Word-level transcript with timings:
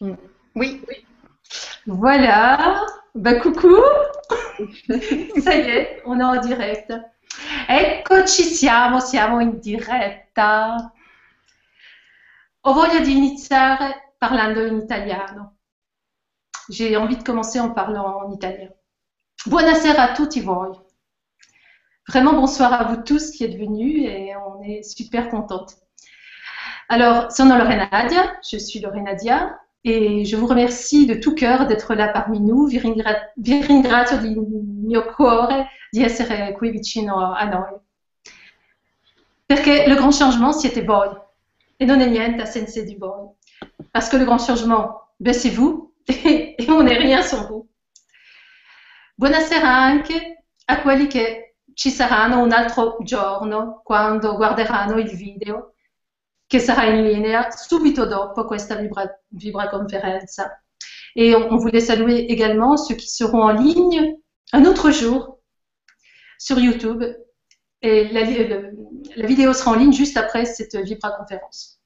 Oui. 0.00 0.82
Voilà. 1.86 2.84
Bah, 3.14 3.34
coucou. 3.40 3.76
Ça 5.40 5.54
y 5.54 5.60
est, 5.60 6.02
on 6.04 6.18
est 6.18 6.24
en 6.24 6.40
direct. 6.40 6.92
Eccoci 7.68 8.44
siamo, 8.44 9.00
siamo 9.00 9.40
in 9.40 9.58
diretta. 9.60 10.92
Ho 12.60 12.72
voglia 12.72 13.00
di 13.00 13.16
iniziare 13.16 14.14
parlando 14.18 14.64
in 14.66 14.76
italiano. 14.76 15.56
J'ai 16.68 16.96
envie 16.96 17.16
de 17.16 17.22
commencer 17.22 17.60
en 17.60 17.72
parlant 17.72 18.24
en 18.24 18.32
italien. 18.32 18.70
Buonasera 19.46 20.10
a 20.10 20.12
tutti 20.14 20.40
voi. 20.40 20.86
Vraiment 22.08 22.34
bonsoir 22.34 22.72
à 22.72 22.84
vous 22.84 23.02
tous 23.02 23.30
qui 23.30 23.44
êtes 23.44 23.58
venus 23.58 24.08
et 24.08 24.34
on 24.36 24.62
est 24.62 24.82
super 24.82 25.28
contente. 25.28 25.76
Alors, 26.88 27.32
sono 27.32 27.56
Lorena 27.56 27.88
Nadia, 27.90 28.36
je 28.42 28.58
suis 28.58 28.80
Lorena 28.80 29.12
Nadia 29.12 29.63
et 29.84 30.24
je 30.24 30.36
vous 30.36 30.46
remercie 30.46 31.06
de 31.06 31.14
tout 31.14 31.34
cœur 31.34 31.66
d'être 31.66 31.94
là 31.94 32.08
parmi 32.08 32.40
nous. 32.40 32.66
Vi, 32.66 32.78
ringra- 32.78 33.28
vi 33.36 33.60
ringrazio 33.60 34.16
di 34.16 34.34
mio 34.34 35.04
cuore 35.04 35.68
di 35.92 36.02
essere 36.02 36.52
qui 36.52 36.70
vicino 36.70 37.34
a 37.34 37.44
noi. 37.44 37.78
Perché 39.46 39.86
le 39.86 39.94
grand 39.94 40.12
changement 40.12 40.54
siete 40.54 40.82
voi 40.82 41.10
e 41.76 41.84
non 41.84 42.00
è 42.00 42.06
niente 42.06 42.46
senza 42.46 42.80
di 42.80 42.96
voi. 42.96 43.28
Parce 43.92 44.08
que 44.08 44.16
le 44.16 44.24
grand 44.24 44.40
changement, 44.40 45.02
ben 45.18 45.34
c'est 45.34 45.50
vous 45.50 45.92
et 46.08 46.56
on 46.68 46.82
n'est 46.82 46.96
rien 46.96 47.22
sans 47.22 47.46
vous. 47.46 47.68
Buonasera 49.16 49.68
anche 49.68 50.44
a 50.64 50.80
quelli 50.80 51.06
che 51.06 51.56
ci 51.74 51.90
saranno 51.90 52.42
un 52.42 52.52
altro 52.52 52.96
giorno 53.02 53.82
quando 53.84 54.34
guarderanno 54.34 54.98
il 54.98 55.10
video 55.14 55.73
che 56.46 56.58
sarà 56.58 56.84
in 56.84 57.04
linea 57.04 57.50
subito 57.50 58.06
dopo 58.06 58.44
questa 58.44 58.76
vibra, 58.76 59.08
vibra-conferenza. 59.28 60.62
Et 61.16 61.34
on, 61.34 61.56
voulait 61.56 61.80
saluer 61.80 62.30
également 62.30 62.76
ceux 62.76 62.96
qui 62.96 63.08
seront 63.08 63.42
en 63.42 63.52
ligne 63.52 64.16
un 64.52 64.64
autre 64.64 64.90
jour 64.90 65.38
sur 66.38 66.58
YouTube. 66.58 67.04
Et 67.82 68.08
la, 68.08 68.22
vidéo 69.26 69.52
sera 69.52 69.72
en 69.72 69.74
ligne 69.74 69.92
juste 69.92 70.16
après 70.16 70.44
cette 70.44 70.76
vibra-conférence. 70.76 71.80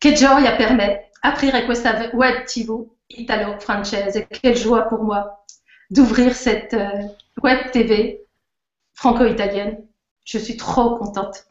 Che 0.00 0.12
gioia 0.12 0.56
per 0.56 0.74
me 0.74 1.10
aprire 1.22 1.64
questa 1.64 2.10
web 2.12 2.44
TV 2.44 2.84
italo-francese. 3.08 4.26
Quelle 4.28 4.56
joie 4.56 4.82
pour 4.88 5.02
moi 5.02 5.44
d'ouvrir 5.90 6.34
cette 6.34 6.74
euh, 6.74 7.08
web 7.42 7.70
TV 7.70 8.20
franco-italienne. 8.94 9.86
Je 10.24 10.38
suis 10.38 10.56
trop 10.56 10.96
contente. 10.96 11.46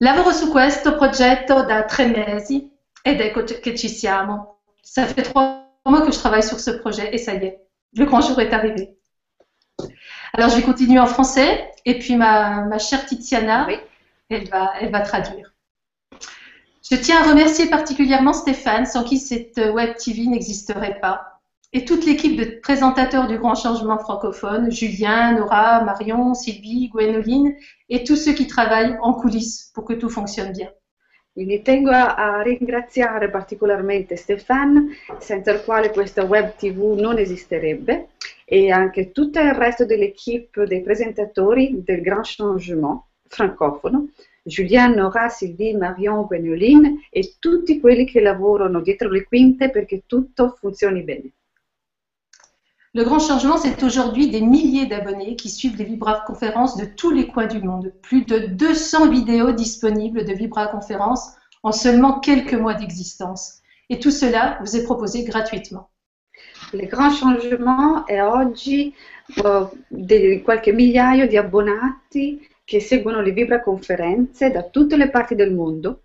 Lavoro 0.00 0.32
su 0.32 0.50
questo 0.50 0.94
progetto 0.96 1.64
da 1.64 1.84
tre 1.84 2.06
mesi 2.06 2.70
ed 3.02 3.20
ecco 3.20 3.44
che 3.44 3.74
ci 3.76 3.88
siamo. 3.88 4.60
Ça 4.82 5.06
fait 5.06 5.22
trois 5.22 5.70
mois 5.86 6.02
que 6.02 6.12
je 6.12 6.18
travaille 6.18 6.42
sur 6.42 6.60
ce 6.60 6.70
projet 6.70 7.14
et 7.14 7.18
ça 7.18 7.34
y 7.34 7.46
est, 7.46 7.60
le 7.94 8.04
grand 8.04 8.20
jour 8.20 8.38
est 8.40 8.52
arrivé. 8.52 8.94
Alors 10.34 10.50
je 10.50 10.56
vais 10.56 10.62
continuer 10.62 10.98
en 10.98 11.06
français 11.06 11.70
et 11.84 11.98
puis 11.98 12.14
ma, 12.16 12.66
ma 12.66 12.78
chère 12.78 13.06
Tiziana, 13.06 13.66
Oui. 13.68 13.78
elle, 14.28 14.48
va, 14.50 14.72
elle 14.80 14.90
va 14.90 15.00
traduire. 15.00 15.54
Je 16.88 16.96
tiens 16.96 17.22
à 17.22 17.28
remercier 17.30 17.66
particulièrement 17.66 18.32
Stéphane, 18.34 18.84
sans 18.86 19.02
qui 19.02 19.18
cette 19.18 19.56
web 19.56 19.96
TV 19.96 20.26
n'existerait 20.26 21.00
pas, 21.00 21.35
et 21.76 21.84
toute 21.84 22.06
l'équipe 22.06 22.36
de 22.36 22.58
présentateurs 22.62 23.26
du 23.26 23.36
Grand 23.36 23.54
Changement 23.54 23.98
francophone, 23.98 24.72
Julien, 24.72 25.32
Nora, 25.32 25.84
Marion, 25.84 26.32
Sylvie, 26.32 26.88
Gwénoline, 26.88 27.54
et 27.90 28.02
tous 28.02 28.16
ceux 28.16 28.32
qui 28.32 28.46
travaillent 28.46 28.96
en 29.02 29.12
coulisses 29.12 29.72
pour 29.74 29.84
que 29.84 29.92
tout 29.92 30.08
fonctionne 30.08 30.52
bien. 30.52 30.70
Quindi 31.34 31.60
tengo 31.62 31.90
a, 31.90 32.40
ringraziare 32.42 33.28
particolarmente 33.28 34.16
Stefan, 34.16 34.88
senza 35.18 35.52
il 35.52 35.62
quale 35.64 35.90
questa 35.90 36.24
web 36.24 36.56
TV 36.56 36.98
non 36.98 37.18
esisterebbe, 37.18 38.08
e 38.46 38.70
anche 38.70 39.12
tutto 39.12 39.38
il 39.40 39.52
resto 39.52 39.84
dell'equipe 39.84 40.64
dei 40.64 40.80
presentatori 40.80 41.82
del 41.84 42.00
Grand 42.00 42.24
Changement 42.24 43.02
francofono, 43.28 44.08
Julien, 44.42 44.92
Nora, 44.92 45.28
Sylvie, 45.28 45.76
Marion, 45.76 46.24
Gwenoline 46.24 47.06
e 47.10 47.34
tutti 47.38 47.78
quelli 47.80 48.06
che 48.06 48.22
lavorano 48.22 48.80
dietro 48.80 49.10
le 49.10 49.24
quinte 49.24 49.68
perché 49.68 50.04
tutto 50.06 50.56
funzioni 50.58 51.02
bene. 51.02 51.32
Le 52.96 53.04
Grand 53.04 53.18
Changement, 53.18 53.58
c'est 53.58 53.82
aujourd'hui 53.82 54.30
des 54.30 54.40
milliers 54.40 54.86
d'abonnés 54.86 55.36
qui 55.36 55.50
suivent 55.50 55.76
les 55.76 55.84
Vibra-conférences 55.84 56.78
de 56.78 56.86
tous 56.86 57.10
les 57.10 57.26
coins 57.26 57.46
du 57.46 57.60
monde. 57.60 57.92
Plus 58.00 58.24
de 58.24 58.38
200 58.38 59.10
vidéos 59.10 59.52
disponibles 59.52 60.24
de 60.24 60.32
Vibra-conférences 60.32 61.34
en 61.62 61.72
seulement 61.72 62.20
quelques 62.20 62.54
mois 62.54 62.72
d'existence. 62.72 63.60
Et 63.90 63.98
tout 63.98 64.10
cela 64.10 64.56
vous 64.62 64.76
est 64.76 64.84
proposé 64.84 65.24
gratuitement. 65.24 65.90
Il 66.72 66.88
Grand 66.88 67.10
Changement 67.10 68.06
è 68.06 68.22
oggi 68.22 68.94
eh, 69.28 69.66
di 69.90 70.40
qualche 70.40 70.72
migliaio 70.72 71.28
di 71.28 71.36
abbonati 71.36 72.48
che 72.64 72.80
seguono 72.80 73.20
le 73.20 73.32
Vibra-conferenze 73.32 74.50
da 74.50 74.62
tutte 74.62 74.96
le 74.96 75.10
parti 75.10 75.34
del 75.34 75.52
mondo. 75.52 76.04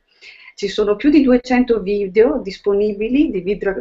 Ci 0.56 0.68
sono 0.68 0.97
più 0.97 1.09
di 1.09 1.22
200 1.23 1.79
video 1.79 2.41
disponibili 2.44 3.31
di, 3.31 3.40
Vibra, 3.40 3.79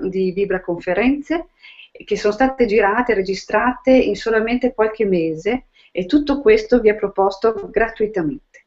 che 1.93 2.17
sono 2.17 2.33
state 2.33 2.67
girate 2.67 3.13
e 3.13 3.15
registrate 3.15 3.91
in 3.91 4.17
solamente 4.17 4.75
qualche 4.75 5.05
mese 5.05 5.67
e 5.93 6.07
tutto 6.07 6.41
questo 6.41 6.81
vi 6.81 6.89
è 6.89 6.95
proposto 6.95 7.69
gratuitamente. 7.71 8.67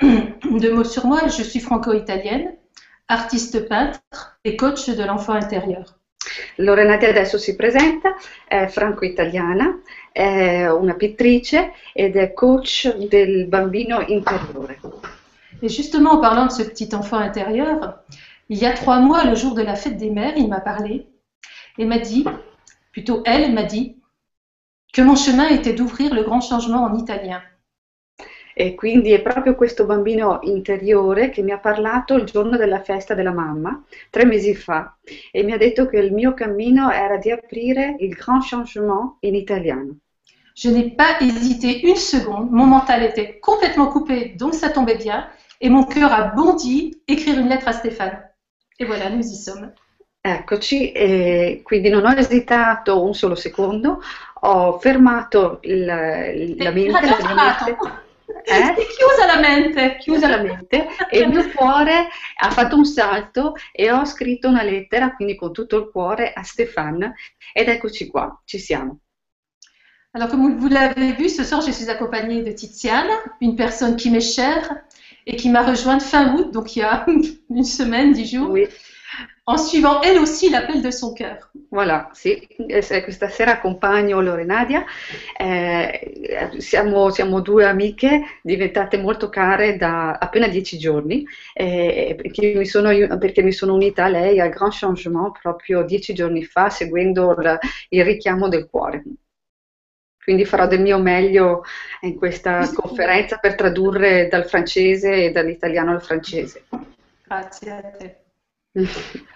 Deux 0.00 0.72
mots 0.72 0.90
sur 0.90 1.04
moi, 1.04 1.28
je 1.28 1.42
suis 1.42 1.62
franco-italienne, 1.62 2.58
artiste 3.06 3.64
peintre 3.64 4.00
et 4.42 4.56
coach 4.56 4.90
de 4.90 5.04
l'enfant 5.04 5.34
intérieur. 5.34 5.98
Lorenati 6.56 7.04
adesso 7.04 7.36
si 7.38 7.54
presenta, 7.54 8.14
è 8.46 8.66
franco-italiana, 8.66 9.82
è 10.10 10.68
una 10.68 10.94
pittrice 10.94 11.72
ed 11.92 12.16
è 12.16 12.32
coach 12.32 12.94
del 13.08 13.46
bambino 13.46 14.00
interiore. 14.00 14.80
Et 15.60 15.68
justement, 15.68 16.12
en 16.12 16.20
parlant 16.20 16.46
de 16.46 16.52
ce 16.52 16.62
petit 16.62 16.94
enfant 16.94 17.18
intérieur, 17.18 18.02
il 18.48 18.58
y 18.58 18.64
a 18.64 18.72
trois 18.72 19.00
mois, 19.00 19.24
le 19.24 19.34
jour 19.34 19.54
de 19.54 19.62
la 19.62 19.74
fête 19.74 19.98
des 19.98 20.10
mères, 20.10 20.36
il 20.36 20.48
m'a 20.48 20.60
parlé 20.60 21.06
et 21.80 21.86
m'a 21.86 21.98
dit, 21.98 22.24
plutôt 22.92 23.22
elle 23.24 23.52
m'a 23.54 23.62
dit, 23.62 23.96
que 24.92 25.00
mon 25.00 25.16
chemin 25.16 25.48
était 25.48 25.72
d'ouvrir 25.72 26.12
le 26.12 26.22
grand 26.22 26.42
changement 26.42 26.84
en 26.84 26.94
italien. 26.94 27.40
E 28.54 28.74
quindi 28.74 29.12
è 29.12 29.22
proprio 29.22 29.54
questo 29.54 29.86
bambino 29.86 30.40
interiore 30.42 31.30
che 31.30 31.40
mi 31.40 31.52
ha 31.52 31.58
parlato 31.58 32.16
il 32.16 32.24
giorno 32.24 32.58
della 32.58 32.82
festa 32.82 33.14
della 33.14 33.32
mamma, 33.32 33.82
tre 34.10 34.26
mesi 34.26 34.54
fa, 34.54 34.98
e 35.32 35.42
mi 35.42 35.52
ha 35.52 35.56
detto 35.56 35.86
che 35.86 35.96
il 35.96 36.12
mio 36.12 36.34
cammino 36.34 36.90
era 36.90 37.16
di 37.16 37.30
aprire 37.30 37.96
il 38.00 38.14
grand 38.14 38.42
changement 38.42 39.16
in 39.20 39.34
italiano. 39.34 39.96
Je 40.52 40.68
n'ai 40.68 40.90
pas 40.94 41.18
hésité 41.20 41.86
une 41.88 41.96
seconde, 41.96 42.50
mon 42.50 42.66
mental 42.66 43.02
était 43.04 43.38
complètement 43.38 43.86
coupé, 43.86 44.34
donc 44.36 44.52
ça 44.52 44.68
tombait 44.68 44.98
bien, 44.98 45.26
et 45.60 45.70
mon 45.70 45.84
cœur 45.84 46.12
a 46.12 46.24
bondi, 46.34 47.00
écrire 47.08 47.38
une 47.38 47.48
lettre 47.48 47.68
à 47.68 47.72
Stéphane. 47.72 48.22
Et 48.78 48.84
voilà, 48.84 49.08
nous 49.08 49.24
y 49.24 49.36
sommes. 49.36 49.72
Eccoci, 50.22 50.92
e 50.92 51.60
quindi 51.64 51.88
non 51.88 52.04
ho 52.04 52.12
esitato 52.14 53.02
un 53.02 53.14
solo 53.14 53.34
secondo, 53.34 54.00
ho 54.42 54.78
fermato 54.78 55.60
il- 55.62 55.84
la 56.58 56.70
mente, 56.70 57.06
la 57.06 57.34
mente, 57.34 57.76
Eh? 58.42 58.74
Chiusa 58.96 59.26
la 59.26 59.38
mente. 59.40 59.96
chiusa 59.98 60.28
la 60.28 60.38
mente 60.42 60.86
e 61.10 61.18
il 61.20 61.28
mio 61.28 61.50
cuore 61.50 62.08
ha 62.42 62.50
fatto 62.50 62.76
un 62.76 62.84
salto 62.84 63.54
e 63.72 63.90
ho 63.90 64.04
scritto 64.04 64.48
una 64.48 64.62
lettera, 64.62 65.14
quindi 65.14 65.36
con 65.36 65.52
tutto 65.52 65.76
il 65.78 65.90
cuore, 65.90 66.32
a 66.32 66.42
Stéphane 66.42 67.14
ed 67.52 67.68
eccoci 67.68 68.06
qua, 68.08 68.40
ci 68.44 68.58
siamo. 68.58 69.00
Alors, 70.12 70.28
comme 70.28 70.56
vous 70.58 70.68
l'avez 70.68 71.12
vu, 71.12 71.28
ce 71.28 71.44
soir, 71.44 71.60
je 71.62 71.70
suis 71.70 71.88
accompagnée 71.88 72.42
de 72.42 72.50
Tiziane, 72.52 73.10
une 73.40 73.54
personne 73.56 73.96
qui 73.96 74.10
m'est 74.10 74.20
chère 74.20 74.68
et 75.26 75.36
qui 75.36 75.48
m'a 75.50 75.62
rejointe 75.62 76.02
fin 76.02 76.34
août, 76.34 76.50
donc 76.52 76.74
il 76.74 76.80
y 76.80 76.82
a 76.82 77.04
une 77.50 77.64
semaine, 77.64 78.12
dix 78.12 78.26
jours, 78.26 78.50
Oui, 78.50 78.66
en 79.50 79.56
suivant 79.56 80.00
elle 80.02 80.18
aussi 80.18 80.48
l'appel 80.48 80.80
de 80.80 80.90
son 80.90 81.12
cœur. 81.12 81.50
voilà, 81.70 82.08
sì, 82.12 82.46
questa 83.02 83.28
sera 83.28 83.52
accompagno 83.52 84.20
Lorenadia, 84.20 84.84
eh, 85.36 86.54
siamo, 86.58 87.10
siamo 87.10 87.40
due 87.40 87.64
amiche 87.64 88.22
diventate 88.42 88.96
molto 88.96 89.28
care 89.28 89.76
da 89.76 90.12
appena 90.12 90.46
dieci 90.46 90.78
giorni, 90.78 91.24
eh, 91.52 92.14
perché, 92.16 92.54
mi 92.54 92.66
sono, 92.66 92.90
perché 93.18 93.42
mi 93.42 93.52
sono 93.52 93.74
unita 93.74 94.04
a 94.04 94.08
lei 94.08 94.40
al 94.40 94.50
Grand 94.50 94.72
Changement 94.72 95.38
proprio 95.40 95.82
dieci 95.82 96.14
giorni 96.14 96.44
fa, 96.44 96.70
seguendo 96.70 97.32
il, 97.38 97.58
il 97.90 98.04
richiamo 98.04 98.48
del 98.48 98.68
cuore. 98.68 99.02
Quindi 100.22 100.44
farò 100.44 100.68
del 100.68 100.80
mio 100.80 100.98
meglio 100.98 101.64
in 102.02 102.14
questa 102.14 102.70
conferenza 102.72 103.38
per 103.38 103.56
tradurre 103.56 104.28
dal 104.28 104.46
francese 104.46 105.24
e 105.24 105.30
dall'italiano 105.30 105.92
al 105.92 106.02
francese. 106.02 106.66
Grazie 107.24 107.70
a 107.70 107.80
te. 107.80 108.19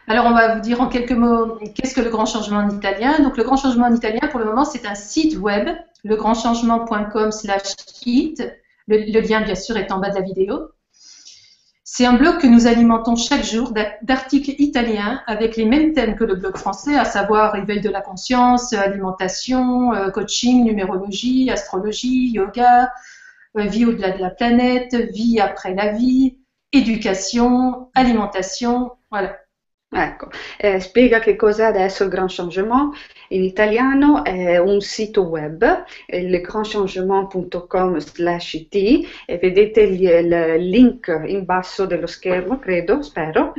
Alors, 0.06 0.26
on 0.26 0.34
va 0.34 0.54
vous 0.54 0.60
dire 0.60 0.80
en 0.80 0.88
quelques 0.88 1.12
mots 1.12 1.58
qu'est-ce 1.74 1.94
que 1.94 2.00
le 2.00 2.10
grand 2.10 2.26
changement 2.26 2.58
en 2.58 2.70
italien? 2.70 3.18
Donc, 3.20 3.36
le 3.36 3.44
grand 3.44 3.56
changement 3.56 3.86
en 3.86 3.94
italien, 3.94 4.28
pour 4.30 4.38
le 4.40 4.46
moment, 4.46 4.64
c'est 4.64 4.86
un 4.86 4.94
site 4.94 5.38
web, 5.38 5.68
legrandchangement.com 6.04 7.32
slash 7.32 7.74
it. 8.06 8.42
Le, 8.86 8.98
le 8.98 9.20
lien, 9.20 9.40
bien 9.40 9.54
sûr, 9.54 9.76
est 9.76 9.90
en 9.90 9.98
bas 9.98 10.10
de 10.10 10.16
la 10.16 10.20
vidéo. 10.20 10.70
C'est 11.96 12.06
un 12.06 12.14
blog 12.14 12.38
que 12.38 12.46
nous 12.46 12.66
alimentons 12.66 13.14
chaque 13.14 13.44
jour 13.44 13.72
d'articles 14.02 14.54
italiens 14.58 15.22
avec 15.26 15.56
les 15.56 15.64
mêmes 15.64 15.92
thèmes 15.92 16.16
que 16.16 16.24
le 16.24 16.34
blog 16.34 16.56
français, 16.56 16.96
à 16.96 17.04
savoir 17.04 17.54
éveil 17.56 17.80
de 17.80 17.90
la 17.90 18.00
conscience, 18.00 18.72
alimentation, 18.72 19.92
euh, 19.92 20.10
coaching, 20.10 20.64
numérologie, 20.64 21.50
astrologie, 21.50 22.30
yoga, 22.32 22.90
euh, 23.56 23.66
vie 23.66 23.84
au-delà 23.84 24.10
de 24.10 24.20
la 24.20 24.30
planète, 24.30 24.94
vie 24.94 25.38
après 25.38 25.74
la 25.74 25.92
vie, 25.92 26.38
éducation, 26.72 27.90
alimentation, 27.94 28.90
voilà. 29.14 29.38
Ecco, 29.96 30.28
eh, 30.58 30.80
spiega 30.80 31.20
che 31.20 31.36
cos'è 31.36 31.64
adesso 31.64 32.02
il 32.02 32.10
Grand 32.10 32.28
Changement. 32.28 32.94
In 33.34 33.42
italiano 33.42 34.22
è 34.22 34.58
un 34.58 34.80
sito 34.80 35.22
web, 35.22 35.84
legrandchangement.com 36.06 37.98
slash 37.98 38.52
it, 38.52 38.74
e 39.26 39.38
vedete 39.38 39.80
il, 39.80 40.54
link 40.68 41.22
in 41.26 41.44
basso 41.44 41.84
dello 41.84 42.06
schermo, 42.06 42.60
credo, 42.60 43.02
spero. 43.02 43.52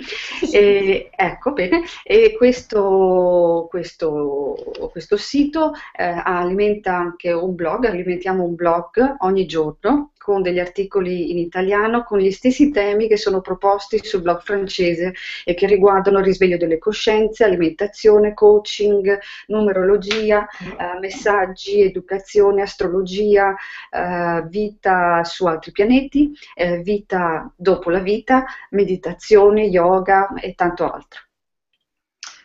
E, 0.54 1.10
ecco, 1.14 1.52
bene. 1.52 1.84
E 2.06 2.36
questo, 2.38 3.68
questo, 3.70 4.56
questo 4.92 5.18
sito 5.18 5.74
eh, 5.94 6.22
alimenta 6.24 6.96
anche 6.96 7.34
un 7.34 7.54
blog, 7.54 7.84
alimentiamo 7.84 8.46
un 8.46 8.56
blog 8.56 9.16
ogni 9.20 9.46
giorno 9.46 10.12
con 10.26 10.42
degli 10.42 10.58
articoli 10.58 11.30
in 11.30 11.38
italiano 11.38 12.04
con 12.04 12.18
gli 12.18 12.32
stessi 12.32 12.72
temi 12.72 13.08
che 13.08 13.16
sono 13.16 13.42
proposti 13.42 14.04
sul 14.04 14.24
blog 14.24 14.42
francese 14.42 15.14
e 15.44 15.54
che 15.54 15.68
riguardano 15.68 16.18
il 16.18 16.26
risveglio 16.26 16.58
delle 16.58 16.80
coscienze, 16.80 17.44
alimentazione, 17.44 18.34
coaching, 18.34 19.20
numerologia, 19.66 20.48
eh, 20.78 21.00
messaggi, 21.00 21.82
educazione, 21.82 22.62
astrologia, 22.62 23.56
eh, 23.90 24.44
vita 24.48 25.24
su 25.24 25.46
altri 25.46 25.72
pianeti, 25.72 26.32
eh, 26.56 26.80
vita 26.80 27.52
dopo 27.56 27.90
la 27.90 28.00
vita, 28.00 28.46
meditazione, 28.72 29.64
yoga 29.64 30.34
et 30.42 30.56
tanto 30.56 30.90
altro. 30.90 31.22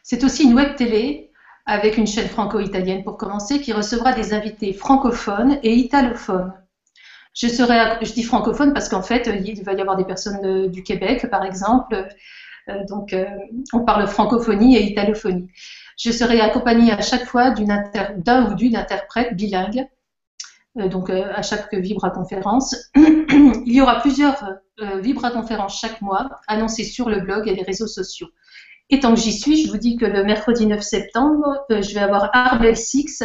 C'est 0.03 0.25
aussi 0.25 0.45
une 0.45 0.55
web 0.55 0.75
télé 0.75 1.31
avec 1.67 1.97
une 1.97 2.07
chaîne 2.07 2.29
franco-italienne 2.29 3.05
pour 3.05 3.17
commencer 3.17 3.61
qui 3.61 3.73
recevra 3.73 4.13
des 4.13 4.33
invités 4.33 4.73
francophones 4.73 5.59
et 5.63 5.73
italophones. 5.73 6.53
Je 7.33 7.47
serai, 7.47 8.05
je 8.05 8.13
dis 8.13 8.25
francophone 8.25 8.73
parce 8.73 8.89
qu'en 8.89 9.03
fait, 9.03 9.31
il 9.45 9.63
va 9.63 9.73
y 9.75 9.81
avoir 9.81 9.97
des 9.97 10.05
personnes 10.05 10.69
du 10.69 10.83
Québec, 10.83 11.29
par 11.31 11.45
exemple. 11.45 12.09
Euh, 12.69 12.85
donc, 12.89 13.13
euh, 13.13 13.25
on 13.73 13.81
parle 13.85 14.07
francophonie 14.07 14.77
et 14.77 14.83
italophonie. 14.83 15.49
Je 16.01 16.13
serai 16.13 16.41
accompagnée 16.41 16.93
à 16.93 17.03
chaque 17.03 17.27
fois 17.27 17.51
d'un 17.51 18.51
ou 18.51 18.55
d'une 18.55 18.77
interprète 18.77 19.37
bilingue. 19.37 19.87
Euh, 20.79 20.89
donc, 20.89 21.11
à 21.11 21.43
chaque 21.43 21.75
Vibra-conférence. 21.75 22.75
il 22.97 23.73
y 23.73 23.83
aura 23.83 24.01
plusieurs 24.01 24.43
Vibra-conférences 24.79 25.79
chaque 25.79 26.01
mois 26.01 26.31
annoncées 26.49 26.85
sur 26.85 27.11
le 27.11 27.21
blog 27.21 27.49
et 27.49 27.55
les 27.55 27.63
réseaux 27.63 27.87
sociaux. 27.87 28.29
Et 28.89 29.01
tant 29.01 29.15
que 29.15 29.21
j'y 29.21 29.33
suis, 29.33 29.67
je 29.67 29.71
vous 29.71 29.77
dis 29.77 29.97
que 29.97 30.07
le 30.07 30.25
mercredi 30.25 30.67
9 30.67 30.81
septembre, 30.81 31.67
je 31.69 31.95
vais 31.95 32.01
avoir 32.01 32.31
Arbel 32.33 32.77
Six 32.77 33.23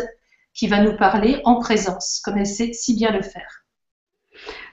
qui 0.53 0.67
va 0.67 0.81
nous 0.81 0.97
parler 0.97 1.41
en 1.45 1.59
présence, 1.59 2.21
comme 2.23 2.37
elle 2.37 2.45
sait 2.45 2.73
si 2.73 2.95
bien 2.95 3.11
le 3.11 3.21
faire. 3.21 3.64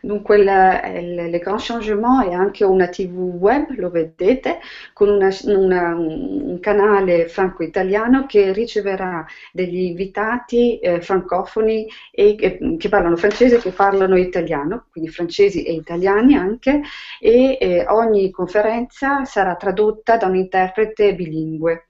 Dunque 0.04 0.36
il, 0.36 1.38
Grand 1.40 1.60
Changement 1.60 2.28
è 2.28 2.32
anche 2.32 2.64
una 2.64 2.88
tv 2.88 3.36
web, 3.38 3.70
lo 3.76 3.88
vedete, 3.88 4.58
con 4.92 5.08
una, 5.08 5.28
una, 5.44 5.94
un 5.94 6.58
canale 6.58 7.28
franco-italiano 7.28 8.26
che 8.26 8.52
riceverà 8.52 9.24
degli 9.52 9.78
invitati 9.78 10.80
eh, 10.80 11.00
francofoni 11.00 11.86
e, 12.10 12.36
eh, 12.36 12.76
che 12.78 12.88
parlano 12.88 13.16
francese 13.16 13.56
e 13.56 13.60
che 13.60 13.70
parlano 13.70 14.16
italiano, 14.16 14.86
quindi 14.90 15.08
francesi 15.08 15.62
e 15.62 15.72
italiani 15.72 16.34
anche, 16.34 16.80
e 17.20 17.58
eh, 17.60 17.86
ogni 17.86 18.28
conferenza 18.32 19.24
sarà 19.24 19.54
tradotta 19.54 20.16
da 20.16 20.26
un 20.26 20.34
interprete 20.34 21.14
bilingue. 21.14 21.86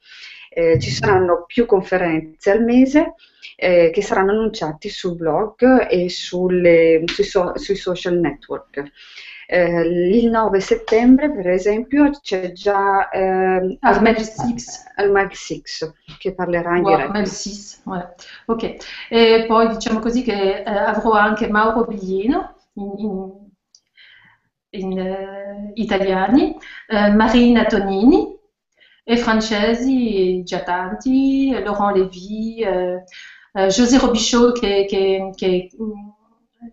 Eh, 0.55 0.79
ci 0.79 0.91
saranno 0.91 1.45
più 1.47 1.65
conferenze 1.65 2.51
al 2.51 2.63
mese 2.63 3.15
eh, 3.57 3.91
che 3.91 4.03
saranno 4.03 4.33
annunciati 4.33 4.91
sul 4.91 5.17
blog 5.17 5.89
e 5.89 6.11
sulle, 6.11 7.03
sui, 7.07 7.25
so, 7.25 7.57
sui, 7.57 7.77
social 7.77 8.19
network. 8.19 8.83
Eh, 9.47 9.81
il 9.81 10.29
9 10.29 10.61
settembre, 10.61 11.31
per 11.33 11.49
esempio, 11.49 12.11
c'è 12.21 12.53
già 12.53 13.09
eh, 13.09 13.79
Ahmed 13.81 14.19
Six. 14.19 14.85
Ahmed 14.97 15.33
Six 15.33 15.93
che 16.19 16.35
parlerà 16.35 16.77
in 16.77 16.83
wow, 16.83 16.97
diretta. 16.97 17.13
Ahmed 17.13 17.27
Six, 17.27 17.83
ouais. 17.85 18.09
ok. 18.47 18.77
E 19.09 19.45
poi 19.47 19.69
diciamo 19.69 20.01
così 20.01 20.23
che 20.23 20.63
eh, 20.63 20.71
avrò 20.71 21.13
anche 21.13 21.49
Mauro 21.49 21.85
Biglino 21.85 22.57
in, 22.75 22.93
in, 24.71 24.91
in 24.91 24.99
uh, 24.99 25.71
italiani, 25.75 26.57
uh, 26.89 27.15
Marina 27.15 27.65
Tonini, 27.65 28.41
e 29.05 29.17
francesi, 29.17 30.43
già 30.45 30.63
tanti, 30.63 31.51
Laurent 31.51 31.97
Lévy, 31.97 32.65
euh, 32.65 32.99
euh, 33.57 33.69
José 33.69 33.99
Robichaud 33.99 34.59
che, 34.59 34.87
che, 34.89 35.31
che, 35.35 35.71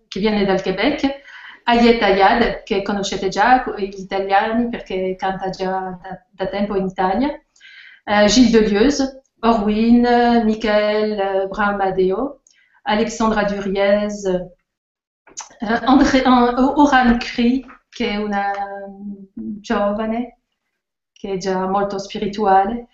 che, 0.07 0.19
viene 0.19 0.45
dal 0.45 0.61
Quebec, 0.61 1.21
Ayet 1.63 2.01
Ayad 2.01 2.63
che 2.63 2.81
conoscete 2.83 3.29
già, 3.29 3.63
gli 3.77 3.99
italiani 3.99 4.69
perché 4.69 5.15
canta 5.17 5.49
già 5.49 5.97
da, 6.01 6.23
da 6.31 6.47
tempo 6.47 6.75
in 6.75 6.85
Italia, 6.85 7.29
uh, 8.05 8.25
Gilles 8.25 8.51
Delieuse, 8.51 9.21
Orwin, 9.41 10.41
Michael 10.43 11.47
Bramadeo, 11.47 12.41
Alexandra 12.83 13.43
Duriez, 13.43 14.23
uh, 14.25 14.49
André, 15.85 16.23
Oran 16.25 17.17
Cri 17.17 17.65
che 17.89 18.11
è 18.11 18.15
una 18.17 18.51
giovane 19.33 20.38
che 21.19 21.33
è 21.33 21.37
già 21.37 21.67
molto 21.67 21.97
spirituale. 21.99 22.87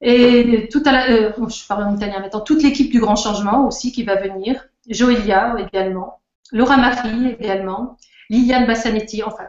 Et 0.00 0.68
toute 0.70 0.86
la, 0.86 1.10
euh, 1.10 1.48
je 1.48 1.66
parle 1.68 1.84
en 1.84 1.94
italien 1.94 2.20
maintenant, 2.20 2.40
toute 2.40 2.62
l'équipe 2.62 2.90
du 2.90 3.00
Grand 3.00 3.16
Changement 3.16 3.66
aussi 3.66 3.92
qui 3.92 4.02
va 4.02 4.14
venir, 4.16 4.66
Joelia 4.88 5.56
également, 5.58 6.22
Laura 6.52 6.78
Marie 6.78 7.36
également, 7.38 7.98
Liliane 8.30 8.66
Bassanetti, 8.66 9.22
enfin, 9.22 9.48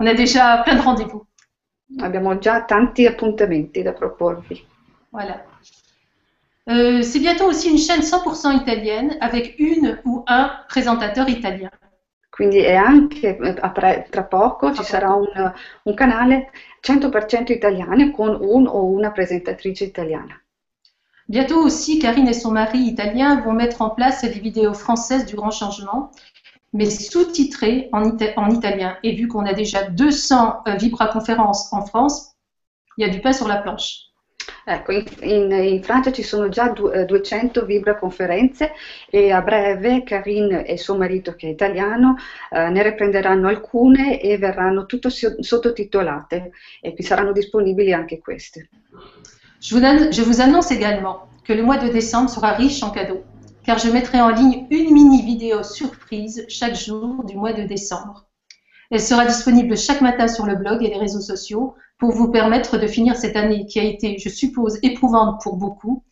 on 0.00 0.06
a 0.06 0.14
déjà 0.14 0.62
plein 0.64 0.76
de 0.76 0.80
rendez-vous. 0.80 1.26
Abbiamo 2.00 2.38
già 2.38 2.62
tanti 2.62 3.06
appuntamenti 3.06 3.82
da 3.82 3.92
proporvi. 3.92 4.64
Voilà. 5.12 5.44
Euh, 6.70 7.02
c'est 7.02 7.20
bientôt 7.20 7.44
aussi 7.44 7.68
une 7.68 7.78
chaîne 7.78 8.00
100% 8.00 8.62
italienne 8.62 9.18
avec 9.20 9.56
une 9.58 10.00
ou 10.04 10.24
un 10.26 10.50
présentateur 10.68 11.28
italien. 11.28 11.70
Quindi 12.34 12.58
è 12.58 12.74
anche 12.74 13.36
eh, 13.36 13.54
tra 14.10 14.24
poco 14.24 14.74
ci 14.74 14.82
sarà 14.82 15.14
un, 15.14 15.52
un 15.84 15.94
canale 15.94 16.50
100% 16.82 17.52
italiano 17.52 18.10
con 18.10 18.36
un 18.40 18.66
o 18.66 18.86
una 18.86 19.12
presentatrice 19.12 19.84
italiana. 19.84 20.36
Bientôt 21.28 21.62
aussi, 21.62 22.00
Karine 22.00 22.30
et 22.30 22.32
son 22.34 22.50
mari 22.50 22.88
italien 22.88 23.40
vont 23.40 23.52
mettre 23.52 23.82
en 23.82 23.90
place 23.90 24.24
les 24.24 24.40
vidéos 24.40 24.74
françaises 24.74 25.26
du 25.26 25.36
Grand 25.36 25.52
Changement, 25.52 26.10
mais 26.72 26.90
sous-titrées 26.90 27.88
en, 27.92 28.02
ita 28.02 28.32
en, 28.36 28.50
italien. 28.50 28.98
Et 29.04 29.14
vu 29.14 29.28
qu'on 29.28 29.46
a 29.46 29.52
déjà 29.52 29.84
200 29.84 30.64
euh, 30.66 30.74
Vibra-conférences 30.74 31.72
en 31.72 31.86
France, 31.86 32.32
il 32.98 33.06
y 33.06 33.08
a 33.08 33.12
du 33.12 33.20
pain 33.20 33.32
sur 33.32 33.46
la 33.46 33.58
planche. 33.58 34.08
Ecco, 34.64 34.92
in, 34.92 35.04
in, 35.20 35.52
in, 35.52 35.82
Francia 35.82 36.12
ci 36.12 36.22
sono 36.22 36.48
già 36.48 36.68
du, 36.68 36.90
200 36.90 37.62
eh, 37.62 37.64
Vibra 37.66 37.96
conferenze 37.96 38.72
e 39.10 39.30
a 39.30 39.40
breve 39.42 40.02
Karine 40.02 40.64
e 40.66 40.76
suo 40.78 40.96
marito 40.96 41.34
che 41.34 41.48
è 41.48 41.50
italiano 41.50 42.16
eh, 42.50 42.68
ne 42.70 42.82
riprenderanno 42.82 43.48
alcune 43.48 44.20
e 44.20 44.38
verranno 44.38 44.86
tutto 44.86 45.08
sottotitolate 45.10 46.52
e 46.80 46.94
saranno 47.02 47.32
disponibili 47.32 47.92
anche 47.92 48.18
queste. 48.20 48.68
Je 49.60 49.74
vous, 49.74 50.10
je 50.10 50.22
vous 50.22 50.40
annonce 50.40 50.70
également 50.70 51.28
que 51.42 51.54
le 51.54 51.62
mois 51.62 51.78
de 51.78 51.88
décembre 51.88 52.30
sera 52.30 52.52
riche 52.52 52.82
en 52.82 52.90
cadeaux 52.90 53.24
car 53.64 53.78
je 53.78 53.90
mettrai 53.90 54.20
en 54.20 54.28
ligne 54.28 54.66
une 54.70 54.92
mini 54.92 55.22
vidéo 55.22 55.62
surprise 55.62 56.44
chaque 56.48 56.74
jour 56.74 57.24
du 57.24 57.36
mois 57.36 57.52
de 57.52 57.62
décembre. 57.62 58.26
Elle 58.90 59.00
sera 59.00 59.24
disponible 59.24 59.76
chaque 59.76 60.00
matin 60.00 60.28
sur 60.28 60.46
le 60.46 60.56
blog 60.56 60.82
et 60.82 60.88
les 60.88 60.98
réseaux 60.98 61.20
sociaux 61.20 61.74
pour 61.98 62.12
vous 62.12 62.30
permettre 62.30 62.78
de 62.78 62.86
finir 62.86 63.16
cette 63.16 63.36
année 63.36 63.66
qui 63.66 63.80
a 63.80 63.84
été, 63.84 64.18
je 64.18 64.28
suppose, 64.28 64.78
éprouvante 64.82 65.40
pour 65.42 65.56
beaucoup, 65.56 66.04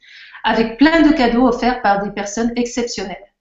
avec 0.45 0.79
plein 0.79 1.03
de 1.03 1.13
cadeaux 1.13 1.47
offerts 1.47 1.83
par 1.83 2.03
des 2.03 2.11
personnes 2.11 2.53
exceptionnelles. 2.57 3.33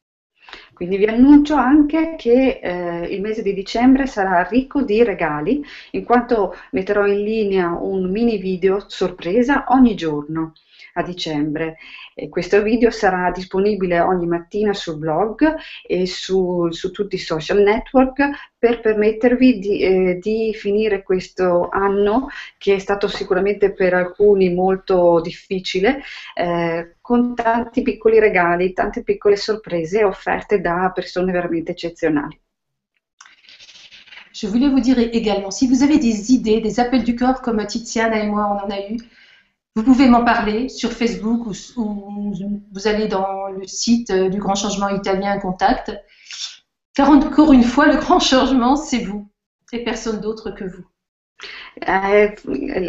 Quindi 0.73 0.97
vi 0.97 1.05
annuncio 1.05 1.55
anche 1.55 2.15
che 2.17 2.59
eh, 2.61 3.13
il 3.13 3.21
mese 3.21 3.43
di 3.43 3.53
dicembre 3.53 4.07
sarà 4.07 4.41
ricco 4.43 4.81
di 4.81 5.03
regali, 5.03 5.63
in 5.91 6.03
quanto 6.03 6.55
metterò 6.71 7.05
in 7.05 7.23
linea 7.23 7.77
un 7.79 8.09
mini 8.09 8.37
video 8.37 8.85
sorpresa 8.87 9.65
ogni 9.69 9.95
giorno 9.95 10.53
a 10.93 11.03
dicembre. 11.03 11.77
E 12.13 12.29
questo 12.29 12.61
video 12.61 12.91
sarà 12.91 13.31
disponibile 13.31 13.99
ogni 13.99 14.27
mattina 14.27 14.73
sul 14.73 14.97
blog 14.97 15.55
e 15.85 16.05
su, 16.05 16.69
su 16.71 16.91
tutti 16.91 17.15
i 17.15 17.19
social 17.19 17.61
network 17.61 18.51
per 18.57 18.79
permettervi 18.81 19.59
di, 19.59 19.79
eh, 19.81 20.19
di, 20.21 20.53
finire 20.53 21.03
questo 21.03 21.69
anno 21.69 22.27
che 22.57 22.75
è 22.75 22.79
stato 22.79 23.07
sicuramente 23.07 23.71
per 23.71 23.93
alcuni 23.93 24.53
molto 24.53 25.19
difficile 25.21 26.01
eh, 26.35 26.95
con 27.01 27.33
tanti 27.33 27.81
piccoli 27.81 28.19
regali, 28.19 28.73
tante 28.73 29.03
piccole 29.03 29.35
sorprese 29.35 30.03
offerte 30.03 30.61
da 30.61 30.91
persone 30.93 31.31
veramente 31.31 31.71
eccezionali. 31.71 32.39
je 34.41 34.47
voulais 34.47 34.69
vous 34.69 34.79
dire 34.79 34.97
également, 34.99 35.51
si 35.51 35.67
vous 35.67 35.83
avez 35.83 35.99
des 35.99 36.31
idées, 36.31 36.61
des 36.61 36.79
appels 36.79 37.03
du 37.03 37.15
corps 37.15 37.41
comme 37.41 37.63
Tiziana 37.65 38.23
et 38.23 38.27
moi, 38.27 38.47
on 38.49 38.65
en 38.65 38.71
a 38.71 38.79
eu, 38.89 38.97
vous 39.75 39.83
pouvez 39.83 40.07
m'en 40.07 40.25
parler 40.25 40.67
sur 40.67 40.91
Facebook 40.91 41.47
ou, 41.47 42.33
vous 42.73 42.87
allez 42.87 43.07
dans 43.07 43.47
le 43.47 43.65
site 43.65 44.09
euh, 44.09 44.29
du 44.29 44.39
Grand 44.39 44.55
Changement 44.55 44.89
Italien 44.89 45.39
Contact. 45.39 45.91
Car 46.93 47.09
encore 47.09 47.53
une 47.53 47.63
fois, 47.63 47.87
le 47.87 47.97
grand 47.97 48.19
changement, 48.19 48.75
c'est 48.75 48.99
vous 48.99 49.29
et 49.71 49.83
personne 49.85 50.19
d'autre 50.19 50.51
que 50.51 50.65
vous. 50.65 50.85
Eh, 51.73 52.33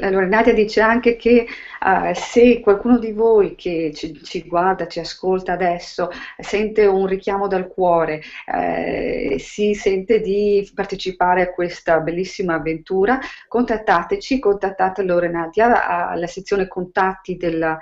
allora 0.03 0.27
Nadia 0.27 0.53
dice 0.53 0.81
anche 0.81 1.17
che 1.17 1.47
eh, 1.47 2.15
se 2.15 2.61
qualcuno 2.61 2.99
di 2.99 3.13
voi 3.13 3.55
che 3.55 3.93
ci, 3.95 4.23
ci, 4.23 4.43
guarda, 4.47 4.87
ci 4.87 5.01
ascolta 5.01 5.53
adesso, 5.53 6.11
sente 6.39 6.87
un 6.87 7.07
richiamo 7.07 7.49
dal 7.49 7.69
cuore, 7.69 8.23
eh, 8.47 9.37
si 9.39 9.75
sente 9.75 10.21
di 10.21 10.71
partecipare 10.75 11.43
a 11.43 11.51
questa 11.53 12.01
bellissima 12.01 12.55
avventura, 12.55 13.19
contattateci, 13.49 14.39
contattate 14.39 15.03
Lore 15.03 15.29
Nadia 15.31 16.09
alla 16.09 16.27
sezione 16.27 16.69
contatti 16.69 17.37
del, 17.37 17.79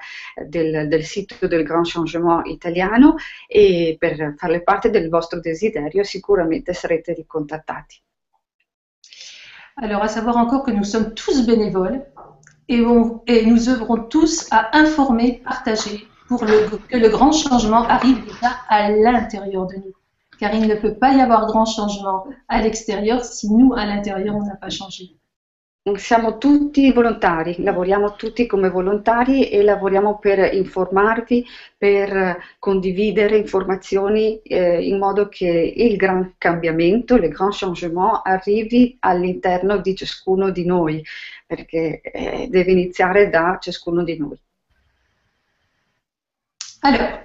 del, 0.46 0.86
del 0.88 1.04
sito 1.04 1.46
del 1.46 1.64
Grand 1.64 1.86
Changement 1.86 2.46
italiano 2.46 3.16
e 3.46 3.96
per 3.98 4.34
farle 4.36 4.62
parte 4.62 4.90
del 4.90 5.08
vostro 5.08 5.40
desiderio 5.40 6.04
sicuramente 6.04 6.72
sarete 6.74 7.14
ricontattati. 7.14 8.00
Alors, 9.82 10.02
à 10.02 10.08
savoir 10.08 10.36
encore 10.36 10.62
que 10.62 10.70
nous 10.70 10.84
sommes 10.84 11.14
tous 11.14 11.46
bénévoles 11.46 12.04
et, 12.68 12.80
nous 12.82 13.68
œuvrons 13.68 13.96
tous 13.96 14.46
à 14.50 14.76
informer, 14.76 15.40
partager 15.42 16.06
pour 16.28 16.40
que 16.40 16.96
le 16.96 17.08
grand 17.08 17.32
changement 17.32 17.84
arrive 17.84 18.22
déjà 18.24 18.56
à 18.68 18.90
l'intérieur 18.90 19.66
de 19.66 19.76
nous. 19.76 19.92
Car 20.38 20.54
il 20.54 20.68
ne 20.68 20.74
peut 20.74 20.94
pas 20.94 21.14
y 21.14 21.20
avoir 21.20 21.46
grand 21.46 21.64
changement 21.64 22.24
à 22.48 22.60
l'extérieur 22.60 23.24
si 23.24 23.50
nous, 23.50 23.72
à 23.74 23.86
l'intérieur, 23.86 24.36
on 24.36 24.44
n'a 24.44 24.56
pas 24.56 24.70
changé. 24.70 25.16
Siamo 25.96 26.38
tutti 26.38 26.92
volontari, 26.92 27.62
lavoriamo 27.62 28.16
tutti 28.16 28.46
come 28.46 28.68
volontari 28.68 29.48
e 29.48 29.62
lavoriamo 29.62 30.18
per 30.18 30.52
informarvi, 30.54 31.46
per 31.76 32.38
condividere 32.58 33.36
informazioni 33.36 34.40
eh, 34.42 34.82
in 34.86 34.98
modo 34.98 35.28
che 35.28 35.46
il 35.48 35.96
gran 35.96 36.34
cambiamento, 36.38 37.16
le 37.16 37.28
grand 37.28 37.52
changement 37.52 38.20
arrivi 38.24 38.96
all'interno 39.00 39.78
di 39.78 39.94
ciascuno 39.94 40.50
di 40.50 40.64
noi, 40.64 41.04
perché 41.46 42.00
eh, 42.00 42.48
deve 42.48 42.72
iniziare 42.72 43.30
da 43.30 43.58
ciascuno 43.60 44.02
di 44.02 44.16
noi. 44.18 44.38
Alors, 46.82 47.20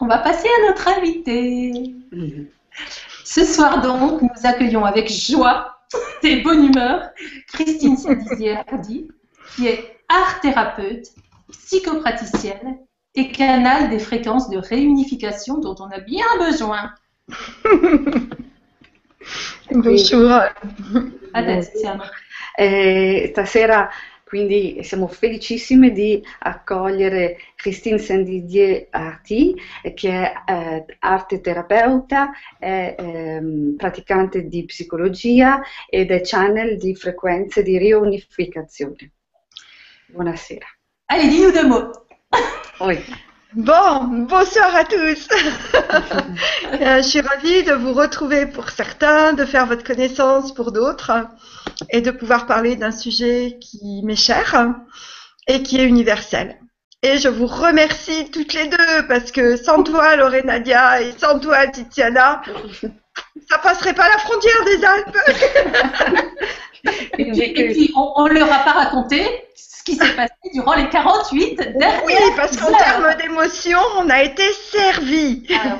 on 0.00 0.06
va 0.06 0.18
passer 0.18 0.48
à 0.48 0.66
notre 0.66 0.88
invité. 0.88 1.70
Mm 2.14 2.26
-hmm. 2.26 2.46
Ce 3.24 3.44
soir 3.44 3.80
donc, 3.80 4.22
nous 4.22 4.44
accueillons 4.44 4.84
avec 4.84 5.08
joie 5.08 5.79
et 6.22 6.42
bonne 6.42 6.66
humeur, 6.66 7.10
Christine 7.48 7.96
Sadizier-Hardy, 7.96 9.08
qui 9.54 9.66
est 9.68 9.96
art 10.08 10.40
thérapeute, 10.40 11.06
psychopraticienne 11.50 12.78
et 13.14 13.32
canal 13.32 13.90
des 13.90 13.98
fréquences 13.98 14.48
de 14.50 14.58
réunification 14.58 15.58
dont 15.58 15.74
on 15.80 15.90
a 15.90 16.00
bien 16.00 16.26
besoin. 16.38 16.92
Bonjour. 19.72 20.40
Eh, 22.58 23.28
stasera 23.32 23.90
Quindi 24.30 24.84
siamo 24.84 25.08
felicissime 25.08 25.90
di 25.90 26.22
accogliere 26.38 27.36
Christine 27.56 27.98
Sandidier 27.98 28.86
Arti, 28.90 29.56
che 29.92 30.08
è 30.08 30.32
eh, 30.46 30.84
arte 31.00 31.40
terapeuta, 31.40 32.30
è 32.56 32.94
eh, 32.96 33.74
praticante 33.76 34.46
di 34.46 34.64
psicologia 34.66 35.60
ed 35.88 36.12
è 36.12 36.20
channel 36.22 36.78
di 36.78 36.94
frequenze 36.94 37.64
di 37.64 37.76
riunificazione. 37.76 39.14
Buonasera. 40.06 40.66
Allez, 41.06 41.28
dis-nous 41.28 41.52
deux 41.52 41.66
mots. 41.66 41.98
Oui. 42.78 43.02
Bon, 43.54 44.04
bonsoir 44.28 44.74
à 44.76 44.84
tous. 44.84 45.28
Euh, 46.72 47.02
je 47.02 47.08
suis 47.08 47.20
ravie 47.20 47.64
de 47.64 47.72
vous 47.72 47.92
retrouver 47.92 48.46
pour 48.46 48.70
certains, 48.70 49.32
de 49.32 49.44
faire 49.44 49.66
votre 49.66 49.82
connaissance 49.82 50.54
pour 50.54 50.72
d'autres 50.72 51.26
et 51.90 52.00
de 52.00 52.10
pouvoir 52.10 52.46
parler 52.46 52.76
d'un 52.76 52.92
sujet 52.92 53.58
qui 53.60 54.02
m'est 54.04 54.14
cher 54.16 54.72
et 55.48 55.62
qui 55.62 55.78
est 55.78 55.84
universel. 55.84 56.58
Et 57.02 57.18
je 57.18 57.28
vous 57.28 57.46
remercie 57.46 58.30
toutes 58.30 58.54
les 58.54 58.68
deux 58.68 59.06
parce 59.08 59.32
que 59.32 59.56
sans 59.56 59.82
toi, 59.82 60.16
Lorenadia, 60.16 61.02
et 61.02 61.12
sans 61.18 61.38
toi, 61.38 61.66
Tiziana, 61.66 62.40
ça 63.50 63.58
passerait 63.58 63.94
pas 63.94 64.08
la 64.08 64.18
frontière 64.18 64.64
des 64.64 64.84
Alpes. 64.84 65.18
et, 67.18 67.52
puis, 67.52 67.92
on, 67.96 68.28
ne 68.28 68.34
leur 68.34 68.52
a 68.52 68.58
pas 68.60 68.72
raconté 68.72 69.26
ce 69.80 69.84
qui 69.84 69.96
s'est 69.96 70.14
passé 70.14 70.34
durant 70.52 70.74
les 70.74 70.88
48 70.88 71.56
dernières 71.56 72.04
Oui, 72.04 72.14
parce 72.36 72.56
qu'en 72.56 72.70
termes 72.70 73.16
d'émotion, 73.16 73.78
on 73.98 74.08
a 74.10 74.22
été 74.22 74.42
servi. 74.52 75.46
Ah, 75.50 75.78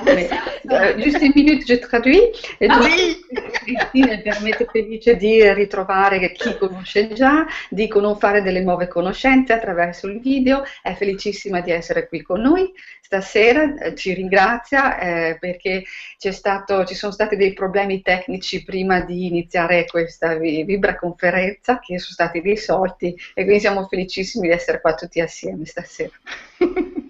euh, 0.70 0.98
juste 0.98 1.20
une 1.20 1.32
minute, 1.34 1.66
je 1.68 1.74
traduis. 1.74 2.22
E 2.62 2.66
ah, 2.68 2.80
oui. 2.80 3.20
Cristina 3.52 4.16
permette 4.18 4.66
felice 4.72 5.16
di 5.16 5.52
ritrovare 5.52 6.32
chi 6.32 6.56
conosce 6.56 7.12
già, 7.12 7.46
di 7.68 7.90
non 7.94 8.16
fare 8.18 8.42
delle 8.42 8.60
nuove 8.60 8.88
conoscenze 8.88 9.52
attraverso 9.52 10.06
il 10.06 10.20
video, 10.20 10.62
è 10.82 10.94
felicissima 10.94 11.60
di 11.60 11.70
essere 11.70 12.08
qui 12.08 12.22
con 12.22 12.40
noi 12.40 12.72
stasera, 13.10 13.74
eh, 13.74 13.96
ci 13.96 14.14
ringrazia 14.14 14.96
eh, 15.00 15.36
perché 15.40 15.82
stato, 16.16 16.84
ci 16.84 16.94
sono 16.94 17.10
stati 17.10 17.34
dei 17.34 17.54
problemi 17.54 18.02
tecnici 18.02 18.62
prima 18.62 19.00
di 19.00 19.26
iniziare 19.26 19.84
questa 19.86 20.36
Vibra 20.36 20.94
conferenza 20.94 21.80
che 21.80 21.98
sono 21.98 22.12
stati 22.12 22.38
risolti 22.38 23.12
e 23.34 23.42
quindi 23.42 23.58
siamo 23.58 23.88
felicissimi 23.88 24.46
di 24.46 24.54
essere 24.54 24.80
qua 24.80 24.94
tutti 24.94 25.20
assieme 25.20 25.64
stasera. 25.66 26.12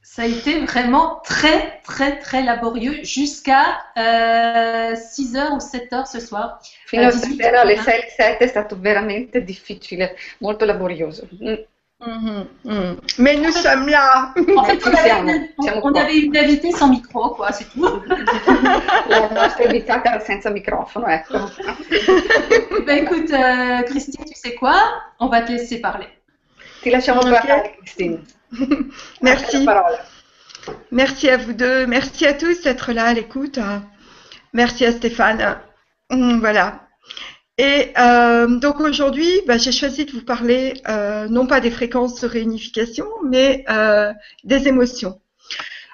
Ça 0.00 0.22
a 0.22 0.26
été 0.26 0.58
vraiment 0.64 1.20
très, 1.22 1.80
très, 1.84 2.18
très 2.18 2.42
laborieux 2.42 3.04
jusqu'à 3.04 3.84
euh, 3.96 4.94
6h 4.94 5.52
ou 5.52 5.58
7h 5.58 6.10
ce 6.10 6.18
soir. 6.18 6.58
Fino 6.86 7.06
a 7.06 7.10
stasera 7.12 7.60
alle 7.60 7.76
6-7 7.76 8.38
è 8.38 8.46
stato 8.48 8.76
veramente 8.80 9.44
difficile, 9.44 10.16
molto 10.38 10.64
laborioso. 10.64 11.28
Mm. 11.40 11.54
Mm 12.00 12.46
-hmm. 12.64 12.96
Mais 13.18 13.36
nous 13.36 13.50
sommes 13.50 13.88
là. 13.88 14.32
En 14.56 14.64
fait, 14.64 14.78
on 14.86 14.94
avait, 14.94 15.18
une, 15.20 15.48
on, 15.58 15.90
on 15.90 15.94
avait 15.94 16.18
une 16.18 16.36
invitée 16.36 16.70
sans 16.70 16.88
micro, 16.88 17.30
quoi, 17.34 17.50
c'est 17.50 17.68
tout. 17.72 17.82
La 19.08 19.28
nostra 19.30 19.64
invitata 19.64 20.20
senza 20.20 20.50
microfono, 20.50 21.08
ecco. 21.08 21.38
ben 22.86 22.98
écoute, 22.98 23.32
euh, 23.32 23.82
Christine, 23.82 24.24
tu 24.24 24.34
sais 24.34 24.54
quoi? 24.54 24.76
On 25.18 25.26
va 25.26 25.42
te 25.42 25.50
laisser 25.50 25.80
parler. 25.80 26.08
Ti 26.82 26.90
lasciamo 26.90 27.20
okay. 27.20 27.32
parlare, 27.32 27.62
Christine. 27.80 28.18
Merci. 29.22 29.66
Merci 30.90 31.30
à 31.30 31.36
vous 31.36 31.52
deux. 31.52 31.86
Merci 31.86 32.26
à 32.26 32.34
tous 32.34 32.62
d'être 32.62 32.92
là 32.92 33.06
à 33.06 33.14
l'écoute. 33.14 33.58
Merci 34.52 34.86
à 34.86 34.92
Stéphane. 34.92 35.58
Mm, 36.10 36.38
voilà. 36.38 36.87
Et 37.58 37.92
euh, 37.98 38.46
donc 38.46 38.78
aujourd'hui, 38.78 39.42
bah, 39.46 39.58
j'ai 39.58 39.72
choisi 39.72 40.04
de 40.04 40.12
vous 40.12 40.24
parler 40.24 40.74
euh, 40.88 41.26
non 41.28 41.46
pas 41.46 41.60
des 41.60 41.72
fréquences 41.72 42.20
de 42.20 42.28
réunification, 42.28 43.06
mais 43.24 43.64
euh, 43.68 44.12
des 44.44 44.68
émotions. 44.68 45.20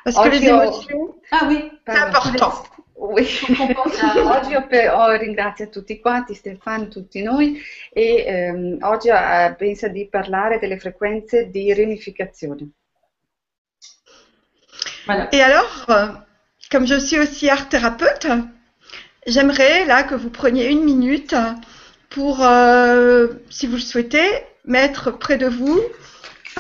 Parce 0.04 0.16
que 0.16 0.28
les 0.28 0.47
émotions, 0.47 1.14
ah 1.33 1.47
oui, 1.49 1.71
c'est 1.87 1.99
important. 1.99 2.52
Oui. 2.97 3.26
oggi 3.49 4.54
ho, 4.54 4.61
ho, 4.61 5.16
ringrazio 5.16 5.68
tutti 5.71 5.99
quanti, 6.00 6.35
Stefano, 6.35 6.88
tutti 6.88 7.23
noi, 7.23 7.59
e 7.92 8.25
ehm, 8.26 8.78
oggi 8.83 9.09
eh, 9.09 9.54
pensa 9.56 9.88
di 9.88 10.06
parlare 10.09 10.59
delle 10.59 10.78
frequenze 10.78 11.50
di 11.50 11.73
riunificazione. 11.73 12.68
Voilà. 15.06 15.28
Et 15.33 15.40
alors, 15.40 15.87
comme 16.71 16.87
je 16.87 16.99
suis 16.99 17.18
aussi 17.18 17.49
art 17.49 17.68
thérapeute, 17.68 18.26
j'aimerais 19.26 19.85
là 19.87 20.02
que 20.02 20.14
vous 20.14 20.31
preniez 20.31 20.71
une 20.71 20.85
minute 20.85 21.35
pour, 22.11 22.43
euh, 22.43 23.28
si 23.50 23.66
vous 23.66 23.76
le 23.76 23.81
souhaitez, 23.81 24.28
mettre 24.64 25.11
près 25.11 25.37
de 25.37 25.47
vous 25.47 25.81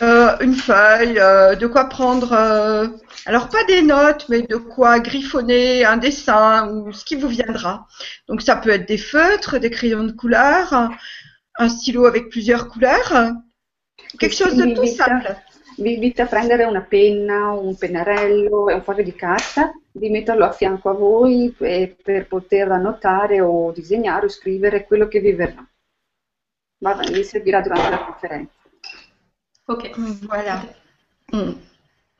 euh, 0.02 0.36
une 0.40 0.54
feuille, 0.54 1.20
euh, 1.20 1.54
de 1.54 1.68
quoi 1.68 1.84
prendre, 1.84 2.32
euh, 2.32 2.88
alors 3.26 3.48
pas 3.48 3.62
des 3.64 3.80
notes, 3.82 4.26
mais 4.28 4.42
de 4.42 4.56
quoi 4.56 4.98
griffonner 4.98 5.84
un 5.84 5.98
dessin 5.98 6.68
ou 6.68 6.92
ce 6.92 7.04
qui 7.04 7.14
vous 7.14 7.28
viendra. 7.28 7.86
Donc 8.26 8.42
ça 8.42 8.56
peut 8.56 8.70
être 8.70 8.88
des 8.88 8.98
feutres, 8.98 9.60
des 9.60 9.70
crayons 9.70 10.02
de 10.02 10.10
couleur, 10.10 10.90
un 11.56 11.68
stylo 11.68 12.06
avec 12.06 12.28
plusieurs 12.28 12.68
couleurs, 12.68 13.34
quelque 14.18 14.34
chose 14.34 14.56
de 14.56 14.74
tout 14.74 14.86
simple. 14.86 15.36
Vi 15.76 15.94
invito 15.94 16.22
a 16.22 16.26
prendere 16.26 16.64
una 16.64 16.82
penna, 16.82 17.52
un 17.52 17.76
pennarello 17.76 18.68
e 18.68 18.74
un 18.74 18.82
foglio 18.82 19.02
di 19.02 19.14
carta, 19.14 19.72
di 19.90 20.10
metterlo 20.10 20.44
a 20.44 20.52
fianco 20.52 20.90
a 20.90 20.94
voi 20.94 21.54
per 21.56 22.26
poter 22.26 22.70
annotare 22.70 23.40
o 23.40 23.72
disegnare 23.72 24.26
o 24.26 24.28
scrivere 24.28 24.86
quello 24.86 25.08
che 25.08 25.20
vi 25.20 25.32
verrà. 25.32 25.66
Va 26.78 26.94
bene, 26.94 27.12
vi 27.12 27.24
servirà 27.24 27.60
durante 27.60 27.90
la 27.90 28.04
conferenza. 28.04 28.52
Ok, 29.66 29.90
voilà. 30.26 30.62
Mm. 31.34 31.52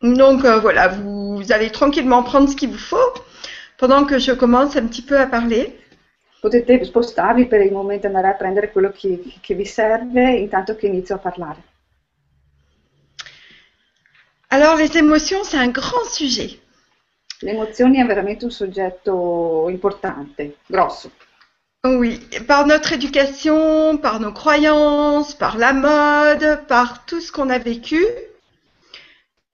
Donc 0.01 0.45
euh, 0.45 0.61
voilà, 0.61 0.89
vous 0.89 1.43
allez 1.51 1.71
tranquillement 1.71 2.23
prendre 2.23 2.49
ce 2.49 2.57
qu'il 2.57 2.71
vous 2.71 2.79
faut 2.79 3.13
pendant 3.79 4.05
que 4.05 4.19
je 4.19 4.33
commence 4.33 4.77
un 4.77 4.87
petit 4.87 5.03
peu 5.03 5.19
à 5.19 5.27
parler. 5.27 5.79
Potete 6.41 6.85
spostarvi 6.85 7.47
per 7.47 7.63
il 7.63 7.73
momento 7.73 8.07
andare 8.07 8.29
a 8.29 8.35
prendere 8.35 8.71
quello 8.71 8.91
che, 8.91 9.23
che 9.41 9.55
vi 9.55 9.65
serve 9.65 10.31
intanto 10.33 10.77
che 10.77 10.87
inizio 10.87 11.15
a 11.15 11.19
parlare. 11.19 11.63
Alors 14.51 14.77
les 14.77 14.97
émotions, 14.97 15.43
c'est 15.45 15.57
un 15.57 15.69
grand 15.69 16.05
sujet. 16.05 16.61
Le 17.43 17.51
emozioni 17.51 17.99
è 17.99 18.07
veramente 18.07 18.45
un 18.45 18.51
soggetto 18.51 19.69
importante, 19.69 20.57
grosso. 20.67 21.11
Oui, 21.85 22.19
par 22.47 22.67
notre 22.67 22.95
éducation, 22.95 23.99
par 23.99 24.19
nos 24.19 24.33
croyances, 24.33 25.35
par 25.35 25.59
la 25.59 25.73
mode, 25.75 26.67
par 26.67 27.05
tout 27.05 27.21
ce 27.21 27.31
qu'on 27.31 27.51
a 27.51 27.59
vécu, 27.59 28.03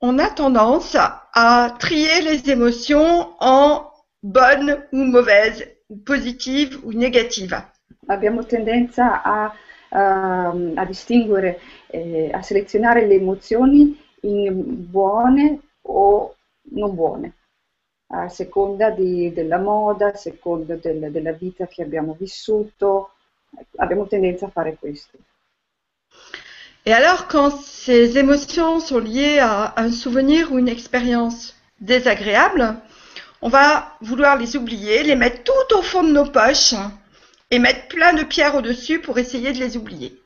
on 0.00 0.18
a 0.18 0.28
tendance 0.28 0.96
à 0.96 1.74
trier 1.80 2.20
les 2.22 2.48
émotions 2.50 3.30
en 3.40 3.90
bonnes 4.22 4.84
ou 4.92 5.04
mauvaises, 5.04 5.66
ou 5.88 5.96
positives 5.96 6.78
ou 6.84 6.92
négatives. 6.92 7.60
Abbiamo 8.06 8.44
tendenza 8.44 9.22
a, 9.22 9.52
ehm, 9.90 10.72
a 10.76 10.84
distinguere, 10.84 11.60
eh, 11.88 12.30
a 12.32 12.42
selezionare 12.42 13.06
le 13.06 13.14
emozioni 13.14 13.80
in 13.80 13.94
buone 14.22 15.60
o 15.82 16.34
non 16.72 16.94
buone, 16.94 17.34
a 18.08 18.28
seconda 18.28 18.90
di- 18.90 19.32
della 19.32 19.58
moda, 19.58 20.08
a 20.12 20.16
seconda 20.16 20.76
del- 20.76 21.10
della 21.10 21.32
vita 21.32 21.66
che 21.66 21.82
abbiamo 21.82 22.16
vissuto. 22.18 23.12
Abbiamo 23.76 24.06
tendenza 24.06 24.46
a 24.46 24.50
fare 24.50 24.76
questo. 24.78 25.18
Et 26.84 26.92
alors, 26.92 27.26
quand 27.26 27.50
ces 27.50 28.16
émotions 28.16 28.80
sont 28.80 29.00
liées 29.00 29.38
à 29.38 29.74
un 29.76 29.90
souvenir 29.90 30.50
ou 30.52 30.58
une 30.58 30.68
expérience 30.68 31.54
désagréable, 31.78 32.80
on 33.42 33.48
va 33.48 33.96
vouloir 34.00 34.36
les 34.36 34.56
oublier, 34.56 35.02
les 35.02 35.16
mettre 35.16 35.42
tout 35.42 35.76
au 35.76 35.82
fond 35.82 36.02
de 36.04 36.12
nos 36.12 36.26
poches 36.30 36.74
et 37.50 37.58
mettre 37.58 37.88
plein 37.88 38.12
de 38.12 38.22
pierres 38.22 38.54
au-dessus 38.54 39.00
pour 39.00 39.18
essayer 39.18 39.52
de 39.52 39.58
les 39.58 39.76
oublier. 39.76 40.19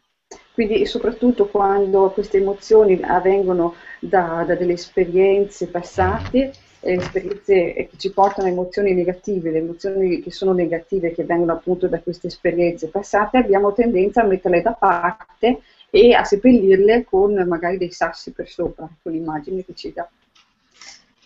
Quindi 0.54 0.86
soprattutto 0.86 1.48
quando 1.48 2.10
queste 2.10 2.38
emozioni 2.38 2.96
avvengono 3.02 3.74
da, 3.98 4.44
da 4.46 4.54
delle 4.54 4.74
esperienze 4.74 5.66
passate, 5.66 6.52
eh, 6.78 6.92
esperienze 6.92 7.72
che 7.74 7.90
ci 7.96 8.12
portano 8.12 8.46
a 8.46 8.52
emozioni 8.52 8.94
negative, 8.94 9.50
le 9.50 9.58
emozioni 9.58 10.22
che 10.22 10.30
sono 10.30 10.52
negative, 10.52 11.12
che 11.12 11.24
vengono 11.24 11.52
appunto 11.52 11.88
da 11.88 11.98
queste 11.98 12.28
esperienze 12.28 12.86
passate, 12.86 13.38
abbiamo 13.38 13.72
tendenza 13.72 14.20
a 14.20 14.26
metterle 14.26 14.62
da 14.62 14.74
parte 14.74 15.62
e 15.90 16.14
a 16.14 16.22
seppellirle 16.22 17.04
con 17.04 17.34
magari 17.48 17.76
dei 17.76 17.90
sassi 17.90 18.30
per 18.30 18.48
sopra, 18.48 18.88
con 19.02 19.10
l'immagine 19.10 19.64
che 19.64 19.74
ci 19.74 19.92
dà. 19.92 20.08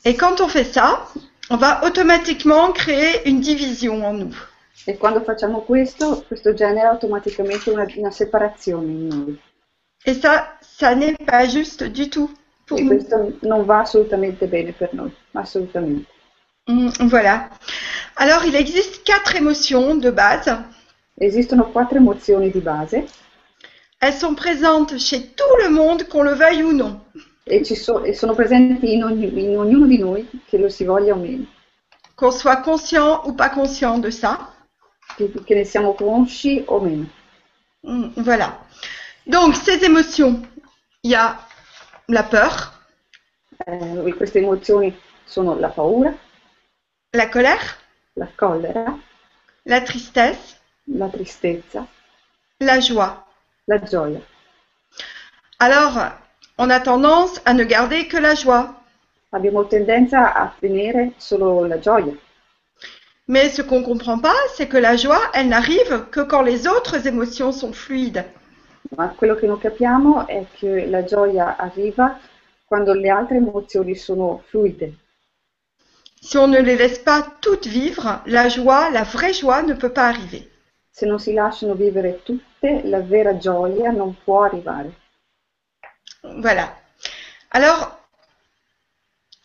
Et 0.04 0.16
quand 0.16 0.40
on 0.40 0.48
fait 0.48 0.64
ça, 0.64 1.06
on 1.50 1.58
va 1.58 1.84
automatiquement 1.84 2.72
créer 2.72 3.28
une 3.28 3.40
division 3.40 4.02
en 4.04 4.14
nous. 4.14 4.34
E 4.86 4.96
quando 4.96 5.22
facciamo 5.22 5.60
questo, 5.62 6.24
questo 6.26 6.54
genera 6.54 6.90
automaticamente 6.90 7.70
una, 7.70 7.86
una 7.96 8.10
separazione 8.10 8.86
in 8.90 9.06
noi. 9.08 9.40
Et 10.04 10.14
ça, 10.20 10.56
ça 10.60 10.94
n'est 10.94 11.16
pas 11.24 11.46
juste 11.46 11.84
du 11.90 12.08
tout 12.08 12.30
pour 12.66 12.78
E 12.78 12.82
nous. 12.82 12.88
questo 12.88 13.36
non 13.42 13.64
va 13.64 13.80
assolutamente 13.80 14.46
bene 14.46 14.72
per 14.72 14.94
noi, 14.94 15.12
assolutamente. 15.32 16.06
Mm, 16.70 16.88
Voilà. 17.08 17.50
Alors, 18.14 18.44
il 18.44 18.54
existe 18.54 19.02
quatre 19.04 19.36
émotions 19.36 19.96
de 20.00 20.10
base. 20.10 20.56
Esistono 21.20 21.70
quattro 21.70 21.98
emozioni 21.98 22.50
di 22.50 22.60
base 22.60 23.04
Elles 24.00 24.14
sont 24.16 24.34
présentes 24.36 24.96
chez 24.98 25.34
tout 25.34 25.56
le 25.60 25.68
monde, 25.70 26.06
qu'on 26.06 26.22
le 26.22 26.34
veuille 26.34 26.62
ou 26.62 26.72
non. 26.72 27.00
e, 27.44 27.64
ci 27.64 27.74
so- 27.74 28.04
e 28.04 28.12
sono 28.14 28.34
presenti 28.34 28.92
in, 28.92 29.02
ogni- 29.02 29.42
in 29.42 29.58
ognuno 29.58 29.86
di 29.86 29.98
noi, 29.98 30.28
che 30.46 30.56
lo 30.58 30.68
si 30.68 30.84
voglia 30.84 31.14
o 31.14 31.16
meno, 31.16 31.46
Qu'on 32.14 32.30
soit 32.30 32.62
conscient 32.62 33.22
ou 33.26 33.32
pas 33.34 33.50
conscient 33.50 33.98
de 33.98 34.10
ça. 34.10 34.52
Che, 35.16 35.30
che 35.44 35.54
ne 35.54 35.64
siamo 35.64 35.94
consci 35.94 36.62
o 36.66 36.80
meno. 36.80 37.08
Mm, 37.86 38.10
Voilà. 38.22 38.58
Donc, 39.26 39.54
ces 39.56 39.82
émotions, 39.84 40.42
il 41.02 41.10
y 41.12 41.14
a 41.14 41.38
la 42.08 42.22
peur, 42.22 42.74
Eh, 43.66 44.14
queste 44.16 44.38
emozioni 44.38 44.94
sono 45.24 45.58
la 45.58 45.68
paura, 45.68 46.12
la 47.12 47.28
colère, 47.28 47.76
la 48.14 48.28
collera, 48.36 48.96
la 49.64 49.80
tristesse, 49.82 50.60
la 50.84 51.08
tristezza, 51.08 51.86
la 52.60 52.78
joie. 52.78 53.24
la 53.66 53.78
gioia. 53.78 54.20
Alors, 55.58 55.98
on 56.56 56.70
a 56.70 56.80
tendance 56.80 57.40
à 57.44 57.52
ne 57.52 57.64
garder 57.64 58.08
que 58.08 58.16
la 58.16 58.34
joie. 58.34 58.74
Abbiamo 59.32 59.66
tendenza 59.66 60.32
a 60.34 60.54
tenere 60.58 61.12
solo 61.18 61.66
la 61.66 61.78
gioia, 61.78 62.16
Mais 63.28 63.50
ce 63.50 63.62
qu'on 63.62 63.80
ne 63.80 63.84
comprend 63.84 64.18
pas, 64.18 64.36
c'est 64.54 64.68
que 64.68 64.78
la 64.78 64.96
joie, 64.96 65.20
elle 65.34 65.48
n'arrive 65.48 66.06
que 66.10 66.20
quand 66.20 66.42
les 66.42 66.66
autres 66.66 67.06
émotions 67.06 67.52
sont 67.52 67.72
fluides. 67.72 68.24
ma 68.96 69.08
quello 69.08 69.34
che 69.34 69.46
non 69.46 69.58
capiamo 69.58 70.26
è 70.26 70.46
che 70.52 70.86
la 70.86 71.04
gioia 71.04 71.56
arriva 71.56 72.18
quando 72.64 72.92
le 72.92 73.08
altre 73.08 73.36
emozioni 73.36 73.94
sono 73.94 74.42
fluide. 74.46 74.94
Si 76.20 76.36
on 76.36 76.48
ne 76.48 76.60
les 76.60 76.76
laisse 76.76 77.02
pas 77.02 77.36
toutes 77.40 77.68
vivre, 77.68 78.22
la 78.26 78.48
joie, 78.48 78.90
la 78.90 79.04
vraie 79.04 79.32
joie 79.32 79.62
ne 79.62 79.74
peut 79.74 79.92
pas 79.92 80.08
arriver. 80.08 80.48
Se 80.90 81.06
non 81.06 81.20
si 81.20 81.32
lasciano 81.32 81.74
vivere 81.74 82.22
tutte, 82.24 82.82
la 82.84 83.00
vera 83.00 83.36
gioia 83.36 83.90
non 83.90 84.16
può 84.24 84.42
arrivare. 84.42 84.92
Voilà. 86.22 86.74
Alors, 87.50 87.97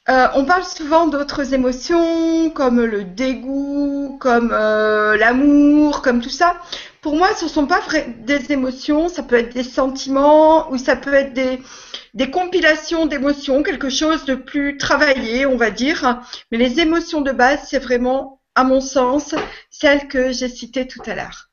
euh, 0.09 0.27
on 0.35 0.43
parle 0.43 0.65
souvent 0.65 1.07
d'autres 1.07 1.53
émotions 1.53 2.49
comme 2.49 2.83
le 2.83 3.05
dégoût, 3.05 4.17
comme 4.19 4.51
euh, 4.51 5.15
l'amour, 5.15 6.01
comme 6.01 6.19
tout 6.21 6.29
ça. 6.29 6.57
Pour 7.01 7.15
moi, 7.15 7.33
ce 7.35 7.45
ne 7.45 7.49
sont 7.49 7.67
pas 7.67 7.79
des 8.19 8.51
émotions, 8.51 9.07
ça 9.07 9.23
peut 9.23 9.37
être 9.37 9.53
des 9.53 9.63
sentiments 9.63 10.69
ou 10.71 10.77
ça 10.77 10.97
peut 10.97 11.13
être 11.13 11.33
des 11.33 12.31
compilations 12.31 13.05
d'émotions, 13.05 13.63
quelque 13.63 13.89
chose 13.89 14.25
de 14.25 14.35
plus 14.35 14.77
travaillé, 14.77 15.45
on 15.45 15.55
va 15.55 15.71
dire. 15.71 16.21
Mais 16.51 16.57
les 16.57 16.81
émotions 16.81 17.21
de 17.21 17.31
base, 17.31 17.67
c'est 17.69 17.79
vraiment, 17.79 18.41
à 18.55 18.65
mon 18.65 18.81
sens, 18.81 19.35
celles 19.69 20.07
que 20.09 20.33
j'ai 20.33 20.49
citées 20.49 20.87
tout 20.87 21.01
à 21.05 21.15
l'heure. 21.15 21.52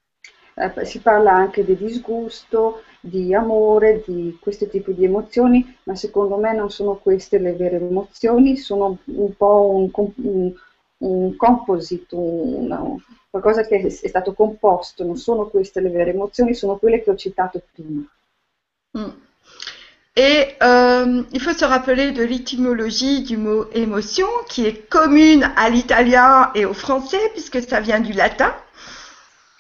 Eh, 0.62 0.84
si 0.84 1.00
parla 1.00 1.32
anche 1.32 1.64
di 1.64 1.76
disgusto, 1.76 2.82
di 3.00 3.34
amore, 3.34 4.02
di 4.06 4.36
questo 4.40 4.66
tipo 4.68 4.90
di 4.92 5.04
emozioni, 5.04 5.76
ma 5.84 5.94
secondo 5.94 6.36
me 6.36 6.52
non 6.54 6.70
sono 6.70 6.96
queste 6.96 7.38
le 7.38 7.52
vere 7.54 7.76
emozioni, 7.76 8.56
sono 8.56 8.98
un 9.04 9.34
po' 9.36 9.70
un, 9.70 9.90
un- 10.16 10.52
un 10.98 11.36
composite, 11.36 12.14
un- 12.14 12.98
qualcosa 13.30 13.62
che 13.62 13.76
è 13.78 13.84
è 13.86 14.08
stato 14.08 14.34
composto, 14.34 15.04
non 15.04 15.16
sono 15.16 15.46
queste 15.48 15.80
le 15.80 15.88
vere 15.90 16.10
emozioni, 16.10 16.54
sono 16.54 16.76
quelle 16.76 17.02
che 17.02 17.10
ho 17.10 17.16
citato 17.16 17.62
prima. 17.72 18.04
Mm. 18.94 19.12
Et 20.16 20.56
euh, 20.62 21.22
il 21.32 21.40
faut 21.40 21.52
se 21.56 21.64
rappeler 21.64 22.12
de 22.12 22.22
l'étymologie 22.24 23.22
du 23.22 23.36
mot 23.36 23.64
émotion, 23.72 24.26
qui 24.48 24.66
est 24.66 24.88
commune 24.88 25.48
à 25.56 25.70
l'italien 25.70 26.50
et 26.54 26.64
au 26.64 26.74
français, 26.74 27.20
puisque 27.32 27.62
ça 27.62 27.80
vient 27.80 28.00
du 28.00 28.12
latin. 28.12 28.52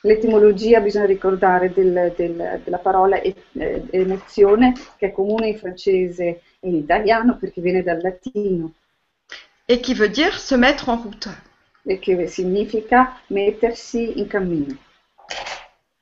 L'etimologia 0.02 0.80
bisogna 0.80 1.04
ricordare 1.06 1.72
del- 1.72 2.12
del- 2.16 2.60
della 2.64 2.78
parola 2.78 3.20
e- 3.20 3.34
eh, 3.52 3.82
emozione, 3.90 4.72
che 4.96 5.06
è 5.08 5.12
comune 5.12 5.48
in 5.48 5.58
francese 5.58 6.24
e 6.60 6.68
in 6.68 6.74
italiano 6.76 7.36
perché 7.36 7.60
viene 7.60 7.82
dal 7.82 8.00
latino 8.00 8.72
et 9.66 9.80
qui 9.84 9.94
veut 9.94 10.10
dire 10.10 10.32
se 10.36 10.56
mettre 10.56 10.90
en 10.90 11.02
route. 11.02 11.30
e 11.84 11.98
che 11.98 12.26
significa 12.26 13.20
mettersi 13.28 14.18
in 14.18 14.26
cammino. 14.26 14.76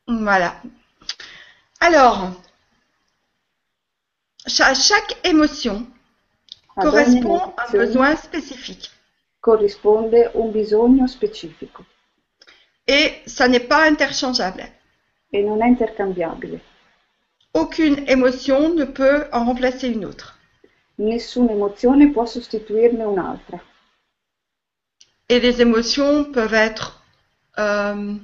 Voilà. 0.07 0.61
Alors, 1.81 2.35
cha- 4.47 4.75
chaque 4.75 5.17
émotion 5.23 5.87
Ad 6.77 6.85
correspond 6.85 7.53
à 7.57 7.67
un 7.67 7.79
besoin 7.79 8.17
spécifique. 8.17 8.91
corrisponde 9.41 10.31
un 10.35 10.51
bisogno 10.51 11.07
specifico 11.07 11.85
Et 12.89 13.13
ça 13.27 13.47
n'est 13.49 13.61
pas 13.61 13.85
interchangeable. 13.85 14.65
e 15.33 15.43
non 15.43 15.61
intercambiabile. 15.61 16.61
Aucune 17.53 18.09
émotion 18.09 18.75
ne 18.75 18.85
peut 18.85 19.27
en 19.31 19.45
remplacer 19.45 19.89
une 19.89 20.07
autre. 20.07 20.39
Nessuna 20.99 21.53
emozione 21.53 22.11
può 22.11 22.27
sostituirne 22.27 23.03
un'altra. 23.03 23.61
Et 25.29 25.39
les 25.39 25.61
émotions 25.61 26.25
peuvent 26.25 26.55
être 26.55 27.03
euh, 27.59 28.15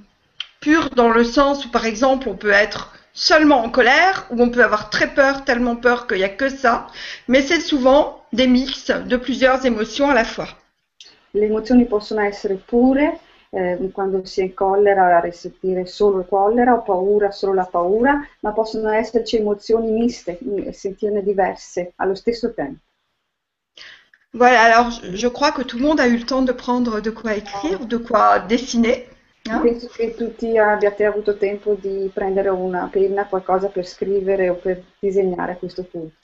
pures 0.61 0.91
dans 0.91 1.11
le 1.11 1.25
sens 1.25 1.67
où, 1.67 1.71
par 1.71 1.85
exemple, 1.85 2.29
on 2.29 2.37
peut 2.37 2.51
être 2.51 2.95
seulement 3.13 3.63
en 3.63 3.71
colère, 3.71 4.27
ou 4.31 4.43
on 4.43 4.51
peut 4.51 4.65
avoir 4.65 4.91
très 4.91 5.15
peur, 5.15 5.45
tellement 5.45 5.77
peur 5.77 6.07
qu'il 6.07 6.17
n'y 6.17 6.25
a 6.25 6.29
que 6.29 6.49
ça. 6.49 6.89
Mais 7.29 7.43
c'est 7.43 7.61
souvent 7.61 8.25
des 8.33 8.49
mix 8.49 8.91
de 8.91 9.17
plusieurs 9.17 9.65
émotions 9.67 10.11
à 10.11 10.15
la 10.15 10.25
fois. 10.25 10.49
Le 11.35 11.43
emozioni 11.43 11.85
possono 11.85 12.23
essere 12.23 12.57
pure, 12.57 13.13
eh, 13.55 13.91
quando 13.93 14.25
si 14.25 14.41
è 14.41 14.45
in 14.45 14.55
collera, 14.55 15.21
risentire 15.21 15.87
solo 15.87 16.25
collera 16.25 16.75
o 16.75 16.83
paura, 16.83 17.31
solo 17.31 17.55
la 17.55 17.65
paura, 17.67 18.21
ma 18.41 18.53
possono 18.53 18.91
esserci 18.91 19.37
emozioni 19.37 19.91
miste, 19.91 20.39
mm, 20.45 20.69
sentirne 20.71 21.23
diverse 21.23 21.93
allo 21.97 22.15
stesso 22.15 22.53
tempo. 22.53 22.81
Voilà, 24.35 24.61
alors 24.65 24.91
je- 25.15 25.29
crois 25.29 25.51
que 25.51 25.63
tout 25.63 25.79
le 25.79 25.85
monde 25.85 25.99
a 25.99 26.09
eu 26.09 26.17
le 26.19 26.27
temps 26.27 26.43
de 26.43 26.53
prendre 26.53 27.01
de 27.01 27.11
quoi 27.11 27.37
écrire, 27.37 27.87
de 27.87 27.97
quoi 27.97 28.39
dessiner. 28.39 29.07
hein. 29.49 29.63
Penso 29.63 29.89
che 29.89 30.15
tutti 30.15 30.59
abbiate 30.59 31.05
avuto 31.07 31.37
tempo 31.39 31.75
di 31.75 32.11
prendere 32.13 32.51
una 32.51 32.89
penna, 32.93 33.27
qualcosa 33.27 33.69
per 33.69 33.87
scrivere 33.87 34.51
o 34.51 34.57
per 34.57 34.85
disegnare 34.99 35.53
a 35.53 35.57
questo 35.57 35.83
punto. 35.85 36.17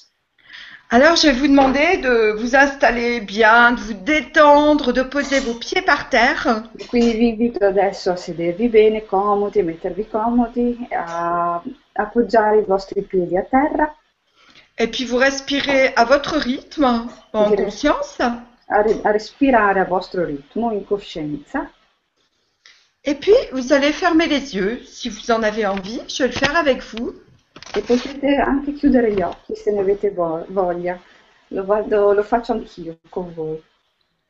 Alors, 0.93 1.15
je 1.15 1.29
vais 1.29 1.33
vous 1.33 1.47
demander 1.47 1.99
de 1.99 2.33
vous 2.37 2.57
installer 2.57 3.21
bien, 3.21 3.73
de 3.73 3.81
vous 3.81 3.93
détendre, 3.95 4.93
de 4.93 5.03
poser 5.03 5.39
vos 5.39 5.55
pieds 5.55 5.83
par 5.83 6.09
terre. 6.09 6.65
Quindi 6.89 7.13
vi 7.17 7.29
invito 7.31 7.65
adesso 7.65 8.11
a 8.11 8.17
sedervi 8.17 8.69
bene, 8.69 9.05
comodi, 9.07 9.63
mettervi 9.63 10.09
comodi, 10.09 10.89
a 10.91 11.63
appoggiare 11.93 12.59
i 12.59 12.65
vostri 12.65 13.03
piedi 13.03 13.37
a 13.37 13.43
terra, 13.43 13.95
Et 14.77 14.89
puis, 14.89 15.05
vous 15.05 15.19
respirez 15.19 15.93
à 15.95 16.05
votre 16.05 16.37
rythme, 16.39 17.07
en 17.35 17.51
conscience. 17.55 18.19
a, 18.21 18.83
ri- 18.83 19.01
a 19.05 19.11
respirare 19.13 19.79
a 19.79 19.85
vostro 19.85 20.25
ritmo, 20.25 20.71
in 20.71 20.83
coscienza. 20.85 21.71
Et 23.05 23.15
puis, 23.15 23.35
vous 23.53 23.73
allez 23.73 23.93
fermer 23.93 24.27
les 24.27 24.57
yeux 24.57 24.81
si 24.87 25.09
vous 25.09 25.31
en 25.31 25.43
avez 25.45 25.67
envie. 25.67 26.01
Je 26.09 26.25
vais 26.25 26.31
le 26.31 26.35
faire 26.35 26.57
avec 26.57 26.83
vous. 26.83 27.13
E 27.75 27.81
potete 27.83 28.37
anche 28.37 28.73
chiudere 28.73 29.13
gli 29.13 29.23
occhi 29.23 29.55
se 29.55 29.71
ne 29.73 29.81
avete 29.81 30.11
vo- 30.11 30.45
voglia. 30.49 30.99
Lo, 31.49 31.65
vado- 31.65 32.13
lo 32.13 32.23
faccio 32.23 32.53
anch'io 32.53 32.99
con 33.09 33.33
voi. 33.35 33.61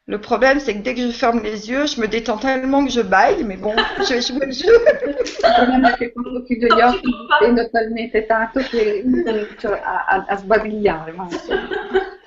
Le 0.07 0.19
problème, 0.19 0.59
c'est 0.59 0.75
que 0.75 0.81
dès 0.81 0.95
que 0.95 1.03
je 1.03 1.11
ferme 1.13 1.41
les 1.43 1.69
yeux, 1.71 1.87
je 1.87 2.01
me 2.01 2.09
détends 2.09 2.39
tellement 2.39 2.85
que 2.85 2.91
je 2.91 3.01
baille, 3.01 3.45
mais 3.45 3.57
bon, 3.57 3.75
je 3.99 4.15
vais 4.15 4.21
jouer 4.23 4.47
le 4.47 4.53
jeu. 4.53 4.73
Il 4.73 5.53
problema 5.55 5.93
è 5.93 5.97
che 5.97 6.13
quando 6.13 6.43
chiudo 6.43 6.67
gli 6.67 6.81
occhi 6.81 7.07
mi 7.07 7.27
tendo 7.39 7.71
talmente 7.71 8.27
tanto 8.27 8.61
che 8.61 9.03
comincio 9.05 9.73
a, 9.73 10.05
a, 10.07 10.25
a 10.27 10.37
sbadigliare. 10.37 11.13
Ma 11.13 11.25
insomma. 11.31 11.69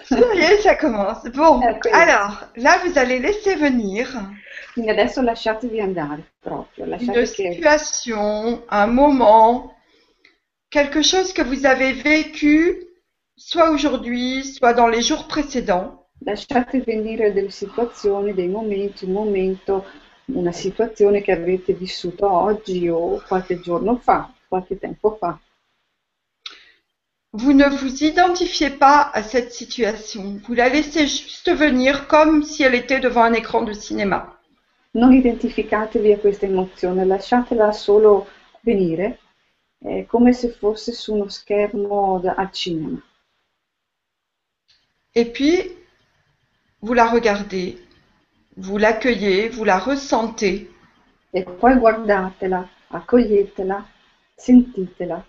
Ça 0.06 0.18
y 0.34 0.40
est, 0.40 0.62
ça 0.62 0.76
commence. 0.76 1.30
Bon, 1.34 1.60
Ok. 1.60 1.90
alors, 1.92 2.48
là, 2.56 2.78
vous 2.86 2.98
allez 2.98 3.20
laisser 3.20 3.56
venir 3.56 4.08
Quindi 4.74 4.90
adesso 4.92 5.22
lasciatevi 5.22 5.80
andare 5.82 6.24
proprio, 6.40 6.86
une 6.86 6.92
lasciate 6.92 7.20
che 7.32 7.52
situation, 7.54 8.64
un 8.70 8.88
moment, 8.94 9.74
quelque 10.74 11.04
chose 11.04 11.34
que 11.34 11.44
vous 11.44 11.68
avez 11.68 11.94
vécu, 11.94 12.88
soit 13.38 13.70
aujourd'hui, 13.70 14.44
soit 14.44 14.74
dans 14.74 14.88
les 14.88 15.04
jours 15.04 15.28
précédents. 15.28 16.00
lasciate 16.26 16.78
venire 16.86 17.32
delle 17.34 17.52
situazioni, 17.52 18.34
dei 18.34 18.48
momenti, 18.48 19.06
un 19.06 19.12
momento, 19.12 19.86
una 20.28 20.52
situazione 20.54 21.22
che 21.22 21.34
avete 21.34 21.74
vissuto 21.74 22.32
oggi 22.32 22.88
o 22.90 23.22
qualche 23.28 23.60
giorno 23.60 23.98
fa, 23.98 24.34
qualche 24.48 24.80
tempo 24.80 25.18
fa. 25.20 25.38
Vous 27.34 27.54
ne 27.54 27.68
vous 27.68 28.04
identifiez 28.04 28.72
pas 28.72 29.12
à 29.12 29.22
cette 29.22 29.52
situation. 29.52 30.40
Vous 30.48 30.54
la 30.54 30.70
laissez 30.70 31.08
juste 31.08 31.54
venir 31.54 32.08
comme 32.08 32.44
si 32.44 32.64
elle 32.64 32.76
était 32.76 33.00
devant 33.00 33.24
un 33.24 33.34
écran 33.34 33.64
de 33.64 33.74
cinéma. 33.74 34.40
Non 34.92 35.12
identificatevi 35.12 36.14
a 36.14 36.20
questa 36.20 36.46
emozione, 36.46 37.06
lasciatela 37.06 37.72
solo 37.72 38.28
venire, 38.62 39.18
eh, 39.86 40.06
come 40.06 40.34
se 40.34 40.50
fosse 40.50 40.92
su 40.94 41.14
uno 41.14 41.28
schermo 41.30 42.20
da- 42.20 42.36
al 42.36 42.50
cinema. 42.52 43.02
Et 45.16 45.26
puis, 45.32 45.78
vous 46.82 46.94
la 46.94 47.10
regardez, 47.10 47.78
vous 48.58 48.78
l'accueillez, 48.78 49.50
vous 49.50 49.64
la 49.66 49.78
ressentez. 49.80 50.70
E 51.34 51.44
poi 51.44 51.76
guardatela, 51.76 52.70
accoglietela, 52.90 53.86
sentitela. 54.38 55.26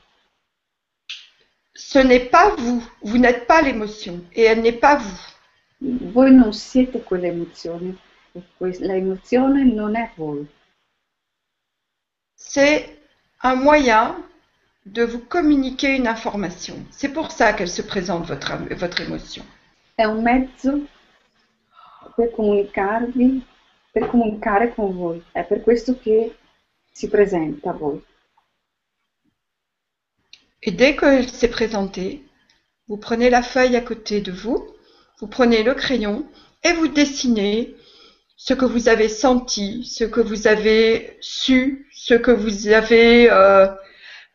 Ce 1.74 1.98
n'est 1.98 2.28
pas 2.30 2.54
vous, 2.56 2.82
vous 3.02 3.18
n'êtes 3.18 3.46
pas 3.46 3.60
l'émotion 3.62 4.24
et 4.34 4.42
elle 4.42 4.62
n'est 4.62 4.78
pas 4.78 4.96
vous. 4.96 5.20
Voi 6.12 6.30
non 6.30 6.52
siete 6.52 7.02
quell'emozione, 7.04 7.96
e 8.34 8.42
l'emozione 8.80 9.64
non 9.64 9.94
è 9.96 10.10
voi. 10.16 10.46
C'est 12.36 12.98
un 13.42 13.56
moyen 13.56 14.14
de 14.86 15.02
vous 15.02 15.20
communiquer 15.20 15.96
une 15.96 16.06
information. 16.06 16.76
C'est 16.90 17.12
pour 17.12 17.30
ça 17.30 17.52
qu'elle 17.52 17.70
se 17.70 17.82
présente, 17.82 18.26
votre, 18.26 18.52
votre 18.76 19.00
émotion. 19.00 19.44
È 19.96 20.04
un 20.04 20.22
mezzo 20.22 20.86
per 22.16 22.30
comunicarvi, 22.32 23.44
per 23.92 24.08
comunicare 24.08 24.74
con 24.74 24.94
voi. 24.94 25.22
È 25.32 25.44
per 25.44 25.62
questo 25.62 25.98
che 25.98 26.36
si 26.92 27.08
presenta 27.08 27.70
a 27.70 27.72
voi. 27.72 28.02
Et 30.62 30.72
dès 30.72 30.96
qu'elle 30.96 31.28
s'est 31.28 31.50
présentée, 31.50 32.24
vous 32.88 32.96
prenez 32.96 33.30
la 33.30 33.42
feuille 33.42 33.76
à 33.76 33.80
côté 33.80 34.20
de 34.20 34.32
vous, 34.32 34.66
vous 35.20 35.26
prenez 35.26 35.62
le 35.62 35.74
crayon 35.74 36.26
et 36.62 36.72
vous 36.72 36.88
dessinez 36.88 37.74
ce 38.36 38.54
que 38.54 38.64
vous 38.64 38.88
avez 38.88 39.08
senti, 39.08 39.84
ce 39.84 40.04
que 40.04 40.20
vous 40.20 40.46
avez 40.46 41.16
su, 41.20 41.86
ce 41.92 42.14
que 42.14 42.30
vous 42.30 42.68
avez 42.68 43.30
euh, 43.30 43.66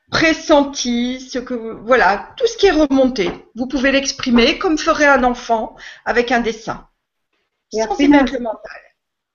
pressenti, 0.09 1.19
ce 1.19 1.39
que 1.39 1.53
voilà, 1.53 2.33
tout 2.35 2.47
ce 2.47 2.57
qui 2.57 2.67
est 2.67 2.71
remonté. 2.71 3.29
Vous 3.55 3.67
pouvez 3.67 3.91
l'exprimer 3.91 4.57
comme 4.57 4.77
ferait 4.77 5.07
un 5.07 5.23
enfant 5.23 5.75
avec 6.05 6.31
un 6.31 6.41
dessin, 6.41 6.87
y 7.71 7.81
appena-. 7.81 8.25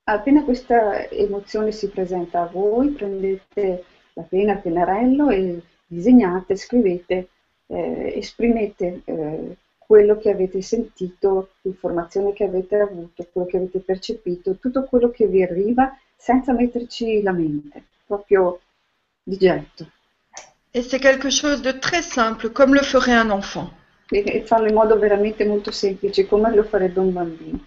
Appena 0.07 0.43
questa 0.43 1.09
emozione 1.09 1.71
si 1.71 1.89
presenta 1.89 2.43
a 2.43 2.45
voi, 2.45 2.89
prendete 2.89 3.85
la 4.13 4.21
penna, 4.21 4.53
il 4.53 4.59
pennarello 4.59 5.29
e 5.31 5.63
disegnate, 5.87 6.55
scrivete, 6.55 7.29
eh, 7.65 8.13
esprimete 8.15 9.01
eh, 9.03 9.57
quello 9.79 10.17
che 10.17 10.29
avete 10.29 10.61
sentito, 10.61 11.53
l'informazione 11.61 12.33
che 12.33 12.43
avete 12.43 12.75
avuto, 12.75 13.27
quello 13.31 13.47
che 13.47 13.57
avete 13.57 13.79
percepito, 13.79 14.57
tutto 14.57 14.83
quello 14.83 15.09
che 15.09 15.25
vi 15.25 15.41
arriva 15.41 15.97
senza 16.15 16.53
metterci 16.53 17.23
la 17.23 17.31
mente, 17.31 17.85
proprio 18.05 18.59
di 19.23 19.37
getto. 19.37 19.89
Et 20.75 20.81
c'est 20.81 20.99
quelque 20.99 21.29
chose 21.29 21.61
de 21.61 21.71
très 21.71 22.01
simple, 22.01 22.49
comme 22.49 22.73
le 22.75 22.81
ferait 22.81 23.13
un 23.13 23.29
enfant. 23.29 23.71
E, 24.11 24.17
e 24.17 24.41
farlo 24.45 24.67
in 24.67 24.73
modo 24.73 24.99
veramente 24.99 25.45
molto 25.45 25.71
semplice, 25.71 26.27
come 26.27 26.53
lo 26.53 26.63
farebbe 26.63 26.99
un 26.99 27.13
bambino. 27.13 27.59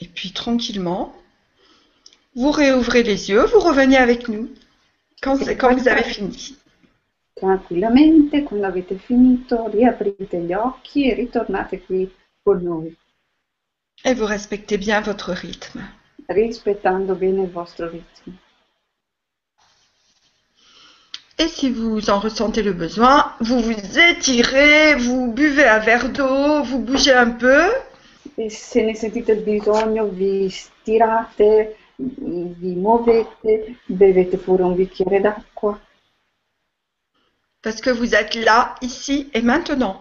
Et 0.00 0.08
puis 0.08 0.32
tranquillement, 0.32 1.14
vous 2.34 2.50
réouvrez 2.50 3.04
les 3.04 3.30
yeux, 3.30 3.46
vous 3.46 3.60
revenez 3.60 3.96
avec 3.96 4.26
nous 4.26 4.50
quand, 5.22 5.36
vous 5.36 5.88
avez 5.88 6.02
fini. 6.02 6.56
Tranquillamente, 7.38 8.42
quando 8.44 8.66
avete 8.66 8.96
finito, 8.96 9.68
riaprite 9.68 10.38
gli 10.38 10.54
occhi 10.54 11.10
e 11.10 11.14
ritornate 11.14 11.82
qui 11.82 12.10
con 12.42 12.62
noi, 12.62 12.96
Et 14.04 14.14
vous 14.14 14.26
respectez 14.26 14.78
bien 14.78 15.02
votre 15.02 15.32
rythme. 15.34 15.82
rispettando 16.28 17.14
bene 17.14 17.42
il 17.42 17.50
vostro 17.50 17.88
ritmo. 17.88 18.32
Et 21.38 21.48
si 21.48 21.70
vous 21.70 22.08
en 22.08 22.18
ressentez 22.18 22.62
le 22.62 22.72
besoin, 22.72 23.34
vous 23.40 23.60
vous 23.60 23.98
étirez, 23.98 24.94
vous 24.94 25.30
buvez 25.32 25.66
un 25.68 25.78
verre 25.80 26.08
d'eau, 26.10 26.62
vous 26.62 26.78
bougez 26.78 27.12
un 27.12 27.32
peu. 27.32 27.70
E 28.38 28.48
se 28.48 28.80
ne 28.80 28.94
sentite 28.94 29.32
il 29.32 29.42
bisogno, 29.42 30.08
vi 30.08 30.48
stirate, 30.48 31.76
vi 31.96 32.74
muovete, 32.74 33.76
bevete 33.86 34.38
pure 34.38 34.62
un 34.62 34.74
bicchiere 34.74 35.20
d'acqua, 35.20 35.78
Parce 37.66 37.80
que 37.80 37.90
vous 37.90 38.14
êtes 38.14 38.36
là, 38.36 38.76
ici 38.80 39.28
et 39.34 39.42
maintenant. 39.42 40.00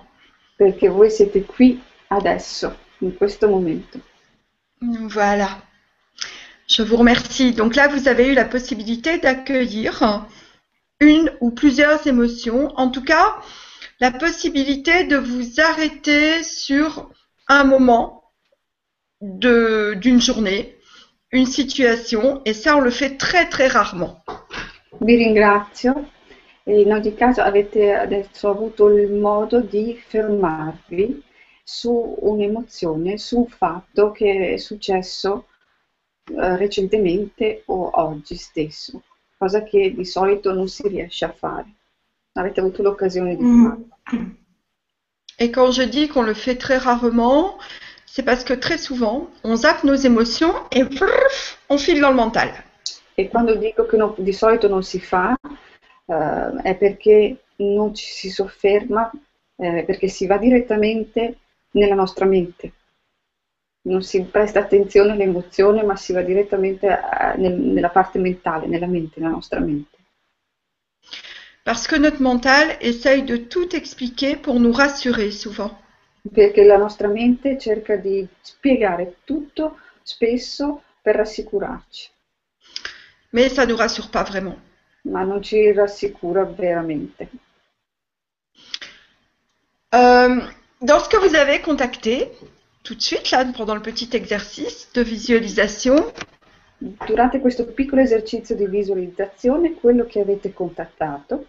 perché 0.56 0.88
voi 0.88 1.10
siete 1.10 1.48
qui 1.48 1.82
adesso, 2.10 2.72
in 3.02 3.18
questo 3.18 3.50
momento. 3.50 4.00
Voilà. 4.82 5.64
Je 6.68 6.84
vous 6.84 6.96
remercie. 6.96 7.54
Donc 7.54 7.76
là, 7.76 7.88
vous 7.88 8.08
avez 8.08 8.28
eu 8.28 8.36
la 8.36 8.46
possibilité 8.46 9.18
d'accueillir 9.18 10.28
une 11.00 11.32
ou 11.42 11.50
plusieurs 11.50 12.06
émotions. 12.06 12.72
En 12.78 12.92
tout 12.92 13.04
cas, 13.04 13.36
la 14.00 14.12
possibilité 14.12 15.06
de 15.06 15.18
vous 15.18 15.60
arrêter 15.60 16.44
sur 16.44 17.10
un 17.48 17.64
moment 17.64 18.26
d'une 19.22 20.22
journée, 20.22 20.78
une 21.32 21.48
situation. 21.48 22.44
Et 22.46 22.54
ça, 22.54 22.78
on 22.78 22.82
le 22.82 22.92
fait 22.92 23.18
très, 23.18 23.50
très 23.50 23.68
rarement. 23.68 24.24
Vi 25.02 25.18
ringrazio 25.18 26.06
in 26.68 26.92
ogni 26.92 27.14
caso 27.14 27.42
avete 27.42 27.94
adesso 27.94 28.50
avuto 28.50 28.88
il 28.90 29.12
modo 29.12 29.62
di 29.62 29.96
fermarvi 29.96 31.24
su 31.64 32.16
un'emozione, 32.20 33.18
su 33.18 33.40
un 33.40 33.48
fatto 33.48 34.12
che 34.12 34.54
è 34.54 34.58
successo 34.58 35.48
eh, 36.26 36.58
recentemente 36.58 37.64
o 37.68 37.90
oggi 37.94 38.36
stesso, 38.36 39.04
cosa 39.38 39.64
che 39.64 39.94
di 39.94 40.06
solito 40.06 40.54
non 40.54 40.68
si 40.68 40.88
riesce 40.88 41.26
a 41.26 41.32
fare. 41.32 41.66
Avete 42.34 42.60
avuto 42.60 42.82
l'occasione 42.82 43.36
di 43.36 43.44
farlo. 43.44 43.88
Et 45.38 45.52
quand 45.52 45.72
je 45.72 45.84
dis 45.84 46.08
qu'on 46.08 46.24
le 46.24 46.34
fait 46.34 46.56
très 46.56 46.78
rarement, 46.78 47.58
c'est 48.06 48.24
parce 48.24 48.44
que 48.44 48.54
très 48.54 48.78
souvent, 48.78 49.30
on 49.44 49.56
zappe 49.56 49.84
nos 49.84 49.96
émotions 49.96 50.54
et 50.72 50.84
brrr, 50.84 51.30
on 51.70 51.78
file 51.78 52.00
dans 52.00 52.10
le 52.10 52.16
mental. 52.16 52.50
E 53.18 53.30
quando 53.30 53.56
dico 53.56 53.86
che 53.86 53.98
non- 53.98 54.16
di 54.18 54.34
solito 54.34 54.68
non 54.68 54.84
si 54.84 55.00
fa, 55.00 55.36
eh, 56.06 56.62
è 56.62 56.76
perché 56.78 57.44
non 57.58 57.94
ci 57.94 58.06
si 58.12 58.30
sofferma, 58.30 59.12
eh, 59.58 59.84
perché 59.86 60.08
si 60.08 60.26
va 60.28 60.38
direttamente 60.38 61.38
nella 61.72 61.96
nostra 61.96 62.26
mente. 62.26 62.74
Non 63.84 64.02
si 64.04 64.22
presta 64.24 64.60
attenzione 64.60 65.14
all'emozione, 65.14 65.82
ma 65.82 65.96
si 65.96 66.12
va 66.12 66.22
direttamente 66.22 66.90
a- 66.90 67.36
nel- 67.38 67.54
nella 67.58 67.90
parte 67.90 68.20
mentale, 68.20 68.68
nella 68.68 68.86
mente, 68.86 69.22
nella 69.22 69.32
nostra 69.32 69.62
mente. 69.62 69.98
Parce 71.66 71.86
que 71.86 71.98
notre 71.98 72.22
mental 72.22 72.78
essaye 72.80 73.22
de 73.22 73.36
tout 73.36 73.76
expliquer 73.76 74.38
pour 74.38 74.62
nous 74.62 74.72
rassurer 74.72 75.32
souvent. 75.32 75.78
Perché 76.34 76.66
la 76.66 76.76
nostra 76.76 77.08
mente 77.08 77.58
cerca 77.58 77.96
di 77.96 78.28
spiegare 78.42 79.20
tutto 79.24 79.78
spesso 80.04 80.84
per 81.02 81.16
rassicurarci, 81.16 82.12
Mais 83.34 83.50
ça 83.50 83.66
ne 83.66 83.72
nous 83.72 83.78
rassure 83.78 84.10
pas 84.10 84.24
vraiment. 84.24 84.58
Ma 85.06 85.24
non 85.24 85.42
ci 85.42 85.72
rassicura 85.72 86.44
veramente. 86.44 87.28
Euh, 89.94 90.42
dans 90.82 91.00
ce 91.00 91.10
que 91.10 91.18
vous 91.18 91.36
avez 91.36 91.62
contacté, 91.62 92.30
tout 92.84 92.96
de 92.96 93.02
suite, 93.02 93.32
là, 93.32 93.46
pendant 93.56 93.76
le 93.76 93.82
petit 93.82 94.10
exercice 94.14 94.90
de 94.94 95.02
visualisation, 95.02 95.96
Durante 96.78 97.40
questo 97.40 97.66
piccolo 97.66 98.02
esercizio 98.02 98.54
di 98.54 98.68
visualizzazione, 98.68 99.76
quello 99.76 100.06
che 100.06 100.20
avete 100.20 100.52
contattato, 100.54 101.48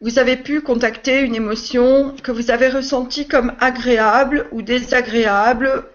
vous 0.00 0.18
avez 0.18 0.36
pu 0.36 0.62
contacter 0.62 1.22
une 1.22 1.36
émotion 1.36 2.14
que 2.22 2.32
vous 2.32 2.50
avez 2.50 2.68
ressentie 2.68 3.28
comme 3.28 3.54
agréable 3.60 4.48
ou 4.50 4.62
désagréable 4.62 5.88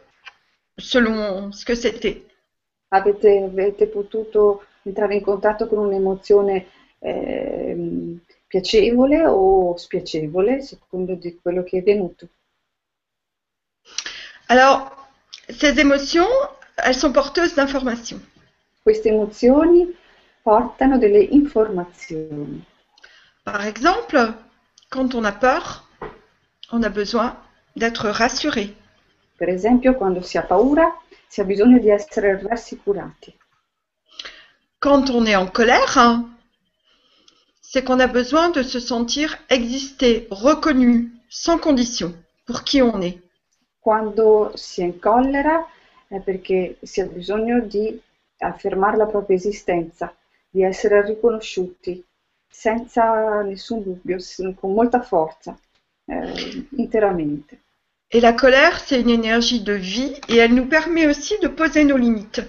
selon 0.77 1.51
ce 1.51 1.65
que 1.65 1.75
c'était. 1.75 2.23
avete, 2.89 3.25
avete 3.25 3.87
potuto 3.87 4.63
entrare 4.83 5.15
in 5.15 5.21
contatto 5.21 5.67
con 5.67 5.79
un'emozione 5.79 6.67
ehm, 6.99 8.19
piacevole 8.47 9.25
o 9.25 9.75
spiacevole, 9.77 10.61
secondo 10.61 11.15
di 11.15 11.39
quello 11.41 11.63
che 11.63 11.79
è 11.79 11.83
venuto. 11.83 12.27
Alors, 14.47 14.91
ces 15.49 15.77
émotions, 15.79 16.29
elles 16.83 16.97
sont 16.97 17.11
porteuses 17.11 17.55
d'informations. 17.55 18.21
Queste 18.83 19.09
emozioni 19.09 19.95
portano 20.41 20.97
delle 20.97 21.19
informazioni. 21.19 22.63
Par 23.43 23.65
exemple, 23.65 24.33
quand 24.89 25.15
on 25.15 25.23
a 25.23 25.31
peur, 25.31 25.87
on 26.71 26.83
a 26.83 26.89
besoin 26.89 27.35
d'être 27.75 28.09
rassuré. 28.09 28.75
Per 29.35 29.49
esempio, 29.49 29.95
quando 29.95 30.21
si 30.21 30.37
ha 30.37 30.43
paura, 30.43 30.95
si 31.27 31.41
ha 31.41 31.43
bisogno 31.43 31.79
di 31.79 31.89
essere 31.89 32.39
rassicurati. 32.41 33.35
Quand 34.83 35.09
on 35.11 35.25
est 35.25 35.37
en 35.37 35.47
colère, 35.47 35.97
hein, 35.97 36.29
c'est 37.61 37.85
qu'on 37.85 38.01
a 38.01 38.07
besoin 38.07 38.49
de 38.49 38.61
se 38.63 38.81
sentir 38.81 39.37
exister, 39.49 40.27
reconnu, 40.29 41.09
sans 41.29 41.57
condition, 41.57 42.13
pour 42.45 42.65
qui 42.65 42.81
on 42.81 42.99
est. 43.01 43.17
Quando 43.79 44.51
si 44.55 44.81
è 44.81 44.83
in 44.83 44.99
collera 44.99 45.65
è 46.09 46.19
perché 46.19 46.79
si 46.81 46.99
ha 46.99 47.05
bisogno 47.05 47.61
di 47.61 47.97
affermare 48.39 48.97
la 48.97 49.05
propria 49.05 49.37
esistenza, 49.37 50.13
di 50.49 50.63
essere 50.63 51.01
riconosciuti 51.05 52.03
senza 52.49 53.41
nessun 53.41 53.83
dubbio, 53.83 54.17
con 54.59 54.73
molta 54.73 55.01
forza, 55.01 55.57
eh, 56.07 56.67
interamente. 56.75 57.57
Et 58.11 58.19
la 58.19 58.33
colère, 58.33 58.81
c'est 58.81 58.99
une 58.99 59.09
énergie 59.09 59.61
de 59.61 59.71
vie 59.71 60.13
et 60.27 60.35
elle 60.35 60.53
nous 60.53 60.67
permet 60.67 61.07
aussi 61.07 61.39
de 61.41 61.47
poser 61.47 61.85
nos 61.85 61.95
limites. 61.95 62.41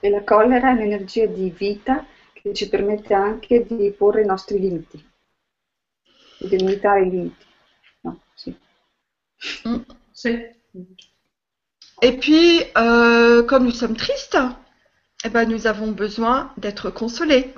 E 0.00 0.10
la 0.10 0.22
collera 0.24 0.70
è 0.70 0.72
un'energia 0.72 1.26
di 1.26 1.50
vita 1.50 2.04
che 2.32 2.52
ci 2.54 2.68
permette 2.68 3.14
anche 3.14 3.64
di 3.66 3.90
porre 3.90 4.22
i 4.22 4.26
nostri 4.26 4.58
limiti, 4.58 5.02
di 6.38 6.56
limitare 6.56 7.02
i 7.02 7.10
limiti. 7.10 7.44
No, 8.00 8.20
sì. 8.34 8.56
C'est 10.12 10.56
Et 12.00 12.12
puis, 12.12 12.62
euh, 12.76 13.42
comme 13.42 13.64
nous 13.64 13.72
sommes 13.72 13.96
tristes, 13.96 14.38
eh 15.24 15.28
ben, 15.28 15.48
nous 15.48 15.66
avons 15.66 15.90
besoin 15.90 16.52
d'être 16.56 16.90
consolés. 16.90 17.52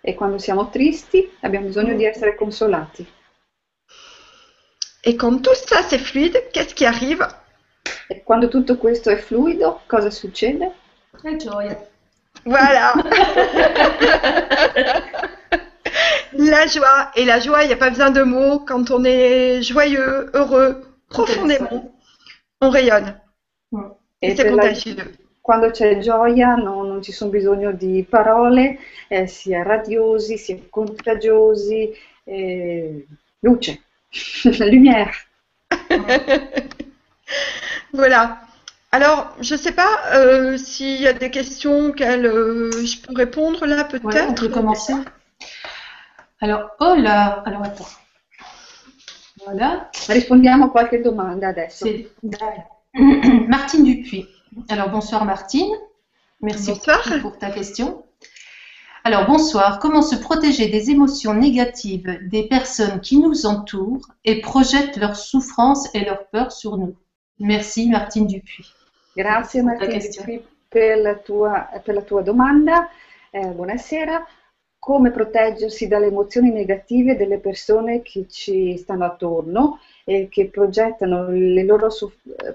E 0.00 0.14
quando 0.14 0.38
siamo 0.38 0.70
tristi 0.70 1.30
abbiamo 1.40 1.66
bisogno 1.66 1.94
di 1.94 2.04
essere 2.04 2.34
consolati. 2.34 3.06
Et 5.02 5.16
quand 5.16 5.42
tout 5.42 5.54
ça 5.54 5.82
c'est 5.82 5.98
fluide, 5.98 6.50
qu'est-ce 6.50 6.74
qui 6.74 6.86
arrive 6.86 7.26
E 8.08 8.22
quando 8.22 8.48
tutto 8.48 8.76
questo 8.76 9.10
è 9.10 9.16
fluido, 9.16 9.82
cosa 9.86 10.10
succede? 10.10 10.72
La 11.22 11.36
gioia. 11.38 11.76
Voilà 12.44 12.92
La 16.36 16.66
joie. 16.66 17.10
Et 17.16 17.24
la 17.24 17.38
joie, 17.40 17.62
il 17.62 17.68
n'y 17.68 17.72
a 17.72 17.76
pas 17.76 17.90
besoin 17.90 18.10
de 18.10 18.22
mots. 18.22 18.58
Quand 18.60 18.90
on 18.90 19.04
est 19.04 19.62
joyeux, 19.62 20.30
heureux, 20.34 20.82
profondément, 21.08 21.92
on 22.60 22.70
rayonne. 22.70 23.20
Et 24.20 24.32
E 24.32 24.36
c'est 24.36 24.44
la- 24.44 24.50
contagieux. 24.50 24.96
quando 25.42 25.70
c'è 25.70 25.98
gioia 25.98 26.54
no- 26.56 26.82
non 26.84 27.02
ci 27.02 27.12
sono 27.12 27.30
bisogno 27.30 27.72
di 27.72 28.02
parole, 28.08 28.78
eh, 29.08 29.26
si 29.26 29.52
è 29.52 29.62
radiosi, 29.62 30.38
si 30.38 30.52
è 30.54 30.68
contagiosi, 30.70 31.92
eh, 32.24 33.06
luce, 33.40 33.80
lumière. 34.44 35.12
Voilà. 37.92 38.40
Alors, 38.94 39.34
je 39.40 39.54
ne 39.54 39.58
sais 39.58 39.72
pas 39.72 39.98
euh, 40.14 40.56
s'il 40.56 41.00
y 41.02 41.08
a 41.08 41.12
des 41.12 41.28
questions 41.28 41.88
auxquelles 41.88 42.26
euh, 42.26 42.70
je 42.70 43.00
peux 43.00 43.12
répondre 43.12 43.66
là, 43.66 43.78
Ouais, 43.78 43.98
on 44.04 44.08
peut-être. 44.08 44.40
peut 44.40 44.48
commencer. 44.48 44.94
Alors, 46.40 46.70
oh 46.78 46.94
là, 46.96 47.42
alors 47.44 47.64
attends. 47.64 47.88
Voilà, 49.44 49.90
Rispondiamo 50.08 50.68
qualche 50.68 51.02
domanda 51.02 51.48
adesso. 51.48 51.88
Martine 53.48 53.82
Dupuis. 53.82 54.28
Alors, 54.68 54.90
bonsoir 54.90 55.24
Martine. 55.24 55.74
Merci 56.40 56.68
Bonsoir. 56.68 57.02
pour 57.20 57.36
ta 57.36 57.50
question. 57.50 58.04
Alors, 59.02 59.26
bonsoir. 59.26 59.80
Comment 59.80 60.02
se 60.02 60.14
protéger 60.14 60.68
des 60.68 60.90
émotions 60.90 61.34
négatives 61.34 62.16
des 62.30 62.44
personnes 62.44 63.00
qui 63.00 63.18
nous 63.18 63.44
entourent 63.44 64.06
et 64.24 64.40
projettent 64.40 64.98
leurs 64.98 65.16
souffrances 65.16 65.92
et 65.94 66.04
leurs 66.04 66.28
peurs 66.28 66.52
sur 66.52 66.76
nous? 66.76 66.94
Merci 67.40 67.88
Martine 67.88 68.28
Dupuis. 68.28 68.70
Grazie 69.14 69.62
Martina 69.62 69.96
per 70.68 70.98
la 70.98 71.14
tua, 71.14 71.70
per 71.84 71.94
la 71.94 72.02
tua 72.02 72.22
domanda. 72.22 72.90
Eh, 73.30 73.46
buonasera. 73.46 74.26
Come 74.76 75.12
proteggersi 75.12 75.86
dalle 75.86 76.06
emozioni 76.06 76.50
negative 76.50 77.16
delle 77.16 77.38
persone 77.38 78.02
che 78.02 78.26
ci 78.28 78.76
stanno 78.76 79.04
attorno 79.04 79.78
e 80.04 80.28
che 80.28 80.50
progettano 80.50 81.28
le 81.28 81.62
loro, 81.62 81.90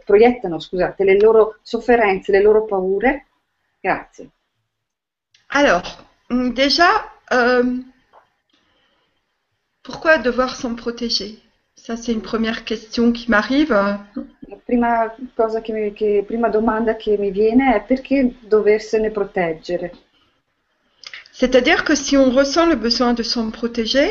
proiettano 0.03 0.59
scusate, 0.59 1.05
le 1.05 1.17
loro 1.17 1.59
sofferenze, 1.61 2.33
le 2.33 2.41
loro 2.41 2.65
paure? 2.65 3.27
Grazie. 3.79 4.29
Alors, 5.47 6.05
hum, 6.29 6.51
déjà, 6.53 7.09
euh, 7.31 7.81
pourquoi 9.81 10.17
devoir 10.17 10.57
s'en 10.57 10.75
protéger? 10.75 11.39
Ça, 11.75 11.95
c'est 11.95 12.11
une 12.11 12.21
première 12.21 12.65
question 12.65 13.13
qui 13.13 13.31
m'arrive. 13.31 13.73
La 14.49 14.57
prima 14.57 15.15
cosa 15.35 15.61
che 15.61 15.71
mi, 15.71 15.93
che- 15.93 16.23
prima 16.25 16.49
domanda 16.49 16.95
che 16.95 17.17
mi 17.17 17.29
viene 17.31 17.75
è 17.75 17.83
perché 17.83 18.33
doversene 18.41 19.11
proteggere? 19.11 19.91
C'est-à-dire 21.31 21.83
que 21.83 21.95
si 21.95 22.17
on 22.17 22.31
ressent 22.31 22.65
le 22.67 22.75
besoin 22.75 23.13
de 23.13 23.23
s'en 23.23 23.51
protéger, 23.51 24.09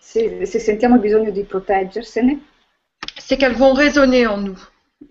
Se, 0.00 0.46
se 0.46 0.58
sentiamo 0.58 0.94
il 0.94 1.00
bisogno 1.02 1.30
di 1.30 1.42
proteggersene, 1.44 2.40
c'est 3.18 3.36
qu'elles 3.36 3.56
vont 3.58 3.74
résonner 3.74 4.26
en 4.26 4.38
nous 4.38 4.58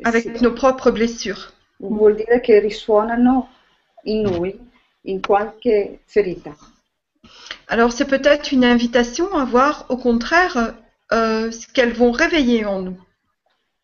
avec 0.04 0.24
sì, 0.24 0.44
nos 0.44 0.52
propres 0.54 0.92
blessures. 0.92 1.54
vuol 1.80 2.16
dire 2.16 2.40
che 2.42 2.60
risuonano 2.60 3.48
in 4.06 4.22
noi, 4.22 4.58
in 5.04 5.20
qualche 5.22 6.00
ferita. 6.06 6.56
Alors, 7.68 7.92
c'est 7.92 8.08
peut-être 8.08 8.52
une 8.52 8.66
invitation 8.66 9.32
à 9.36 9.46
voir 9.46 9.86
au 9.90 9.98
contraire 9.98 10.74
euh, 11.12 11.52
ce 11.52 11.68
qu'elles 11.68 11.94
vont 11.94 12.12
réveiller 12.12 12.66
en 12.66 12.82
nous. 12.82 12.98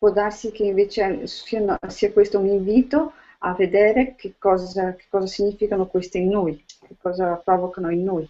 Può 0.04 0.12
darsi 0.12 0.52
che 0.52 0.64
invece 0.64 1.26
sia, 1.26 1.78
sia 1.88 2.12
questo 2.12 2.38
un 2.38 2.46
invito 2.46 3.14
a 3.38 3.54
vedere 3.54 4.16
che 4.18 4.34
cosa, 4.38 4.94
che 4.94 5.06
cosa 5.08 5.26
significano 5.26 5.86
queste 5.86 6.18
in 6.18 6.28
noi, 6.28 6.62
che 6.86 6.96
cosa 7.00 7.36
provocano 7.36 7.90
in 7.90 8.04
noi. 8.04 8.28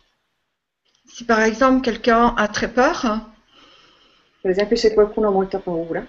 Si 1.04 1.24
par 1.24 1.42
exemple 1.42 1.90
quelqu'un 1.90 2.34
a 2.36 2.46
très 2.46 2.70
peur 2.70 3.32
Per 4.40 4.52
esempio, 4.52 4.76
se 4.76 4.94
qualcuno 4.94 5.26
ha 5.26 5.32
molta 5.32 5.58
paura 5.58 6.06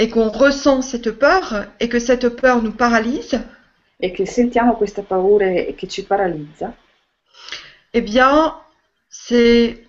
et 0.00 0.10
qu'on 0.10 0.30
ressent 0.30 0.82
cette 0.82 1.12
peur 1.12 1.74
et 1.78 1.88
que 1.88 2.00
cette 2.00 2.30
peur 2.30 2.60
nous 2.60 2.74
paralyse, 2.74 3.40
e 4.00 4.10
che 4.10 4.26
sentiamo 4.26 4.74
questa 4.74 5.02
paura 5.02 5.46
e 5.46 5.76
che 5.76 5.86
ci 5.86 6.04
paralizza, 6.04 6.74
eh 7.92 8.02
bien, 8.02 8.52
c'est 9.08 9.86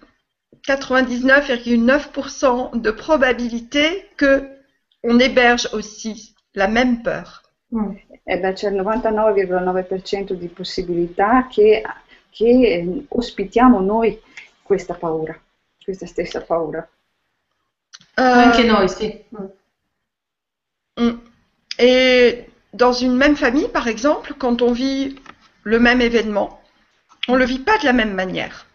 99,9% 0.68 2.80
de 2.80 2.92
probabilité 2.92 4.08
que 4.16 4.59
on 5.04 5.20
héberge 5.20 5.70
aussi 5.74 6.36
la 6.54 6.68
même 6.68 7.02
peur. 7.02 7.44
Mm. 7.74 7.96
E 8.24 8.38
beh, 8.38 8.54
c'è 8.54 8.70
il 8.70 8.76
99,9% 8.76 10.34
di 10.34 10.48
possibilità 10.48 11.48
che, 11.48 11.84
che 12.30 12.46
eh, 12.46 13.06
ospitiamo 13.08 13.80
noi 13.80 14.20
questa 14.62 14.94
paura, 14.94 15.40
questa 15.84 16.06
stessa 16.06 16.42
paura. 16.42 16.88
Anche 18.16 18.62
Euh, 18.62 18.68
noi, 18.68 18.90
sì. 18.90 19.24
Mm. 19.36 19.46
mm. 21.02 21.20
Et 21.78 22.46
dans 22.74 22.92
une 22.92 23.16
même 23.16 23.36
famille, 23.36 23.70
par 23.70 23.88
exemple, 23.88 24.34
quand 24.38 24.62
on 24.62 24.72
vit 24.74 25.16
le 25.64 25.80
même 25.80 26.02
événement, 26.02 26.60
on 27.28 27.34
ne 27.34 27.40
le 27.40 27.46
vit 27.46 27.60
pas 27.60 27.78
de 27.78 27.86
la 27.86 27.94
même 27.94 28.14
manière. 28.14 28.66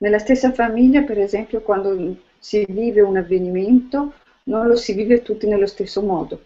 Nella 0.00 0.18
stessa 0.18 0.52
famiglia, 0.52 1.02
per 1.02 1.18
esempio, 1.18 1.60
quando 1.60 2.16
si 2.38 2.64
vive 2.68 3.02
un 3.02 3.16
avvenimento, 3.16 4.12
non 4.48 4.66
lo 4.66 4.76
si 4.76 4.92
vive 4.94 5.22
tutti 5.22 5.46
nello 5.46 5.66
stesso 5.66 6.02
modo. 6.02 6.40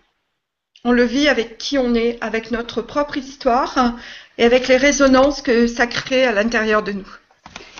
On 0.84 0.92
le 0.92 1.04
vit 1.04 1.28
avec 1.28 1.58
qui 1.58 1.78
on 1.78 1.94
est, 1.94 2.18
avec 2.20 2.50
notre 2.50 2.82
propre 2.82 3.16
histoire 3.16 3.96
et 4.36 4.44
avec 4.44 4.66
les 4.66 4.76
résonances 4.76 5.40
que 5.40 5.66
ça 5.68 5.86
crée 5.86 6.24
à 6.24 6.32
l'intérieur 6.32 6.82
de 6.82 6.92
nous. 6.92 7.18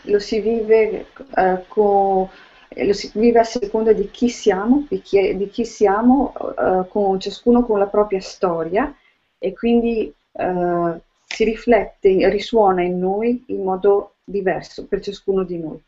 Lo 0.04 0.20
si 0.20 0.40
vive, 0.40 1.06
eh, 1.36 1.56
co- 1.68 2.28
lo 2.76 2.92
si 2.92 3.10
vive 3.14 3.40
a 3.40 3.44
seconda 3.44 3.92
di 3.92 4.08
chi 4.10 4.28
siamo, 4.28 4.86
di 4.88 5.00
chi, 5.00 5.36
di 5.36 5.48
chi 5.48 5.64
siamo, 5.64 6.32
eh, 6.56 6.88
con 6.88 7.18
ciascuno 7.18 7.64
con 7.64 7.78
la 7.78 7.86
propria 7.86 8.20
storia 8.20 8.94
e 9.38 9.52
quindi 9.52 10.12
eh, 10.32 11.00
si 11.26 11.44
riflette, 11.44 12.28
risuona 12.30 12.82
in 12.82 12.98
noi 12.98 13.42
in 13.46 13.64
modo 13.64 14.14
diverso 14.24 14.86
per 14.86 15.00
ciascuno 15.00 15.42
di 15.42 15.58
noi. 15.58 15.82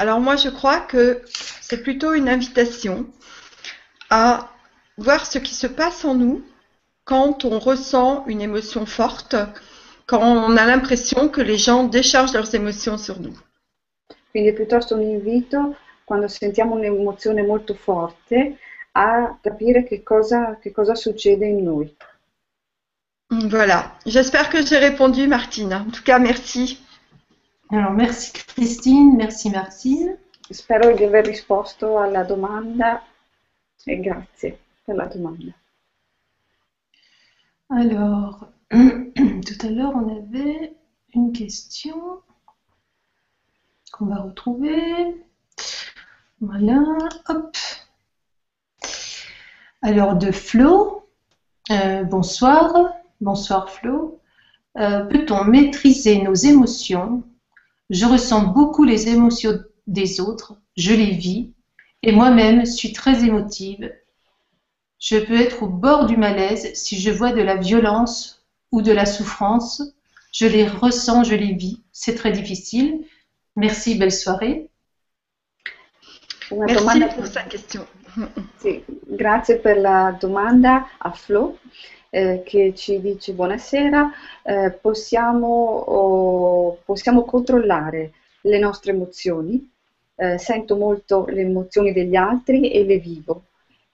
Alors 0.00 0.18
moi, 0.18 0.36
je 0.36 0.48
crois 0.48 0.80
que 0.80 1.20
c'est 1.60 1.82
plutôt 1.82 2.14
une 2.14 2.30
invitation 2.30 3.04
à 4.08 4.48
voir 4.96 5.26
ce 5.26 5.38
qui 5.38 5.54
se 5.54 5.66
passe 5.66 6.06
en 6.06 6.14
nous 6.14 6.42
quand 7.04 7.44
on 7.44 7.58
ressent 7.58 8.24
une 8.26 8.40
émotion 8.40 8.86
forte, 8.86 9.36
quand 10.06 10.22
on 10.22 10.56
a 10.56 10.64
l'impression 10.64 11.28
que 11.28 11.42
les 11.42 11.58
gens 11.58 11.84
déchargent 11.84 12.32
leurs 12.32 12.54
émotions 12.54 12.96
sur 12.96 13.20
nous. 13.20 13.36
Quindi 14.32 14.54
piuttosto 14.54 14.94
un 14.94 15.02
invito, 15.02 15.76
quando 16.06 16.28
sentiamo 16.28 16.76
un'emozione 16.76 17.42
molto 17.42 17.74
forte, 17.74 18.56
a 18.92 19.38
capire 19.42 19.84
che 19.84 20.02
cosa, 20.02 20.58
che 20.62 20.72
cosa 20.72 20.94
succede 20.94 21.44
in 21.44 21.62
noi. 21.62 21.94
Voilà. 23.28 23.98
J'espère 24.06 24.48
que 24.48 24.64
j'ai 24.64 24.78
répondu, 24.78 25.26
Martine. 25.26 25.74
En 25.74 25.90
tout 25.90 26.02
cas, 26.02 26.18
merci. 26.18 26.80
Alors, 27.72 27.92
merci 27.92 28.32
Christine, 28.32 29.16
merci 29.16 29.48
Martine. 29.48 30.18
Spero 30.50 30.92
di 30.92 31.04
aver 31.04 31.24
risposto 31.24 31.98
alla 31.98 32.24
domanda 32.24 33.00
e 33.84 34.00
grazie 34.00 34.58
per 34.82 34.96
la 34.96 35.04
domanda. 35.04 35.52
Alors, 37.68 38.48
tout 38.70 39.66
à 39.66 39.70
l'heure, 39.70 39.94
on 39.94 40.16
avait 40.16 40.74
une 41.14 41.32
question 41.32 42.22
qu'on 43.92 44.06
va 44.06 44.16
retrouver. 44.16 45.24
Voilà, 46.40 46.82
hop. 47.28 47.56
Alors, 49.82 50.16
de 50.16 50.32
Flo. 50.32 51.08
Euh, 51.70 52.02
bonsoir, 52.02 52.94
bonsoir 53.20 53.70
Flo. 53.70 54.20
Euh, 54.76 55.04
Peut-on 55.04 55.44
maîtriser 55.44 56.20
nos 56.20 56.34
émotions 56.34 57.22
Je 57.90 58.06
ressens 58.06 58.44
beaucoup 58.44 58.84
les 58.84 59.08
émotions 59.08 59.58
des 59.86 60.20
autres, 60.20 60.54
je 60.76 60.94
les 60.94 61.10
vis, 61.10 61.50
et 62.02 62.12
moi-même 62.12 62.64
suis 62.64 62.92
très 62.92 63.24
émotive. 63.24 63.92
Je 65.00 65.18
peux 65.18 65.40
être 65.40 65.64
au 65.64 65.66
bord 65.66 66.06
du 66.06 66.16
malaise 66.16 66.72
si 66.74 67.00
je 67.00 67.10
vois 67.10 67.32
de 67.32 67.42
la 67.42 67.56
violence 67.56 68.44
ou 68.70 68.80
de 68.80 68.92
la 68.92 69.06
souffrance. 69.06 69.82
Je 70.32 70.46
les 70.46 70.66
ressens, 70.66 71.24
je 71.24 71.34
les 71.34 71.52
vis. 71.54 71.80
C'est 71.90 72.14
très 72.14 72.30
difficile. 72.30 73.04
Merci, 73.56 73.96
belle 73.96 74.12
soirée. 74.12 74.70
Una 76.52 76.66
Merci 76.66 76.78
domanda 76.78 77.08
pour 77.08 77.26
sa 77.26 77.42
question. 77.42 77.86
Sì, 78.58 78.82
grazie 79.06 79.58
per 79.58 79.78
la 79.78 80.16
domanda 80.18 80.84
a 80.98 81.12
Flo 81.12 81.58
eh, 82.10 82.42
che 82.44 82.74
ci 82.74 83.00
dice 83.00 83.32
buonasera, 83.32 84.10
eh, 84.44 84.70
possiamo, 84.72 85.46
oh, 85.46 86.78
possiamo 86.84 87.24
controllare 87.24 88.12
le 88.42 88.58
nostre 88.58 88.92
emozioni, 88.92 89.68
Eh, 90.20 90.36
sento 90.36 90.76
molto 90.76 91.24
le 91.28 91.40
emozioni 91.42 91.92
degli 91.94 92.14
altri 92.14 92.70
e 92.72 92.84
le 92.84 92.98
vivo 92.98 93.44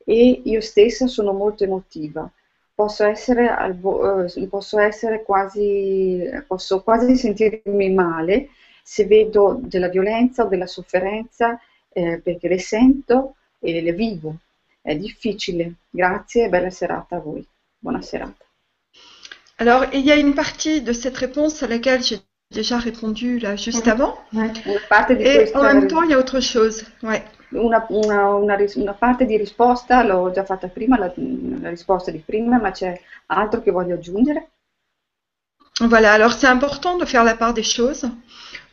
e 0.04 0.42
io 0.44 0.60
stessa 0.60 1.06
sono 1.06 1.32
molto 1.32 1.62
emotiva. 1.62 2.28
Posso 2.74 3.04
essere, 3.04 3.48
al 3.48 3.78
eh, 4.36 4.46
posso 4.48 4.78
essere 4.80 5.22
quasi, 5.22 6.28
posso 6.46 6.82
quasi 6.82 7.14
sentirmi 7.16 7.92
male 7.94 8.48
se 8.82 9.06
vedo 9.06 9.60
della 9.62 9.88
violenza 9.88 10.44
o 10.44 10.48
della 10.48 10.66
sofferenza 10.66 11.60
eh, 11.92 12.18
perché 12.20 12.48
le 12.48 12.58
sento 12.58 13.36
e 13.60 13.80
le 13.80 13.92
vivo. 13.92 14.36
È 14.82 14.96
difficile. 14.96 15.74
Grazie 15.90 16.46
e 16.46 16.48
bella 16.48 16.70
serata 16.70 17.16
a 17.16 17.20
voi. 17.20 17.46
Buona 17.86 18.02
serata. 18.02 18.44
Alors, 19.58 19.84
il 19.92 20.00
y 20.00 20.10
a 20.10 20.16
une 20.16 20.34
partie 20.34 20.82
de 20.82 20.92
cette 20.92 21.16
réponse 21.16 21.62
à 21.62 21.68
laquelle 21.68 22.02
j'ai 22.02 22.18
déjà 22.50 22.78
répondu 22.78 23.38
là 23.38 23.54
juste 23.54 23.86
avant. 23.86 24.18
Una 24.32 24.50
parte 24.88 25.12
di, 25.12 25.22
Et 25.22 25.56
en 25.56 25.62
même 25.62 25.86
temps, 25.86 26.02
il 26.02 26.10
y 26.10 26.14
a 26.14 26.18
autre 26.18 26.40
chose. 26.40 26.84
Ouais. 27.04 27.22
una, 27.52 27.86
una- 27.90 28.34
una 28.34 28.56
una 28.76 28.92
parte 28.94 29.24
di 29.24 29.36
risposta 29.38 30.02
l'ho 30.02 30.32
già 30.32 30.44
fatta 30.44 30.66
prima, 30.68 30.98
la, 30.98 31.12
la 31.62 31.68
risposta 31.70 32.10
di 32.10 32.18
prima, 32.18 32.58
ma 32.58 32.72
c'è 32.72 33.00
altro 33.26 33.62
che 33.62 33.70
voglio 33.70 33.94
aggiungere? 33.94 34.48
Voilà, 35.80 36.12
alors 36.12 36.32
c'est 36.32 36.48
important 36.48 36.96
de 36.98 37.04
faire 37.04 37.22
la 37.22 37.36
part 37.36 37.54
des 37.54 37.62
choses 37.62 38.10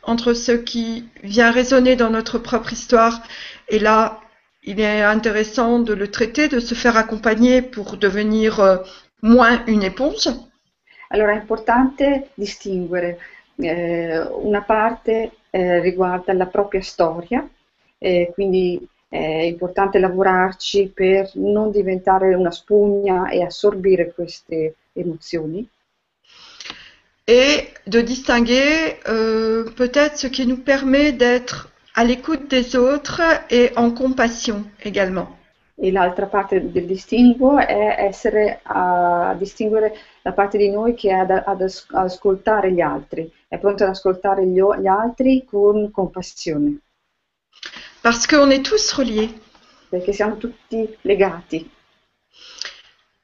entre 0.02 0.32
ce 0.34 0.52
qui 0.52 1.08
vient 1.22 1.52
résonner 1.52 1.94
dans 1.96 2.10
notre 2.10 2.38
propre 2.38 2.72
histoire 2.72 3.22
et 3.68 3.78
là, 3.78 4.20
il 4.64 4.80
est 4.80 5.02
intéressant 5.02 5.78
de 5.78 5.92
le 5.94 6.10
traiter, 6.10 6.48
de 6.48 6.58
se 6.60 6.74
faire 6.74 6.96
accompagner 6.96 7.62
pour 7.62 7.96
devenir 7.98 8.60
euh, 8.60 8.78
moins 9.24 9.62
une 9.66 9.82
éponge. 9.82 10.28
Allora 11.08 11.32
è 11.32 11.40
importante 11.40 12.30
distinguere 12.34 13.18
eh, 13.56 14.18
una 14.20 14.62
parte 14.62 15.32
eh, 15.50 15.80
riguarda 15.80 16.32
la 16.32 16.46
propria 16.46 16.82
storia, 16.82 17.48
eh, 17.98 18.30
quindi 18.32 18.86
è 19.08 19.42
importante 19.42 20.00
lavorarci 20.00 20.90
per 20.92 21.30
non 21.34 21.70
diventare 21.70 22.34
una 22.34 22.50
spugna 22.50 23.28
e 23.28 23.42
assorbire 23.42 24.12
queste 24.12 24.74
emozioni. 24.92 25.68
et 27.26 27.72
de 27.86 28.00
distinguer 28.02 28.98
euh, 29.08 29.64
peut-être 29.76 30.18
ce 30.18 30.26
qui 30.26 30.46
nous 30.46 30.58
permet 30.58 31.12
d'être 31.12 31.70
à 31.94 32.04
l'écoute 32.04 32.48
des 32.50 32.76
autres 32.76 33.22
et 33.50 33.72
en 33.76 33.90
compassion 33.90 34.64
également. 34.82 35.34
E 35.76 35.90
l'altra 35.90 36.26
parte 36.26 36.70
del 36.70 36.86
distinguo 36.86 37.58
è 37.58 37.96
essere 37.98 38.60
a 38.62 39.34
distinguere 39.36 39.96
la 40.22 40.32
parte 40.32 40.56
di 40.56 40.70
noi 40.70 40.94
che 40.94 41.10
è 41.10 41.14
ad, 41.14 41.30
ad 41.30 41.60
as- 41.62 41.86
ascoltare 41.90 42.72
gli 42.72 42.80
altri, 42.80 43.30
è 43.48 43.58
pronta 43.58 43.84
ad 43.84 43.90
ascoltare 43.90 44.46
gli, 44.46 44.60
gli 44.60 44.86
altri 44.86 45.44
con 45.44 45.90
compassione, 45.90 46.78
Parce 48.02 48.26
qu'on 48.26 48.50
est 48.50 48.62
tous 48.62 48.92
reliés. 48.92 49.30
Perché 49.88 50.12
siamo 50.12 50.36
tutti 50.36 50.94
legati. 51.02 51.70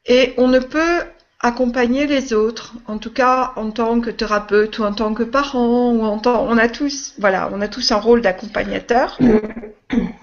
Et 0.06 0.34
on 0.38 0.48
ne 0.48 0.60
peut 0.60 1.04
accompagner 1.38 2.06
les 2.06 2.32
autres, 2.32 2.74
en 2.86 2.98
tout 2.98 3.12
cas 3.12 3.52
en 3.56 3.70
tant 3.72 4.00
que 4.00 4.10
thérapeute 4.10 4.78
ou 4.78 4.84
en 4.84 4.94
tant 4.94 5.12
que 5.14 5.22
parent, 5.22 5.92
ou 5.92 6.02
en 6.04 6.18
tant, 6.18 6.46
on 6.48 6.56
a 6.56 6.68
tous, 6.68 7.14
voilà, 7.18 7.50
on 7.52 7.60
a 7.60 7.68
tous 7.68 7.92
un 7.92 7.98
rôle 7.98 8.22
d'accompagnateur. 8.22 9.18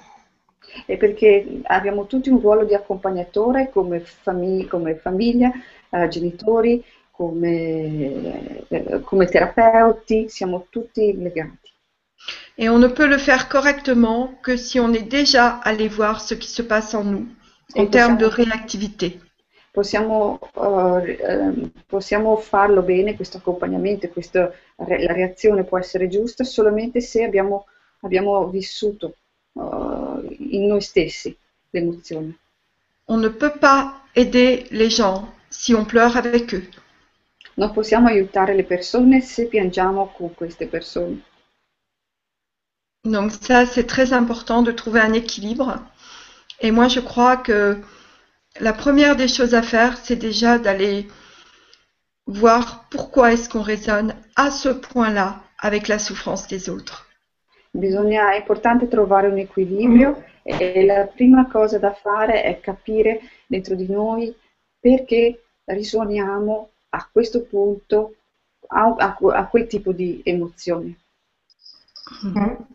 e 0.86 0.98
perché 0.98 1.62
abbiamo 1.64 2.06
tutti 2.06 2.30
un 2.30 2.40
ruolo 2.40 2.66
di 2.66 2.74
accompagnatore 2.74 3.70
come, 3.72 4.00
fami- 4.00 4.66
come 4.68 4.96
famiglia, 4.96 5.52
eh, 5.90 6.08
genitori, 6.08 6.84
come, 7.12 8.68
eh, 8.68 9.02
come 9.02 9.26
terapeuti, 9.26 10.30
siamo 10.30 10.68
tutti 10.70 11.16
legati. 11.18 11.72
Et 12.56 12.70
on 12.70 12.80
ne 12.80 12.88
peut 12.90 13.08
le 13.08 13.18
faire 13.18 13.48
correctement 13.48 14.40
que 14.42 14.58
si 14.58 14.80
on 14.80 14.92
est 14.94 15.08
déjà 15.08 15.60
allé 15.64 15.88
voir 15.88 16.20
ce 16.20 16.36
qui 16.36 16.48
se 16.48 16.64
passe 16.64 16.94
en 16.96 17.04
nous 17.04 17.28
en 17.76 17.88
termes 17.88 18.18
de 18.18 18.26
possiamo- 18.26 18.50
réactivité. 18.52 19.20
Possiamo, 19.72 20.40
ehm, 20.56 21.72
possiamo 21.86 22.36
farlo 22.38 22.82
bene, 22.82 23.16
questo 23.16 23.38
accompagnamento, 23.38 24.10
questo- 24.10 24.52
la 24.78 25.14
reazione 25.14 25.64
può 25.66 25.78
essere 25.78 26.08
giusta 26.08 26.44
solamente 26.44 27.00
se 27.00 27.24
abbiamo, 27.24 27.66
abbiamo 28.02 28.48
vissuto 28.48 29.18
in 29.60 30.68
noi 30.68 30.82
stessi 30.82 31.36
l'emozione. 31.74 32.34
On 33.08 33.18
ne 33.18 33.30
peut 33.30 33.58
pas 33.60 34.02
aider 34.16 34.66
les 34.72 34.90
gens 34.90 35.30
si 35.50 35.74
on 35.74 35.86
pleure 35.86 36.18
avec 36.18 36.54
eux. 36.54 36.64
Non 37.58 37.72
possiamo 37.72 38.10
aiutare 38.10 38.54
le 38.54 38.64
persone 38.64 39.22
se 39.22 39.48
piangiamo 39.48 40.14
con 40.16 40.30
queste 40.36 40.68
persone. 40.68 41.22
Donc 43.04 43.32
ça, 43.32 43.66
c'est 43.66 43.86
très 43.86 44.14
important 44.14 44.62
de 44.62 44.72
trouver 44.72 45.00
un 45.00 45.14
équilibre. 45.14 45.80
Et 46.60 46.72
moi, 46.72 46.88
je 46.88 47.00
crois 47.00 47.38
que 47.38 47.78
la 48.60 48.74
première 48.74 49.16
des 49.16 49.28
choses 49.28 49.56
à 49.56 49.62
faire, 49.62 49.98
c'est 49.98 50.16
déjà 50.16 50.60
d'aller 50.60 51.08
voir 52.28 52.86
pourquoi 52.90 53.34
est-ce 53.34 53.50
qu'on 53.50 53.62
résonne 53.62 54.14
à 54.36 54.52
ce 54.52 54.70
point-là 54.70 55.42
avec 55.58 55.88
la 55.88 55.98
souffrance 55.98 56.48
des 56.48 56.70
autres. 56.70 57.07
Bisogna, 57.72 58.32
è 58.32 58.38
importante 58.38 58.88
trovare 58.88 59.28
un 59.28 59.38
equilibrio 59.38 60.24
e 60.44 60.86
la 60.86 61.06
prima 61.06 61.48
cosa 61.48 61.78
da 61.78 61.94
fare 61.94 62.44
è 62.44 62.60
capire 62.60 63.22
dentro 63.46 63.76
di 63.76 63.88
noi 63.88 64.34
perché 64.80 65.44
risuoniamo 65.66 66.70
a 66.90 67.10
questo 67.12 67.44
punto 67.44 68.16
a, 68.68 68.96
a, 68.98 69.18
a 69.34 69.48
quel 69.48 69.68
tipo 69.68 69.92
di 69.92 70.22
emozioni. 70.24 70.98
Merci, 72.24 72.66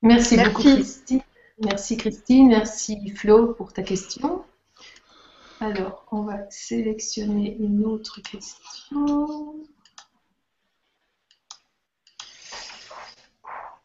Merci, 0.00 0.36
beaucoup 0.36 0.62
Christine. 0.62 1.24
Merci 1.56 1.96
Christine, 1.96 2.48
merci 2.48 3.10
Flo 3.10 3.54
pour 3.54 3.72
ta 3.72 3.82
question. 3.82 4.44
Alors, 5.60 6.06
on 6.12 6.22
va 6.22 6.48
sélectionner 6.50 7.56
une 7.58 7.84
autre 7.84 8.20
question. 8.22 9.66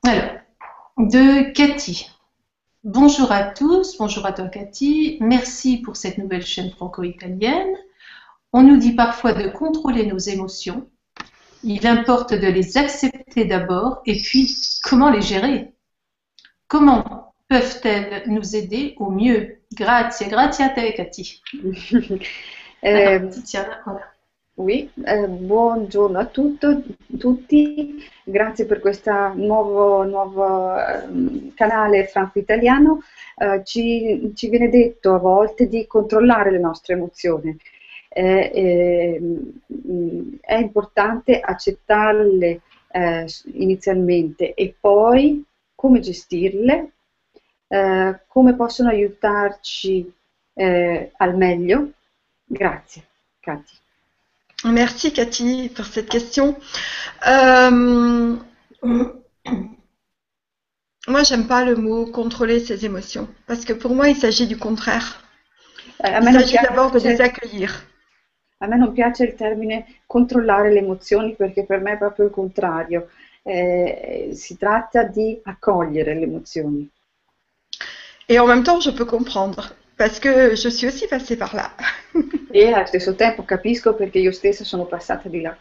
Alors, 0.06 0.32
de 0.98 1.52
Cathy. 1.54 2.12
Bonjour 2.84 3.32
à 3.32 3.44
tous, 3.44 3.98
bonjour 3.98 4.26
à 4.26 4.34
toi 4.34 4.50
Cathy. 4.50 5.18
Merci 5.22 5.78
pour 5.78 5.96
cette 5.96 6.18
nouvelle 6.18 6.46
chaîne 6.46 6.72
franco-italienne. 6.72 7.74
On 8.52 8.64
nous 8.64 8.76
dit 8.76 8.96
parfois 8.96 9.32
de 9.32 9.48
contrôler 9.48 10.06
nos 10.06 10.18
émotions. 10.18 10.90
Il 11.64 11.88
importe 11.88 12.34
de 12.34 12.48
les 12.48 12.78
accepter 12.78 13.46
d'abord 13.46 14.02
et 14.06 14.22
puis 14.22 14.54
comment 14.84 15.10
les 15.10 15.22
gérer? 15.22 15.74
Comment 16.68 17.34
peuvent-elles 17.48 18.24
nous 18.28 18.58
aider 18.58 18.96
au 18.98 19.10
mieux? 19.10 19.62
Grazie, 19.74 20.28
grazie 20.28 20.64
a 20.64 20.70
te 20.70 20.98
Cathy. 20.98 21.42
Alors, 22.84 23.30
Tiziana, 23.30 23.80
voilà. 23.86 24.13
Oui, 24.56 24.88
eh, 25.04 25.28
buongiorno 25.28 26.20
a 26.20 26.26
tutto, 26.28 26.84
tutti, 27.18 27.98
grazie 28.24 28.68
per 28.68 28.80
questo 28.80 29.34
nuovo, 29.34 30.04
nuovo 30.04 30.78
ehm, 30.78 31.56
canale 31.56 32.06
franco-italiano. 32.06 33.02
Eh, 33.36 33.64
ci, 33.64 34.32
ci 34.36 34.50
viene 34.50 34.70
detto 34.70 35.16
a 35.16 35.18
volte 35.18 35.68
di 35.68 35.88
controllare 35.88 36.52
le 36.52 36.60
nostre 36.60 36.94
emozioni. 36.94 37.58
Eh, 38.10 38.52
ehm, 39.18 40.40
è 40.42 40.56
importante 40.56 41.40
accettarle 41.40 42.62
eh, 42.92 43.26
inizialmente 43.54 44.54
e 44.54 44.76
poi 44.80 45.44
come 45.74 46.00
gestirle, 46.00 46.92
eh, 47.70 48.20
come 48.28 48.56
possono 48.56 48.90
aiutarci 48.90 50.14
eh, 50.54 51.12
al 51.18 51.36
meglio. 51.36 51.90
Grazie, 52.46 53.04
Katy. 53.40 53.82
Merci 54.66 55.12
Cathy 55.12 55.70
pour 55.70 55.86
cette 55.86 56.10
question. 56.10 56.56
Euh, 57.28 58.36
moi, 61.08 61.24
j'aime 61.24 61.48
pas 61.48 61.66
le 61.66 61.76
mot 61.76 62.06
contrôler 62.06 62.60
ses 62.60 62.86
émotions 62.86 63.28
parce 63.46 63.66
que 63.66 63.74
pour 63.74 63.94
moi, 63.94 64.08
il 64.10 64.16
s'agit 64.16 64.48
du 64.48 64.58
contraire. 64.58 65.22
Eh, 66.06 66.10
Il 66.22 66.34
s'agit 66.34 66.58
d'abord 66.64 66.92
de 66.92 67.00
les 67.00 67.20
accueillir. 67.22 67.86
a 68.60 68.68
me 68.68 68.78
non 68.78 68.94
piace 68.94 69.26
il 69.26 69.36
termine 69.36 69.84
controllare 70.08 70.72
le 70.72 70.80
emozioni 70.80 71.36
perché 71.36 71.66
per 71.66 71.82
me 71.82 71.94
è 71.94 71.98
proprio 71.98 72.26
il 72.28 72.32
contrario. 72.32 73.10
Eh, 73.44 74.30
si 74.34 74.58
tratta 74.58 75.04
di 75.04 75.38
accogliere 75.44 76.14
le 76.14 76.22
emozioni. 76.22 76.90
Et 78.30 78.40
en 78.40 78.48
même 78.48 78.64
temps, 78.64 78.80
je 78.80 78.92
peux 78.92 79.04
comprendre 79.06 79.76
parce 79.98 80.20
que 80.20 80.56
je 80.56 80.70
suis 80.70 80.88
aussi 80.88 81.08
passée 81.08 81.38
par 81.38 81.56
là. 81.56 81.72
E 82.54 82.72
allo 82.72 82.86
stesso 82.86 83.16
tempo 83.16 83.44
capisco 83.44 83.94
perché 83.94 84.20
io 84.20 84.32
stessa 84.32 84.64
sono 84.64 84.86
passata 84.86 85.30
di 85.30 85.42
là. 85.42 85.58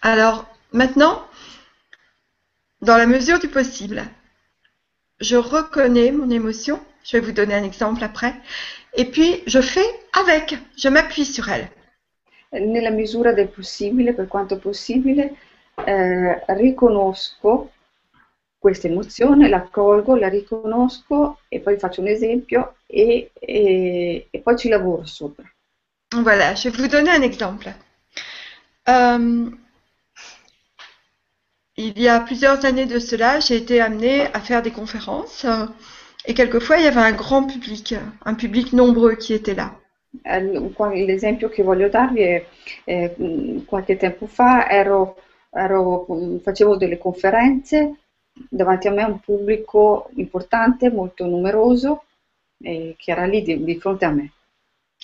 Alors, 0.00 0.46
maintenant, 0.72 1.22
dans 2.80 2.96
la 2.96 3.06
mesure 3.06 3.38
du 3.38 3.48
possible, 3.48 4.02
je 5.20 5.36
reconnais 5.36 6.10
mon 6.10 6.30
émotion. 6.30 6.80
Je 7.04 7.16
vais 7.16 7.24
vous 7.24 7.32
donner 7.32 7.54
un 7.54 7.64
exemple 7.64 8.02
après. 8.02 8.34
Et 8.94 9.04
puis, 9.04 9.42
je 9.46 9.60
fais 9.60 9.86
avec. 10.12 10.56
Je 10.76 10.88
m'appuie 10.88 11.24
sur 11.24 11.48
elle. 11.48 11.68
Nella 12.52 12.90
misura 12.90 13.32
del 13.32 13.48
possibile, 13.48 14.14
per 14.14 14.28
quanto 14.28 14.58
possibile, 14.58 15.34
eh, 15.84 16.44
riconosco 16.48 17.72
questa 18.58 18.86
emozione, 18.86 19.48
la 19.48 19.58
accolgo, 19.58 20.16
la 20.16 20.28
riconosco 20.28 21.40
e 21.48 21.60
poi 21.60 21.78
faccio 21.78 22.00
un 22.00 22.06
esempio 22.06 22.76
e, 23.02 23.30
e- 23.40 24.26
e 24.30 24.38
poi 24.40 24.56
ci 24.56 24.68
lavoro 24.68 25.04
sopra. 25.04 25.44
Voilà, 26.14 26.54
je 26.54 26.70
vais 26.70 26.78
vous 26.82 26.88
donner 26.88 27.10
un 27.10 27.20
exemple. 27.22 27.74
Euh, 28.88 29.50
il 31.76 32.00
y 32.00 32.08
a 32.08 32.18
plusieurs 32.20 32.64
années 32.64 32.86
de 32.86 32.98
cela, 32.98 33.38
j'ai 33.40 33.56
été 33.56 33.80
amenée 33.80 34.26
à 34.32 34.40
faire 34.40 34.60
des 34.62 34.70
conférences 34.72 35.44
euh, 35.44 35.66
et 36.26 36.34
quelquefois 36.34 36.78
il 36.78 36.84
y 36.84 36.88
avait 36.88 37.00
un 37.00 37.12
grand 37.12 37.44
public, 37.44 37.94
un 38.24 38.34
public 38.34 38.72
nombreux 38.72 39.14
qui 39.14 39.32
était 39.34 39.54
là. 39.54 39.74
Eh, 40.24 40.40
L'esempio 41.06 41.48
che 41.48 41.62
voglio 41.62 41.88
darvi 41.88 42.20
è, 42.22 42.44
eh, 42.84 43.62
qualche 43.66 43.96
tempo 43.96 44.26
fa 44.26 44.68
ero, 44.70 45.16
ero- 45.50 46.06
mh, 46.08 46.38
facevo 46.40 46.76
delle 46.76 46.98
conferenze 46.98 47.94
davanti 48.48 48.88
a 48.88 48.92
me 48.92 49.04
un 49.04 49.20
pubblico 49.20 50.10
importante, 50.16 50.90
molto 50.90 51.26
numeroso, 51.26 52.04
di, 52.64 53.64
di 53.64 53.78
fronte 53.78 54.04
a 54.04 54.10
me. 54.10 54.30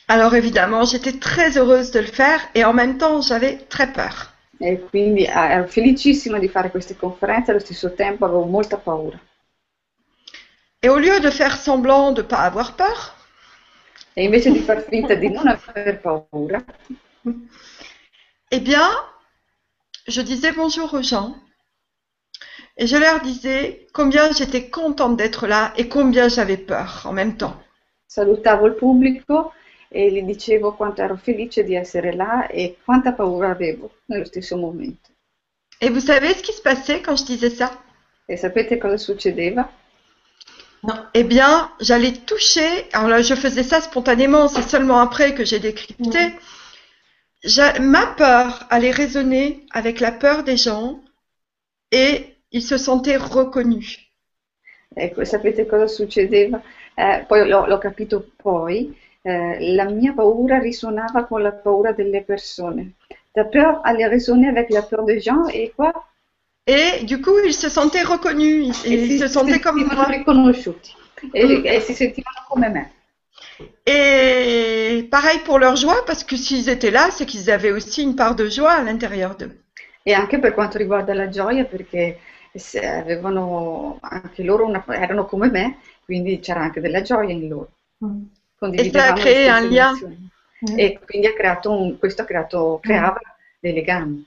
Alors 0.07 0.35
évidemment, 0.35 0.85
j'étais 0.85 1.19
très 1.19 1.57
heureuse 1.57 1.91
de 1.93 2.01
le 2.01 2.07
faire 2.07 2.41
et 2.55 2.65
en 2.65 2.73
même 2.73 2.99
temps 2.99 3.21
j'avais 3.21 3.59
très 3.69 3.93
peur. 3.93 4.33
E 4.61 4.77
quindi 4.91 5.27
ah, 5.27 5.53
ero 5.53 5.67
felicissima 5.67 6.39
di 6.39 6.49
fare 6.49 6.71
queste 6.71 6.95
conferenze, 6.97 7.51
allo 7.51 7.61
stesso 7.61 7.95
tempo 7.95 8.27
avevo 8.27 8.45
molta 8.45 8.77
paura. 8.77 9.19
Et 10.83 10.89
au 10.89 10.99
lieu 10.99 11.19
de 11.21 11.31
faire 11.31 11.57
semblant 11.57 12.13
de 12.13 12.23
ne 12.23 12.27
pas 12.27 12.45
avoir 12.45 12.77
peur, 12.77 13.15
E 14.13 14.25
invece 14.25 14.51
di 14.51 14.59
far 14.59 14.83
finta 14.83 15.15
di 15.15 15.29
non 15.29 15.47
aver 15.47 16.01
paura, 16.01 16.65
eh 18.51 18.61
bien, 18.61 18.89
je 20.09 20.21
disais 20.21 20.53
bonjour 20.53 20.93
aux 20.95 21.03
gens 21.03 21.37
et 22.81 22.87
je 22.89 22.97
leur 22.97 23.21
disais 23.21 23.87
combien 23.93 24.33
j'étais 24.33 24.69
contente 24.71 25.17
d'être 25.17 25.47
là 25.47 25.73
et 25.77 25.87
combien 25.89 26.29
j'avais 26.29 26.57
peur 26.57 27.03
en 27.05 27.13
même 27.13 27.37
temps. 27.37 27.57
salutavo 28.07 28.67
il 28.67 28.75
pubblico 28.75 29.53
e 29.89 30.11
gli 30.11 30.23
dicevo 30.23 30.75
quanto 30.75 31.03
ero 31.03 31.17
felice 31.17 31.63
di 31.63 31.75
essere 31.77 32.13
là 32.13 32.49
e 32.49 32.77
quanta 32.85 33.13
paura 33.13 33.51
avevo 33.51 33.91
nello 34.07 34.25
stesso 34.25 34.57
momento. 34.57 35.11
Et 35.81 35.91
vous 35.91 36.01
savez 36.01 36.35
ce 36.35 36.43
qui 36.43 36.53
se 36.53 36.63
passait 36.63 37.01
quand 37.03 37.17
je 37.17 37.25
disais 37.25 37.51
ça? 37.51 37.71
E 38.27 38.37
sapete 38.37 38.79
cosa 38.79 38.97
succedeva? 38.97 39.71
Non. 40.83 41.07
Eh 41.15 41.25
bien, 41.25 41.71
j'allais 41.81 42.13
toucher. 42.13 42.89
Alors 42.93 43.09
là, 43.09 43.23
je 43.23 43.35
faisais 43.35 43.63
ça 43.63 43.81
spontanément, 43.81 44.49
c'est 44.49 44.69
seulement 44.69 45.01
après 45.01 45.35
que 45.35 45.45
j'ai 45.45 45.59
décrypté. 45.61 46.35
J'a- 47.45 47.79
Ma 47.81 48.07
peur 48.07 48.67
allait 48.71 48.91
résonner 48.91 49.67
avec 49.71 50.01
la 50.01 50.13
peur 50.13 50.43
des 50.45 50.57
gens 50.57 51.01
et 51.93 52.37
ils 52.51 52.63
se 52.63 52.77
sentaient 52.77 53.17
reconnus. 53.17 53.99
Ecco, 54.95 55.25
sapete 55.25 55.67
cosa 55.67 55.87
succedeva? 55.87 56.61
Eh, 56.95 57.25
poi 57.27 57.47
l'ho, 57.49 57.79
capito 57.79 58.31
poi, 58.37 58.95
eh, 59.23 59.75
la 59.75 59.85
mia 59.85 60.13
paura 60.13 60.59
risuonava 60.59 61.25
con 61.25 61.43
la 61.43 61.53
paura 61.53 61.93
delle 61.93 62.23
persone. 62.23 62.95
La 63.33 63.45
peur 63.45 63.81
allait 63.85 64.09
résonner 64.09 64.49
avec 64.49 64.71
la 64.71 64.83
peur 64.83 65.05
des 65.05 65.21
gens 65.21 65.47
et 65.47 65.73
quoi? 65.75 65.93
Et 66.67 67.05
du 67.05 67.21
coup, 67.21 67.39
ils 67.45 67.55
se 67.55 67.69
sentaient 67.69 68.03
reconnus, 68.03 68.83
ils, 68.85 68.93
ils 68.93 69.07
si 69.13 69.19
se 69.19 69.29
sentaient 69.29 69.61
comme 69.61 69.85
moi. 69.85 70.05
riconosciuti 70.05 70.95
e, 71.33 71.63
e 71.65 71.81
si 71.81 71.95
sentivano 71.95 72.45
come 72.49 72.69
me. 72.69 72.91
Et 73.87 75.09
pareil 75.11 75.39
pour 75.45 75.59
leur 75.59 75.77
joie, 75.77 76.05
parce 76.07 76.25
que 76.25 76.37
s'ils 76.37 76.69
étaient 76.69 76.91
là, 76.91 77.11
c'est 77.11 77.27
qu'ils 77.27 77.51
avaient 77.51 77.73
aussi 77.73 78.03
une 78.03 78.17
part 78.17 78.35
de 78.35 78.49
joie 78.49 78.73
à 78.73 78.83
l'intérieur 78.83 79.37
d'eux. 79.37 79.53
E 80.03 80.15
anche 80.15 80.39
per 80.39 80.55
quanto 80.55 80.79
riguarda 80.79 81.13
la 81.13 81.29
gioia, 81.29 81.65
perché 81.65 82.19
avevano 82.83 83.99
anche 84.01 84.43
loro 84.43 84.67
una, 84.67 84.85
erano 84.89 85.27
come 85.27 85.51
me, 85.51 85.79
quindi 86.05 86.41
c'era 86.41 86.61
anche 86.61 86.81
della 86.81 87.03
gioia 87.03 87.33
in 87.33 87.49
loro. 87.49 87.71
Mm. 88.05 88.23
Condividevamo 88.59 89.15
le 89.15 89.21
stesse 89.21 89.51
un 89.51 89.69
lien. 89.69 89.87
emozioni. 89.87 90.31
Mm. 90.71 90.79
E 90.79 91.01
quindi 91.07 91.27
ha 91.27 91.33
creato 91.33 91.71
un, 91.71 91.99
questo 91.99 92.23
ha 92.23 92.25
creato, 92.25 92.79
creava 92.83 93.21
dei 93.61 93.73
legami. 93.73 94.27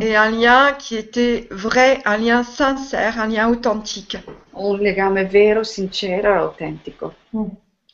Et 0.00 0.16
un 0.16 0.30
lien 0.30 0.74
qui 0.76 0.96
était 0.96 1.46
vrai, 1.50 2.00
un 2.04 2.16
lien 2.18 2.42
sincère, 2.42 3.16
un 3.18 3.28
lien 3.28 3.46
authentique. 3.46 4.24
Un 4.52 4.78
legame 4.78 5.24
vero, 5.24 5.62
sincero 5.62 6.32
e 6.32 6.36
autentico, 6.36 7.14
Mm. 7.32 7.48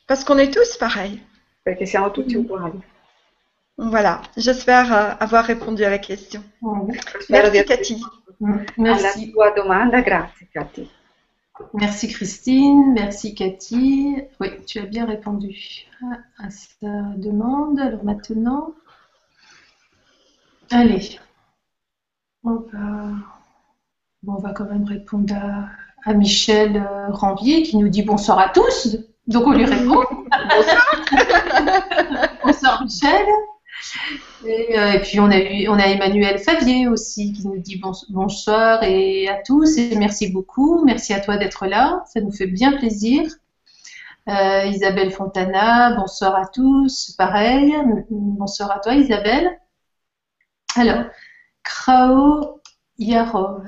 Parce 0.06 0.24
qu'on 0.24 0.38
est 0.38 0.52
tous 0.52 0.76
pareils. 0.76 1.20
perché 1.62 1.86
siamo 1.86 2.10
tutti 2.10 2.36
uguali. 2.36 2.80
Voilà, 3.76 4.20
j'espère 4.36 4.92
euh, 4.92 5.14
avoir 5.20 5.44
répondu 5.44 5.84
à 5.84 5.90
la 5.90 5.98
question. 5.98 6.42
Mm. 6.62 6.92
Merci 7.28 7.64
Cathy. 7.64 8.02
Mm. 8.40 8.52
alla 8.76 8.76
Merci. 8.76 9.30
tua 9.30 9.50
domanda, 9.50 10.00
grazie 10.00 10.48
Katy. 10.50 10.90
Merci 11.74 12.08
Christine, 12.08 12.92
merci 12.94 13.34
Cathy. 13.34 14.16
Oui, 14.40 14.64
tu 14.64 14.78
as 14.78 14.86
bien 14.86 15.04
répondu 15.04 15.54
à, 16.02 16.46
à 16.46 16.50
sa 16.50 16.88
demande. 17.16 17.78
Alors 17.78 18.02
maintenant, 18.02 18.72
allez, 20.70 21.18
on 22.44 22.54
va, 22.72 23.12
bon, 24.22 24.36
on 24.36 24.40
va 24.40 24.54
quand 24.54 24.70
même 24.70 24.84
répondre 24.84 25.34
à, 25.34 25.68
à 26.10 26.14
Michel 26.14 26.78
euh, 26.78 27.08
Ranvier 27.10 27.62
qui 27.62 27.76
nous 27.76 27.90
dit 27.90 28.02
bonsoir 28.02 28.38
à 28.38 28.48
tous. 28.48 28.96
Donc 29.26 29.46
on 29.46 29.52
lui 29.52 29.66
répond. 29.66 30.02
bonsoir 32.44 32.82
Michel. 32.82 33.26
Et, 34.46 34.78
euh, 34.78 34.92
et 34.92 35.00
puis 35.00 35.20
on 35.20 35.30
a, 35.30 35.38
eu, 35.38 35.68
on 35.68 35.74
a 35.74 35.86
Emmanuel 35.86 36.38
Favier 36.38 36.88
aussi 36.88 37.32
qui 37.32 37.46
nous 37.46 37.58
dit 37.58 37.78
bon- 37.78 37.92
bonsoir 38.08 38.82
et 38.82 39.28
à 39.28 39.42
tous 39.42 39.76
et 39.76 39.94
merci 39.96 40.28
beaucoup. 40.32 40.82
Merci 40.84 41.12
à 41.12 41.20
toi 41.20 41.36
d'être 41.36 41.66
là, 41.66 42.02
ça 42.06 42.20
nous 42.20 42.32
fait 42.32 42.46
bien 42.46 42.72
plaisir. 42.72 43.22
Euh, 44.28 44.64
Isabelle 44.66 45.10
Fontana, 45.10 45.94
bonsoir 45.96 46.36
à 46.36 46.46
tous, 46.46 47.12
pareil. 47.18 47.74
Bonsoir 48.10 48.70
à 48.70 48.78
toi 48.78 48.94
Isabelle. 48.94 49.58
Alors, 50.76 51.04
Krao 51.62 52.60
Yarov. 52.98 53.64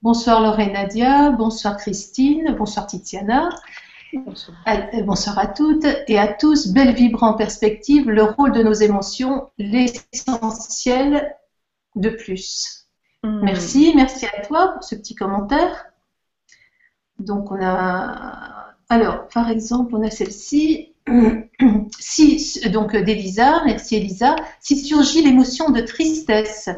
Bonsoir 0.00 0.40
Lorraine 0.40 0.72
Nadia, 0.72 1.30
bonsoir 1.30 1.76
Christine, 1.76 2.56
bonsoir 2.58 2.86
Titiana. 2.88 3.50
Bonsoir. 4.14 4.58
Bonsoir 5.04 5.38
à 5.38 5.46
toutes 5.46 5.86
et 6.06 6.18
à 6.18 6.28
tous. 6.28 6.68
Belle 6.68 6.94
vibre 6.94 7.22
en 7.22 7.32
perspective, 7.32 8.10
le 8.10 8.24
rôle 8.24 8.52
de 8.52 8.62
nos 8.62 8.74
émotions, 8.74 9.48
l'essentiel 9.56 11.34
de 11.96 12.10
plus. 12.10 12.88
Hmm. 13.22 13.40
Merci, 13.42 13.92
merci 13.94 14.26
à 14.26 14.42
toi 14.42 14.72
pour 14.74 14.84
ce 14.84 14.96
petit 14.96 15.14
commentaire. 15.14 15.86
Donc 17.20 17.50
on 17.50 17.62
a, 17.62 18.74
alors 18.90 19.28
par 19.28 19.48
exemple, 19.50 19.94
on 19.94 20.02
a 20.02 20.10
celle-ci. 20.10 20.94
Si, 21.98 22.60
donc 22.70 22.96
d'Elisa, 22.96 23.62
merci 23.64 23.96
Elisa. 23.96 24.36
Si 24.60 24.76
surgit 24.76 25.22
l'émotion 25.22 25.70
de 25.70 25.80
tristesse, 25.80 26.68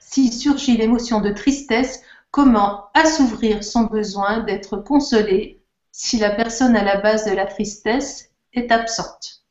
si 0.00 0.32
surgit 0.32 0.76
l'émotion 0.76 1.20
de 1.20 1.30
tristesse, 1.30 2.02
comment 2.30 2.86
assouvrir 2.94 3.62
son 3.62 3.84
besoin 3.84 4.40
d'être 4.40 4.76
consolé 4.76 5.61
si 5.92 6.18
la 6.18 6.30
personne 6.30 6.74
à 6.74 6.82
la 6.82 6.96
base 7.00 7.24
de 7.26 7.36
la 7.36 7.46
tristesse 7.46 8.30
est 8.52 8.72
absente 8.72 9.42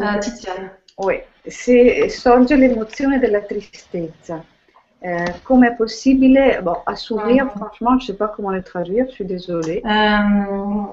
Ah, 0.00 0.18
Titiane. 0.18 0.70
Oui, 0.98 1.14
se 1.48 2.08
sorge 2.08 2.54
l'emozione 2.54 3.18
della 3.18 3.40
tristezza, 3.42 4.44
euh, 5.04 5.24
come 5.44 5.68
è 5.68 5.74
possibile, 5.76 6.60
bon, 6.62 6.76
assouvir, 6.86 7.44
Mhm. 7.44 7.50
franchement, 7.50 7.98
je 7.98 8.02
ne 8.02 8.06
sais 8.08 8.16
pas 8.16 8.28
comment 8.28 8.50
le 8.50 8.62
traduire, 8.62 9.06
je 9.08 9.12
suis 9.14 9.24
désolée. 9.24 9.82
Euh, 9.84 10.86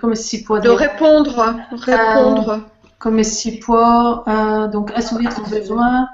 come 0.00 0.14
si 0.14 0.42
può 0.42 0.58
De 0.58 0.68
dire 0.68 0.78
répondre, 0.78 1.56
répondre. 1.70 2.60
Come 2.98 3.24
si 3.24 3.58
eh, 3.58 4.68
donc 4.70 4.92
assouvir 4.94 5.32
son 5.32 5.42
besoin 5.48 6.06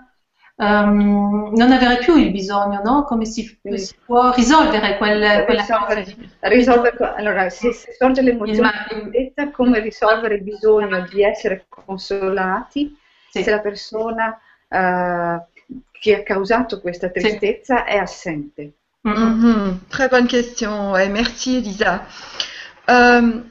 ehm, 0.56 1.52
non 1.54 1.72
avere 1.72 1.98
più 1.98 2.16
il 2.16 2.30
bisogno, 2.30 2.80
no? 2.82 3.04
Come 3.04 3.24
si, 3.26 3.42
Sì. 3.62 3.78
si 3.78 3.94
può 4.04 4.32
risolvere 4.34 4.96
quel, 4.96 5.44
quella 5.44 5.60
Risolvere, 5.62 6.04
risolvere- 6.40 7.14
allora, 7.16 7.48
se, 7.50 7.72
se 7.72 7.92
sorge 7.92 8.22
l'emozione 8.22 8.68
Il 8.90 8.96
di 8.96 9.10
tristezza, 9.10 9.50
come 9.50 9.80
risolvere 9.80 10.34
il 10.36 10.42
bisogno 10.42 11.06
di 11.10 11.22
essere 11.22 11.66
consolati 11.68 12.96
Sì. 13.30 13.42
se 13.42 13.50
la 13.50 13.60
persona 13.60 14.38
eh, 14.68 15.44
che 15.92 16.14
ha 16.14 16.22
causato 16.22 16.80
questa 16.80 17.08
tristezza 17.10 17.84
è 17.84 17.96
assente? 17.96 18.72
Mm, 19.06 19.12
mm. 19.12 19.44
Mhm, 19.44 19.80
Très 19.88 20.08
bonne 20.08 20.26
question. 20.26 20.90
Ouais, 20.92 21.08
merci 21.08 21.56
Elisa. 21.58 22.06
Euh, 22.88 23.42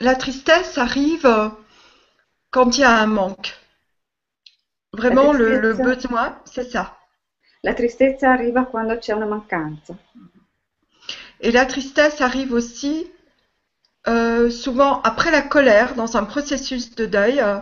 la 0.00 0.14
tristesse 0.16 0.78
arrive 0.78 1.50
quand 2.50 2.76
il 2.76 2.80
y 2.82 2.84
a 2.84 3.02
un 3.04 3.10
manque. 3.10 3.52
Vraiment, 4.92 5.32
le, 5.32 5.74
besoin, 5.74 6.38
c'est 6.44 6.70
ça. 6.70 6.96
La 7.62 7.74
tristezza 7.74 8.32
arriva 8.32 8.64
quando 8.64 8.98
c'è 8.98 9.12
una 9.12 9.26
mancanza. 9.26 9.94
Et 11.40 11.52
la 11.52 11.64
tristesse 11.66 12.20
arrive 12.20 12.52
aussi 12.52 13.10
euh, 14.08 14.50
souvent 14.50 15.00
après 15.02 15.30
la 15.30 15.42
colère, 15.42 15.94
dans 15.94 16.16
un 16.16 16.24
processus 16.24 16.94
de 16.94 17.06
deuil. 17.06 17.40
euh, 17.40 17.60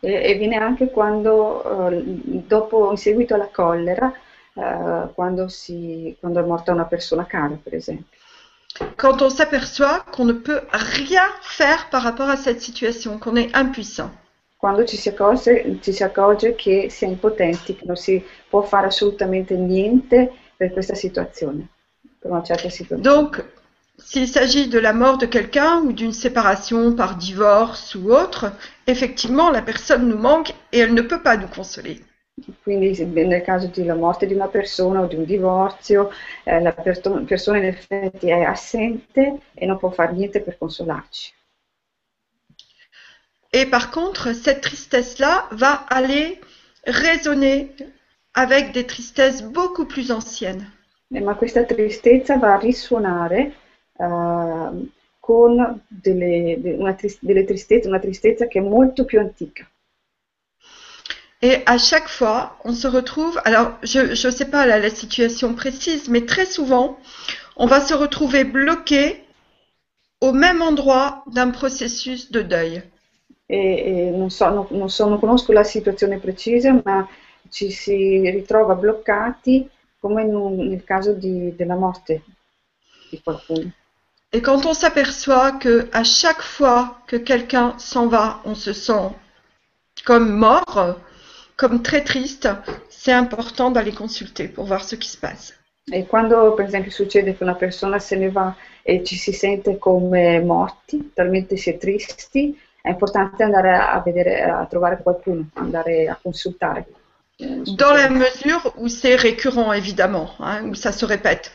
E, 0.00 0.30
e 0.30 0.34
viene 0.34 0.56
anche 0.56 0.90
quando, 0.90 1.90
eh, 1.90 2.02
dopo, 2.46 2.90
in 2.90 2.96
seguito 2.96 3.34
alla 3.34 3.48
collera, 3.48 4.12
eh, 4.54 5.08
quando, 5.14 5.48
si, 5.48 6.16
quando 6.20 6.40
è 6.40 6.46
morta 6.46 6.72
una 6.72 6.84
persona 6.84 7.26
cara, 7.26 7.58
per 7.60 7.74
esempio. 7.74 8.16
quand 8.96 9.22
on 9.22 9.30
s'aperçoit 9.30 10.04
qu'on 10.12 10.24
ne 10.24 10.34
peut 10.34 10.62
rien 10.70 11.26
faire 11.40 11.88
par 11.90 12.02
rapport 12.02 12.28
à 12.28 12.36
cette 12.36 12.60
situation, 12.60 13.18
qu'on 13.18 13.34
est 13.34 13.54
impuissant. 13.56 14.10
Quando 14.58 14.84
ci 14.84 14.96
si 14.96 15.08
accorge, 15.08 15.78
ci 15.80 15.92
si 15.92 16.02
accorge 16.02 16.56
che 16.56 16.90
si 16.90 17.04
è 17.04 17.08
impotenti, 17.08 17.76
che 17.76 17.84
non 17.84 17.94
si 17.94 18.20
può 18.48 18.62
fare 18.62 18.86
assolutamente 18.86 19.54
niente 19.54 20.32
per 20.56 20.72
questa 20.72 20.96
situazione, 20.96 21.68
per 22.18 22.32
una 22.32 22.42
certa 22.42 22.68
situazione. 22.68 23.02
Donc, 23.02 23.44
s'il 23.98 24.26
s'agit 24.26 24.68
de 24.68 24.80
la 24.80 24.92
mort 24.92 25.16
de 25.18 25.26
quelqu'un 25.26 25.82
ou 25.84 25.92
d'une 25.92 26.12
séparation 26.12 26.92
par 26.96 27.16
divorce 27.16 27.94
ou 27.94 28.10
autre, 28.10 28.50
effectivement, 28.88 29.50
la 29.50 29.62
personne 29.62 30.08
nous 30.08 30.18
manque 30.18 30.50
et 30.72 30.80
elle 30.80 30.92
ne 30.92 31.02
peut 31.02 31.22
pas 31.22 31.36
nous 31.36 31.46
consoler. 31.46 32.00
Quindi 32.60 33.04
nel 33.04 33.42
caso 33.42 33.70
della 33.72 33.94
morte 33.94 34.26
di 34.26 34.34
una 34.34 34.48
persona 34.48 35.02
o 35.02 35.06
di 35.06 35.14
un 35.14 35.24
divorzio, 35.24 36.10
eh, 36.42 36.60
la 36.60 36.72
perto- 36.72 37.22
persona 37.24 37.58
in 37.58 37.66
effetti 37.66 38.28
è 38.28 38.42
assente 38.42 39.38
e 39.54 39.66
non 39.66 39.78
può 39.78 39.90
fare 39.90 40.14
niente 40.14 40.40
per 40.40 40.58
consolarci. 40.58 41.32
Et 43.52 43.66
par 43.66 43.90
contre, 43.90 44.34
cette 44.34 44.60
tristesse-là 44.60 45.48
va 45.52 45.72
aller 45.88 46.40
résonner 46.86 47.74
avec 48.34 48.72
des 48.72 48.86
tristesses 48.86 49.42
beaucoup 49.42 49.86
plus 49.86 50.10
anciennes. 50.12 50.70
Eh, 51.14 51.20
ma 51.20 51.34
questa 51.34 51.64
tristezza 51.64 52.36
va 52.36 52.54
a 52.54 52.58
risuonare 52.58 53.52
eh, 53.98 54.90
con 55.20 55.80
delle, 55.88 56.56
de- 56.60 56.76
una, 56.78 56.92
tris- 56.92 57.18
delle 57.22 57.44
tristezze, 57.44 57.88
una 57.88 57.98
tristezza 57.98 58.46
che 58.46 58.58
è 58.58 58.62
molto 58.62 59.04
più 59.04 59.18
antica. 59.18 59.66
Et 61.40 61.62
à 61.66 61.78
chaque 61.78 62.08
fois, 62.08 62.58
on 62.64 62.72
se 62.72 62.88
retrouve, 62.88 63.40
alors 63.44 63.78
je 63.82 64.00
ne 64.00 64.30
sais 64.32 64.50
pas 64.50 64.66
la, 64.66 64.78
la 64.78 64.90
situation 64.90 65.54
précise, 65.54 66.08
mais 66.08 66.26
très 66.26 66.46
souvent, 66.46 66.98
on 67.56 67.66
va 67.66 67.80
se 67.80 67.94
retrouver 67.94 68.44
bloqué 68.44 69.22
au 70.20 70.32
même 70.32 70.62
endroit 70.62 71.22
d'un 71.28 71.50
processus 71.50 72.30
de 72.32 72.42
deuil. 72.42 72.82
E, 73.50 73.56
e 74.08 74.10
non, 74.10 74.30
so, 74.30 74.48
non, 74.50 74.66
non 74.70 74.90
so- 74.90 75.08
non 75.08 75.18
conosco 75.18 75.52
la 75.52 75.64
situazione 75.64 76.18
precisa, 76.18 76.78
ma 76.84 77.08
ci 77.48 77.70
si 77.70 78.28
ritrova 78.30 78.74
bloccati 78.74 79.68
come 79.98 80.22
un- 80.24 80.56
nel 80.68 80.84
caso 80.84 81.12
di- 81.14 81.54
della 81.56 81.74
morte 81.74 82.22
di 83.10 83.20
qualcuno. 83.22 83.70
Et 84.32 84.42
quand 84.42 84.66
on 84.66 84.74
s'aperçoit 84.74 85.52
que 85.52 85.88
à 85.92 86.04
chaque 86.04 86.42
fois 86.42 86.98
que 87.06 87.16
quelqu'un 87.16 87.74
s'en 87.78 88.06
va, 88.08 88.40
on 88.44 88.54
se 88.54 88.72
sent 88.74 89.08
comme 90.04 90.30
mort, 90.30 90.96
comme 91.56 91.82
très 91.82 92.02
triste, 92.02 92.48
c'est 92.88 93.12
important 93.12 93.70
d'aller 93.70 93.92
consulter 93.92 94.48
pour 94.48 94.64
voir 94.64 94.84
ce 94.84 94.96
qui 94.96 95.08
se 95.08 95.16
passe. 95.16 95.54
E 95.90 96.06
quando 96.06 96.52
per 96.54 96.66
esempio 96.66 96.90
succede 96.90 97.34
che 97.36 97.42
una 97.42 97.54
persona 97.54 97.98
se 97.98 98.16
ne 98.16 98.30
va 98.30 98.54
e 98.82 99.02
ci 99.04 99.16
si 99.16 99.32
sente 99.32 99.78
come 99.78 100.40
morti, 100.40 101.12
talmente 101.14 101.56
si 101.56 101.70
è 101.70 101.78
tristi, 101.78 102.58
è 102.80 102.90
importante 102.90 103.42
andare 103.42 103.74
a 103.74 104.00
vedere, 104.04 104.42
a 104.42 104.66
trovare 104.66 105.00
qualcuno, 105.02 105.48
andare 105.54 106.08
a 106.08 106.18
consultare. 106.20 106.86
Eh, 107.36 107.62
Dans 107.76 107.92
la 107.94 108.08
mesure 108.08 108.72
où 108.76 108.88
c'est 108.88 109.16
récurrent, 109.16 109.72
évidemment, 109.72 110.34
hein, 110.40 110.64
où 110.64 110.74
ça 110.74 110.92
se 110.92 111.04
répète. 111.04 111.50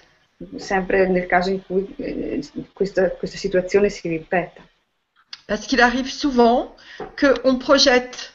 Sempre 0.58 1.08
nel 1.08 1.26
caso 1.28 1.50
in 1.50 1.62
cui 1.66 1.94
eh, 1.98 2.42
questa, 2.74 3.10
questa 3.12 3.38
situazione 3.38 3.90
si 3.90 4.08
ripeta. 4.10 4.62
Parce 5.46 5.66
qu'il 5.68 5.82
arrive 5.82 6.10
souvent 6.10 6.76
qu'on 7.18 7.58
projette 7.58 8.34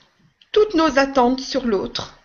toutes 0.51 0.75
nos 0.75 0.99
attentes 0.99 1.41
sur 1.41 1.67
l'autre. 1.67 2.17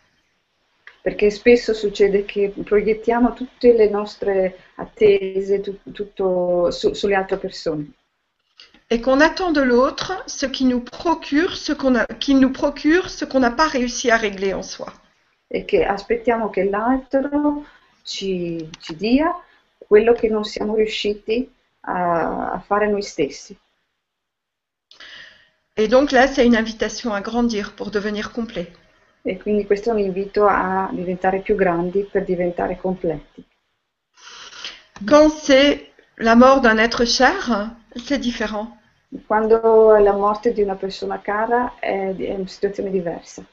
Perché 1.01 1.29
spesso 1.31 1.73
succede 1.73 2.23
che 2.23 2.53
proiettiamo 2.63 3.33
tutte 3.33 3.73
le 3.73 3.89
nostre 3.89 4.57
attese 4.75 5.59
tu- 5.59 5.79
tutto 5.91 6.71
su- 6.71 6.93
sulle 6.93 7.15
altre 7.15 7.37
persone 7.37 7.91
Et 8.93 9.01
qu'on 9.01 9.19
attend 9.19 9.51
de 9.51 9.61
l'autre 9.61 10.23
ce 10.27 10.45
qui 10.45 10.65
nous 10.65 10.79
procure 10.79 11.55
ce 11.55 11.73
qu'on 11.73 11.95
a, 11.95 12.05
qui 12.05 12.35
nous 12.35 12.51
procure 12.51 13.09
ce 13.09 13.25
qu'on 13.25 13.39
n'a 13.39 13.49
pas 13.49 13.67
réussi 13.67 14.11
à 14.11 14.17
régler 14.17 14.53
en 14.53 14.61
soi. 14.61 14.93
e 15.55 15.65
che 15.65 15.83
aspettiamo 15.83 16.49
che 16.49 16.63
l'altro 16.63 17.65
ci, 18.03 18.69
ci 18.79 18.95
dia 18.95 19.31
quello 19.77 20.13
che 20.13 20.27
non 20.27 20.43
siamo 20.43 20.75
riusciti 20.75 21.51
a, 21.81 22.53
a 22.53 22.59
fare 22.59 22.87
noi 22.87 23.03
stessi. 23.03 23.55
Et 25.75 25.87
donc 25.87 26.11
là, 26.11 26.27
c'est 26.27 26.45
une 26.45 26.55
invitation 26.55 27.13
à 27.13 27.21
grandir 27.21 27.73
pour 27.75 27.89
devenir 27.89 28.31
complet. 28.31 28.71
E 29.23 29.37
quindi 29.37 29.65
questo 29.65 29.89
è 29.89 29.93
un 29.93 29.99
invito 29.99 30.45
a 30.45 30.89
diventare 30.91 31.39
più 31.41 31.55
grandi 31.55 32.07
per 32.11 32.25
diventare 32.25 32.77
completi. 32.77 33.43
Quand 35.07 35.31
c'est 35.31 35.91
la 36.17 36.35
mort 36.35 36.61
d'un 36.61 36.77
être 36.77 37.05
cher, 37.05 37.71
c'est 37.95 38.19
différent. 38.19 38.77
Quando 39.27 39.93
è 39.93 40.01
la 40.01 40.13
morte 40.13 40.53
di 40.53 40.61
una 40.61 40.75
persona 40.75 41.21
cara 41.21 41.75
è, 41.79 42.15
è 42.15 42.33
una 42.33 42.47
situazione 42.47 42.89
diversa. 42.89 43.45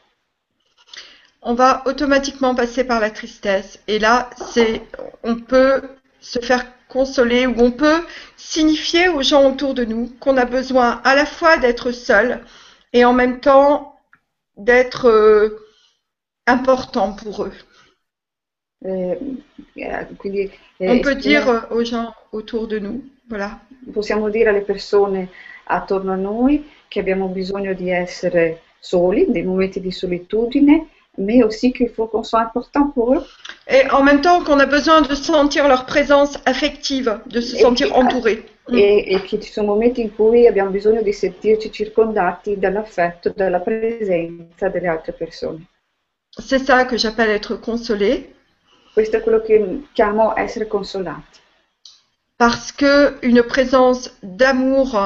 On 1.43 1.55
va 1.55 1.83
automatiquement 1.85 2.55
passer 2.55 2.85
par 2.85 3.01
la 3.01 3.11
tristesse. 3.11 3.81
Et 3.87 3.99
là, 3.99 4.29
c'est, 4.53 4.83
on 5.23 5.41
peut 5.41 5.83
se 6.21 6.39
faire 6.41 6.67
consoler 6.89 7.47
ou 7.47 7.55
on 7.59 7.71
peut 7.71 8.05
signifier 8.37 9.09
aux 9.09 9.23
gens 9.23 9.49
autour 9.49 9.75
de 9.75 9.85
nous 9.85 10.11
qu'on 10.21 10.37
a 10.37 10.45
besoin 10.45 11.01
à 11.05 11.15
la 11.15 11.25
fois 11.25 11.57
d'être 11.57 11.93
seul 11.93 12.45
et 12.93 13.05
en 13.05 13.13
même 13.13 13.41
temps 13.41 13.99
d'être 14.57 15.09
euh, 15.09 15.67
important 16.47 17.13
pour 17.15 17.45
eux. 17.45 17.53
Quindi 18.83 20.51
eh, 20.81 20.91
On 20.91 21.01
peut 21.01 21.15
dire 21.15 21.49
euh, 21.49 21.61
aux 21.71 21.85
gens 21.85 22.15
autour 22.33 22.67
de 22.67 22.79
nous, 22.79 23.05
voilà, 23.29 23.61
possiamo 23.93 24.29
dire 24.29 24.51
alle 24.51 24.63
persone 24.63 25.29
attorno 25.65 26.13
a 26.13 26.17
noi 26.17 26.69
che 26.89 27.01
abbiamo 27.01 27.29
bisogno 27.29 27.73
di 27.75 27.91
essere 27.91 28.63
soli, 28.79 29.27
dei 29.29 29.43
momenti 29.43 29.81
di 29.81 29.93
solitudine, 29.93 30.89
mais 31.19 31.43
aussi 31.43 31.73
qu'il 31.73 31.91
faut 31.91 32.09
qu'on 32.09 32.23
soit 32.23 32.41
important 32.41 32.91
pour 32.93 33.15
eux. 33.15 33.25
et 33.69 33.89
en 33.91 34.03
même 34.03 34.21
temps 34.21 34.43
qu'on 34.43 34.59
a 34.59 34.67
besoin 34.67 35.03
de 35.03 35.15
sentir 35.15 35.69
leur 35.69 35.85
présence 35.85 36.39
affective, 36.47 37.21
de 37.27 37.41
se 37.41 37.57
sentir 37.57 37.95
entouré. 37.95 38.45
Mm. 38.69 38.77
E, 38.77 39.15
e 39.15 39.23
che 39.23 39.41
ci 39.41 39.51
sono 39.51 39.69
momenti 39.69 40.01
in 40.01 40.15
cui 40.15 40.47
abbiamo 40.47 40.71
bisogno 40.71 41.03
di 41.03 41.13
sentirci 41.13 41.71
circondati 41.73 42.59
dall'affetto, 42.59 43.33
dalla 43.35 43.61
presenza 43.61 44.69
delle 44.69 44.89
altre 44.89 45.13
persone. 45.13 45.67
C'est 46.31 46.65
ça 46.65 46.85
que 46.85 46.97
j'appelle 46.97 47.31
être 47.31 47.59
consolé, 47.61 48.31
Questo 48.93 49.19
è 49.19 49.21
quello 49.23 49.41
che 49.41 49.85
chiamo 49.93 50.37
essere 50.37 50.67
consolati, 50.67 51.40
parce 52.41 52.73
que 52.73 53.19
une 53.23 53.45
présence 53.45 54.11
d'amour, 54.25 54.97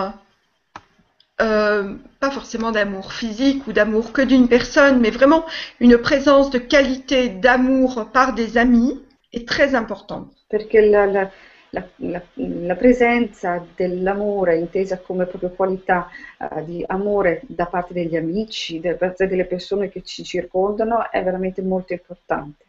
euh, 1.40 1.94
pas 2.20 2.30
forcément 2.30 2.70
d'amour 2.70 3.12
physique 3.12 3.66
ou 3.66 3.72
d'amour 3.72 4.12
que 4.12 4.22
d'une 4.22 4.48
personne, 4.48 5.00
mais 5.00 5.10
vraiment 5.10 5.44
une 5.80 5.98
présence 5.98 6.50
de 6.50 6.58
qualité 6.58 7.28
d'amour 7.28 8.08
par 8.12 8.34
des 8.34 8.56
amis 8.56 9.00
est 9.32 9.46
très 9.48 9.74
importante. 9.74 10.30
perché 10.48 10.88
la, 10.88 11.06
la- 11.06 11.30
la- 11.72 12.22
la- 12.36 12.76
presenza 12.76 13.64
dell'amore, 13.76 14.54
intesa 14.56 14.98
come 14.98 15.26
proprio 15.26 15.50
qualità 15.50 16.08
eh, 16.38 16.64
di 16.64 16.84
amore 16.86 17.42
da 17.48 17.66
parte 17.66 17.92
degli 17.94 18.16
amici, 18.16 18.78
da 18.80 18.94
parte 18.94 19.26
delle 19.26 19.46
persone 19.46 19.88
che 19.88 20.02
ci 20.02 20.22
circondano, 20.22 21.10
è 21.10 21.22
veramente 21.24 21.62
molto 21.62 21.92
importante. 21.92 22.63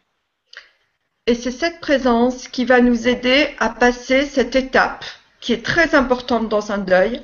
Et 1.28 1.34
c'est 1.34 1.50
cette 1.50 1.80
présence 1.80 2.46
qui 2.46 2.64
va 2.64 2.80
nous 2.80 3.08
aider 3.08 3.48
à 3.58 3.70
passer 3.70 4.22
cette 4.26 4.54
étape 4.54 5.04
qui 5.40 5.52
est 5.52 5.64
très 5.64 5.96
importante 5.96 6.48
dans 6.48 6.70
un 6.70 6.78
deuil 6.78 7.20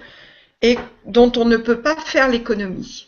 et 0.60 0.76
dont 1.04 1.30
on 1.36 1.44
ne 1.44 1.56
peut 1.56 1.80
pas 1.80 1.94
faire 1.96 2.28
l'économie. 2.28 3.06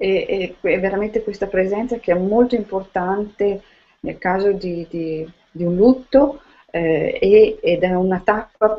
E, 0.00 0.54
e 0.62 0.70
è 0.74 0.80
veramente 0.80 1.22
questa 1.22 1.46
presenza 1.46 1.98
che 1.98 2.12
è 2.12 2.18
molto 2.18 2.56
importante 2.56 3.62
nel 4.00 4.18
caso 4.18 4.52
di, 4.52 4.86
di- 4.90 5.28
di 5.50 5.64
un 5.64 5.76
lutto 5.76 6.42
eh, 6.70 7.18
e- 7.20 7.58
ed 7.62 7.82
è 7.82 7.94
una 7.94 8.20
tappa 8.24 8.76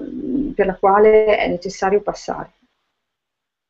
per 0.55 0.65
la 0.65 0.75
quale 0.75 1.37
è 1.37 1.47
necessario 1.47 2.01
passare. 2.01 2.51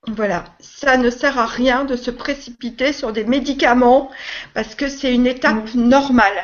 Voilà, 0.07 0.55
ça 0.59 0.97
ne 0.97 1.11
sert 1.11 1.37
à 1.37 1.45
rien 1.45 1.85
de 1.85 1.95
se 1.95 2.09
précipiter 2.09 2.93
sur 2.93 3.11
des 3.11 3.25
médicaments 3.25 4.09
parce 4.55 4.73
que 4.73 4.87
c'est 4.87 5.13
une 5.13 5.27
étape 5.27 5.75
normale. 5.75 6.41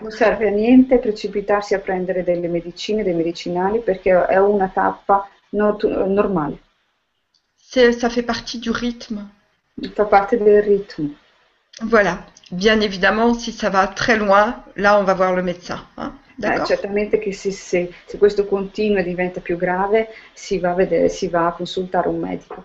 Non 0.00 0.10
serve 0.10 0.48
a 0.48 0.50
niente 0.50 0.98
precipitarsi 0.98 1.74
a 1.74 1.80
prendere 1.80 2.22
delle 2.22 2.48
medicine, 2.48 3.02
dei 3.02 3.14
medicinali, 3.14 3.80
perché 3.80 4.26
è 4.26 4.38
una 4.38 4.68
tappa 4.68 5.28
not- 5.50 5.84
normale, 5.84 6.58
ça 7.56 8.08
fait 8.08 8.22
partie 8.24 8.58
du 8.58 8.72
rythme. 8.72 9.30
fa 9.94 10.04
parte 10.06 10.38
del 10.38 10.62
ritmo. 10.62 11.14
Voilà. 11.82 12.24
Bien 12.50 12.80
évidemment, 12.80 13.34
si 13.34 13.52
ça 13.52 13.70
va 13.70 13.86
très 13.88 14.16
loin, 14.16 14.62
là, 14.76 14.98
on 14.98 15.04
va 15.04 15.14
voir 15.14 15.34
le 15.34 15.42
médecin. 15.42 15.84
hein. 15.96 16.12
Eh, 16.38 16.64
certamente 16.66 17.18
che 17.18 17.32
se, 17.32 17.50
se- 17.50 17.90
se 18.06 18.18
questo 18.18 18.44
continua 18.46 19.00
e 19.00 19.04
diventa 19.04 19.40
più 19.40 19.56
grave, 19.56 20.08
si 20.34 20.58
va 20.58 20.70
a, 20.70 20.74
vedere, 20.74 21.08
si 21.08 21.28
va 21.28 21.46
a 21.46 21.52
consultare 21.52 22.08
un 22.08 22.18
medico. 22.18 22.64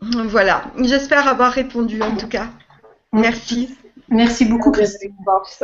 Voilà. 0.00 0.72
J'espère 0.76 1.26
avoir 1.28 1.52
répondu 1.52 2.00
en 2.00 2.16
tout 2.16 2.28
cas. 2.28 2.50
Merci. 3.12 3.76
Merci 4.08 4.44
beaucoup, 4.46 4.72
Christine. 4.72 5.14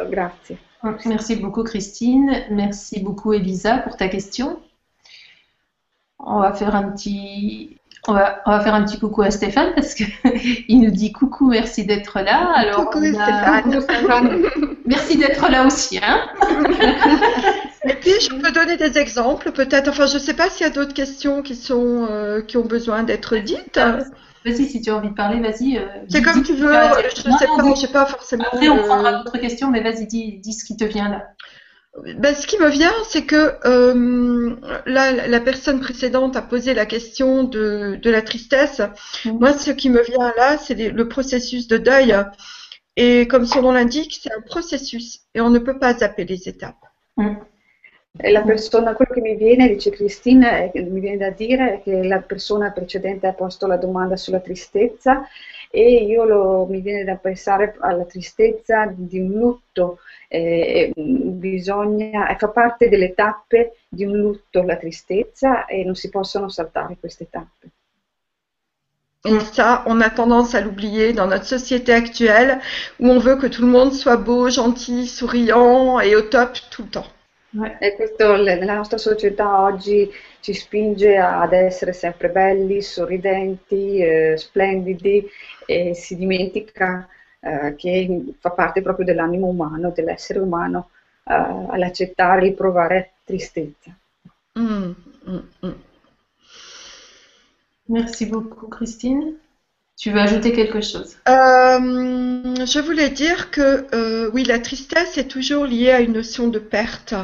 grazie. 0.08 0.58
Merci 0.82 1.36
beaucoup, 1.36 1.64
Christine. 1.64 2.44
Merci 2.50 3.00
beaucoup, 3.00 3.32
Elisa, 3.32 3.78
pour 3.78 3.96
ta 3.96 4.08
question. 4.08 4.60
On 6.18 6.40
va 6.40 6.52
faire 6.52 6.74
un 6.74 6.90
petit, 6.90 7.78
on 8.06 8.12
va, 8.12 8.42
on 8.46 8.50
va 8.50 8.60
faire 8.60 8.74
un 8.74 8.84
petit 8.84 8.98
coucou 8.98 9.22
à 9.22 9.30
Stéphane 9.30 9.72
parce 9.74 9.94
que 9.94 10.04
il 10.68 10.80
nous 10.80 10.90
dit 10.90 11.12
coucou, 11.12 11.50
merci 11.50 11.84
d'être 11.84 12.20
là. 12.20 12.52
Alors, 12.54 12.90
Coucou, 12.90 13.04
Stéphane. 13.06 13.82
Merci 14.86 15.18
d'être 15.18 15.50
là 15.50 15.66
aussi, 15.66 15.98
hein. 16.02 16.28
Et 17.84 17.94
puis, 17.94 18.12
je 18.20 18.34
peux 18.34 18.50
donner 18.50 18.76
des 18.76 18.98
exemples, 18.98 19.52
peut-être. 19.52 19.88
Enfin, 19.88 20.06
je 20.06 20.14
ne 20.14 20.18
sais 20.18 20.34
pas 20.34 20.50
s'il 20.50 20.66
y 20.66 20.70
a 20.70 20.72
d'autres 20.72 20.94
questions 20.94 21.42
qui 21.42 21.54
sont, 21.54 22.06
euh, 22.10 22.42
qui 22.42 22.56
ont 22.56 22.64
besoin 22.64 23.02
d'être 23.02 23.36
dites. 23.36 23.78
Vas-y, 24.44 24.66
si 24.66 24.80
tu 24.80 24.90
as 24.90 24.96
envie 24.96 25.08
de 25.10 25.14
parler, 25.14 25.40
vas-y. 25.40 25.78
euh, 25.78 25.86
C'est 26.08 26.22
comme 26.22 26.42
tu 26.42 26.54
veux. 26.54 26.72
Je 26.72 27.28
Non, 27.28 27.38
sais 27.38 27.46
pas. 27.46 27.62
dis- 27.62 27.70
Je 27.74 27.80
sais 27.86 27.92
pas 27.92 28.06
forcément. 28.06 28.44
Après, 28.44 28.68
on 28.68 28.78
euh, 28.78 28.82
prendra 28.82 29.12
d'autres 29.14 29.38
questions, 29.38 29.70
mais 29.70 29.82
vas-y, 29.82 30.06
dis, 30.06 30.38
dis 30.38 30.52
ce 30.52 30.64
qui 30.64 30.76
te 30.76 30.84
vient 30.84 31.08
là. 31.08 31.24
Ben, 32.18 32.34
ce 32.34 32.46
qui 32.46 32.58
me 32.58 32.68
vient, 32.68 32.92
c'est 33.08 33.24
que 33.24 33.54
euh, 33.64 34.54
là, 34.86 35.26
la 35.26 35.40
personne 35.40 35.80
précédente 35.80 36.36
a 36.36 36.42
posé 36.42 36.72
la 36.72 36.86
question 36.86 37.42
de, 37.44 37.98
de 38.00 38.10
la 38.10 38.22
tristesse. 38.22 38.80
Mhm. 39.24 39.38
Moi, 39.40 39.52
ce 39.52 39.70
qui 39.72 39.90
me 39.90 40.02
vient 40.02 40.32
là, 40.36 40.58
c'est 40.58 40.74
le 40.76 41.08
processus 41.08 41.66
de 41.66 41.76
deuil. 41.76 42.14
Et 42.96 43.26
comme 43.28 43.46
son 43.46 43.62
nom 43.62 43.72
l'indique, 43.72 44.18
c'est 44.22 44.32
un 44.32 44.40
processus 44.40 45.20
et 45.34 45.40
on 45.40 45.50
ne 45.50 45.58
peut 45.58 45.78
pas 45.78 45.94
zapper 45.94 46.24
les 46.24 46.48
étapes. 46.48 46.76
E 47.18 47.47
la 48.20 48.42
persona, 48.42 48.94
quello 48.94 49.12
che 49.14 49.20
mi 49.20 49.36
viene, 49.36 49.68
dice 49.68 49.90
Cristina, 49.90 50.70
mi 50.74 51.00
viene 51.00 51.16
da 51.16 51.30
dire 51.30 51.74
è 51.74 51.82
che 51.82 52.02
la 52.04 52.20
persona 52.20 52.70
precedente 52.72 53.26
ha 53.26 53.32
posto 53.32 53.66
la 53.66 53.76
domanda 53.76 54.16
sulla 54.16 54.40
tristezza 54.40 55.26
e 55.70 56.02
io 56.04 56.24
lo- 56.24 56.66
mi 56.68 56.80
viene 56.80 57.04
da 57.04 57.16
pensare 57.16 57.76
alla 57.80 58.04
tristezza 58.04 58.92
di 58.94 59.18
un 59.20 59.32
lutto, 59.32 59.98
eh, 60.28 60.92
bisogna, 60.94 62.34
fa 62.38 62.48
parte 62.48 62.88
delle 62.88 63.14
tappe 63.14 63.76
di 63.88 64.04
un 64.04 64.16
lutto 64.16 64.62
la 64.62 64.76
tristezza 64.76 65.66
e 65.66 65.84
non 65.84 65.94
si 65.94 66.08
possono 66.10 66.48
saltare 66.48 66.96
queste 66.98 67.28
tappe. 67.30 67.70
Et 69.24 69.38
ça, 69.38 69.84
on 69.86 70.00
a 70.00 70.10
tendance 70.10 70.56
à 70.56 70.60
l'oublier 70.60 71.12
dans 71.12 71.28
notre 71.28 71.44
société 71.44 71.92
actuelle 71.92 72.58
où 72.98 73.08
on 73.08 73.20
veut 73.20 73.36
que 73.36 73.46
tout 73.46 73.62
le 73.62 73.68
monde 73.68 73.92
soit 73.92 74.16
beau, 74.16 74.50
gentil, 74.50 75.06
souriant 75.06 76.00
et 76.00 76.16
au 76.16 76.22
top 76.22 76.58
tout 76.72 76.82
le 76.82 76.88
temps. 76.88 77.06
E 77.80 77.94
questo 77.94 78.34
l- 78.36 78.42
nella 78.44 78.74
nostra 78.74 78.98
società 78.98 79.62
oggi 79.62 80.10
ci 80.40 80.52
spinge 80.52 81.16
ad 81.16 81.52
essere 81.54 81.92
sempre 81.94 82.28
belli, 82.28 82.82
sorridenti, 82.82 83.98
eh, 83.98 84.36
splendidi 84.36 85.26
e 85.66 85.94
si 85.94 86.16
dimentica 86.16 87.08
eh, 87.40 87.74
che 87.76 88.34
fa 88.38 88.50
parte 88.50 88.82
proprio 88.82 89.06
dell'animo 89.06 89.46
umano, 89.46 89.90
dell'essere 89.90 90.40
umano, 90.40 90.90
eh, 91.24 91.32
all'accettare 91.34 92.48
e 92.48 92.52
provare 92.52 93.12
tristezza. 93.24 93.96
Mm, 94.58 94.92
mm, 95.26 95.42
mm. 95.64 95.74
Merci 97.88 98.26
beaucoup, 98.26 98.68
Christine. 98.70 99.40
Tu 99.98 100.12
veux 100.12 100.20
ajouter 100.20 100.52
quelque 100.52 100.80
chose? 100.80 101.16
Euh, 101.28 102.54
je 102.64 102.78
voulais 102.80 103.10
dire 103.10 103.50
que 103.50 103.86
euh, 103.94 104.30
oui, 104.32 104.44
la 104.44 104.60
tristesse 104.60 105.18
est 105.18 105.26
toujours 105.28 105.64
liée 105.66 105.90
à 105.90 106.00
une 106.00 106.12
notion 106.12 106.46
de 106.48 106.60
perte. 106.60 107.14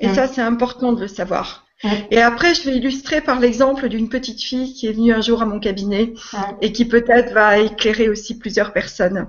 Et 0.00 0.08
ça, 0.08 0.26
c'est 0.26 0.42
important 0.42 0.92
de 0.92 1.00
le 1.00 1.08
savoir. 1.08 1.66
Et 2.10 2.20
après, 2.20 2.54
je 2.54 2.62
vais 2.68 2.76
illustrer 2.76 3.20
par 3.20 3.40
l'exemple 3.40 3.88
d'une 3.88 4.08
petite 4.08 4.42
fille 4.42 4.72
qui 4.74 4.86
est 4.86 4.92
venue 4.92 5.12
un 5.12 5.20
jour 5.20 5.42
à 5.42 5.46
mon 5.46 5.60
cabinet 5.60 6.12
et 6.60 6.72
qui 6.72 6.84
peut-être 6.84 7.32
va 7.32 7.58
éclairer 7.58 8.08
aussi 8.08 8.38
plusieurs 8.38 8.72
personnes. 8.72 9.26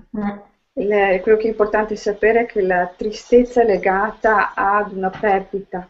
Il- 0.78 1.22
quello 1.24 1.38
che 1.38 1.46
è 1.46 1.52
importante 1.52 1.96
sapere 1.96 2.42
è 2.42 2.46
che 2.46 2.62
la 2.62 2.92
tristezza 2.94 3.62
è 3.62 3.66
legata 3.66 4.54
ad 4.54 4.92
una 4.92 5.10
perdita. 5.10 5.88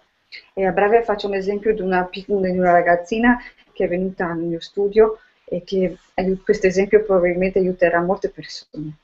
E 0.54 0.66
a 0.66 0.72
breve 0.72 1.02
faccio 1.04 1.28
un 1.28 1.34
esempio 1.34 1.74
di 1.74 1.82
una, 1.82 2.08
di 2.14 2.26
una 2.28 2.72
ragazzina 2.72 3.40
che 3.74 3.86
è 3.86 3.88
venuta 3.88 4.28
nel 4.34 4.46
mio 4.46 4.60
studio 4.60 5.20
e 5.46 5.64
che 5.64 5.98
questo 6.44 6.68
esempio 6.68 7.04
probabilmente 7.04 7.60
aiuterà 7.60 8.02
molte 8.02 8.30
persone. 8.30 8.98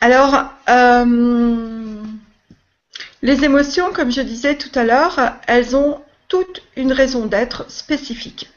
Alors, 0.00 0.34
euh, 0.68 2.02
les 3.22 3.44
émotions, 3.44 3.92
comme 3.92 4.12
je 4.12 4.22
disais 4.22 4.56
tout 4.56 4.76
à 4.78 4.84
l'heure, 4.84 5.40
elles 5.46 5.74
ont 5.74 6.00
toutes 6.28 6.62
une 6.76 6.92
raison 6.92 7.26
d'être 7.26 7.68
spécifique. 7.70 8.48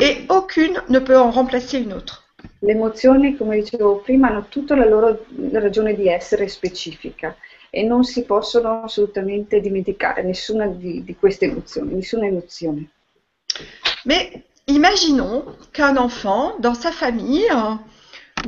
Et 0.00 0.26
aucune 0.28 0.82
ne 0.88 0.98
peut 0.98 1.16
en 1.16 1.30
remplacer 1.30 1.78
une 1.78 1.92
autre. 1.92 2.24
Le 2.62 2.72
emozioni, 2.72 3.36
come 3.36 3.60
dicevo 3.60 3.98
prima, 3.98 4.28
hanno 4.28 4.46
tutta 4.48 4.74
la 4.74 4.86
loro 4.86 5.26
ragione 5.52 5.94
di 5.94 6.08
essere 6.08 6.48
specifica 6.48 7.36
e 7.70 7.84
non 7.84 8.02
si 8.02 8.24
possono 8.24 8.82
assolutamente 8.82 9.60
dimenticare 9.60 10.22
nessuna 10.22 10.66
di, 10.66 11.04
di 11.04 11.14
queste 11.14 11.44
emozioni, 11.44 11.94
nessuna 11.94 12.26
emozione. 12.26 12.90
Mais 14.04 14.30
imaginons 14.70 15.44
qu'un 15.72 15.96
enfant, 15.96 16.54
dans 16.60 16.74
sa 16.74 16.90
famille, 16.92 17.44
euh, 17.50 17.74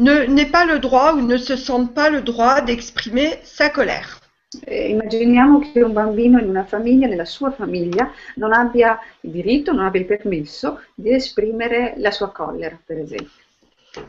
ne- 0.00 0.24
n'ait 0.26 0.46
pas 0.50 0.64
le 0.64 0.78
droit 0.78 1.12
ou 1.14 1.20
ne 1.20 1.36
se 1.36 1.56
sente 1.56 1.94
pas 1.94 2.10
le 2.10 2.20
droit 2.22 2.60
d'exprimer 2.60 3.38
sa 3.44 3.68
colère. 3.68 4.18
Eh, 4.66 4.90
immaginiamo 4.90 5.60
che 5.60 5.82
un 5.82 5.92
bambino 5.94 6.38
in 6.38 6.48
una 6.48 6.64
famiglia, 6.64 7.06
nella 7.06 7.24
sua 7.24 7.50
famiglia, 7.52 8.10
non 8.36 8.52
abbia 8.52 8.98
il 9.22 9.30
diritto, 9.30 9.72
non 9.72 9.86
abbia 9.86 10.00
il 10.00 10.06
permesso 10.06 10.78
di 10.94 11.10
esprimere 11.10 11.94
la 11.96 12.10
sua 12.10 12.30
collera, 12.30 12.78
per 12.84 12.98
esempio. 12.98 13.30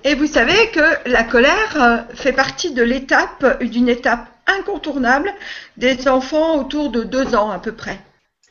Et 0.04 0.16
vous 0.16 0.28
savez 0.32 0.70
que 0.72 1.10
la 1.10 1.24
colère 1.24 1.76
euh, 1.76 1.98
fait 2.14 2.34
partie 2.34 2.74
de 2.74 2.84
l'étape, 2.84 3.62
d'une 3.64 3.90
étape 3.90 4.28
incontournable 4.48 5.34
des 5.78 6.08
enfants 6.08 6.58
autour 6.58 6.90
de 6.90 7.04
deux 7.04 7.36
ans 7.36 7.50
à 7.52 7.60
peu 7.60 7.74
près. 7.74 8.00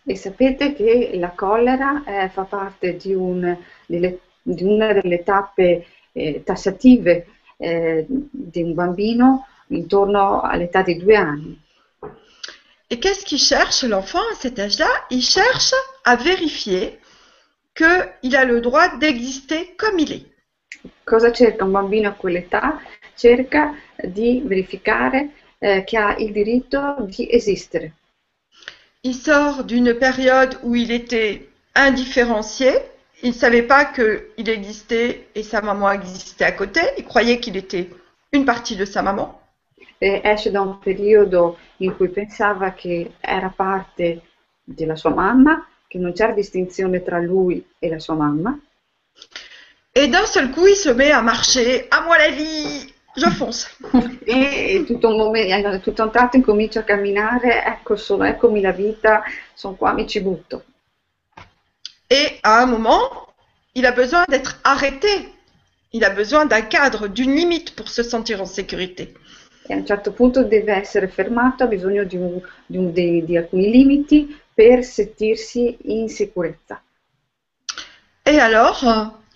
E 0.04 0.16
sapete 0.16 0.72
che 0.74 1.12
la 1.14 1.30
collera 1.30 2.02
eh, 2.04 2.28
fa 2.28 2.42
parte 2.42 2.96
di, 2.96 3.14
un- 3.14 3.56
delle- 3.86 4.18
di 4.42 4.64
una 4.64 4.92
delle 4.92 5.22
tappe 5.22 5.86
eh, 6.12 6.42
tassative 6.44 7.26
eh, 7.56 8.04
di 8.08 8.62
un 8.62 8.74
bambino 8.74 9.46
intorno 9.68 10.40
all'età 10.42 10.82
di 10.82 10.96
due 10.98 11.16
anni. 11.16 11.60
Et 12.90 12.98
qu'est-ce 13.00 13.24
qu'il 13.24 13.38
cherche 13.38 13.84
l'enfant 13.84 14.20
à 14.32 14.34
cet 14.34 14.58
âge-là 14.58 14.90
Il 15.10 15.22
cherche 15.22 15.72
à 16.04 16.16
vérifier 16.16 16.98
qu'il 17.74 18.36
a 18.36 18.44
le 18.44 18.60
droit 18.60 18.88
d'exister 18.98 19.74
comme 19.78 19.98
il 19.98 20.12
est. 20.12 20.26
Cosa 21.04 21.32
cerca 21.32 21.64
un 21.64 21.70
bambino 21.72 22.08
a 22.08 22.12
quell'età? 22.12 22.80
Cerca 23.14 23.74
di 24.02 24.42
verificare 24.44 25.30
eh, 25.58 25.84
che 25.84 25.96
ha 25.96 26.16
il 26.16 26.32
diritto 26.32 26.96
di 27.08 27.28
esistere. 27.30 27.92
Il 29.04 29.14
sort 29.14 29.64
d'une 29.64 29.94
période 29.94 30.58
où 30.62 30.74
il 30.74 30.90
était 30.90 31.48
indifférencié. 31.74 32.72
Il 33.22 33.30
ne 33.30 33.34
savait 33.34 33.62
pas 33.62 33.84
qu'il 33.84 34.48
existait 34.48 35.28
et 35.34 35.42
sa 35.42 35.60
maman 35.60 35.90
existait 35.90 36.44
à 36.44 36.52
côté. 36.52 36.80
Il 36.98 37.04
croyait 37.04 37.40
qu'il 37.40 37.56
était 37.56 37.90
une 38.32 38.44
partie 38.44 38.76
de 38.76 38.84
sa 38.84 39.02
maman. 39.02 39.38
E 40.00 40.20
esce 40.24 40.50
da 40.50 40.60
un 40.60 40.80
periodo 40.80 41.58
in 41.78 41.94
cui 41.96 42.08
pensava 42.08 42.72
che 42.72 43.12
era 43.20 43.50
parte 43.50 44.22
della 44.64 44.96
sua 44.96 45.10
mamma, 45.10 45.64
che 45.86 45.98
non 45.98 46.12
c'era 46.12 46.32
distinzione 46.32 47.04
tra 47.04 47.20
lui 47.20 47.64
e 47.78 47.88
la 47.88 48.00
sua 48.00 48.14
mamma, 48.16 48.58
Et 49.94 50.08
d'un 50.08 50.24
seul 50.24 50.50
coup, 50.52 50.66
il 50.66 50.76
se 50.76 50.88
met 50.88 51.10
à 51.10 51.20
marcher. 51.20 51.86
À 51.90 52.00
moi 52.00 52.16
la 52.16 52.30
vie 52.30 52.91
Je 53.14 53.28
fonce. 53.30 53.68
e 54.24 54.84
tutto 54.86 55.08
un, 55.08 55.16
momento, 55.16 55.80
tutto 55.80 56.02
un 56.02 56.10
tratto 56.10 56.36
incomincia 56.36 56.80
a 56.80 56.84
camminare, 56.84 57.62
ecco 57.64 57.96
sono, 57.96 58.24
eccomi 58.24 58.60
la 58.60 58.72
vita, 58.72 59.22
sono 59.54 59.74
qua, 59.74 59.92
mi 59.92 60.06
ci 60.08 60.20
butto. 60.20 60.64
Et 62.08 62.38
à 62.42 62.62
un 62.62 62.66
moment, 62.70 63.26
il 63.74 63.84
a 63.86 63.92
besoin 63.92 64.24
d'être 64.28 64.58
arrêté. 64.62 65.30
Il 65.92 66.04
a 66.04 66.10
besoin 66.10 66.46
d'un 66.46 66.62
cadre, 66.62 67.06
d'une 67.08 67.34
limite 67.34 67.74
pour 67.74 67.88
se 67.88 68.02
sentir 68.02 68.40
en 68.40 68.46
sécurité. 68.46 69.12
E 69.68 69.74
a 69.74 69.76
un 69.76 69.84
certo 69.86 70.12
punto 70.12 70.42
deve 70.42 70.72
essere 70.74 71.06
fermato, 71.06 71.64
ha 71.64 71.66
bisogno 71.66 72.04
di, 72.04 72.16
un- 72.16 72.40
di 72.66 72.78
un- 72.78 72.92
di- 72.92 73.24
di 73.24 73.36
alcuni 73.36 73.70
limiti 73.70 74.34
per 74.54 74.84
sentirsi 74.84 75.76
in 75.84 76.08
sicurezza. 76.08 76.82
Et 78.24 78.38
alors, 78.38 78.82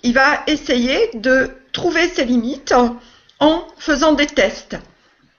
il 0.02 0.12
va 0.14 0.44
essayer 0.46 1.10
de 1.14 1.50
trouver 1.72 2.08
ses 2.08 2.24
limites 2.24 2.72
en 3.38 3.66
faisant 3.76 4.12
des 4.12 4.26
tests. 4.26 4.78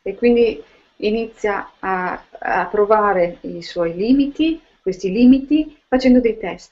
E 0.03 0.15
quindi 0.15 0.63
inizia 0.97 1.71
a, 1.79 2.21
a 2.39 2.65
provare 2.65 3.37
i 3.41 3.61
suoi 3.61 3.95
limiti, 3.95 4.61
questi 4.81 5.11
limiti, 5.11 5.77
facendo 5.87 6.19
dei 6.19 6.37
test. 6.37 6.71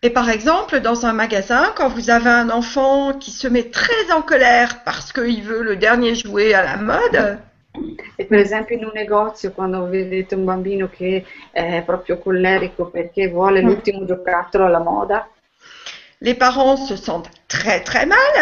Et 0.00 0.10
par 0.10 0.28
exemple, 0.28 0.80
dans 0.80 1.06
un 1.06 1.14
magasin, 1.14 1.72
quand 1.74 1.88
vous 1.88 2.10
avez 2.10 2.28
un 2.28 2.50
enfant 2.50 3.14
qui 3.18 3.30
se 3.30 3.48
met 3.48 3.70
très 3.70 4.12
en 4.12 4.20
colère 4.20 4.82
parce 4.84 5.12
qu'il 5.12 5.42
veut 5.42 5.62
le 5.62 5.76
dernier 5.76 6.14
jouet 6.14 6.52
à 6.52 6.62
la 6.62 6.76
mode, 6.76 7.38
E 8.16 8.24
per 8.26 8.38
esempio 8.38 8.76
in 8.76 8.84
un 8.84 8.92
negozio, 8.94 9.50
quando 9.50 9.88
vedete 9.88 10.36
un 10.36 10.44
bambino 10.44 10.88
che 10.88 11.24
è 11.50 11.82
proprio 11.84 12.18
collerico 12.18 12.86
perché 12.86 13.28
vuole 13.28 13.60
l'ultimo 13.60 14.04
giocattolo 14.04 14.66
alla 14.66 14.78
moda, 14.78 15.28
les 16.24 16.34
parents 16.34 16.76
se 16.88 16.96
sentent 16.96 17.30
très 17.48 17.80
très 17.88 18.06
mal 18.06 18.34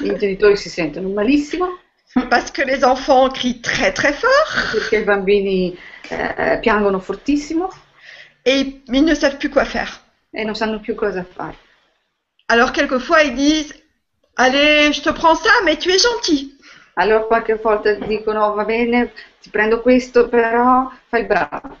i 0.00 0.10
genitori 0.18 0.56
si 0.56 0.68
sentono 0.68 1.08
malissimo 1.08 1.66
parce 2.28 2.50
que 2.50 2.62
les 2.62 2.84
enfants 2.84 3.30
crient 3.30 3.62
très 3.62 3.90
très 3.92 4.12
fort 4.12 4.50
perché 4.72 4.98
i 4.98 5.04
bambini 5.04 5.76
eh, 6.10 6.58
piangono 6.60 6.98
fortissimo 7.00 7.70
et 8.44 8.82
ils 8.86 9.04
ne 9.04 9.14
savent 9.14 9.38
plus 9.38 9.50
quoi 9.50 9.64
faire. 9.64 9.92
e 10.34 10.44
non 10.44 10.54
sanno 10.54 10.80
più 10.80 10.94
cosa 10.94 11.24
fare. 11.24 11.56
Alors 12.48 12.72
quelquefois 12.72 13.22
ils 13.22 13.34
disent 13.34 13.74
Allez, 14.36 14.92
je 14.92 15.02
te 15.02 15.10
prends 15.10 15.34
ça, 15.34 15.50
mais 15.64 15.76
tu 15.76 15.90
es 15.90 15.98
gentil. 15.98 16.56
Allora 16.96 17.24
qualche 17.26 17.54
volta 17.54 17.92
dicono 17.92 18.46
"Oh, 18.46 18.54
va 18.54 18.64
bene, 18.64 19.12
ti 19.40 19.50
prendo 19.50 19.80
questo, 19.82 20.28
però 20.28 20.90
fai 21.08 21.24
bravo. 21.24 21.76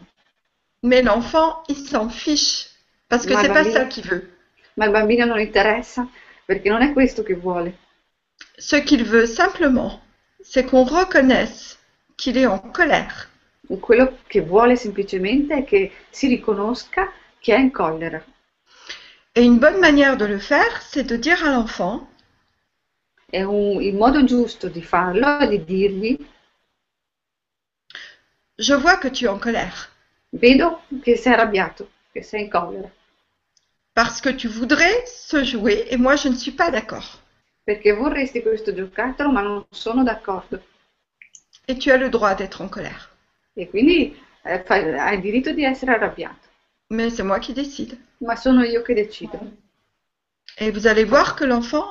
Mais 0.82 1.02
l'enfant, 1.02 1.62
il 1.68 1.76
s'en 1.76 2.10
fiche 2.10 2.68
parce 3.08 3.24
que 3.26 3.34
c'est 3.36 3.48
pas 3.48 3.64
ça 3.64 3.86
qu'il 3.86 4.04
veut. 4.04 4.30
Ma 4.74 4.84
il 4.86 4.90
bambino 4.90 5.24
non 5.24 5.40
interessa 5.40 6.08
perché 6.44 6.68
non 6.68 6.82
è 6.82 6.92
questo 6.92 7.22
che 7.22 7.34
vuole. 7.34 7.78
Ce 8.58 8.82
qu'il 8.82 9.04
veut 9.04 9.26
simplement, 9.26 10.00
c'est 10.40 10.64
qu'on 10.68 10.84
reconnaisse 10.84 11.78
qu'il 12.16 12.36
est 12.38 12.46
en 12.46 12.58
colère. 12.58 13.28
Quello 13.80 14.18
che 14.26 14.40
vuole 14.40 14.76
semplicemente 14.76 15.54
è 15.58 15.64
che 15.64 15.90
si 16.10 16.26
riconosca 16.26 17.10
che 17.38 17.54
è 17.54 17.58
in 17.58 17.70
collera. 17.70 18.22
Et 19.34 19.44
une 19.44 19.58
bonne 19.58 19.78
manière 19.80 20.16
de 20.16 20.26
le 20.26 20.38
faire, 20.38 20.80
c'est 20.82 21.04
de 21.04 21.16
dire 21.16 21.42
à 21.44 21.50
l'enfant 21.50 22.06
È 23.28 23.42
un- 23.42 23.82
il 23.82 23.96
modo 23.96 24.22
giusto 24.22 24.68
di 24.68 24.80
farlo 24.80 25.38
è 25.38 25.48
di 25.48 25.64
dirgli 25.64 26.16
Je 28.58 28.74
vois 28.76 28.96
que 28.96 29.10
tu 29.10 29.24
es 29.26 29.28
en 29.28 29.38
colère 29.38 29.88
vedo 30.32 30.80
che 31.02 31.16
sei 31.16 31.32
arrabbiato, 31.34 31.90
che 32.12 32.22
sei 32.22 32.42
in 32.44 32.48
collera, 32.50 32.90
parce 33.94 34.20
que 34.20 34.30
tu 34.30 34.48
voudrais 34.48 35.04
ce 35.06 35.44
jouet 35.44 35.86
et 35.90 35.96
moi 35.96 36.16
je 36.16 36.28
ne 36.28 36.34
suis 36.34 36.52
pas 36.52 36.70
d'accord. 36.70 37.20
perché 37.64 37.92
vorresti 37.92 38.42
questo 38.42 38.72
giocattolo 38.74 39.30
ma 39.30 39.42
non 39.42 39.64
sono 39.70 40.02
d'accordo. 40.02 40.60
Et 41.68 41.78
tu 41.78 41.90
as 41.90 41.96
le 41.96 42.08
droit 42.08 42.34
d'être 42.34 42.60
en 42.60 42.68
colère. 42.68 43.10
E 43.54 43.68
quindi 43.68 44.16
eh, 44.44 44.64
hai 44.66 45.14
il 45.14 45.20
diritto 45.20 45.52
di 45.52 45.62
essere 45.64 45.92
arrabbiato, 45.92 46.48
Mais 46.90 47.10
c'est 47.14 47.22
moi 47.22 47.38
qui 47.38 47.52
décide. 47.52 47.96
ma 48.18 48.34
sono 48.36 48.64
io 48.64 48.82
che 48.82 48.94
decido. 48.94 49.38
Et 50.58 50.70
vous 50.72 50.86
allez 50.86 51.04
voir 51.04 51.36
que 51.36 51.44
l'enfant, 51.44 51.86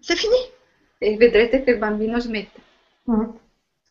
c'est 0.00 0.16
fini. 0.16 0.36
E 1.00 1.16
vedrete 1.16 1.62
che 1.64 1.70
il 1.70 1.78
bambino 1.78 2.18
smette. 2.20 2.60
Mm. 3.10 3.30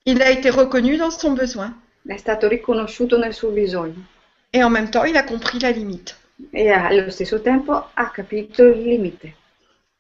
Il 0.05 0.21
a 0.21 0.29
été 0.29 0.49
reconnu 0.51 0.97
dans 0.97 1.11
son 1.17 1.33
besoin. 1.33 1.73
È 2.05 2.15
stato 2.17 2.47
riconosciuto 2.47 3.17
nel 3.17 3.33
suo 3.33 3.49
bisogno 3.49 4.05
Et 4.53 4.63
en 4.63 4.69
même 4.69 4.89
temps, 4.89 5.03
il 5.05 5.17
a 5.17 5.23
compris 5.23 5.59
la 5.59 5.71
limite. 5.71 6.15
E 6.51 6.69
allo 6.69 7.09
stesso 7.09 7.41
tempo 7.41 7.89
ha 7.93 8.09
capito 8.11 8.63
il 8.63 8.81
limite. 8.81 9.35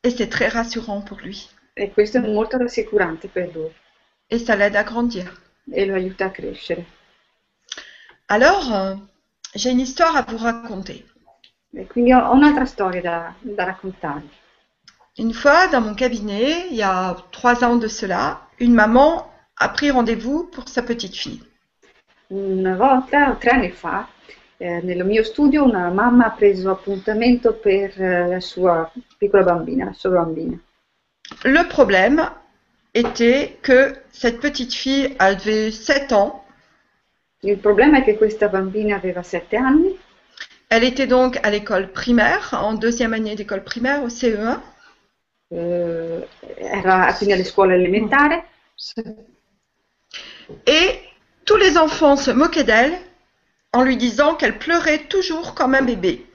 Et 0.03 0.11
c'est 0.11 0.27
très 0.29 0.49
rassurant 0.49 1.01
pour 1.01 1.19
lui. 1.21 1.37
E 1.73 1.91
questo 1.91 2.17
è 2.17 2.21
molto 2.21 2.57
rassicurante 2.57 3.27
per 3.27 3.51
lui 3.53 3.69
Et 4.29 4.39
ça 4.39 4.55
l'aide 4.55 4.75
à 4.75 4.83
grandir. 4.83 5.31
e 5.69 5.85
lo 5.85 5.95
aiuta 5.95 6.25
a 6.25 6.29
crescere. 6.31 6.85
Alors, 8.29 8.73
euh, 8.73 8.95
j'ai 9.55 9.71
une 9.71 9.79
histoire 9.81 10.15
à 10.15 10.21
vous 10.23 10.37
raconter. 10.37 11.05
E 11.73 11.85
quindi 11.87 12.13
ho 12.13 12.31
un'altra 12.31 12.65
storia 12.65 13.01
da, 13.01 13.33
da 13.41 13.63
raccontarvi. 13.65 14.29
Une 15.19 15.33
fois, 15.33 15.67
dans 15.67 15.81
mon 15.81 15.95
cabinet, 15.95 16.67
il 16.69 16.77
y 16.77 16.83
a 16.83 17.15
trois 17.31 17.63
ans 17.63 17.75
de 17.77 17.87
cela, 17.87 18.41
une 18.59 18.73
maman 18.73 19.31
a 19.57 19.69
pris 19.69 19.89
rendez-vous 19.91 20.43
pour 20.45 20.67
sa 20.69 20.83
petite 20.83 21.15
fille. 21.15 21.41
Una 22.29 22.75
volta, 22.75 23.35
tre 23.39 23.49
anni 23.51 23.71
fa, 23.71 24.07
eh, 24.57 24.81
nel 24.81 25.05
mio 25.05 25.23
studio 25.23 25.63
una 25.63 25.89
mamma 25.89 26.25
ha 26.25 26.31
preso 26.31 26.69
appuntamento 26.71 27.53
per 27.53 28.01
eh, 28.01 28.27
la 28.27 28.39
sua 28.39 28.91
piccola 29.17 29.43
bambina, 29.43 29.85
la 29.85 29.93
sua 29.93 30.09
bambina. 30.11 30.57
Le 31.43 31.67
problème 31.67 32.29
était 32.93 33.57
que 33.61 33.95
cette 34.11 34.39
petite 34.39 34.73
fille 34.73 35.15
avait 35.19 35.71
7 35.71 36.11
ans. 36.13 36.43
Il 37.41 37.57
problema 37.57 37.99
è 37.99 38.03
che 38.03 38.17
questa 38.17 38.47
bambina 38.47 38.95
aveva 38.95 39.21
sette 39.23 39.57
anni, 39.57 39.95
Elle 40.69 40.83
était 40.83 41.07
donc 41.07 41.39
à 41.43 41.49
l'école 41.49 41.91
primaire, 41.93 42.49
en 42.51 42.73
deuxième 42.73 43.13
année 43.13 43.35
d'école 43.35 43.63
primaire, 43.63 44.03
au 44.03 44.07
E 44.07 44.09
CE1. 44.09 44.59
eh, 45.49 46.27
era 46.57 47.13
quindi 47.13 47.33
alle 47.33 47.45
scuole 47.45 47.75
elementari 47.75 48.41
Et 50.65 50.99
tous 51.45 51.55
les 51.55 51.77
enfants 51.77 52.17
se 52.17 52.31
moquaient 52.31 52.65
d'elle 52.65 52.97
en 53.73 53.83
lui 53.83 53.97
disant 53.97 54.35
qu'elle 54.35 54.57
pleurait 54.57 55.07
toujours 55.07 55.53
comme 55.53 55.75
un 55.75 55.83
bébé. 55.83 56.25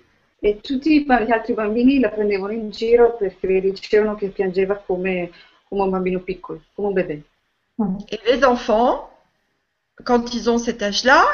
e 0.45 0.59
tutti 0.61 1.05
gli 1.05 1.31
altri 1.31 1.55
bambini 1.55 2.01
la 2.01 2.09
prendevano 2.09 2.53
in 2.53 2.71
giro 2.71 3.15
perché 3.17 3.47
le 3.47 3.61
dicevano 3.61 4.17
che 4.17 4.29
piangeva 4.29 4.75
come, 4.75 5.31
come 5.69 5.83
un 5.83 5.91
bambino 5.91 6.19
piccolo, 6.21 6.63
come 6.75 6.89
un 6.89 6.95
bebè. 6.95 7.21
Mm. 7.81 7.97
Et 8.11 8.21
les 8.27 8.45
enfants 8.45 9.09
quand 10.05 10.35
ils 10.35 10.49
ont 10.51 10.59
cet 10.59 10.83
âge-là, 10.83 11.25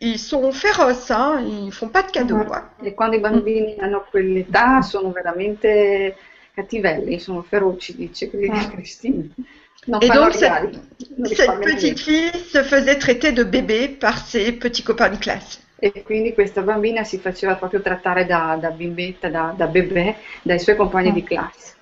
ils 0.00 0.18
sont 0.18 0.50
féroces, 0.52 1.10
hein, 1.10 1.44
ils 1.46 1.72
font 1.72 1.88
pas 1.88 2.02
de 2.02 2.10
cadeaux. 2.10 2.44
quoi. 2.44 2.70
E 2.82 2.94
quando 2.94 3.16
i 3.16 3.20
bambini 3.20 3.76
hanno 3.78 4.06
quell'età 4.10 4.82
sono 4.82 5.12
veramente 5.12 6.16
cattivelli, 6.54 7.18
sono 7.20 7.42
feroci, 7.42 7.94
dice 7.94 8.30
Ah. 8.50 8.68
Cristina. 8.70 9.24
Non 9.88 9.98
Et 10.00 10.08
donc, 10.08 10.32
cette, 10.34 11.60
petite 11.60 11.98
fille 11.98 12.30
se 12.52 12.62
faisait 12.62 12.98
traiter 12.98 13.32
de 13.32 13.42
bébé 13.42 13.88
par 13.88 14.18
ses 14.18 14.52
petits 14.52 14.84
copains 14.84 15.10
de 15.10 15.16
classe. 15.16 15.60
E 15.80 16.04
quindi 16.04 16.32
questa 16.32 16.62
bambina 16.62 17.02
si 17.02 17.18
faceva 17.18 17.56
proprio 17.56 17.80
trattare 17.80 18.24
da, 18.24 18.56
da 18.60 18.70
bimbetta, 18.70 19.28
da, 19.28 19.52
da 19.56 19.66
bebè, 19.66 20.16
dai 20.42 20.60
suoi 20.60 20.76
compagni 20.76 21.12
di 21.12 21.24
classe. 21.24 21.74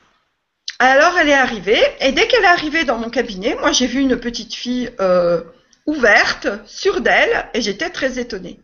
Alors 0.78 1.18
elle 1.18 1.28
est 1.28 1.34
arrivée, 1.34 1.82
et 2.01 2.11
dès 2.12 2.26
qu'elle 2.26 2.44
est 2.44 2.46
arrivée 2.46 2.84
dans 2.84 2.96
mon 2.96 3.11
cabinet, 3.11 3.55
moi 3.61 3.72
j'ai 3.72 3.86
vu 3.86 4.01
une 4.01 4.18
petite 4.18 4.55
fille 4.55 4.90
euh, 5.01 5.42
ouverte, 5.84 6.48
sûre 6.64 7.03
d'elle, 7.03 7.51
et 7.53 7.61
j'étais 7.61 7.90
très 7.90 8.18
étonnée. 8.18 8.59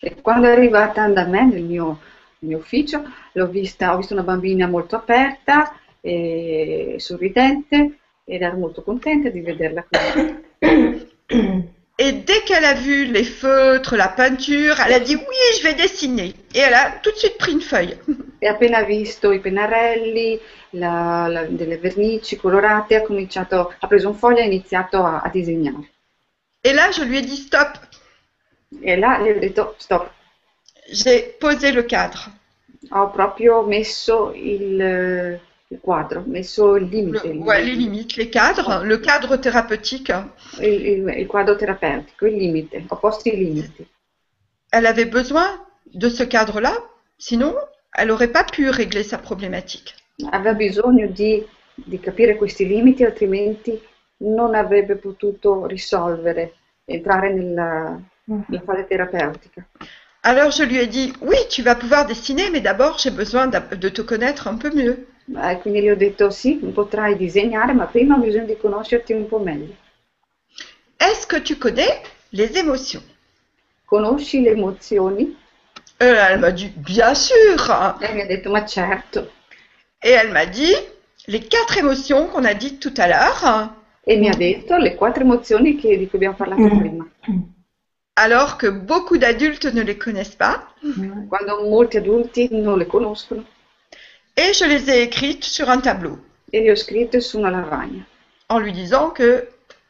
E 0.00 0.16
quando 0.20 0.48
è 0.48 0.50
arrivata 0.50 1.06
da 1.06 1.26
me 1.26 1.44
nel 1.44 1.62
mio, 1.62 2.00
mio 2.40 2.58
ufficio, 2.58 3.04
l'ho 3.34 3.46
vista, 3.46 3.94
ho 3.94 3.98
visto 3.98 4.14
una 4.14 4.24
bambina 4.24 4.66
molto 4.66 4.96
aperta 4.96 5.72
e 6.00 6.96
sorridente 6.98 7.98
ed 8.24 8.42
ero 8.42 8.56
molto 8.56 8.82
contenta 8.82 9.28
di 9.28 9.40
vederla 9.40 9.84
così. 9.88 10.44
Et 11.98 12.12
dès 12.24 12.40
qu'elle 12.44 12.64
a 12.64 12.74
vu 12.74 13.04
les 13.04 13.22
feutres, 13.22 13.94
la 13.96 14.08
peinture, 14.08 14.80
elle 14.80 14.94
a 14.94 14.98
dit 14.98 15.14
oui, 15.14 15.36
je 15.58 15.62
vais 15.62 15.74
dessiner. 15.74 16.34
Et 16.54 16.58
elle 16.58 16.74
a 16.74 16.90
tout 17.02 17.10
de 17.12 17.16
suite 17.16 17.36
pris 17.38 17.52
une 17.52 17.60
feuille. 17.60 17.96
E 18.42 18.48
appena 18.48 18.82
visto 18.82 19.30
i 19.30 19.38
pennarelli, 19.38 20.40
la- 20.70 21.28
la- 21.28 21.44
delle 21.44 21.76
vernici 21.78 22.34
colorate, 22.36 22.96
ha 22.96 23.02
cominciato, 23.02 23.72
ha 23.78 23.86
preso 23.86 24.08
un 24.08 24.16
foglio 24.16 24.38
e 24.38 24.42
ha 24.42 24.46
iniziato 24.46 25.04
a, 25.04 25.20
a 25.20 25.28
disegnare. 25.28 25.88
Et 26.64 26.72
là, 26.72 26.90
je 26.90 27.04
lui 27.04 27.18
ai 27.18 27.22
dit 27.22 27.36
stop. 27.36 27.78
E 28.80 28.96
là 28.96 29.18
le 29.18 29.36
ho 29.36 29.38
detto 29.38 29.74
stop, 29.78 30.10
J'ai 30.90 31.36
posé 31.38 31.70
le 31.70 31.84
cadre, 31.84 32.32
ho 32.90 33.10
proprio 33.10 33.62
messo 33.62 34.32
il, 34.34 35.38
eh, 35.72 35.74
il 35.74 35.80
quadro, 35.80 36.22
messo 36.26 36.76
il 36.76 36.84
Le- 36.84 36.90
limite, 36.90 37.24
il, 37.26 37.38
ouais, 37.38 37.62
les 37.64 37.74
limites, 37.74 38.16
les 38.16 38.30
cadres, 38.30 38.82
le 38.84 38.96
cadre 38.98 39.36
thérapeutique. 39.36 40.12
il- 40.60 40.86
il- 40.86 41.14
il 41.18 41.26
quadro 41.26 41.56
terapeutico, 41.56 42.26
il 42.26 42.36
limite, 42.36 42.84
ho 42.88 42.96
posto 42.96 43.28
i 43.28 43.36
limiti. 43.36 43.86
Elle 44.70 44.86
avait 44.86 45.06
besoin 45.10 45.64
de 45.92 46.08
ce 46.08 46.24
cadre-là, 46.24 46.74
sinon 47.18 47.54
elle 47.94 48.08
n'aurait 48.08 48.32
pas 48.32 48.44
pu 48.44 48.70
régler 48.70 49.02
sa 49.04 49.18
problématique. 49.18 49.94
Aveva 50.30 50.54
bisogno 50.54 51.06
di, 51.08 51.44
di 51.74 51.98
capire 52.00 52.36
questi 52.36 52.66
limiti, 52.66 53.04
altrimenti 53.04 53.78
non 54.18 54.54
avrebbe 54.54 54.96
potuto 54.96 55.66
risolvere, 55.66 56.54
entrare 56.86 57.32
nella, 57.34 58.00
nella 58.26 58.62
fase 58.64 58.86
terapeutica. 58.86 59.66
Alors 60.22 60.52
je 60.52 60.62
lui 60.64 60.78
ai 60.78 60.86
dit 60.86 61.12
oui, 61.20 61.36
tu 61.50 61.62
vas 61.62 61.74
pouvoir 61.74 62.06
dessiner, 62.06 62.48
mais 62.50 62.60
d'abord 62.62 62.98
j'ai 62.98 63.10
besoin 63.10 63.48
de 63.48 63.88
te 63.88 64.02
connaître 64.02 64.46
un 64.46 64.56
peu 64.56 64.70
mieux. 64.72 65.06
Eh, 65.34 65.58
quindi 65.60 65.80
gli 65.82 65.88
ho 65.88 65.96
detto 65.96 66.30
sì, 66.30 66.54
potrai 66.56 67.16
disegnare, 67.16 67.72
ma 67.72 67.86
prima 67.86 68.16
ho 68.16 68.18
bisogno 68.20 68.46
di 68.46 68.56
conoscerti 68.56 69.12
un 69.12 69.26
po' 69.28 69.38
meglio. 69.38 69.74
Est-ce 71.00 71.26
que 71.26 71.36
tu 71.40 71.56
connais 71.56 72.02
les 72.32 72.56
émotions 72.58 73.02
Conosci 73.86 74.40
le 74.42 74.50
emozioni? 74.50 75.36
Euh, 76.02 76.14
Elle 76.30 76.40
m'a 76.40 76.50
dit 76.52 76.70
bien 76.76 77.14
sûr. 77.14 77.56
Lei 78.00 78.14
mi 78.14 78.20
ha 78.22 78.26
detto 78.26 78.50
ma 78.50 78.64
certo. 78.64 79.30
Et 80.02 80.10
elle 80.10 80.30
m'a 80.32 80.46
dit 80.46 80.74
les 81.28 81.40
quatre 81.40 81.76
émotions 81.78 82.26
qu'on 82.26 82.44
a 82.44 82.54
dites 82.54 82.80
tout 82.80 82.94
à 82.96 83.06
l'heure, 83.06 83.70
E 84.04 84.16
mi 84.16 84.28
ha 84.28 84.34
detto 84.34 84.76
le 84.78 84.94
quattro 84.96 85.22
emozioni 85.22 85.76
che- 85.76 85.96
di 85.96 86.06
cui 86.08 86.16
abbiamo 86.18 86.34
parlato 86.34 86.62
Mm. 86.62 86.78
prima. 86.78 87.06
alors 88.16 88.58
que 88.58 88.66
beaucoup 88.68 89.16
d'adultes 89.18 89.72
ne 89.72 89.82
les 89.82 89.96
connaissent 89.96 90.34
pas. 90.36 90.66
Quando 91.28 91.62
molti 91.68 91.96
adulti 91.98 92.48
non 92.50 92.76
le 92.78 92.86
conoscono. 92.86 93.44
Et 94.36 94.52
je 94.54 94.64
les 94.64 94.90
ai 94.90 95.02
écrites 95.02 95.44
sur 95.44 95.68
un 95.68 95.80
tableau 95.80 96.18
E 96.52 96.60
le 96.60 96.72
ho 96.72 96.76
scritte 96.76 97.20
su 97.20 97.38
una 97.38 97.50
lavagna. 97.50 98.04
en 98.48 98.58
lui 98.58 98.72
disant 98.72 99.10
que 99.10 99.48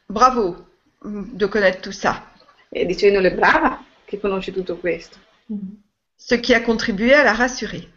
bravo 0.09 0.57
de 1.05 1.47
connaître 1.47 1.81
tout 1.81 1.93
ça. 1.93 2.23
E 2.71 2.85
dicendole 2.87 3.33
brava 3.35 3.85
che 4.07 4.19
conosci 4.21 4.53
tutto 4.53 4.77
questo. 4.77 5.19
Ce 6.17 6.39
qui 6.41 6.55
a 6.55 6.61
contribué 6.63 7.15
à 7.15 7.25
la 7.25 7.33
rassurer. 7.35 7.89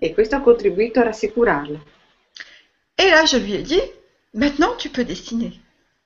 E 0.00 0.14
questo 0.14 0.36
ha 0.36 0.40
contribuito 0.40 1.00
a 1.00 1.04
rassicurarla. 1.04 1.78
Et 2.96 3.10
là, 3.10 3.24
je 3.26 3.36
lui 3.38 3.54
ai 3.54 3.62
dit, 3.62 3.82
maintenant 4.32 4.76
tu 4.76 4.88
peux 4.88 5.04
dessiner. 5.04 5.52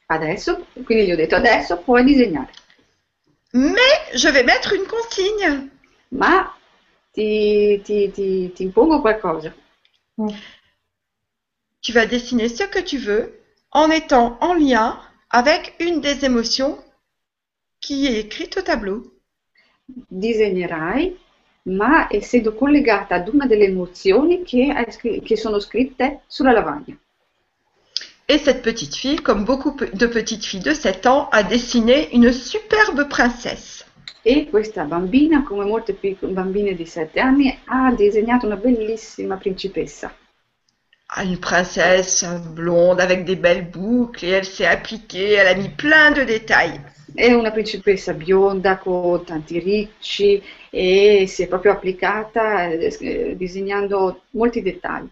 Adesso, 0.08 0.66
quindi 0.84 1.04
gli 1.06 1.12
ho 1.12 1.16
detto 1.16 1.36
adesso 1.36 1.76
puoi 1.78 2.02
disegnare, 2.02 2.50
Mais 3.52 4.10
je 4.14 4.28
vais 4.30 4.42
mettre 4.44 4.74
une 4.74 4.86
consigne. 4.86 5.70
ma 6.10 6.52
ti, 7.12 7.80
ti, 7.84 8.10
ti, 8.10 8.50
ti 8.52 8.62
impongo 8.62 9.00
qualcosa. 9.00 9.54
Tu 11.80 11.92
vas 11.92 12.06
dessiner 12.06 12.48
ce 12.48 12.64
que 12.64 12.80
tu 12.80 12.98
veux 12.98 13.40
en 13.70 13.90
étant 13.90 14.38
en 14.40 14.54
lien 14.54 14.98
avec 15.30 15.74
une 15.78 16.00
des 16.00 16.24
émotions 16.24 16.78
qui 17.80 18.06
est 18.06 18.20
écrite 18.20 18.56
au 18.58 18.62
tableau. 18.62 19.12
Disegnerai, 20.10 21.16
ma 21.64 22.08
essendo 22.10 22.54
collegata 22.54 23.14
ad 23.14 23.28
una 23.28 23.46
delle 23.46 23.64
emozioni 23.64 24.42
che, 24.42 24.86
che 25.24 25.36
sono 25.36 25.60
scritte 25.60 26.22
sulla 26.26 26.52
lavagna. 26.52 26.96
Et 28.30 28.38
cette 28.38 28.60
petite 28.60 28.94
fille, 28.94 29.22
comme 29.22 29.44
beaucoup 29.44 29.74
de 29.74 30.06
petites 30.06 30.44
filles 30.44 30.62
de 30.62 30.74
7 30.74 31.06
ans, 31.06 31.30
a 31.32 31.42
dessiné 31.42 32.14
une 32.14 32.30
superbe 32.32 33.08
princesse. 33.08 33.86
E 34.22 34.48
questa 34.50 34.84
bambina, 34.84 35.42
come 35.42 35.64
molte 35.64 35.96
bambine 36.20 36.74
di 36.74 36.84
7 36.86 37.20
anni, 37.20 37.58
ha 37.66 37.92
disegnato 37.92 38.46
una 38.46 38.56
bellissima 38.56 39.36
principessa. 39.36 40.14
Ah, 41.10 41.22
Une 41.22 41.38
princesse 41.38 42.26
blonde 42.52 43.00
avec 43.00 43.24
des 43.24 43.36
belles 43.36 43.70
boucles 43.70 44.24
et 44.24 44.30
elle 44.30 44.44
s'est 44.44 44.66
appliquée, 44.66 45.32
elle 45.34 45.48
a 45.48 45.54
mis 45.54 45.70
plein 45.70 46.10
de 46.10 46.24
détails. 46.24 46.80
È 47.14 47.32
una 47.32 47.50
principessa 47.50 48.12
bionda 48.12 48.76
con 48.76 49.24
tanti 49.24 49.58
ricci 49.58 50.42
e 50.70 51.24
si 51.26 51.42
è 51.42 51.48
proprio 51.48 51.72
applicata 51.72 52.66
eh, 52.66 53.34
disegnando 53.36 54.24
molti 54.32 54.60
dettagli. 54.60 55.08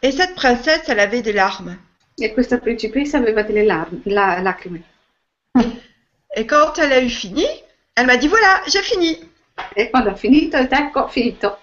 Et 0.00 0.12
cette 0.12 0.34
princesse, 0.34 0.88
elle 0.88 1.00
avait 1.02 1.22
des 1.22 1.34
larmes. 1.34 1.76
E 2.16 2.32
questa 2.32 2.58
principessa 2.58 3.18
aveva 3.18 3.42
delle 3.42 3.64
la- 3.64 4.40
lacrime. 4.40 4.82
Et 6.34 6.46
quand 6.46 6.78
elle 6.78 6.92
a 6.92 7.00
eu 7.00 7.08
fini, 7.10 7.44
elle 8.00 8.06
m'a 8.06 8.16
dit 8.16 8.28
voilà, 8.28 8.62
j'ai 8.66 8.82
fini. 8.82 9.18
E 9.76 9.90
quando 9.90 10.10
ha 10.10 10.14
finito, 10.14 10.56
ecco, 10.56 11.00
ho 11.00 11.08
finito. 11.08 11.56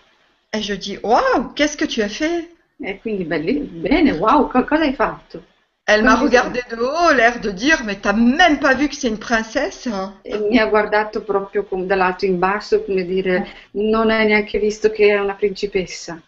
Et 0.54 0.62
je 0.62 0.74
dis 0.76 0.98
waouh, 1.02 1.54
qu'est-ce 1.56 1.76
que 1.76 1.86
tu 1.86 2.02
as 2.02 2.10
fait? 2.10 2.50
E 2.80 3.00
quindi 3.02 3.24
belli- 3.24 3.60
bene, 3.60 4.12
wow, 4.12 4.48
co- 4.48 4.64
cosa 4.64 4.84
hai 4.84 4.94
fatto? 4.94 5.42
Elle 5.90 6.04
m'a 6.04 6.16
regardé 6.16 6.62
de 6.70 6.76
haut, 6.76 7.14
l'air 7.14 7.40
de 7.40 7.50
dire 7.50 7.84
mais 7.86 7.96
t'as 7.96 8.14
même 8.14 8.60
pas 8.60 8.74
vu 8.76 8.88
que 8.90 8.96
c'est 8.96 9.08
une 9.08 9.18
princesse 9.18 9.88
hein 9.88 10.14
E 10.26 10.38
mi 10.38 10.60
ha 10.60 10.66
guardato 10.68 11.22
proprio 11.24 11.64
com- 11.64 11.88
dall'alto 11.88 12.26
in 12.26 12.38
basso, 12.40 12.84
come 12.84 13.04
dire, 13.06 13.48
non 13.72 14.10
hai 14.12 14.26
neanche 14.28 14.60
visto 14.60 14.92
che 14.92 15.08
è 15.14 15.18
una 15.20 15.34
principessa. 15.34 16.22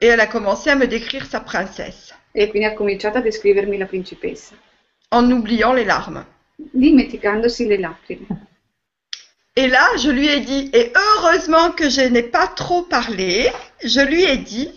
Et 0.00 0.08
elle 0.08 0.20
a 0.20 0.26
commencé 0.28 0.70
à 0.70 0.76
me 0.76 0.86
décrire 0.86 1.26
sa 1.26 1.40
princesse, 1.40 2.14
E 2.32 2.48
quindi 2.50 2.68
ha 2.68 2.74
cominciato 2.74 3.18
a 3.18 3.20
descrivermi 3.22 3.78
la 3.78 3.86
principessa, 3.86 4.54
en 5.10 5.30
oubliant 5.32 5.72
les 5.74 5.84
larmes. 5.86 6.24
dimenticandosi 6.56 7.66
le 7.66 7.78
lacrime. 7.78 8.26
Et 9.58 9.66
là, 9.66 9.96
je 9.96 10.08
lui 10.08 10.28
ai 10.28 10.38
dit, 10.38 10.70
et 10.72 10.92
heureusement 10.94 11.72
que 11.72 11.90
je 11.90 12.02
n'ai 12.02 12.22
pas 12.22 12.46
trop 12.46 12.82
parlé, 12.82 13.50
je 13.82 14.00
lui 14.00 14.22
ai 14.22 14.36
dit, 14.36 14.70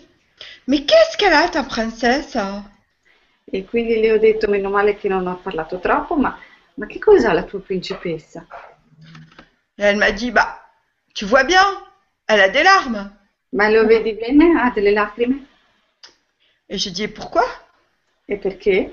mais 0.66 0.84
qu'est-ce 0.84 1.16
qu'elle 1.16 1.32
a 1.32 1.48
ta 1.48 1.62
princesse? 1.62 2.36
E 3.52 3.64
quindi 3.64 4.00
le 4.00 4.10
ho 4.10 4.18
detto, 4.18 4.48
meno 4.50 4.70
male 4.70 4.96
che 4.96 5.08
non 5.08 5.24
ho 5.28 5.36
parlato 5.36 5.78
troppo, 5.78 6.16
ma, 6.16 6.36
ma 6.74 6.86
che 6.86 6.98
cos'ha 6.98 7.32
la 7.32 7.44
tua 7.44 7.60
principessa? 7.60 8.44
Et 9.78 9.84
elle 9.84 9.98
m'a 9.98 10.10
dit, 10.10 10.32
bah, 10.32 10.60
tu 11.14 11.26
vois 11.26 11.44
bien, 11.44 11.64
elle 12.26 12.40
a 12.40 12.48
des 12.48 12.64
larmes. 12.64 13.08
Ma 13.52 13.68
lo 13.68 13.86
vedi 13.86 14.14
bene? 14.14 14.58
Ha 14.60 14.72
delle 14.74 14.90
lacrime? 14.90 15.46
Et 16.68 16.76
j'ai 16.76 16.90
dit, 16.90 17.06
pourquoi? 17.06 17.46
E 18.28 18.36
perché? 18.36 18.92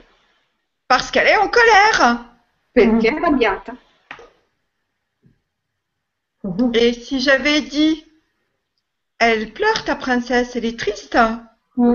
Parce 0.88 1.10
qu'elle 1.10 1.30
est 1.30 1.38
en 1.38 1.50
colère. 1.50 2.26
Perché 2.74 3.08
è 3.08 3.16
arrabbiata. 3.16 3.76
Et 6.74 6.94
si 6.94 7.20
j'avais 7.20 7.62
dit, 7.62 8.06
elle 9.20 9.52
pleure 9.52 9.84
ta 9.84 9.96
princesse, 9.96 10.56
elle 10.56 10.66
est 10.66 10.80
triste, 10.80 11.18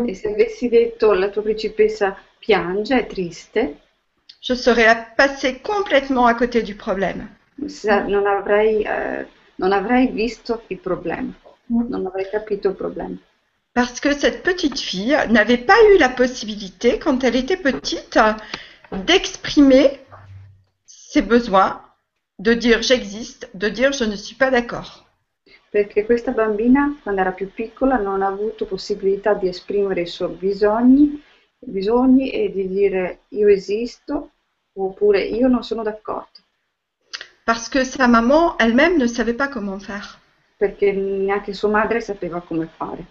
E 0.07 0.15
se 0.15 0.29
avessi 0.29 0.69
detto 0.69 1.13
la 1.13 1.29
tua 1.29 1.43
principessa 1.43 2.17
piange, 2.39 2.95
è 2.95 3.07
triste, 3.07 3.77
je 4.41 4.55
serais 4.55 5.13
passée 5.17 5.59
complètement 5.59 6.27
à 6.27 6.35
côté 6.35 6.63
du 6.63 6.75
problème. 6.75 7.29
sa- 7.67 8.03
non 8.05 8.27
avrei, 8.27 8.83
eh, 8.83 9.27
non 9.57 9.73
avrei 9.73 10.09
visto 10.09 10.63
il 10.69 10.79
problema, 10.79 11.33
non 11.69 12.07
avrei 12.07 12.29
capito 12.31 12.69
il 12.69 12.75
problema. 12.75 13.17
Parce 13.75 14.01
que 14.01 14.15
cette 14.15 14.43
petite 14.43 14.79
fille 14.79 15.17
n'avait 15.29 15.59
pas 15.65 15.77
eu 15.93 15.99
la 15.99 16.09
possibilité, 16.09 16.99
quand 16.99 17.23
elle 17.25 17.37
était 17.37 17.57
petite, 17.57 18.19
d'exprimer 18.93 20.01
ses 20.87 21.23
besoins, 21.23 21.81
de 22.39 22.55
dire 22.55 22.83
j'existe, 22.83 23.49
de 23.55 23.69
dire 23.69 23.93
je 23.93 24.05
ne 24.05 24.17
suis 24.17 24.37
pas 24.37 24.51
d'accord. 24.51 25.07
Perché 25.71 26.05
questa 26.05 26.31
bambina, 26.31 26.97
quando 27.03 27.21
era 27.21 27.33
più 27.33 27.51
piccola, 27.53 27.97
non 27.97 28.23
ha 28.23 28.29
avuto 28.29 28.65
possibilità 28.65 29.35
di 29.35 29.49
esprimere 29.49 30.03
i 30.03 30.07
suoi 30.07 30.35
bisogni, 30.35 31.21
bisogni 31.59 32.31
e 32.31 32.53
di 32.53 32.69
dire 32.69 33.21
io 33.31 33.49
esisto 33.49 34.31
oppure 34.75 35.23
io 35.23 35.49
non 35.49 35.63
sono 35.63 35.83
d'accordo. 35.83 36.41
Parce 37.45 37.69
que 37.69 37.85
sa 37.85 38.07
maman 38.07 38.57
elle-même 38.59 38.97
ne 38.99 39.07
savait 39.07 39.37
pas 39.37 39.49
comment 39.49 39.79
faire. 39.79 40.19
Perché 40.57 40.93
neanche 40.93 41.53
sua 41.53 41.69
madre 41.69 42.01
sapeva 42.01 42.41
come 42.41 42.69
fare. 42.77 43.05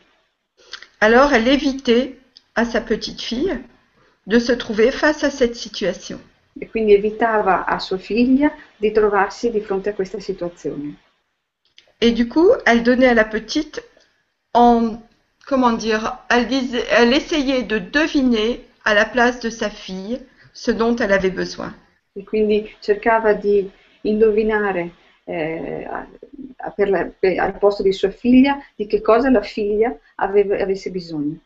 Alors 0.99 1.33
elle 1.33 1.47
évitait 1.47 2.17
à 2.55 2.65
sa 2.65 2.81
petite 2.81 3.21
fille 3.21 3.59
de 4.25 4.39
se 4.39 4.53
trouver 4.53 4.91
face 4.91 5.23
à 5.23 5.29
cette 5.29 5.55
situation. 5.55 6.19
E 6.59 6.69
quindi 6.69 6.93
evitava 6.93 7.65
a 7.65 7.79
sua 7.79 7.97
figlia 7.97 8.51
di 8.77 8.91
trovarsi 8.91 9.49
di 9.49 9.59
fronte 9.61 9.89
a 9.89 9.93
questa 9.93 10.19
situazione. 10.19 10.95
Et 11.99 12.11
du 12.11 12.27
coup, 12.27 12.51
elle 12.65 12.83
donnait 12.83 13.07
à 13.07 13.13
la 13.13 13.25
petite 13.25 13.81
en, 14.53 15.01
comment 15.47 15.71
dire, 15.73 16.19
elle, 16.29 16.47
disait, 16.47 16.85
elle 16.91 17.13
essayait 17.13 17.63
de 17.63 17.79
deviner 17.79 18.65
à 18.85 18.93
la 18.93 19.05
place 19.05 19.39
de 19.39 19.49
sa 19.49 19.69
fille 19.69 20.19
ce 20.53 20.71
dont 20.71 20.95
elle 20.97 21.11
avait 21.11 21.31
besoin. 21.31 21.73
E 22.15 22.23
quindi 22.23 22.69
cercava 22.79 23.33
di 23.33 23.69
indovinare 24.01 24.91
eh, 25.25 25.87
per 26.75 26.89
la- 26.89 27.09
per- 27.19 27.39
al 27.39 27.57
posto 27.57 27.81
di 27.81 27.93
sua 27.93 28.09
figlia 28.11 28.57
di 28.75 28.85
che 28.85 29.01
cosa 29.01 29.29
la 29.29 29.41
figlia 29.41 29.97
aveva- 30.15 30.57
avesse 30.61 30.91
bisogno. 30.91 31.37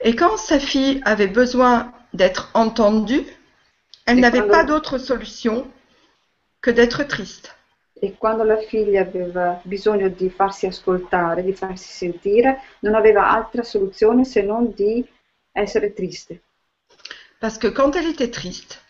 Et 0.00 0.14
quand 0.16 0.36
sa 0.38 0.58
fille 0.58 1.00
avait 1.04 1.28
besoin 1.32 1.92
d'être 2.12 2.50
entendue, 2.54 3.24
elle 4.06 4.20
n'avait 4.20 4.46
pas 4.46 4.64
d'autre 4.64 4.98
solution 4.98 5.70
que 6.60 6.70
d'être 6.70 7.04
triste. 7.04 7.54
E 7.98 8.14
quando 8.18 8.44
la 8.44 8.58
figlia 8.58 9.00
aveva 9.00 9.58
bisogno 9.64 10.08
di 10.08 10.28
farsi 10.28 10.66
ascoltare, 10.66 11.42
di 11.42 11.54
farsi 11.54 11.88
sentire, 11.88 12.60
non 12.80 12.94
aveva 12.94 13.30
altra 13.30 13.62
soluzione 13.62 14.24
se 14.24 14.42
non 14.42 14.72
di 14.74 15.04
essere 15.52 15.92
triste. 15.94 16.42
Parce 17.40 17.58
que 17.58 17.68
quand 17.68 17.96
elle 17.96 18.08
était 18.08 18.30
triste, 18.30 18.82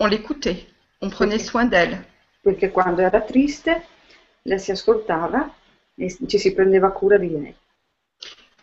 on 0.00 0.06
l'écoutait, 0.06 0.66
on 1.00 1.10
prenait 1.10 1.38
soin 1.38 1.64
d'elle. 1.64 2.04
Perché 2.42 2.70
quando 2.70 3.02
era 3.02 3.20
triste, 3.20 3.86
la 4.42 4.58
si 4.58 4.72
ascoltava 4.72 5.54
e 5.94 6.16
ci 6.26 6.38
si 6.38 6.52
prendeva 6.52 6.90
cura 6.90 7.18
di 7.18 7.30
lei. 7.30 7.54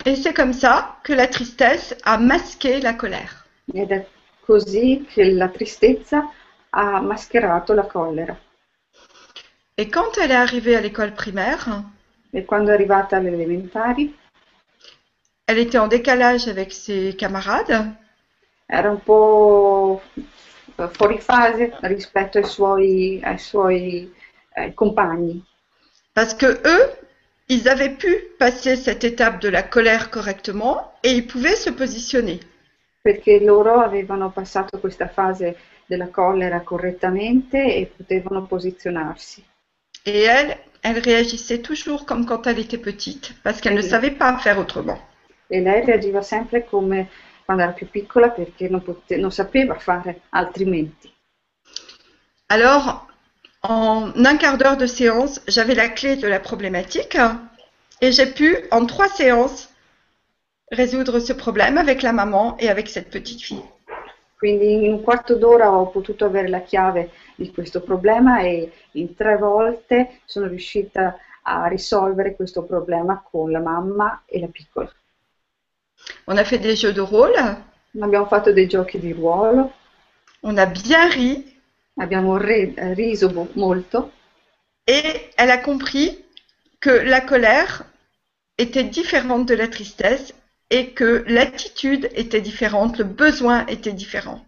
Et 0.06 0.16
c'est 0.16 0.34
comme 0.34 0.54
ça 0.54 1.00
que 1.04 1.14
la 1.14 1.28
tristesse 1.28 1.96
a 2.04 2.18
masqué 2.18 2.82
la 2.82 2.94
colère. 2.94 3.46
Ed 3.74 3.92
è 3.92 4.06
così 4.50 5.06
che 5.08 5.32
la 5.32 5.50
tristezza 5.50 6.32
ha 6.72 7.00
mascherato 7.02 7.76
la 7.76 7.86
collera. 7.86 8.36
Et 9.78 9.92
quand 9.92 10.18
elle 10.18 10.32
est 10.32 10.36
arrivée 10.36 10.76
à 10.76 10.82
l'école 10.82 11.14
primaire, 11.14 11.84
E 12.32 12.46
quando 12.46 12.70
è 12.70 12.74
arrivata 12.74 13.18
alle 13.18 13.32
elementari, 13.32 14.16
elle 15.46 15.60
était 15.60 15.80
en 15.80 15.88
décalage 15.88 16.48
avec 16.48 16.72
ses 16.72 17.16
camarades? 17.16 17.92
Era 18.68 18.92
un 18.92 19.02
po' 19.04 20.02
fuori 20.92 21.20
fase 21.20 21.76
rispetto 21.82 22.38
ai 22.38 22.44
suoi, 22.44 23.20
ai 23.24 23.40
suoi 23.40 24.14
eh, 24.56 24.74
compagni, 24.76 25.44
parce 26.14 26.36
que 26.36 26.46
eux, 26.46 26.92
ils 27.48 27.68
avaient 27.68 27.96
pu 27.96 28.16
passer 28.38 28.76
cette 28.76 29.04
étape 29.04 29.42
de 29.42 29.50
la 29.50 29.64
colère 29.64 30.12
correctement 30.12 30.94
et 31.04 31.14
ils 31.14 31.26
pouvaient 31.26 31.56
se 31.56 31.72
positionner. 31.72 32.40
Perché 33.02 33.40
loro 33.40 33.80
avevano 33.80 34.30
passato 34.32 34.80
questa 34.80 35.08
fase 35.08 35.58
della 35.86 36.10
collera 36.10 36.62
correttamente 36.62 37.76
e 37.76 37.92
potevano 37.96 38.46
posizionarsi. 38.46 39.44
Et 40.06 40.24
elle, 40.24 40.58
elle 40.82 41.00
réagissait 41.00 41.62
toujours 41.62 42.06
comme 42.06 42.26
quand 42.26 42.48
elle 42.48 42.60
était 42.60 42.78
petite, 42.78 43.36
parce 43.44 43.60
qu'elle 43.60 43.76
ne 43.76 43.82
savait 43.82 44.12
pas 44.12 44.38
faire 44.38 44.60
autrement. 44.60 45.00
E 45.48 45.62
lei 45.62 45.84
reagiva 45.84 46.22
sempre 46.22 46.66
come 46.66 47.10
quando 47.44 47.64
era 47.64 47.72
più 47.72 47.90
piccola 47.90 48.30
perché 48.30 48.70
non, 48.70 48.82
pote- 48.82 49.18
non 49.18 49.32
sapeva 49.32 49.76
fare 49.80 50.22
altrimenti. 50.30 51.12
Alors, 52.48 53.08
en 53.64 54.14
un 54.26 54.38
quart 54.38 54.58
d'heure 54.58 54.78
de 54.78 54.86
séance, 54.86 55.42
j'avais 55.48 55.74
la 55.74 55.90
clé 55.90 56.16
de 56.16 56.28
la 56.28 56.40
problématique 56.40 57.18
et 58.02 58.12
j'ai 58.12 58.28
pu, 58.28 58.56
en 58.72 58.86
trois 58.86 59.10
séances, 59.10 59.70
résoudre 60.72 61.20
ce 61.20 61.34
problème 61.34 61.78
avec 61.78 62.02
la 62.02 62.12
maman 62.14 62.58
et 62.60 62.70
avec 62.70 62.90
cette 62.90 63.10
petite 63.10 63.42
fille. 63.42 63.64
Quindi 64.38 64.86
in 64.86 64.94
un 64.94 65.02
quarto 65.02 65.36
d'ora 65.36 65.70
ho 65.72 65.88
potuto 65.88 66.26
avere 66.26 66.48
la 66.48 66.62
chiave 66.62 67.10
di 67.36 67.52
questo 67.52 67.82
problema 67.82 68.40
e 68.42 68.72
in 68.94 69.14
tre 69.16 69.36
volte 69.36 70.22
sono 70.26 70.48
riuscita 70.48 71.18
a 71.44 71.68
risolvere 71.68 72.36
questo 72.36 72.64
problema 72.64 73.22
con 73.30 73.52
la 73.52 73.60
mamma 73.60 74.24
e 74.26 74.40
la 74.40 74.48
piccola. 74.48 74.90
On 76.28 76.38
a 76.38 76.44
fait 76.46 76.60
des 76.62 76.76
jeux 76.80 76.94
de 76.94 77.02
rôle, 77.02 77.36
Abbiamo 78.00 78.28
fatto 78.28 78.54
dei 78.54 78.68
giochi 78.68 79.00
di 79.00 79.12
ruolo, 79.12 79.74
on 80.42 80.58
a 80.58 80.66
bien 80.68 81.10
ri 81.12 81.60
abbiamo 81.96 82.38
re- 82.38 82.94
riso 82.94 83.30
mo- 83.32 83.50
molto 83.54 84.12
et 84.86 85.32
elle 85.36 85.52
a 85.52 85.58
compris 85.60 86.24
que 86.80 86.92
la 86.92 87.22
colère 87.22 87.84
était 88.58 88.84
différente 88.86 89.48
de 89.48 89.56
la 89.56 89.68
tristesse 89.68 90.34
et 90.70 90.92
que 90.92 91.24
l'attitude 91.28 92.10
était 92.16 92.42
différente, 92.42 92.98
le 92.98 93.06
besoin 93.06 93.66
était 93.68 93.94
différent. 93.94 94.46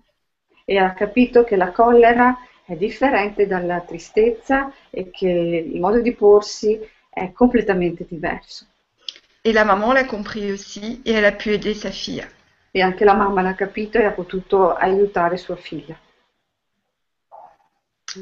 e 0.72 0.78
ha 0.78 0.94
capito 0.94 1.44
che 1.44 1.58
la 1.58 1.72
collera 1.72 2.38
è 2.66 2.76
differente 2.76 3.46
dalla 3.46 3.82
tristezza 3.82 4.72
e 4.90 5.10
che 5.12 5.28
il 5.28 5.80
modo 5.82 6.00
di 6.00 6.14
porsi 6.14 6.80
è 7.10 7.34
completamente 7.34 8.06
diverso. 8.08 8.66
Et 9.42 9.54
la 9.54 9.66
maman 9.66 9.94
l'a 9.94 10.06
compris 10.06 10.52
aussi 10.52 11.02
et 11.04 11.14
elle 11.14 11.26
a 11.26 11.34
pu 11.34 11.50
aider 11.50 11.76
sa 11.76 11.92
fille. 11.92 12.26
E 12.72 12.82
anche 12.82 13.04
la 13.04 13.16
mamma 13.16 13.42
l'ha 13.42 13.56
capito 13.56 13.98
e 13.98 14.06
ha 14.06 14.12
potuto 14.12 14.74
aiutare 14.74 15.36
sua 15.36 15.58
figlia. 15.58 16.00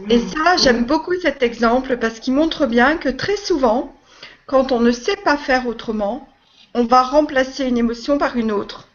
Et 0.08 0.20
ça, 0.20 0.56
j'aime 0.58 0.86
beaucoup 0.86 1.16
cet 1.20 1.44
exemple 1.44 1.98
parce 1.98 2.20
qu'il 2.20 2.34
montre 2.34 2.68
bien 2.68 2.98
que 2.98 3.10
très 3.10 3.38
souvent, 3.38 3.94
quand 4.46 4.72
on 4.72 4.80
ne 4.80 4.92
sait 4.92 5.18
pas 5.18 5.38
faire 5.38 5.68
autrement, 5.68 6.28
on 6.74 6.84
va 6.86 7.04
remplacer 7.04 7.66
une 7.68 7.78
émotion 7.78 8.18
par 8.18 8.38
une 8.38 8.52
autre. 8.52 8.88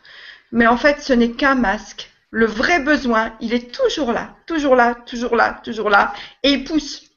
Mais 0.53 0.67
en 0.67 0.77
fait, 0.77 1.01
ce 1.01 1.13
n'est 1.13 1.33
qu'un 1.33 1.55
masque. 1.55 2.11
Le 2.31 2.47
vrai 2.47 2.81
besoin, 2.81 3.33
il 3.41 3.55
est 3.55 3.73
toujours 3.73 4.13
là, 4.13 4.37
toujours 4.47 4.75
là, 4.75 4.97
toujours 5.07 5.37
là, 5.37 5.61
toujours 5.63 5.91
là, 5.91 6.13
et 6.43 6.51
il 6.51 6.65
pousse. 6.65 7.11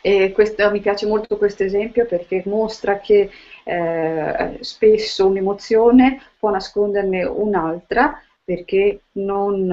E 0.00 0.32
questo, 0.32 0.70
mi 0.70 0.80
piace 0.80 1.06
molto 1.06 1.36
questo 1.38 1.64
esempio 1.64 2.06
perché 2.06 2.42
mostra 2.46 2.98
che 2.98 3.30
eh, 3.64 4.58
spesso 4.60 5.26
un'emozione 5.26 6.20
può 6.38 6.50
nasconderne 6.50 7.24
un'altra 7.24 8.20
perché 8.44 9.02
non, 9.12 9.66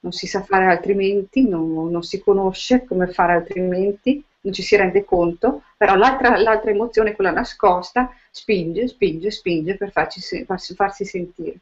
non 0.00 0.12
si 0.12 0.26
sa 0.26 0.42
fare 0.42 0.66
altrimenti, 0.66 1.48
non, 1.48 1.90
non 1.90 2.02
si 2.02 2.20
conosce 2.20 2.84
come 2.84 3.06
fare 3.06 3.32
altrimenti, 3.32 4.22
non 4.40 4.52
ci 4.52 4.62
si 4.62 4.76
rende 4.76 5.04
conto, 5.04 5.62
però 5.76 5.94
l'altra, 5.94 6.36
l'altra 6.36 6.70
emozione, 6.70 7.14
quella 7.14 7.30
nascosta, 7.30 8.10
spinge, 8.30 8.88
spinge, 8.88 9.30
spinge 9.30 9.76
per 9.76 9.90
farci, 9.90 10.20
farsi, 10.44 10.74
farsi 10.74 11.04
sentire. 11.04 11.60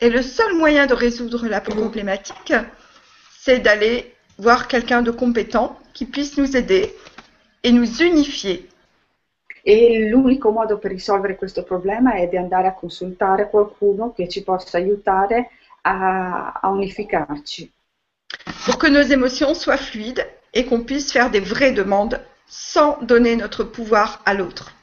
Et 0.00 0.10
le 0.10 0.22
seul 0.22 0.56
moyen 0.56 0.86
de 0.86 0.94
résoudre 0.94 1.46
la 1.46 1.60
problématique, 1.60 2.52
c'est 3.38 3.60
d'aller 3.60 4.14
voir 4.38 4.66
quelqu'un 4.68 5.02
de 5.02 5.12
compétent 5.12 5.78
qui 5.94 6.04
puisse 6.04 6.36
nous 6.36 6.56
aider 6.56 6.94
et 7.62 7.72
nous 7.72 8.02
unifier. 8.02 8.68
E 9.66 10.08
l'unico 10.10 10.50
modo 10.50 10.76
per 10.76 10.90
risolvere 10.90 11.36
questo 11.36 11.62
problema 11.62 12.14
è 12.14 12.28
di 12.28 12.36
andare 12.36 12.66
a 12.66 12.74
consultare 12.74 13.48
qualcuno 13.48 14.12
che 14.12 14.28
ci 14.28 14.42
possa 14.42 14.76
aiutare 14.76 15.50
a, 15.82 16.52
a 16.60 16.68
unificarci, 16.68 17.72
pour 18.66 18.76
que 18.76 18.88
nos 18.88 19.10
émotions 19.10 19.54
soient 19.54 19.78
fluides 19.78 20.26
et 20.54 20.64
qu'on 20.64 20.84
puisse 20.84 21.12
faire 21.12 21.30
des 21.30 21.40
vraies 21.40 21.72
demandes 21.72 22.20
sans 22.46 22.98
donner 23.02 23.36
notre 23.36 23.64
pouvoir 23.64 24.22
à 24.24 24.34
l'autre. 24.34 24.74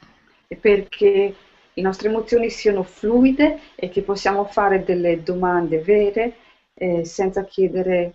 e 0.52 0.56
perché 0.56 1.34
le 1.72 1.82
nostre 1.82 2.08
emozioni 2.08 2.50
siano 2.50 2.82
fluide 2.82 3.58
e 3.74 3.88
che 3.88 4.02
possiamo 4.02 4.44
fare 4.44 4.84
delle 4.84 5.22
domande 5.22 5.78
vere 5.78 6.36
eh, 6.74 7.06
senza 7.06 7.44
chiedere 7.44 8.12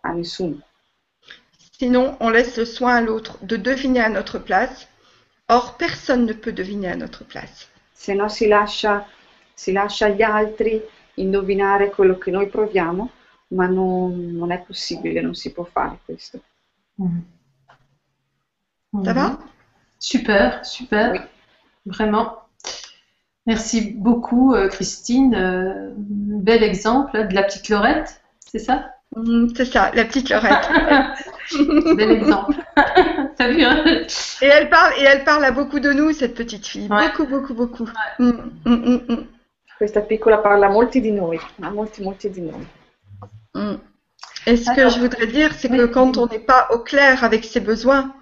a 0.00 0.10
nessuno. 0.10 0.60
Sinon, 1.78 2.16
on 2.18 2.32
laisse 2.32 2.56
le 2.56 2.64
soin 2.64 2.96
à 2.96 3.00
l'autre 3.00 3.38
de 3.40 3.56
deviner 3.56 4.00
à 4.00 4.08
notre 4.08 4.40
place. 4.40 4.88
Or, 5.48 5.76
personne 5.76 6.24
ne 6.24 6.32
peut 6.32 6.52
deviner 6.52 6.88
à 6.88 6.96
notre 6.96 7.24
place. 7.24 7.68
Se 7.92 8.12
no 8.14 8.28
si 8.28 8.48
lascia, 8.48 9.06
si 9.54 9.70
lascia 9.70 10.06
agli 10.06 10.22
altri 10.22 10.82
indovinare 11.14 11.90
quello 11.90 12.18
che 12.18 12.32
noi 12.32 12.48
proviamo, 12.48 13.10
ma 13.48 13.66
non, 13.66 14.32
non 14.34 14.50
è 14.50 14.60
possibile, 14.66 15.20
non 15.20 15.34
si 15.34 15.52
può 15.52 15.64
fare 15.64 15.98
questo. 16.04 16.40
Ça 19.04 19.12
va? 19.12 19.38
Super, 19.98 20.64
super. 20.64 21.12
Oui. 21.12 21.18
Vraiment. 21.86 22.38
Merci 23.46 23.92
beaucoup, 23.92 24.54
euh, 24.54 24.68
Christine. 24.68 25.34
Euh, 25.34 25.92
bel 25.96 26.62
exemple 26.62 27.16
hein, 27.16 27.24
de 27.24 27.34
la 27.34 27.44
petite 27.44 27.68
Laurette, 27.68 28.20
c'est 28.40 28.58
ça? 28.58 28.90
Mm, 29.14 29.48
c'est 29.56 29.66
ça, 29.66 29.90
la 29.94 30.04
petite 30.04 30.30
Lorette. 30.30 30.68
Bel 31.96 32.10
exemple. 32.10 32.54
T'as 33.36 33.48
vu, 33.48 33.62
hein? 33.62 33.84
Et 34.42 34.46
elle 34.46 34.68
parle, 34.68 34.92
et 34.98 35.04
elle 35.04 35.22
parle 35.22 35.44
à 35.44 35.52
beaucoup 35.52 35.78
de 35.78 35.92
nous, 35.92 36.12
cette 36.12 36.34
petite 36.34 36.66
fille. 36.66 36.88
Ouais. 36.90 37.08
Beaucoup, 37.08 37.26
beaucoup, 37.26 37.54
beaucoup. 37.54 37.88
Mm, 38.18 38.30
mm, 38.64 38.74
mm, 38.74 39.00
mm, 39.08 39.26
Questa 39.78 40.00
piccola 40.00 40.38
parla 40.38 40.66
a 40.66 40.70
molti 40.70 41.00
di 41.00 41.12
noi, 41.12 41.38
a 41.60 41.70
molti, 41.70 42.02
molti 42.02 42.30
di 42.30 42.40
noi. 42.40 42.66
Et 44.46 44.56
ce 44.56 44.64
que 44.70 44.80
Alors, 44.80 44.90
je 44.92 45.00
voudrais 45.00 45.26
dire, 45.26 45.52
c'est 45.54 45.70
oui, 45.70 45.78
que 45.78 45.86
quand 45.86 46.16
on 46.18 46.26
n'est 46.26 46.38
pas 46.38 46.68
au 46.70 46.78
clair 46.78 47.24
avec 47.24 47.44
ses 47.44 47.60
besoins, 47.60 48.14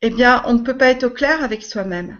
eh 0.00 0.10
bien, 0.10 0.42
on 0.46 0.54
ne 0.54 0.60
peut 0.60 0.76
pas 0.76 0.90
être 0.90 1.04
au 1.04 1.10
clair 1.10 1.42
avec 1.42 1.62
soi-même. 1.64 2.18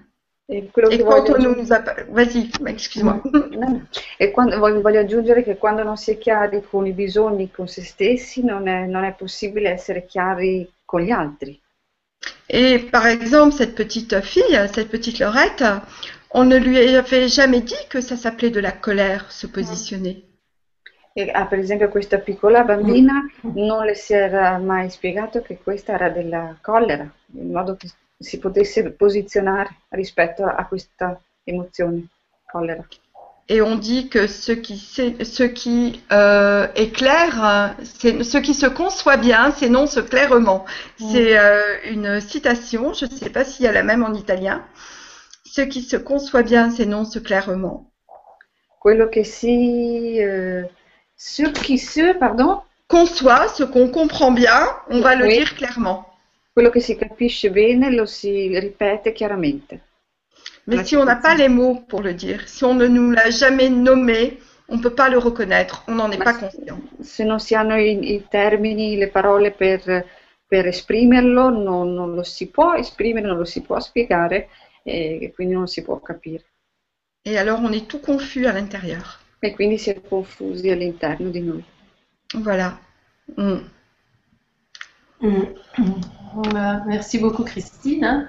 E 0.51 0.63
quello 0.73 0.91
Et 0.91 0.97
che 0.99 1.05
quand 1.05 1.11
voglio 1.11 1.33
on 1.35 1.37
aggiungere- 1.37 1.57
nous 1.63 1.73
a... 1.73 1.85
Vas-y, 2.11 2.51
excuse-moi. 2.67 3.21
No, 3.33 3.83
E 4.19 4.31
quando, 4.33 4.59
voglio, 4.59 4.81
voglio 4.81 5.01
aggiungere 5.01 5.45
che 5.45 5.57
quando 5.59 5.83
non 5.85 5.97
si 5.97 6.11
è 6.13 6.19
chiari 6.19 6.63
con 6.69 6.87
i 6.87 6.93
bisogni, 6.93 7.51
con 7.51 7.69
se 7.69 7.83
stessi, 7.85 8.43
non 8.43 8.67
è, 8.67 8.87
non 8.87 9.05
è 9.05 9.15
possibile 9.15 9.69
essere 9.71 10.07
chiari 10.07 10.69
con 10.85 11.03
gli 11.03 11.11
altri. 11.11 11.61
Et 12.49 12.91
par 12.91 13.07
exemple, 13.07 13.55
cette 13.55 13.75
petite 13.75 14.23
fille, 14.23 14.69
cette 14.73 14.89
petite 14.89 15.19
Laurette, 15.21 15.83
on 16.31 16.45
ne 16.49 16.57
lui 16.59 16.79
avait 16.97 17.29
jamais 17.29 17.61
dit 17.61 17.87
que 17.91 18.01
ça 18.01 18.17
s'appelait 18.17 18.51
de 18.51 18.61
la 18.61 18.73
colère, 18.73 19.31
se 19.31 19.47
positionner. 19.47 20.25
E, 21.19 21.33
ah, 21.33 21.47
per 21.47 21.59
esempio, 21.59 21.89
questa 21.89 22.19
piccola 22.19 22.63
bambina 22.63 23.27
non 23.41 23.85
le 23.85 23.97
si 23.97 24.13
era 24.13 24.57
mai 24.59 24.89
spiegato 24.89 25.43
che 25.43 25.59
questa 25.61 25.95
era 25.95 26.11
della 26.11 26.57
collera, 26.61 27.13
in 27.33 27.51
modo 27.51 27.75
che 27.75 27.89
si 28.17 28.39
potesse 28.39 28.93
posizionare 28.93 29.79
rispetto 29.89 30.45
a 30.45 30.65
questa 30.67 31.21
emozione, 31.43 32.07
collera. 32.47 32.87
Et 33.49 33.61
on 33.61 33.75
dit 33.75 34.09
que 34.09 34.29
ce 34.29 34.53
qui, 34.53 34.77
sait- 34.77 35.25
ce 35.25 35.43
qui 35.43 36.05
euh, 36.13 36.69
est 36.77 36.93
clair, 36.93 37.75
c'est 37.83 38.23
ce 38.23 38.39
qui 38.39 38.55
se 38.55 38.67
conçoit 38.69 39.17
bien, 39.17 39.51
s'énonce 39.51 40.01
clairement. 40.09 40.67
C'est 40.99 41.37
euh, 41.37 41.81
une 41.91 42.21
citation, 42.21 42.93
je 42.93 43.07
ne 43.07 43.11
sais 43.11 43.31
pas 43.31 43.45
s'il 43.45 43.65
y 43.65 43.69
a 43.69 43.73
la 43.73 43.83
même 43.83 44.05
en 44.05 44.15
italien. 44.15 44.63
Ce 45.45 45.63
qui 45.63 45.83
se 45.83 45.97
conçoit 45.97 46.45
bien 46.45 46.71
s'énonce 46.71 47.21
clairement. 47.21 47.91
Quello 48.79 49.09
che 49.09 49.25
si... 49.25 50.17
eh, 50.21 50.71
ce 51.19 51.43
qui 51.43 51.79
se, 51.79 52.17
pardon, 52.17 52.63
Conçoit, 52.87 53.49
ce 53.49 53.65
qu'on 53.65 53.89
comprend 53.91 54.31
bien, 54.31 54.67
on 54.89 55.01
va 55.01 55.15
le 55.15 55.29
dire 55.29 55.55
clairement. 55.55 56.07
quello 56.55 56.71
che 56.71 56.81
si 56.81 56.97
capisce 56.97 57.51
bene 57.51 57.91
lo 57.91 58.07
si 58.07 58.59
ripete 58.59 59.13
chiaramente. 59.13 59.81
Mais 60.67 60.77
La 60.77 60.85
si 60.85 60.97
on 60.97 61.05
n'a 61.05 61.17
pas 61.17 61.35
les 61.35 61.49
mots 61.49 61.85
pour 61.87 62.03
le 62.03 62.15
dire, 62.15 62.49
si 62.49 62.65
on 62.65 62.75
ne 62.75 62.87
nous 62.87 63.11
l'a 63.11 63.31
jamais 63.31 63.69
nommé, 63.69 64.39
on 64.69 64.77
ne 64.77 64.83
peut 64.83 64.95
pas 64.95 65.09
le 65.09 65.19
reconnaître, 65.19 65.83
on 65.89 65.95
n'en 65.97 66.11
est 66.11 66.19
Ma 66.19 66.25
pas 66.25 66.35
conscient. 66.35 66.81
se 67.03 67.23
non 67.25 67.39
si 67.39 67.55
hanno 67.55 67.77
i, 67.77 68.15
i 68.15 68.27
termini, 68.29 68.97
le 68.97 69.09
parole 69.09 69.51
per, 69.51 69.81
per 70.47 70.67
esprimerlo, 70.67 71.51
non, 71.51 71.93
non 71.95 72.15
lo 72.15 72.23
si 72.23 72.47
può 72.49 72.75
esprimere, 72.75 73.27
non 73.27 73.37
lo 73.39 73.45
si 73.45 73.61
può 73.63 73.79
spiegare 73.81 74.49
e 74.85 75.33
quindi 75.35 75.55
non 75.55 75.67
si 75.69 75.83
può 75.83 76.01
capire. 76.01 76.45
Et 77.25 77.37
alors 77.39 77.61
on 77.63 77.73
est 77.73 77.87
tout 77.87 78.01
confus 78.01 78.47
à 78.47 78.53
l'intérieur. 78.53 79.21
E 79.41 79.55
quindi 79.55 79.79
si 79.79 79.91
è 79.91 80.01
confusi 80.01 80.69
all'interno 80.71 81.31
di 81.31 81.41
noi. 81.41 81.65
Voilà. 82.37 82.79
Mm. 83.41 83.59
Voilà. 86.35 86.85
Merci 86.87 87.19
beaucoup, 87.19 87.45
Christine. 87.45 88.05
hein. 88.05 88.29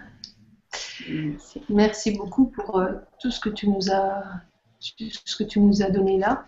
Merci 1.69 2.11
beaucoup 2.11 2.51
pour 2.51 2.79
euh, 2.79 2.93
tout 3.19 3.31
ce 3.31 3.39
que 3.39 3.49
tu 3.49 3.67
nous 3.67 3.91
as, 3.91 4.23
tout 4.97 5.05
ce 5.25 5.35
que 5.35 5.43
tu 5.43 5.59
nous 5.59 5.81
as 5.81 5.89
donné 5.89 6.17
là. 6.17 6.45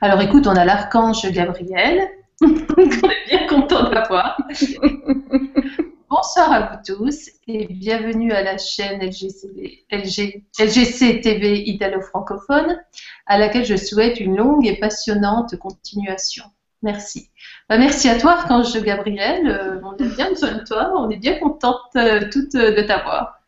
Alors, 0.00 0.20
écoute, 0.20 0.46
on 0.46 0.56
a 0.56 0.64
l'archange 0.64 1.30
Gabriel. 1.32 2.08
on 2.42 2.48
est 2.48 3.28
bien 3.28 3.46
content 3.46 3.88
de 3.88 3.94
l'avoir. 3.94 4.36
Bonsoir 6.08 6.52
à 6.52 6.60
vous 6.60 6.94
tous 6.94 7.30
et 7.48 7.66
bienvenue 7.66 8.30
à 8.30 8.40
la 8.40 8.58
chaîne 8.58 9.00
LGC, 9.00 9.84
LG, 9.90 10.44
LGC 10.56 11.20
TV 11.20 11.68
italo-francophone 11.68 12.80
à 13.26 13.38
laquelle 13.38 13.64
je 13.64 13.74
souhaite 13.74 14.20
une 14.20 14.36
longue 14.36 14.68
et 14.68 14.76
passionnante 14.76 15.56
continuation. 15.58 16.44
Merci. 16.82 17.28
Bah, 17.68 17.76
merci 17.76 18.08
à 18.08 18.20
toi, 18.20 18.34
Archange 18.38 18.80
Gabriel. 18.82 19.48
Euh, 19.48 19.80
on 19.82 19.94
a 19.94 20.08
bien 20.14 20.28
besoin 20.30 20.52
de 20.52 20.64
toi. 20.64 20.92
On 20.94 21.10
est 21.10 21.16
bien 21.16 21.40
contente 21.40 21.80
euh, 21.96 22.20
toutes 22.30 22.54
euh, 22.54 22.76
de 22.76 22.82
t'avoir. 22.82 23.40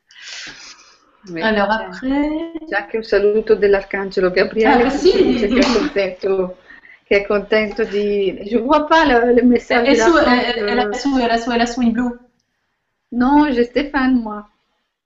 Alors 1.40 1.70
après, 1.70 2.28
anche 2.72 2.94
un 2.94 3.02
saluto 3.02 3.54
dell'Arcangelo 3.54 4.32
Gabriele 4.32 4.84
Ah, 4.84 4.90
dice 4.90 5.48
che 7.08 7.22
è 7.22 7.26
contento, 7.26 7.82
è 7.82 7.86
di... 7.86 8.38
Je 8.44 8.58
vois 8.58 8.86
pas 8.86 9.06
le, 9.06 9.32
le 9.32 9.58
sous, 9.58 11.18
elle 11.18 11.62
a 11.62 11.66
sous, 11.66 11.82
Non, 13.10 13.50
j'ai 13.52 13.64
Stéphane, 13.64 14.20
moi. 14.20 14.46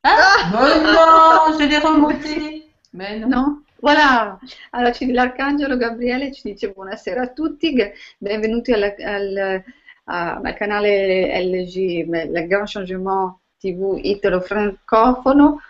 Ah, 0.03 0.50
mais 0.53 0.82
non, 0.82 1.59
je 1.59 1.64
l'ai 1.68 1.78
remonté. 1.78 2.64
Mais 2.92 3.18
non. 3.18 3.28
No? 3.28 3.62
Voilà, 3.80 4.38
allora 4.70 4.92
l'Arcangelo 5.12 5.76
Gabriele 5.76 6.32
ci 6.32 6.42
dice 6.53 6.70
buonasera 6.70 7.22
a 7.22 7.28
tutti, 7.28 7.74
benvenuti 8.18 8.72
alla- 8.72 8.94
al, 8.98 9.64
al 10.05 10.55
canale 10.55 11.40
LG, 11.42 12.07
Le 12.09 12.46
Grand 12.46 12.68
Changement 12.68 13.34
TV 13.59 13.98
italo-francofono 14.00 15.61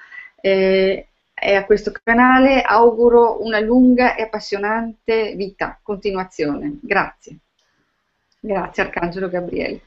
eh, 0.42 1.06
e 1.34 1.54
a 1.54 1.64
questo 1.64 1.90
canale 2.02 2.60
auguro 2.60 3.42
una 3.42 3.60
lunga 3.60 4.14
e 4.14 4.22
appassionante 4.22 5.34
vita, 5.34 5.78
continuazione. 5.82 6.78
Grazie. 6.82 7.38
Grazie 8.40 8.82
Arcangelo 8.82 9.30
Gabriele. 9.30 9.80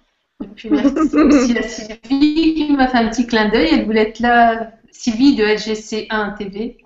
Et 0.44 0.48
puis 0.48 0.70
merci 0.70 1.16
aussi 1.16 1.58
à 1.58 1.64
Sylvie 1.64 2.54
qui 2.56 2.72
m'a 2.74 2.88
fait 2.88 2.98
un 2.98 3.10
petit 3.10 3.28
clin 3.28 3.50
d'œil. 3.50 3.70
Elle 3.72 3.86
voulait 3.86 4.10
être 4.10 4.20
là, 4.20 4.72
Sylvie 4.92 5.36
de 5.36 5.44
LGC1 5.46 6.38
TV, 6.38 6.78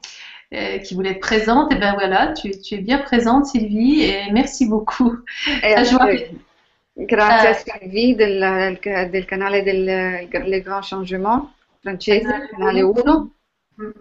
euh, 0.53 0.77
qui 0.79 0.95
voulait 0.95 1.11
être 1.11 1.19
présente. 1.19 1.71
Et 1.73 1.75
ben 1.75 1.93
voilà, 1.93 2.33
tu, 2.33 2.51
tu 2.51 2.75
es 2.75 2.79
bien 2.79 2.99
présente, 2.99 3.45
Sylvie, 3.45 4.03
et 4.03 4.31
merci 4.31 4.67
beaucoup. 4.67 5.13
E 5.47 5.75
Ah, 5.75 5.83
vois 5.83 6.05
anche 6.05 6.25
grazie 6.97 7.47
a 7.47 7.51
Eh. 7.51 7.79
Sylvie 7.79 8.15
del, 8.15 8.79
del 9.11 9.25
canale 9.25 9.63
del 9.63 9.85
Le 10.31 10.59
Grand 10.59 10.81
Changement 10.81 11.49
francese, 11.81 12.23
Canale 12.23 12.47
canale 12.49 12.81
uno. 12.81 13.31
1. 13.77 13.93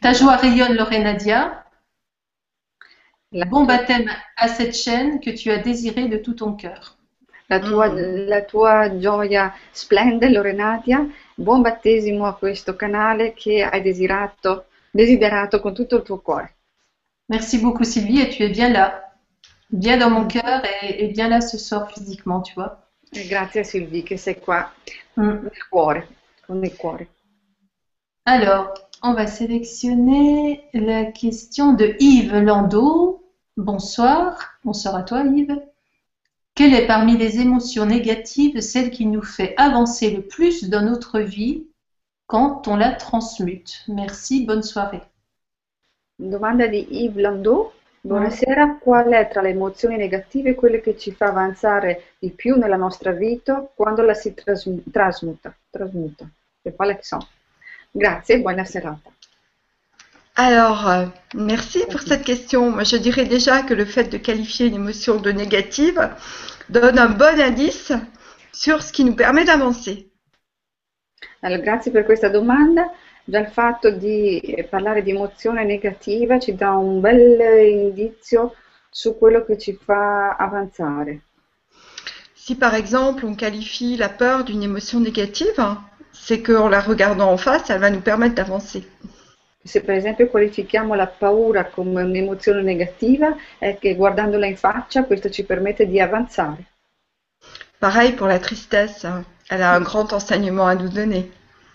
Ta 0.00 0.12
joie 0.12 0.36
rayonne, 0.36 0.76
Lorenadia. 0.76 1.64
Bon 3.32 3.64
baptême 3.64 4.08
à 4.36 4.48
cette 4.48 4.74
chaîne 4.74 5.20
que 5.20 5.30
tu 5.30 5.50
as 5.50 5.58
désirée 5.58 6.08
de 6.08 6.16
tout 6.16 6.34
ton 6.34 6.52
cœur. 6.54 6.95
La 7.46 7.58
tua, 7.60 7.86
la 7.92 8.42
tua 8.42 8.98
gioia 8.98 9.54
splende, 9.70 10.28
Lorenadia. 10.30 11.06
Buon 11.34 11.62
battesimo 11.62 12.26
a 12.26 12.34
questo 12.34 12.74
canale 12.76 13.32
che 13.34 13.62
hai 13.62 13.82
desiderato, 13.82 14.66
desiderato 14.90 15.60
con 15.60 15.74
tutto 15.74 15.96
il 15.96 16.02
tuo 16.02 16.18
cuore. 16.18 16.54
Merci 17.26 17.58
beaucoup, 17.60 17.84
Sylvie, 17.84 18.22
et 18.22 18.36
tu 18.36 18.42
es 18.42 18.50
bien 18.50 18.72
là. 18.72 19.02
Bien 19.68 19.98
dans 19.98 20.10
mon 20.10 20.26
cœur 20.26 20.62
et, 20.82 21.04
et 21.04 21.08
bien 21.12 21.28
là 21.28 21.40
ce 21.40 21.58
soir 21.58 21.90
physiquement, 21.92 22.40
tu 22.40 22.54
vois. 22.54 22.78
E 23.12 23.26
grazie 23.26 23.60
a 23.60 23.64
Sylvie 23.64 24.02
che 24.02 24.16
sei 24.16 24.38
qua 24.38 24.72
Mm. 25.18 25.28
nel 25.44 25.66
cuore, 25.70 26.08
con 26.46 26.62
il 26.62 26.76
cuore. 26.76 27.08
Alors, 28.24 28.72
on 29.02 29.14
va 29.14 29.26
sélectionner 29.26 30.68
la 30.74 31.06
question 31.12 31.72
de 31.72 31.96
Yves 31.98 32.42
Landau. 32.42 33.22
Bonsoir. 33.56 34.58
Bonsoir 34.62 34.94
à 34.96 35.02
toi, 35.04 35.22
Yves. 35.22 35.56
Quelle 36.56 36.72
est 36.72 36.86
parmi 36.86 37.18
les 37.18 37.38
émotions 37.38 37.84
négatives 37.84 38.62
celle 38.62 38.90
qui 38.90 39.04
nous 39.04 39.20
fait 39.20 39.52
avancer 39.58 40.10
le 40.10 40.22
plus 40.22 40.70
dans 40.70 40.80
notre 40.80 41.20
vie 41.20 41.66
quand 42.26 42.66
on 42.66 42.76
la 42.76 42.92
transmute? 42.92 43.84
Merci, 43.88 44.46
bonne 44.46 44.62
soirée. 44.62 45.02
Domanda 46.18 46.66
di 46.66 46.86
Yves 46.88 47.20
Landau. 47.20 47.72
Buonasera, 48.00 48.78
qual 48.80 49.12
è 49.12 49.28
tra 49.28 49.42
le 49.42 49.50
emozioni 49.50 49.98
negative 49.98 50.54
quelle 50.54 50.80
che 50.80 50.96
ci 50.96 51.12
fa 51.12 51.26
avanzare 51.26 52.14
di 52.18 52.30
più 52.30 52.56
nella 52.56 52.76
nostra 52.76 53.10
vita 53.12 53.70
quando 53.74 54.00
la 54.00 54.14
si 54.14 54.32
trasmu- 54.32 54.82
trasmuta? 54.90 55.54
Trasmuta? 55.68 56.26
E 56.62 56.74
quale 56.74 57.00
sono? 57.02 57.28
Grazie 57.90 58.36
e 58.36 58.40
buona 58.40 58.64
serata. 58.64 59.12
Alors, 60.38 60.86
euh, 60.90 61.06
merci 61.34 61.82
pour 61.90 62.00
cette 62.00 62.22
question. 62.22 62.70
Moi, 62.70 62.84
je 62.84 62.96
dirais 62.96 63.24
déjà 63.24 63.62
que 63.62 63.72
le 63.72 63.86
fait 63.86 64.04
de 64.04 64.18
qualifier 64.18 64.66
une 64.66 64.74
émotion 64.74 65.16
de 65.16 65.32
négative 65.32 66.10
donne 66.68 66.98
un 66.98 67.08
bon 67.08 67.40
indice 67.40 67.92
sur 68.52 68.82
ce 68.82 68.92
qui 68.92 69.04
nous 69.04 69.14
permet 69.14 69.46
d'avancer. 69.46 70.10
Allora, 71.40 71.62
grazie 71.62 71.90
per 71.90 72.04
questa 72.04 72.28
domanda. 72.28 72.90
Già 73.24 73.40
il 73.40 73.48
fatto 73.48 73.90
di 73.90 74.54
parlare 74.68 75.02
di 75.02 75.10
emozione 75.10 75.64
negativa 75.64 76.38
ci 76.38 76.54
dà 76.54 76.76
un 76.76 77.00
bel 77.00 77.40
indizio 77.68 78.54
su 78.90 79.16
quello 79.16 79.42
che 79.44 79.56
ci 79.56 79.72
fa 79.82 80.36
avanzare. 80.36 81.22
Si 82.34 82.56
par 82.56 82.74
exemple 82.74 83.24
on 83.24 83.34
qualifie 83.34 83.96
la 83.96 84.10
peur 84.10 84.44
d'une 84.44 84.62
émotion 84.62 85.00
négative, 85.00 85.78
c'est 86.12 86.42
qu'en 86.42 86.68
la 86.68 86.80
regardant 86.80 87.32
en 87.32 87.38
face, 87.38 87.70
elle 87.70 87.80
va 87.80 87.90
nous 87.90 88.02
permettre 88.02 88.34
d'avancer. 88.34 88.86
Se 89.66 89.80
per 89.80 89.96
esempio 89.96 90.28
qualifichiamo 90.28 90.94
la 90.94 91.08
paura 91.08 91.64
come 91.66 92.02
un'emozione 92.02 92.62
negativa, 92.62 93.36
è 93.58 93.76
che 93.78 93.96
guardandola 93.96 94.46
in 94.46 94.56
faccia 94.56 95.04
questo 95.04 95.28
ci 95.28 95.44
permette 95.44 95.86
di 95.88 96.00
avanzare. 96.00 96.64
Pareil 97.78 98.14
pour 98.14 98.28
la 98.28 98.38
tristesse, 98.38 99.06
hein. 99.06 99.24
elle 99.48 99.64
a 99.64 99.76
un 99.76 99.82
grand 99.82 100.10
enseignement 100.12 100.68
à 100.68 100.74
nous 100.74 100.88
donner. 100.88 101.30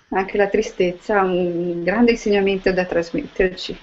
Anche 0.09 0.37
la 0.37 0.47
tristezza 0.47 1.19
ha 1.19 1.23
un 1.23 1.83
grande 1.83 2.11
insegnamento 2.11 2.71
da 2.71 2.85
trasmetterci. 2.85 3.77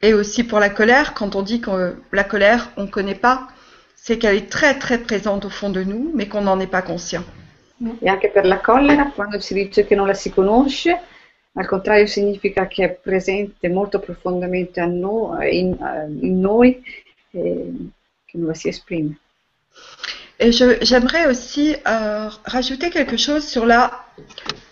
Et 0.00 0.12
aussi 0.12 0.44
pour 0.44 0.60
la 0.60 0.70
colère, 0.70 1.14
quand 1.14 1.34
on 1.34 1.42
dit 1.42 1.60
que 1.60 1.96
la 2.12 2.24
colère, 2.24 2.70
on 2.76 2.84
ne 2.84 2.90
connaît 2.90 3.18
pas, 3.18 3.48
c'est 3.96 4.18
qu'elle 4.18 4.36
est 4.36 4.50
très 4.50 4.78
très 4.78 4.98
présente 4.98 5.44
au 5.44 5.50
fond 5.50 5.70
de 5.70 5.82
nous, 5.82 6.12
mais 6.14 6.28
qu'on 6.28 6.42
n'en 6.42 6.60
est 6.60 6.70
pas 6.70 6.82
conscient. 6.82 7.24
E 8.00 8.08
anche 8.08 8.28
per 8.28 8.44
la 8.46 8.58
collera, 8.58 9.10
quando 9.14 9.40
si 9.40 9.54
dice 9.54 9.84
che 9.84 9.94
non 9.96 10.06
la 10.06 10.14
si 10.14 10.30
conosce, 10.30 11.00
al 11.56 11.66
contrario 11.66 12.06
significa 12.06 12.66
che 12.66 12.84
è 12.84 12.90
presente 12.92 13.68
molto 13.68 13.98
profondamente 14.00 14.80
a 14.80 14.86
no- 14.86 15.36
in, 15.42 15.76
in 16.20 16.40
noi 16.40 16.82
e 17.30 17.72
che 18.26 18.36
non 18.38 18.48
la 18.48 18.54
si 18.54 18.68
esprime. 18.68 19.16
Et 20.36 20.50
j'aimerais 20.50 21.26
aussi 21.26 21.76
euh, 21.86 22.28
rajouter 22.44 22.90
quelque 22.90 23.16
chose 23.16 23.46
sur 23.46 23.66
la 23.66 24.04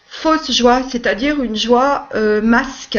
fausse 0.06 0.50
joie, 0.50 0.82
c'est-à-dire 0.82 1.40
une 1.40 1.54
joie 1.56 2.08
euh, 2.14 2.40
masque, 2.42 2.98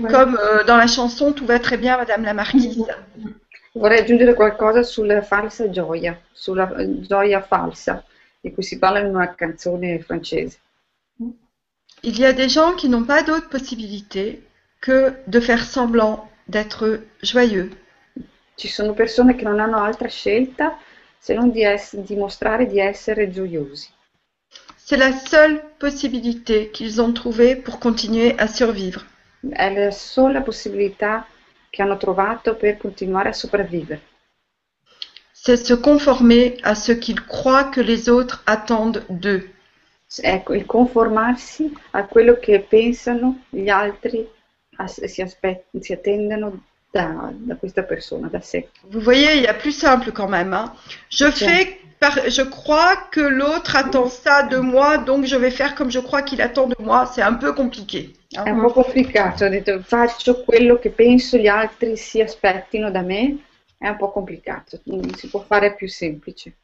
Ouais. 0.00 0.10
comme 0.12 0.38
euh, 0.38 0.62
dans 0.64 0.76
la 0.76 0.86
chanson 0.86 1.32
Tout 1.32 1.44
va 1.44 1.58
très 1.58 1.76
bien, 1.76 1.96
Madame 1.96 2.22
la 2.22 2.32
Marquise. 2.32 2.84
Vorrei 3.74 3.98
aggiungere 3.98 4.34
qualcosa 4.34 4.82
sulla 4.84 5.22
falsa 5.22 5.68
gioia, 5.70 6.18
sulla 6.32 6.72
eh, 6.76 7.00
gioia 7.00 7.42
falsa, 7.42 8.04
di 8.40 8.52
cui 8.52 8.62
si 8.62 8.78
parla 8.78 9.00
in 9.00 9.06
una 9.06 9.34
canzone 9.34 9.98
francese. 10.00 10.58
Il 12.02 12.18
y 12.18 12.24
a 12.24 12.32
des 12.32 12.48
gens 12.48 12.74
qui 12.74 12.88
n'ont 12.88 13.04
pas 13.04 13.22
d'autre 13.22 13.48
possibilité 13.48 14.42
que 14.80 15.12
de 15.26 15.40
faire 15.40 15.64
semblant 15.64 16.30
d'être 16.46 17.00
joyeux. 17.22 17.70
Ci 18.56 18.68
sono 18.68 18.92
persone 18.92 19.34
che 19.34 19.44
non 19.44 19.60
hanno 19.60 19.78
altra 19.82 20.08
scelta 20.08 20.78
se 21.18 21.34
non 21.34 21.50
di 21.50 21.64
dimostrare 21.92 22.66
di 22.66 22.78
essere 22.78 23.30
gioiosi. 23.30 23.90
C'est 24.76 24.96
la 24.96 25.12
seule 25.12 25.62
possibilité 25.78 26.70
qu'ils 26.70 27.00
ont 27.00 27.12
trouvée 27.12 27.56
pour 27.56 27.78
continuer 27.78 28.34
à 28.38 28.46
survivre. 28.46 29.04
È 29.50 29.72
la 29.72 29.90
sola 29.90 30.40
possibilità 30.40 31.26
che 31.68 31.82
hanno 31.82 31.96
trovato 31.96 32.56
per 32.56 32.78
continuare 32.78 33.28
a 33.28 33.32
sopravvivere. 33.32 34.00
C'est 35.32 35.62
se 35.64 35.74
conformer 35.74 36.56
à 36.62 36.74
ce 36.74 36.92
qu'ils 36.92 37.24
croient 37.26 37.70
que 37.70 37.80
les 37.80 38.08
autres 38.08 38.42
attendent 38.46 39.04
d'eux. 39.08 39.48
Ecco, 40.22 40.54
il 40.54 40.64
conformarsi 40.64 41.70
a 41.92 42.06
quello 42.06 42.38
che 42.38 42.60
pensano 42.60 43.42
gli 43.50 43.68
altri 43.68 44.26
si, 44.86 45.24
si 45.80 45.92
attendono 45.92 46.64
da, 46.90 47.30
da 47.34 47.56
questa 47.56 47.82
persona, 47.82 48.28
da 48.28 48.40
sé. 48.40 48.70
Vous 48.90 49.02
voyez, 49.02 49.36
il 49.36 49.42
y 49.42 49.46
a 49.46 49.54
plus 49.54 49.76
simple 49.76 50.12
quand 50.12 50.28
même. 50.30 50.54
hein. 50.54 50.72
Je 51.10 51.26
Tiens. 51.30 51.48
fais, 51.50 51.78
par- 51.98 52.30
je 52.30 52.42
crois 52.42 52.96
que 53.10 53.20
l'autre 53.20 53.76
attend 53.76 54.08
ça 54.08 54.42
de 54.44 54.56
moi, 54.58 54.96
donc 54.98 55.26
je 55.26 55.36
vais 55.36 55.50
faire 55.50 55.74
comme 55.74 55.90
je 55.90 56.00
crois 56.00 56.22
qu'il 56.22 56.40
attend 56.40 56.66
de 56.68 56.76
moi. 56.78 57.04
C'est 57.06 57.22
un 57.22 57.34
peu 57.34 57.52
compliqué. 57.52 58.14
hein. 58.36 58.44
È 58.46 58.50
un 58.50 58.60
po' 58.62 58.72
complicato, 58.72 59.44
ho 59.44 59.48
detto 59.48 59.80
faccio 59.82 60.42
quello 60.42 60.78
che 60.78 60.90
penso 60.90 61.36
gli 61.36 61.48
altri 61.48 61.96
si 61.98 62.22
aspettino 62.22 62.90
da 62.90 63.02
me, 63.02 63.36
è 63.76 63.88
un 63.88 63.96
po' 63.96 64.10
complicato, 64.10 64.80
si 65.16 65.28
può 65.28 65.40
fare 65.40 65.74
più 65.74 65.86
semplice. 65.88 66.56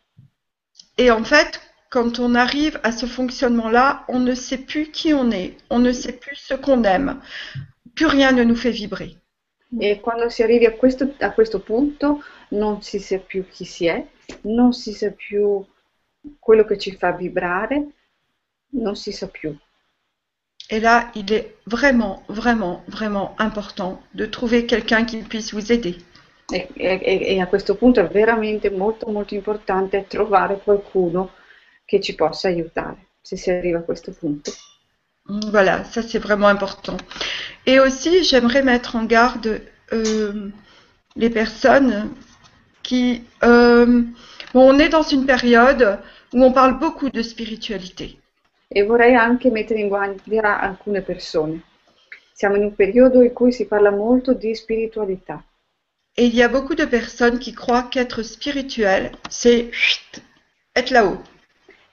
Et 0.96 1.10
en 1.10 1.24
fait, 1.24 1.60
quand 1.94 2.18
on 2.18 2.34
arrive 2.34 2.80
à 2.82 2.90
ce 2.90 3.06
fonctionnement-là, 3.06 4.04
on 4.08 4.18
ne 4.18 4.34
sait 4.34 4.58
plus 4.58 4.90
qui 4.90 5.14
on 5.14 5.30
est, 5.30 5.56
on 5.70 5.78
ne 5.78 5.92
sait 5.92 6.14
plus 6.14 6.34
ce 6.34 6.54
qu'on 6.54 6.82
aime. 6.82 7.20
Plus 7.94 8.06
rien 8.06 8.32
ne 8.32 8.42
nous 8.42 8.56
fait 8.56 8.72
vibrer. 8.72 9.16
E 9.80 10.00
quando 10.00 10.28
si 10.28 10.42
arrivi 10.42 10.66
a 10.66 10.72
questo, 10.72 11.14
a 11.20 11.30
questo 11.30 11.60
punto 11.60 12.20
non 12.50 12.82
si 12.82 12.98
sa 12.98 13.18
più 13.18 13.46
chi 13.48 13.64
si 13.64 13.86
è, 13.86 14.04
non 14.42 14.72
si 14.72 14.92
sa 14.92 15.10
più 15.12 15.64
quello 16.40 16.64
che 16.64 16.78
ci 16.78 16.96
fa 16.96 17.12
vibrare, 17.12 17.86
non 18.70 18.96
si 18.96 19.12
sa 19.12 19.28
più. 19.28 19.56
Et 20.70 20.80
là, 20.80 21.12
il 21.14 21.32
est 21.32 21.54
vraiment, 21.66 22.24
vraiment, 22.28 22.82
vraiment 22.88 23.36
important 23.38 24.00
de 24.14 24.26
trouver 24.26 24.66
quelqu'un 24.66 25.04
qui 25.04 25.22
puisse 25.22 25.52
vous 25.52 25.70
aider. 25.70 25.96
E, 26.50 26.68
e- 26.74 27.36
e 27.36 27.40
a 27.40 27.46
questo 27.46 27.76
punto 27.76 28.00
è 28.00 28.08
veramente 28.08 28.68
molto 28.70 29.08
molto 29.10 29.34
importante 29.34 30.06
trovare 30.08 30.58
qualcuno 30.58 31.30
che 31.84 32.00
ci 32.00 32.14
possa 32.14 32.48
aiutare, 32.48 33.08
se 33.20 33.36
si 33.36 33.50
arriva 33.50 33.78
a 33.78 33.82
questo 33.82 34.12
punto. 34.12 34.52
Voilà, 35.26 35.84
ça 35.84 36.02
c'est 36.02 36.18
vraiment 36.18 36.48
important. 36.48 36.96
Et 37.66 37.80
aussi, 37.80 38.24
j'aimerais 38.24 38.62
mettre 38.62 38.96
en 38.96 39.04
garde 39.04 39.62
euh, 39.92 40.50
les 41.16 41.30
personnes 41.30 42.10
qui... 42.82 43.24
euh, 43.42 44.02
bon, 44.52 44.74
on 44.74 44.78
est 44.78 44.90
dans 44.90 45.02
une 45.02 45.24
période 45.24 45.98
où 46.34 46.44
on 46.44 46.52
parle 46.52 46.78
beaucoup 46.78 47.08
de 47.08 47.22
spiritualité. 47.22 48.18
E 48.68 48.82
vorrei 48.82 49.14
anche 49.14 49.50
mettere 49.50 49.80
in 49.80 49.88
guardia 49.88 50.60
alcune 50.60 51.00
persone. 51.00 51.62
Siamo 52.32 52.56
in 52.56 52.64
un 52.64 52.74
periodo 52.74 53.22
in 53.22 53.32
cui 53.32 53.52
si 53.52 53.66
parla 53.66 53.90
molto 53.90 54.34
di 54.34 54.54
spiritualità 54.54 55.42
Et 56.16 56.26
il 56.26 56.34
y 56.34 56.42
a 56.42 56.48
beaucoup 56.48 56.76
de 56.76 56.84
personnes 56.84 57.40
qui 57.40 57.52
croient 57.52 57.88
qu'être 57.90 58.22
spirituel, 58.22 59.10
c'est 59.28 59.70
être 60.76 60.90
là-haut. 60.90 61.18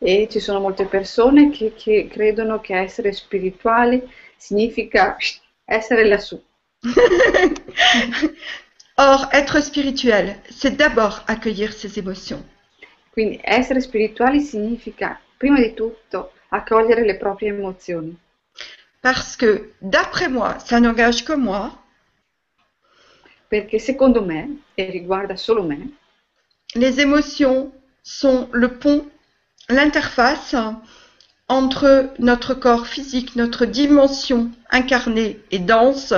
E 0.04 0.28
ci 0.30 0.40
sono 0.40 0.60
molte 0.60 0.86
persone 0.86 1.52
che, 1.52 1.74
che 1.76 2.08
credono 2.10 2.60
che 2.60 2.76
essere 2.76 3.12
spirituali 3.12 4.02
significa 4.36 5.16
essere 5.64 6.08
lassù. 6.08 6.42
Or, 8.98 9.30
être 9.32 9.62
spirituel, 9.62 10.42
c'est 10.50 10.76
d'abord 10.76 11.24
accueillir 11.28 11.72
ses 11.72 11.98
émotions. 11.98 12.44
Quindi 13.12 13.40
essere 13.44 13.80
spirituali 13.80 14.42
significa 14.42 15.20
prima 15.38 15.60
di 15.60 15.74
tutto 15.74 16.34
accogliere 16.50 17.06
le 17.06 17.18
proprie 17.18 17.50
emozioni, 17.50 18.18
Parce 19.02 19.36
que, 19.36 19.72
d'après 19.82 20.30
moi, 20.30 20.60
ça 20.60 20.80
n'engage 20.80 21.24
que 21.26 21.34
moi, 21.34 21.72
perché 23.50 23.80
secondo 23.80 24.22
me, 24.22 24.62
e 24.78 24.92
riguarda 24.92 25.36
solo 25.36 25.64
me, 25.64 25.92
les 26.76 27.00
émotions 27.00 27.72
sont 28.04 28.48
le 28.54 28.78
pont, 28.78 29.11
l'interface 29.72 30.56
entre 31.48 32.12
notre 32.20 32.54
corps 32.54 32.88
physique, 32.88 33.36
notre 33.36 33.66
dimension 33.66 34.50
incarnée 34.70 35.40
et 35.52 35.60
dense, 35.60 36.14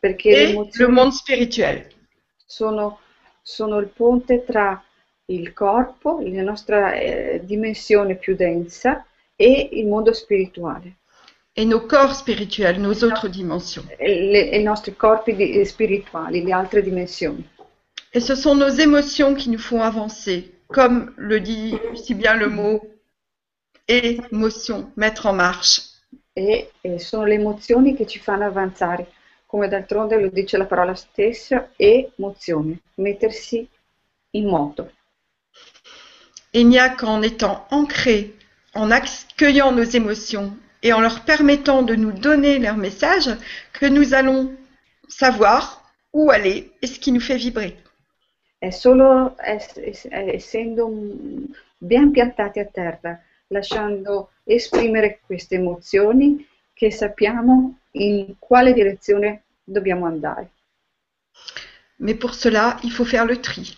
perché 0.00 0.50
et 0.50 0.52
le 0.78 0.88
monde 0.88 1.12
spirituel. 1.12 1.88
sono, 2.46 2.98
sono 3.42 3.78
il 3.78 3.88
ponte 3.88 4.44
tra 4.44 4.82
il 5.26 5.52
corpo, 5.54 6.20
la 6.22 6.42
nostra 6.42 6.92
eh, 6.94 7.40
dimensione 7.44 8.16
più 8.16 8.36
densa, 8.36 9.04
e 9.36 9.68
il 9.72 9.86
mondo 9.86 10.12
spirituale, 10.12 10.96
Et 11.56 11.64
nos 11.66 11.80
corps 11.86 12.14
spirituels, 12.14 12.78
nos 12.78 13.02
autres 13.04 13.28
dimensions. 13.30 13.84
e 13.98 14.50
e 14.52 14.58
i 14.58 14.62
nostri 14.62 14.94
corpi 14.96 15.34
di- 15.34 15.64
spirituali, 15.64 16.42
le 16.42 16.52
altre 16.52 16.82
dimensioni. 16.82 17.48
Et 18.12 18.20
ce 18.20 18.34
sont 18.34 18.54
nos 18.56 18.68
émotions 18.68 19.34
qui 19.34 19.48
nous 19.50 19.58
font 19.60 19.80
avancer, 19.80 20.53
comme 20.68 21.12
le 21.16 21.40
dit 21.40 21.78
si 21.94 22.14
bien 22.14 22.34
le 22.34 22.48
mot 22.48 22.82
émotion, 23.86 24.90
mettre 24.96 25.26
en 25.26 25.34
marche. 25.34 25.82
E, 26.36 26.70
e 26.80 26.98
sono 26.98 27.24
le 27.24 27.34
emozioni 27.34 27.94
che 27.94 28.06
ci 28.06 28.18
fanno 28.18 28.44
avanzare, 28.44 29.12
come 29.46 29.68
d'altronde 29.68 30.20
lo 30.20 30.28
dice 30.28 30.56
la 30.56 30.66
parola 30.66 30.94
stessa, 30.94 31.70
emozione, 31.76 32.80
mettersi 32.96 33.68
in 34.30 34.48
moto. 34.48 34.90
Il 36.52 36.66
n'y 36.66 36.78
a 36.78 36.90
qu'en 36.90 37.22
étant 37.22 37.66
ancrés, 37.70 38.34
en 38.74 38.90
accueillant 38.90 39.72
nos 39.72 39.84
émotions 39.84 40.56
et 40.82 40.92
en 40.92 41.00
leur 41.00 41.24
permettant 41.24 41.82
de 41.82 41.94
nous 41.94 42.12
donner 42.12 42.58
leur 42.58 42.76
message, 42.76 43.30
que 43.72 43.86
nous 43.86 44.12
allons 44.14 44.54
savoir 45.08 45.84
où 46.12 46.30
aller 46.30 46.72
et 46.82 46.86
ce 46.86 46.98
qui 46.98 47.12
nous 47.12 47.20
fait 47.20 47.36
vibrer. 47.36 47.76
È 48.66 48.70
solo 48.70 49.36
es- 49.38 49.76
es- 49.76 50.08
essendo 50.10 50.88
ben 51.76 52.10
piantati 52.10 52.58
a 52.60 52.64
terra, 52.64 53.20
lasciando 53.48 54.30
esprimere 54.44 55.20
queste 55.26 55.56
emozioni, 55.56 56.46
che 56.72 56.90
sappiamo 56.90 57.78
in 57.92 58.34
quale 58.38 58.72
direzione 58.72 59.42
dobbiamo 59.62 60.06
andare. 60.06 60.50
Mais 61.98 62.14
pour 62.14 62.34
cela, 62.36 62.78
il 62.84 62.92
faut 62.92 63.04
faire 63.04 63.26
le 63.26 63.40
tri. 63.40 63.76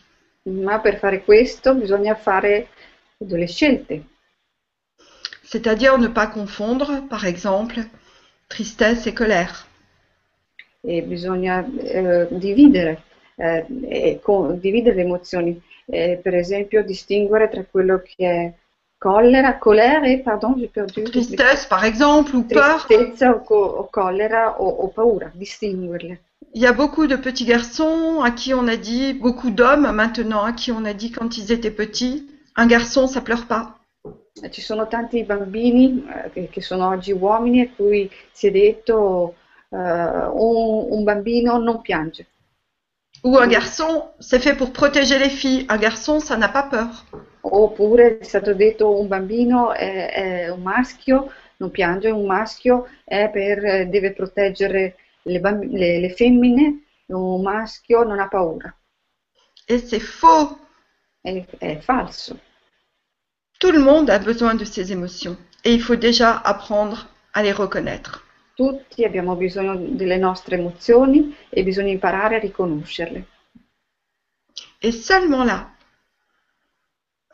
Ma 0.49 0.81
per 0.81 0.97
fare 0.99 1.23
questo 1.23 1.75
bisogna 1.75 2.15
fare 2.15 2.69
delle 3.19 3.47
scelte, 3.47 4.03
C'est-à-dire 5.43 5.97
ne 5.97 6.09
pas 6.09 6.27
confondre, 6.27 7.01
par 7.09 7.25
exemple, 7.25 7.81
tristesse 8.49 9.07
et 9.07 9.15
colère. 9.15 9.67
e 10.83 11.03
bisogna 11.03 11.55
eh, 11.67 12.29
dividere, 12.31 13.03
eh, 13.37 13.67
e 13.89 14.21
co- 14.23 14.53
dividere 14.53 14.97
le 14.97 15.03
emozioni, 15.03 15.61
Eh, 15.89 16.19
per 16.21 16.35
esempio 16.35 16.83
distinguere 16.83 17.49
tra 17.49 17.65
quello 17.65 18.03
che 18.03 18.27
è 18.27 18.53
collera, 18.99 19.57
colère 19.57 20.11
et, 20.11 20.23
pardon, 20.25 20.57
j'ai 20.57 20.67
perdu. 20.67 21.05
Tristesse, 21.05 21.69
par 21.69 21.85
exemple, 21.85 22.35
ou 22.37 22.43
peur. 22.43 22.85
Tristezza 22.87 23.31
o, 23.31 23.41
co- 23.45 23.55
o 23.55 23.89
collera 23.89 24.61
o, 24.61 24.67
o 24.67 24.89
paura, 24.89 25.31
distinguerle. 25.33 26.19
Il 26.55 26.63
y 26.63 26.67
a 26.67 26.73
beaucoup 26.73 27.07
de 27.07 27.17
petits 27.17 27.45
garçons 27.45 28.21
à 28.21 28.33
qui 28.33 28.53
on 28.53 28.67
a 28.67 28.77
dit, 28.77 29.15
beaucoup 29.15 29.51
d'hommes 29.51 29.93
maintenant 29.93 30.43
à 30.43 30.53
qui 30.53 30.73
on 30.73 30.85
a 30.85 30.93
dit 30.93 31.13
quand 31.13 31.37
ils 31.39 31.53
étaient 31.53 31.71
petits, 31.71 32.27
un 32.57 32.67
garçon, 32.67 33.07
ça 33.07 33.21
pleure 33.21 33.47
pas. 33.47 33.79
Ci 34.51 34.61
sono 34.61 34.89
tanti 34.89 35.23
bambini 35.23 36.05
eh, 36.09 36.31
che, 36.31 36.49
che 36.49 36.61
sono 36.61 36.89
oggi 36.89 37.13
uomini 37.13 37.61
a 37.61 37.69
cui 37.75 38.11
si 38.33 38.49
è 38.49 38.51
detto 38.51 39.35
eh, 39.71 39.77
un, 39.77 40.87
un 40.91 41.05
bambino 41.05 41.59
non 41.59 41.81
piange. 41.81 42.27
Ou 43.25 43.39
un 43.39 43.47
garçon, 43.49 44.05
c'est 44.21 44.39
fait 44.39 44.55
pour 44.55 44.73
protéger 44.73 45.19
les 45.19 45.31
filles. 45.31 45.67
Un 45.69 45.79
garçon, 45.79 46.21
ça 46.21 46.37
n'a 46.37 46.49
pas 46.49 46.63
peur. 46.63 47.05
Oppure 47.43 48.19
è 48.19 48.25
stato 48.25 48.55
detto 48.55 48.99
un 49.01 49.07
bambino 49.07 49.73
è, 49.73 50.11
è 50.13 50.49
un 50.49 50.63
maschio, 50.63 51.31
non 51.59 51.71
piange, 51.71 52.11
un 52.11 52.27
maschio 52.27 52.89
è 53.05 53.31
per, 53.31 53.89
deve 53.89 54.13
proteggere 54.13 54.97
le, 55.23 55.41
le- 55.41 56.01
le 56.01 56.11
femmine, 56.11 56.83
un 57.07 57.43
maschio 57.43 58.03
non 58.03 58.19
ha 58.19 58.29
paura. 58.29 58.75
Et 59.69 59.79
c'est 59.79 60.01
faux. 60.01 60.57
È, 61.21 61.45
è 61.59 61.79
falso. 61.79 62.39
Tout 63.59 63.73
le 63.73 63.81
monde 63.81 64.11
a 64.11 64.19
besoin 64.19 64.55
de 64.55 64.65
ses 64.65 64.93
émotions. 64.93 65.37
Et 65.65 65.73
il 65.73 65.83
faut 65.83 65.97
déjà 65.97 66.37
apprendre 66.45 67.09
à 67.33 67.43
les 67.43 67.53
reconnaître. 67.53 68.26
Tutti 68.57 69.05
abbiamo 69.05 69.37
bisogno 69.37 69.77
delle 69.77 70.17
nostre 70.17 70.57
emozioni 70.57 71.37
e 71.51 71.63
bisogna 71.63 71.91
imparare 71.91 72.37
a 72.37 72.39
riconoscerle. 72.39 73.27
Et 74.81 74.95
seulement 74.95 75.45
là, 75.45 75.77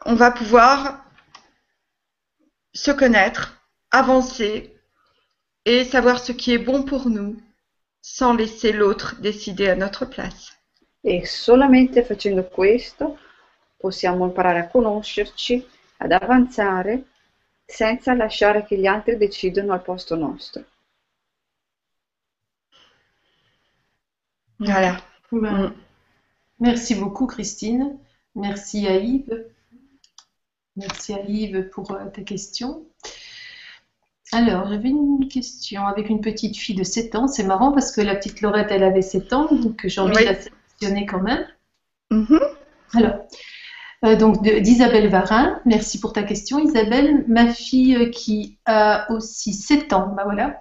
on 0.05 0.17
va 0.17 0.33
pouvoir 0.33 1.05
se 2.73 2.91
connaître, 2.91 3.63
avancer 3.91 4.77
et 5.65 5.85
savoir 5.85 6.19
ce 6.19 6.33
qui 6.33 6.55
est 6.55 6.65
bon 6.65 6.83
pour 6.83 7.09
nous 7.09 7.41
sans 8.01 8.35
laisser 8.35 8.73
l'autre 8.73 9.15
décider 9.21 9.69
à 9.69 9.77
notre 9.77 10.07
place. 10.07 10.59
E 11.05 11.25
solamente 11.25 12.03
facendo 12.03 12.49
questo 12.49 13.17
possiamo 13.77 14.25
imparare 14.27 14.59
a 14.59 14.67
conoscerci, 14.67 15.65
ad 15.99 16.11
avanzare, 16.11 17.05
senza 17.65 18.13
lasciare 18.13 18.65
che 18.65 18.77
gli 18.77 18.87
altri 18.87 19.17
decidano 19.17 19.73
al 19.73 19.83
posto 19.83 20.17
nostro. 20.17 20.65
Voilà. 24.65 24.97
Mm. 25.31 25.73
Merci 26.61 26.95
beaucoup, 26.95 27.27
Christine. 27.27 27.97
Merci 28.35 28.87
à 28.87 28.97
Yves. 28.97 29.47
Merci 30.77 31.15
à 31.15 31.21
Yves 31.21 31.69
pour 31.71 31.93
euh, 31.93 32.07
ta 32.07 32.23
question. 32.23 32.85
Alors, 34.33 34.69
j'avais 34.69 34.89
une 34.89 35.29
question 35.29 35.87
avec 35.87 36.09
une 36.09 36.21
petite 36.21 36.57
fille 36.57 36.75
de 36.75 36.85
7 36.85 37.15
ans. 37.17 37.29
C'est 37.29 37.45
marrant 37.45 37.73
parce 37.73 37.93
que 37.93 38.01
la 38.01 38.15
petite 38.15 38.41
Laurette, 38.41 38.69
elle 38.71 38.85
avait 38.85 39.03
7 39.03 39.33
ans, 39.35 39.49
donc 39.53 39.87
j'ai 39.87 40.01
envie 40.01 40.17
Oui. 40.17 40.23
de 40.23 40.29
la 40.29 40.35
sélectionner 40.35 41.07
quand 41.07 41.21
même. 41.21 41.47
Mhm. 42.11 42.41
Alors, 42.95 43.27
euh, 44.05 44.17
donc 44.17 44.43
d'Isabelle 44.43 45.09
Varin, 45.09 45.61
merci 45.65 46.01
pour 46.01 46.13
ta 46.13 46.23
question. 46.23 46.59
Isabelle, 46.59 47.25
ma 47.29 47.53
fille 47.53 47.97
euh, 47.97 48.11
qui 48.11 48.59
a 48.65 49.11
aussi 49.13 49.53
7 49.53 49.93
ans, 49.93 50.15
bah 50.17 50.23
voilà. 50.25 50.59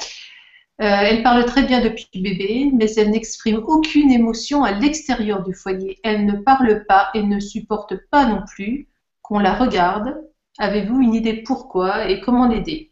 Euh, 0.82 1.02
elle 1.04 1.22
parle 1.22 1.46
très 1.46 1.62
bien 1.62 1.80
depuis 1.80 2.10
bébé, 2.16 2.72
mais 2.74 2.92
elle 2.96 3.12
n'exprime 3.12 3.62
aucune 3.68 4.12
émotion 4.12 4.64
à 4.64 4.72
l'extérieur 4.72 5.44
du 5.44 5.54
foyer. 5.54 6.00
Elle 6.04 6.26
ne 6.26 6.34
parle 6.34 6.86
pas 6.86 7.12
et 7.14 7.22
ne 7.22 7.40
supporte 7.40 7.96
pas 8.10 8.26
non 8.26 8.42
plus 8.48 8.88
qu'on 9.22 9.38
la 9.38 9.54
regarde. 9.54 10.18
Avez-vous 10.58 11.00
une 11.00 11.14
idée 11.14 11.44
pourquoi 11.44 12.10
et 12.10 12.20
comment 12.20 12.48
l'aider? 12.48 12.90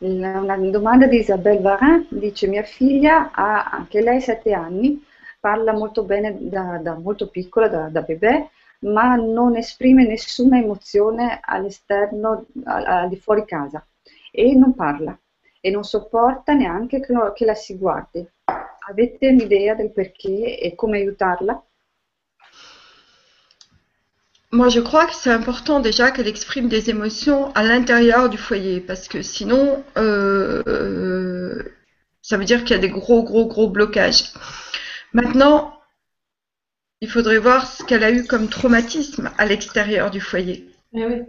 La- 0.00 0.40
Una 0.40 0.56
domanda 0.56 1.06
di 1.06 1.18
Isabelle 1.18 1.60
Varin 1.60 2.06
dice: 2.08 2.46
Mia 2.46 2.62
figlia 2.62 3.30
ha 3.32 3.64
anche 3.70 4.00
lei 4.00 4.20
sette 4.20 4.52
anni, 4.54 5.04
parla 5.40 5.72
molto 5.72 6.02
bene 6.04 6.34
da, 6.40 6.78
da 6.78 6.94
molto 6.94 7.28
piccola, 7.28 7.68
da, 7.68 7.88
da 7.88 8.00
bebè, 8.00 8.48
ma 8.80 9.16
non 9.16 9.56
esprime 9.56 10.06
nessuna 10.06 10.58
emozione 10.58 11.40
all'esterno, 11.42 12.46
al, 12.64 12.84
al 12.86 13.08
di 13.08 13.16
fuori 13.16 13.44
casa 13.44 13.84
e 14.30 14.54
non 14.54 14.74
parla 14.74 15.18
e 15.60 15.70
non 15.70 15.84
sopporta 15.84 16.52
neanche 16.54 17.00
che, 17.00 17.12
lo- 17.12 17.32
che 17.32 17.44
la 17.44 17.54
si 17.54 17.76
guardi. 17.76 18.26
Avete 18.88 19.28
un'idea 19.28 19.74
del 19.74 19.92
perché 19.92 20.58
e 20.58 20.74
come 20.74 20.98
aiutarla? 20.98 21.62
Moi, 24.50 24.70
je 24.70 24.80
crois 24.80 25.04
que 25.06 25.14
c'est 25.14 25.30
important 25.30 25.80
déjà 25.80 26.10
qu'elle 26.10 26.26
exprime 26.26 26.68
des 26.68 26.88
émotions 26.88 27.52
à 27.54 27.62
l'intérieur 27.62 28.30
du 28.30 28.38
foyer, 28.38 28.80
parce 28.80 29.06
que 29.06 29.20
sinon, 29.20 29.84
euh, 29.98 30.62
euh, 30.66 31.74
ça 32.22 32.38
veut 32.38 32.46
dire 32.46 32.64
qu'il 32.64 32.74
y 32.74 32.78
a 32.78 32.82
des 32.82 32.88
gros, 32.88 33.22
gros, 33.22 33.46
gros 33.46 33.68
blocages. 33.68 34.32
Maintenant, 35.12 35.78
il 37.02 37.10
faudrait 37.10 37.38
voir 37.38 37.66
ce 37.66 37.84
qu'elle 37.84 38.04
a 38.04 38.10
eu 38.10 38.26
comme 38.26 38.48
traumatisme 38.48 39.30
à 39.36 39.44
l'extérieur 39.44 40.10
du 40.10 40.20
foyer. 40.20 40.68
Eh 40.94 41.04
oui. 41.04 41.22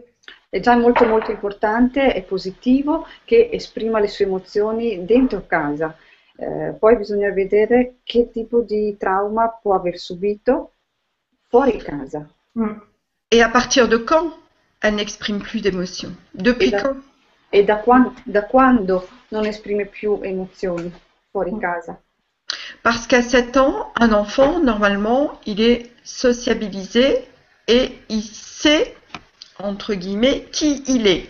È 0.50 0.60
già 0.60 0.76
molto 0.76 1.06
molto 1.06 1.30
importante 1.30 2.14
e 2.16 2.24
positivo 2.24 3.06
che 3.24 3.50
esprima 3.52 4.00
le 4.00 4.08
sue 4.08 4.26
emozioni 4.26 5.06
dentro 5.06 5.46
casa. 5.46 5.96
Eh, 6.36 6.74
poi 6.80 6.96
bisogna 6.98 7.32
vedere 7.32 7.98
che 8.04 8.32
tipo 8.32 8.62
di 8.62 8.96
trauma 8.98 9.50
può 9.50 9.76
aver 9.76 10.00
subito 10.00 10.72
fuori 11.48 11.78
casa. 11.78 12.28
Mm. 12.58 12.80
Et 13.32 13.42
à 13.44 13.50
partir 13.50 13.88
de 13.88 13.98
quand 13.98 14.34
elle 14.82 14.96
n'exprime 14.96 15.40
plus 15.40 15.62
d'émotions 15.62 16.14
Depuis 16.34 16.72
quand 16.72 16.98
E 17.52 17.64
da, 17.64 17.78
quan- 17.78 18.14
da 18.26 18.44
quando 18.44 19.08
non 19.30 19.46
esprime 19.46 19.86
più 19.86 20.20
emozioni 20.24 20.92
fuori 21.32 21.52
Mm. 21.52 21.60
casa? 21.60 22.02
Parce 22.82 23.06
qu'à 23.08 23.22
7 23.22 23.58
ans, 23.58 23.92
un 24.00 24.14
enfant, 24.14 24.60
normalement, 24.64 25.40
il 25.46 25.60
est 25.62 25.92
sociabilisé 26.04 27.28
et 27.68 27.92
il 28.10 28.24
sait, 28.24 28.96
entre 29.60 29.96
guillemets, 29.96 30.46
qui 30.52 30.84
il 30.88 31.08
est. 31.08 31.30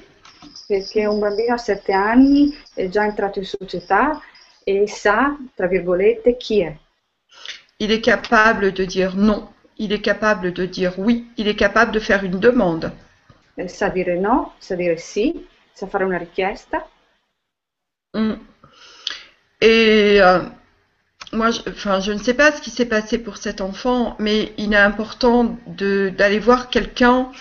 Perché 0.67 1.07
un 1.07 1.19
bambino 1.19 1.55
a 1.55 1.57
sette 1.57 1.93
anni 1.93 2.55
è 2.73 2.87
già 2.89 3.03
entrato 3.03 3.39
in 3.39 3.45
società 3.45 4.21
e 4.63 4.87
sa, 4.87 5.35
tra 5.55 5.67
virgolette, 5.67 6.37
chi 6.37 6.61
è. 6.61 6.77
Il 7.77 7.91
est 7.91 8.03
capable 8.03 8.71
de 8.71 8.85
dire 8.85 9.13
non, 9.15 9.47
il 9.77 9.91
est 9.91 10.01
capable 10.01 10.51
de 10.51 10.65
dire 10.65 10.93
oui, 10.97 11.31
il 11.37 11.47
est 11.47 11.55
capable 11.57 11.91
de 11.91 11.99
faire 11.99 12.23
une 12.23 12.39
demande. 12.39 12.91
Eh, 13.55 13.67
Sa 13.67 13.89
dire 13.89 14.19
no, 14.19 14.53
sa 14.59 14.75
dire 14.75 14.97
sì, 14.97 15.47
sa 15.73 15.87
fare 15.87 16.03
una 16.03 16.17
richiesta. 16.17 16.87
Mm. 18.15 18.33
Et 19.61 20.21
euh, 20.21 20.41
moi, 21.33 21.51
je, 21.51 21.61
enfin, 21.69 21.99
je 21.99 22.11
ne 22.11 22.19
sais 22.19 22.33
pas 22.33 22.51
ce 22.51 22.61
qui 22.61 22.69
s'est 22.69 22.85
passé 22.87 23.17
pour 23.17 23.37
cet 23.37 23.59
enfant, 23.61 24.15
mais 24.19 24.53
il 24.57 24.73
est 24.73 24.77
important 24.77 25.57
d'aller 25.67 26.39
voir 26.39 26.69
quelqu'un 26.69 27.31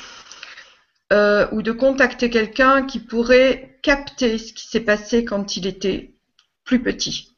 euh, 1.13 1.49
ou 1.53 1.63
de 1.63 1.73
contacter 1.73 2.31
quelqu'un 2.31 2.87
qui 2.87 3.01
pourrait 3.01 3.79
capter 3.83 4.39
ce 4.39 4.53
qui 4.53 4.67
s'est 4.67 4.85
passé 4.85 5.25
quand 5.25 5.57
il 5.57 5.67
était 5.67 6.13
plus 6.65 6.81
petit. 6.83 7.35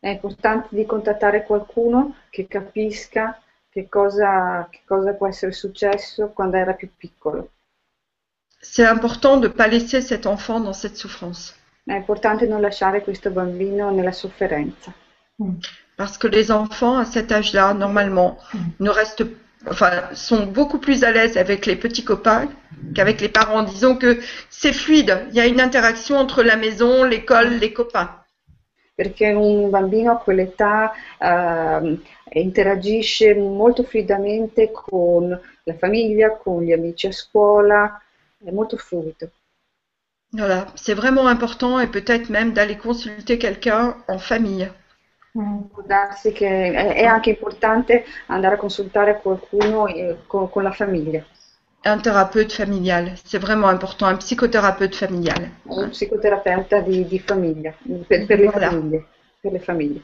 È 0.00 0.08
importante 0.08 0.68
di 0.70 0.84
contattare 0.84 1.44
qualcuno 1.44 2.16
che 2.30 2.46
capisca 2.46 3.40
che 3.70 3.88
cosa, 3.88 4.68
che 4.70 4.82
cosa 4.86 5.14
può 5.14 5.26
essere 5.26 5.52
successo 5.52 6.28
quando 6.28 6.56
era 6.56 6.74
più 6.74 6.90
piccolo. 6.96 7.50
C'est 8.60 8.86
important 8.86 9.38
de 9.38 9.48
ne 9.48 9.52
pas 9.52 9.66
laisser 9.66 10.00
cet 10.00 10.26
enfant 10.26 10.60
dans 10.60 10.78
cette 10.78 10.96
souffrance. 10.96 11.54
È 11.84 11.92
importante 11.92 12.46
non 12.46 12.60
lasciare 12.60 13.02
questo 13.02 13.30
bambino 13.30 13.90
nella 13.90 14.12
sofferenza, 14.12 14.92
Parce 15.96 16.16
que 16.16 16.26
les 16.26 16.50
enfants 16.50 16.96
à 16.98 17.04
cet 17.04 17.30
âge-là, 17.30 17.74
normalement, 17.74 18.38
ne 18.80 18.88
restent, 18.88 19.24
enfin, 19.68 20.02
sont 20.14 20.46
beaucoup 20.46 20.78
plus 20.78 21.04
à 21.04 21.12
l'aise 21.12 21.36
avec 21.36 21.66
les 21.66 21.76
petits 21.76 22.04
copains 22.04 22.48
qu'avec 22.94 23.20
les 23.20 23.28
parents. 23.28 23.62
Disons 23.62 23.96
que 23.96 24.18
c'est 24.50 24.72
fluide. 24.72 25.26
Il 25.30 25.36
y 25.36 25.40
a 25.40 25.46
une 25.46 25.60
interaction 25.60 26.16
entre 26.16 26.42
la 26.42 26.56
maison, 26.56 27.04
l'école, 27.04 27.58
les 27.58 27.72
copains. 27.72 28.10
perché 28.94 29.26
un 29.26 29.70
bambino 29.70 30.12
a 30.12 30.22
quell'età 30.22 30.92
ehm, 31.18 32.00
interagisce 32.34 33.34
molto 33.34 33.82
fluidamente 33.82 34.70
con 34.70 35.28
la 35.64 35.74
famiglia, 35.74 36.36
con 36.36 36.62
gli 36.62 36.72
amici 36.72 37.08
a 37.08 37.12
scuola, 37.12 38.00
è 38.42 38.50
molto 38.50 38.76
fluido. 38.76 39.30
Voilà, 40.32 40.66
c'est 40.74 40.94
vraiment 40.94 41.28
important 41.28 41.78
et 41.78 41.86
peut-être 41.86 42.28
même 42.28 42.52
d'aller 42.52 42.76
consulter 42.76 43.38
quelqu'un 43.38 43.96
en 44.08 44.18
famille. 44.18 44.68
Mm. 45.36 45.62
Può 45.72 45.82
darsi 45.84 46.30
che 46.32 46.70
è, 46.72 47.04
anche 47.04 47.30
importante 47.30 48.04
andare 48.26 48.54
a 48.54 48.58
consultare 48.58 49.20
qualcuno 49.20 49.86
eh, 49.88 50.18
con, 50.26 50.48
con 50.48 50.62
la 50.62 50.70
famiglia, 50.70 51.24
Un 51.86 52.00
thérapeute 52.00 52.54
familial, 52.54 53.12
c'est 53.24 53.38
vraiment 53.42 53.68
important, 53.68 54.10
un 54.10 54.16
psychothérapeute 54.18 54.94
familial. 54.96 55.50
un 55.64 55.90
psicoterapeuta 55.90 56.80
di, 56.80 57.04
di 57.06 57.18
famiglia, 57.18 57.74
per, 58.06 58.24
per 58.26 58.38
le 58.38 58.46
Voilà. 58.48 58.70
famiglie. 58.70 59.06
Per 59.40 59.52
le 59.52 59.58
famiglie. 59.58 60.02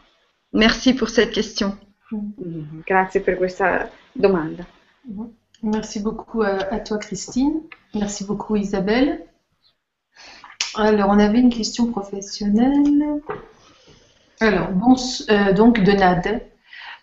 Merci 0.50 0.94
pour 0.94 1.08
cette 1.08 1.32
question. 1.32 1.78
Mm, 2.12 2.80
Grazie 2.84 3.20
per 3.20 3.36
questa 3.36 3.88
domanda. 4.12 4.66
Mhm. 5.04 5.32
Merci 5.62 6.00
beaucoup 6.00 6.42
à, 6.42 6.56
à 6.70 6.80
toi, 6.80 6.98
Christine. 6.98 7.68
Merci 7.94 8.24
beaucoup, 8.24 8.56
Isabelle. 8.56 9.26
Alors, 10.74 11.08
on 11.08 11.18
avait 11.18 11.38
une 11.40 11.50
question 11.50 11.90
professionnelle. 11.92 13.22
Alors, 14.42 14.70
bon, 14.70 14.94
euh, 15.28 15.52
donc 15.52 15.80
de 15.80 15.92
Nad. 15.92 16.40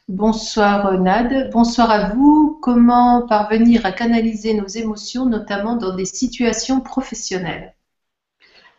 Bonsoir 0.08 1.00
Nad. 1.00 1.52
Bonsoir 1.52 1.92
à 1.92 2.10
vous. 2.10 2.58
Comment 2.64 3.28
parvenir 3.28 3.86
à 3.86 3.92
canaliser 3.92 4.56
nos 4.56 4.66
émotions, 4.66 5.28
notamment 5.28 5.76
dans 5.76 5.96
des 5.96 6.06
situations 6.06 6.82
professionnelles? 6.82 7.76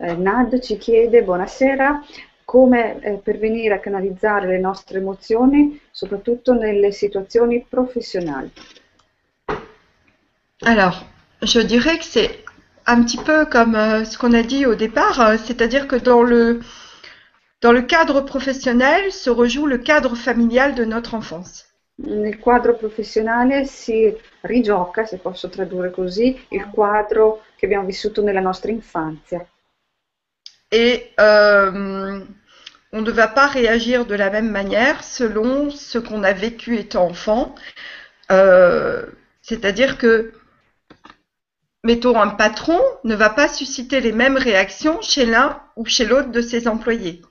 Eh, 0.00 0.16
Nad 0.16 0.60
ci 0.60 0.76
chiede 0.76 1.22
buonasera 1.22 2.02
come 2.44 2.98
eh, 3.00 3.20
pervenire 3.22 3.74
a 3.74 3.78
canalizzare 3.78 4.46
le 4.46 4.58
nostre 4.58 4.98
emozioni, 4.98 5.78
soprattutto 5.92 6.52
nelle 6.52 6.92
situazioni 6.92 7.64
professionali. 7.68 8.50
Alors, 10.62 11.04
je 11.42 11.60
dirais 11.60 11.98
que 11.98 12.04
c'est 12.04 12.42
un 12.86 13.04
petit 13.04 13.18
peu 13.18 13.44
comme 13.46 13.76
euh, 13.76 14.04
ce 14.04 14.18
qu'on 14.18 14.32
a 14.32 14.42
dit 14.42 14.66
au 14.66 14.74
départ, 14.74 15.20
euh, 15.20 15.36
c'est-à-dire 15.36 15.86
que 15.86 15.94
dans 15.94 16.22
le, 16.22 16.60
dans 17.60 17.72
le 17.72 17.82
cadre 17.82 18.20
professionnel 18.20 19.12
se 19.12 19.30
rejoue 19.30 19.66
le 19.66 19.78
cadre 19.78 20.16
familial 20.16 20.74
de 20.74 20.84
notre 20.84 21.14
enfance. 21.14 21.66
Nel 22.00 22.38
quadro 22.38 22.74
professionale 22.74 23.66
si 23.66 24.14
rigioca, 24.42 25.04
se 25.04 25.16
posso 25.16 25.48
tradurre 25.48 25.90
così, 25.90 26.38
il 26.50 26.68
quadro 26.70 27.42
che 27.56 27.66
abbiamo 27.66 27.86
vissuto 27.86 28.22
nella 28.22 28.40
nostra 28.40 28.70
infanzia. 28.70 29.44
Et 30.70 31.12
euh, 31.18 32.24
on 32.92 33.00
ne 33.00 33.10
va 33.10 33.26
pas 33.26 33.48
réagir 33.48 34.06
de 34.06 34.14
la 34.14 34.30
même 34.30 34.50
manière 34.50 35.02
selon 35.02 35.70
ce 35.70 35.98
qu'on 35.98 36.22
a 36.22 36.32
vécu 36.32 36.76
étant 36.76 37.06
enfant. 37.06 37.54
Euh, 38.30 39.06
c'est-à-dire 39.42 39.98
que, 39.98 40.32
mettons, 41.82 42.20
un 42.20 42.28
patron 42.28 42.80
ne 43.02 43.16
va 43.16 43.30
pas 43.30 43.48
susciter 43.48 44.00
les 44.00 44.12
mêmes 44.12 44.36
réactions 44.36 45.00
chez 45.00 45.26
l'un 45.26 45.60
ou 45.74 45.84
chez 45.84 46.04
l'autre 46.04 46.30
de 46.30 46.42
ses 46.42 46.68
employés. 46.68 47.22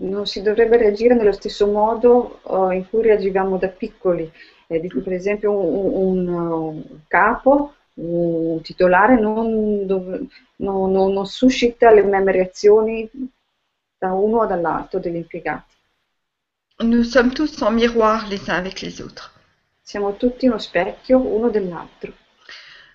Non 0.00 0.26
si 0.26 0.40
dovrebbe 0.42 0.76
reagire 0.76 1.14
nello 1.14 1.32
stesso 1.32 1.66
modo 1.66 2.40
eh, 2.70 2.76
in 2.76 2.88
cui 2.88 3.02
reagivamo 3.02 3.56
da 3.58 3.68
piccoli. 3.68 4.30
Eh, 4.68 4.80
per 5.02 5.12
esempio 5.12 5.52
un, 5.52 6.28
un, 6.28 6.28
un 6.28 6.82
capo, 7.08 7.74
un 7.94 8.60
titolare 8.62 9.18
non, 9.18 9.86
dov- 9.86 10.26
non- 10.56 10.90
non- 10.92 11.12
non 11.12 11.26
suscita 11.26 11.92
le 11.92 12.02
meme 12.04 12.32
reazioni 12.32 13.08
da 13.98 14.12
uno 14.12 14.38
o 14.40 14.46
dall'altro 14.46 14.98
degli 15.00 15.16
impiegati. 15.16 15.74
Nous 16.82 17.02
sommes 17.02 17.34
tous 17.34 17.62
en 17.62 17.72
miroir 17.72 18.28
les 18.28 18.48
uns 18.48 18.54
avec 18.54 18.80
les 18.80 19.00
autres. 19.02 19.32
Siamo 19.80 20.16
tutti 20.16 20.46
uno 20.48 20.58
specchio 20.58 21.18
uno 21.20 21.48
dell'altro. 21.48 22.12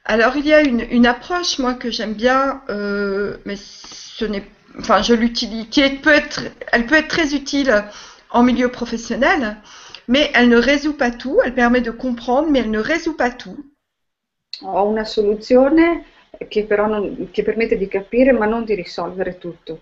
Alors 0.06 0.36
il 0.36 0.46
y 0.46 0.54
a 0.54 0.62
une, 0.62 0.82
une 0.92 1.06
approche 1.06 1.60
moi 1.60 1.74
que 1.74 1.90
j'aime 1.92 2.14
bien, 2.14 2.62
euh, 2.70 3.38
mais 3.46 3.56
ce 3.56 4.26
n'est, 4.26 4.46
enfin 4.78 5.02
je 5.02 5.14
l'utilise, 5.14 5.68
qui 5.70 5.82
est- 5.82 6.02
peut 6.02 6.14
être, 6.14 6.42
elle 6.72 6.86
peut 6.86 6.96
être 6.96 7.08
très 7.08 7.34
utile 7.34 7.84
en 8.30 8.44
milieu 8.44 8.70
professionnel, 8.70 9.58
mais 10.08 10.30
elle 10.34 10.50
ne 10.50 10.58
résout 10.58 10.94
pas 10.94 11.12
tout. 11.12 11.40
Elle 11.44 11.54
permet 11.54 11.82
de 11.82 11.92
comprendre, 11.92 12.50
mais 12.50 12.60
elle 12.60 12.72
ne 12.72 12.80
résout 12.80 13.16
pas 13.16 13.32
tout. 13.32 13.58
Ho 14.62 14.84
una 14.90 15.06
soluzione 15.06 16.04
che 16.50 16.66
però 16.66 16.88
non- 16.88 17.30
che 17.32 17.44
permette 17.44 17.78
di 17.78 17.88
capire 17.88 18.32
ma 18.34 18.46
non 18.46 18.64
di 18.66 18.76
risolvere 18.76 19.38
tutto. 19.38 19.82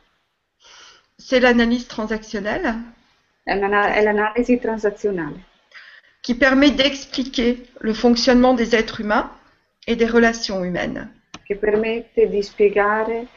C'est 1.17 1.39
l'analyse 1.39 1.87
transactionnelle 1.87 2.75
è 3.43 3.55
l'analisi 4.03 4.59
transazionale 4.59 5.39
qui 6.21 6.35
permet 6.35 6.71
d'expliquer 6.71 7.63
le 7.79 7.93
fonctionnement 7.93 8.53
des 8.53 8.75
êtres 8.75 8.99
humains 9.01 9.31
et 9.87 9.95
des 9.95 10.05
relations 10.05 10.63
humaines. 10.63 11.07
che 11.43 11.55
permette 11.55 12.27
di 12.29 12.41
spiegare 12.43 13.27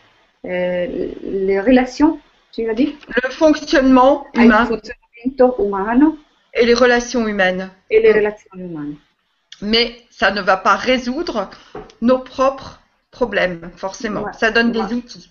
eh, 0.44 1.14
le 1.22 1.60
relazioni, 1.60 2.18
tu 2.52 2.66
l'as 2.66 2.74
dit? 2.74 2.96
Le 3.22 3.30
fonctionnement 3.30 4.26
humain 4.34 4.66
funzionamento 4.66 5.56
umano 5.64 6.18
et 6.54 6.64
les 6.66 6.74
relations 6.74 7.26
humaines. 7.28 7.70
e 7.90 8.00
le 8.00 8.12
relazioni 8.12 8.64
umane. 8.64 8.96
Mais 9.62 10.02
ça 10.10 10.30
ne 10.30 10.40
va 10.40 10.56
pas 10.56 10.76
résoudre 10.76 11.50
nos 12.00 12.18
propres 12.20 12.80
problèmes, 13.10 13.70
forcément. 13.76 14.22
Ouais. 14.22 14.32
Ça 14.32 14.50
donne 14.50 14.72
des 14.72 14.80
Ouais. 14.80 14.94
outils. 14.94 15.30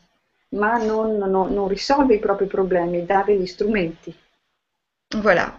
Ma 0.52 0.78
non, 0.80 1.28
non- 1.28 1.46
non 1.50 1.68
risolve 1.68 2.12
i 2.14 2.20
propri 2.20 2.46
problemi, 2.48 3.04
dà 3.04 3.24
degli 3.26 3.46
strumenti. 3.48 4.14
Voilà. 5.16 5.56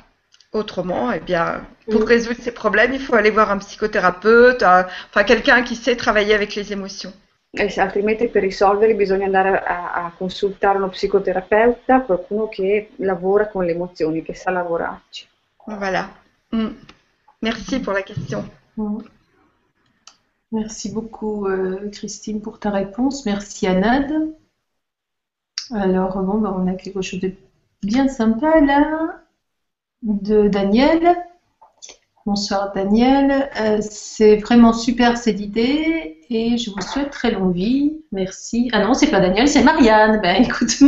Autrement, 0.52 1.12
eh 1.12 1.20
bien, 1.20 1.64
pour 1.90 2.00
Mm. 2.00 2.04
résoudre 2.04 2.40
ces 2.42 2.50
problèmes, 2.52 2.92
il 2.92 3.00
faut 3.00 3.14
aller 3.14 3.30
voir 3.30 3.50
un 3.52 3.58
psychothérapeute, 3.58 4.62
un- 4.64 4.86
enfin 5.08 5.22
quelqu'un 5.24 5.62
qui 5.62 5.76
sait 5.76 5.94
travailler 5.96 6.34
avec 6.34 6.54
les 6.56 6.72
émotions. 6.72 7.12
E 7.52 7.68
se- 7.68 7.80
altrimenti 7.80 8.28
per 8.28 8.42
risolverli 8.42 8.94
bisogna 8.94 9.26
andare 9.26 9.60
a, 9.62 9.92
a 9.92 10.12
consultare 10.16 10.78
uno 10.78 10.88
psicoterapeuta, 10.88 12.02
qualcuno 12.02 12.48
che 12.48 12.90
lavora 12.96 13.48
con 13.48 13.64
le 13.64 13.72
emozioni, 13.72 14.22
che 14.22 14.34
sa 14.34 14.50
lavorarci. 14.50 15.26
Voilà. 15.66 16.08
Mm. 16.54 16.76
Merci 17.40 17.80
pour 17.80 17.94
la 17.94 18.02
question. 18.02 18.48
Mm. 18.78 18.98
Merci 20.52 20.90
beaucoup, 20.90 21.46
euh, 21.46 21.88
Christine, 21.90 22.40
pour 22.40 22.58
ta 22.58 22.70
réponse. 22.70 23.24
Merci, 23.24 23.66
Anad. 23.66 24.34
Alors, 25.72 26.18
bon, 26.22 26.38
bah, 26.38 26.52
on 26.56 26.66
a 26.66 26.74
quelque 26.74 27.02
chose 27.02 27.20
de 27.20 27.32
bien 27.82 28.08
sympa 28.08 28.60
là, 28.60 29.20
de 30.02 30.48
Daniel. 30.48 31.16
Bonsoir, 32.26 32.72
Daniel. 32.74 33.50
Euh, 33.60 33.78
c'est 33.80 34.36
vraiment 34.36 34.72
super 34.72 35.16
cette 35.16 35.40
idée 35.40 36.18
et 36.28 36.58
je 36.58 36.70
vous 36.70 36.80
souhaite 36.82 37.10
très 37.10 37.30
longue 37.30 37.54
vie. 37.54 38.02
Merci. 38.12 38.68
Ah 38.72 38.84
non, 38.84 38.94
c'est 38.94 39.10
pas 39.10 39.20
Daniel, 39.20 39.48
c'est 39.48 39.62
Marianne. 39.62 40.20
Ben 40.20 40.42
écoute, 40.44 40.80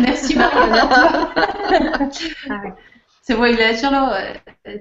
merci 0.00 0.36
Marianne. 0.36 0.82
à 0.82 2.08
toi. 2.08 2.76
Se 3.22 3.34
vuoi 3.34 3.52
leggerlo, 3.52 4.08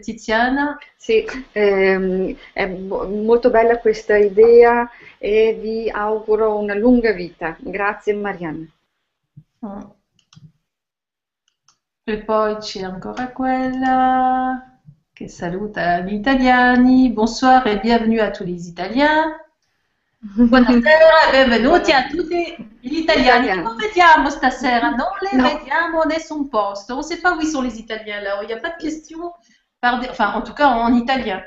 Tiziana. 0.01 0.79
Sì, 0.97 1.25
ehm, 1.53 2.35
è 2.53 2.65
mo- 2.65 3.05
molto 3.05 3.51
bella 3.51 3.77
questa 3.77 4.17
idea 4.17 4.89
e 5.19 5.57
vi 5.61 5.89
auguro 5.91 6.57
una 6.57 6.73
lunga 6.73 7.11
vita. 7.11 7.55
Grazie 7.59 8.13
Marianne. 8.15 8.67
Mm. 9.63 9.81
E 12.03 12.17
poi 12.23 12.57
c'è 12.57 12.81
ancora 12.83 13.31
quella 13.31 14.70
che 15.21 15.27
saluta 15.27 15.99
gli 15.99 16.13
italiani. 16.13 17.11
Bonsoir 17.11 17.67
e 17.67 17.79
bienvenue 17.79 18.21
a 18.21 18.31
tous 18.31 18.43
les 18.43 18.67
Italiens. 18.67 19.35
Buonasera 20.17 21.29
e 21.31 21.45
benvenuti 21.45 21.91
a 21.91 22.07
tutti 22.07 22.55
gli 22.79 22.97
italiani. 22.97 23.61
Non 23.61 23.75
vediamo 23.75 24.29
stasera, 24.31 24.89
non 24.89 25.09
les 25.21 25.33
No. 25.33 25.43
vediamo 25.59 26.03
nessun 26.05 26.47
posto. 26.49 26.93
On 26.93 26.97
ne 26.97 27.03
sait 27.03 27.21
pas 27.21 27.35
où 27.35 27.39
ils 27.39 27.47
sont 27.47 27.61
les 27.61 27.77
Italiens 27.77 28.21
là. 28.21 28.41
Il 28.41 28.47
n'y 28.47 28.53
a 28.53 28.59
pas 28.59 28.69
de 28.69 28.77
questions, 28.81 29.31
par 29.79 29.99
des- 29.99 30.09
enfin 30.09 30.33
en 30.33 30.41
tout 30.41 30.53
cas 30.53 30.69
en 30.69 30.91
italien. 30.95 31.43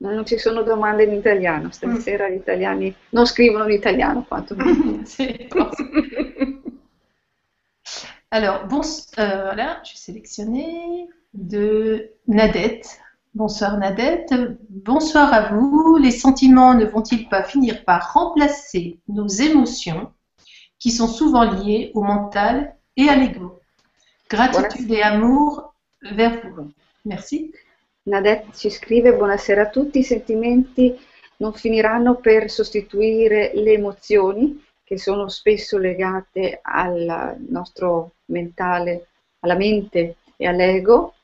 Non 0.00 0.26
ci 0.26 0.36
sono 0.38 0.62
domande 0.62 1.04
in 1.04 1.12
italiano, 1.12 1.70
stasera 1.70 2.28
gli 2.28 2.34
italiani 2.34 2.92
non 3.10 3.26
scrivono 3.26 3.64
in 3.64 3.70
italiano 3.70 4.24
quanto 4.26 4.54
bon. 4.56 5.02
Alors, 8.30 8.66
bon, 8.66 8.80
euh, 9.18 9.42
voilà, 9.44 9.80
je 9.84 9.92
vais 9.92 9.96
sélectionner 9.96 11.08
de 11.34 12.10
Nadette. 12.26 12.98
Bonsoir 13.34 13.78
Nadette. 13.78 14.32
Bonsoir 14.70 15.34
à 15.34 15.48
vous. 15.48 15.96
Les 15.96 16.12
sentiments 16.12 16.72
ne 16.74 16.84
vont-ils 16.84 17.28
pas 17.28 17.42
finir 17.42 17.84
par 17.84 18.12
remplacer 18.12 19.00
nos 19.08 19.26
émotions 19.26 20.12
qui 20.78 20.92
sont 20.92 21.08
souvent 21.08 21.42
liées 21.42 21.90
au 21.94 22.02
mental 22.04 22.76
et 22.96 23.08
à 23.08 23.16
l'ego? 23.16 23.58
Gratitude 24.30 24.88
et 24.92 25.02
amour 25.02 25.74
vers 26.00 26.48
vous. 26.48 26.70
Merci. 27.04 27.52
Nadette 28.06 28.54
ci 28.54 28.70
scrive 28.70 29.16
buonasera 29.16 29.62
a 29.62 29.66
tutti, 29.68 29.98
i 29.98 30.04
sentimenti 30.04 30.96
non 31.38 31.54
finiranno 31.54 32.14
per 32.14 32.48
sostituire 32.48 33.50
le 33.54 33.72
emozioni 33.72 34.64
che 34.84 34.96
sono 34.96 35.28
spesso 35.28 35.76
legate 35.76 36.60
al 36.62 37.36
nostro 37.48 38.12
mentale, 38.26 39.08
alla 39.40 39.56
mente 39.56 40.18
e 40.36 40.46
all'ego. 40.46 41.14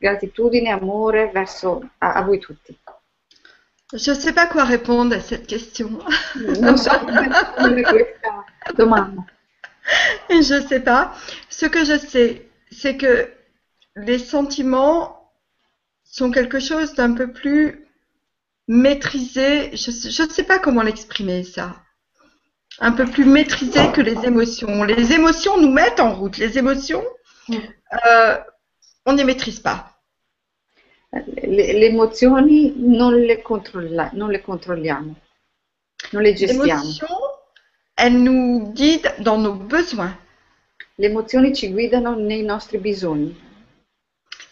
Gratitudine, 0.00 0.68
amore 0.68 1.30
verso 1.32 1.82
a, 2.00 2.12
a 2.18 2.22
voi 2.22 2.38
tutti. 2.38 2.76
Je 3.92 4.10
ne 4.12 4.16
sais 4.16 4.32
pas 4.32 4.46
quoi 4.46 4.64
répondre 4.64 5.14
à 5.16 5.20
cette 5.20 5.46
question. 5.46 5.90
Non 6.60 6.76
so 6.76 6.90
questa 7.00 8.44
domanda. 8.76 9.24
Je 10.28 10.54
ne 10.54 10.66
sais 10.66 10.80
pas. 10.80 11.14
Ce 11.48 11.66
que 11.66 11.84
je 11.84 11.98
sais, 11.98 12.46
c'est 12.70 12.96
que 12.96 13.28
les 13.96 14.18
sentiments 14.18 15.32
sont 16.04 16.30
quelque 16.30 16.60
chose 16.60 16.94
d'un 16.94 17.14
peu 17.14 17.32
plus 17.32 17.84
maîtrisé. 18.68 19.74
Je 19.76 20.22
ne 20.22 20.28
sais 20.28 20.44
pas 20.44 20.58
comment 20.60 20.82
l'exprimer 20.82 21.42
ça. 21.42 21.74
Un 22.78 22.92
peu 22.92 23.06
plus 23.06 23.24
maîtrisé 23.24 23.90
que 23.92 24.00
les 24.00 24.24
émotions. 24.24 24.84
Les 24.84 25.12
émotions 25.12 25.58
nous 25.60 25.72
mettent 25.72 26.00
en 26.00 26.14
route. 26.14 26.36
Les 26.38 26.58
émotions, 26.58 27.04
Mm. 27.48 27.56
euh, 28.06 28.38
on 29.06 29.12
ne 29.12 29.18
les 29.18 29.24
maîtrise 29.24 29.60
pas. 29.60 29.96
Le, 31.12 31.72
le 31.80 31.84
emozioni 31.84 32.72
non 32.76 33.10
le, 33.10 33.36
controlla- 33.42 34.10
non 34.12 34.28
le 34.28 34.40
controlliamo, 34.40 35.16
non 36.12 36.22
le 36.22 36.34
gestiamo. 36.34 36.82
L'émotion, 36.82 37.08
elle 37.96 38.22
nous 38.22 38.72
guide 38.72 39.12
dans 39.18 39.38
nos 39.38 39.54
besoins. 39.54 40.16
Le 40.98 41.06
emozioni 41.06 41.52
ci 41.52 41.70
guidano 41.72 42.14
nei 42.14 42.42
nostri 42.42 42.78
bisogni. 42.78 43.34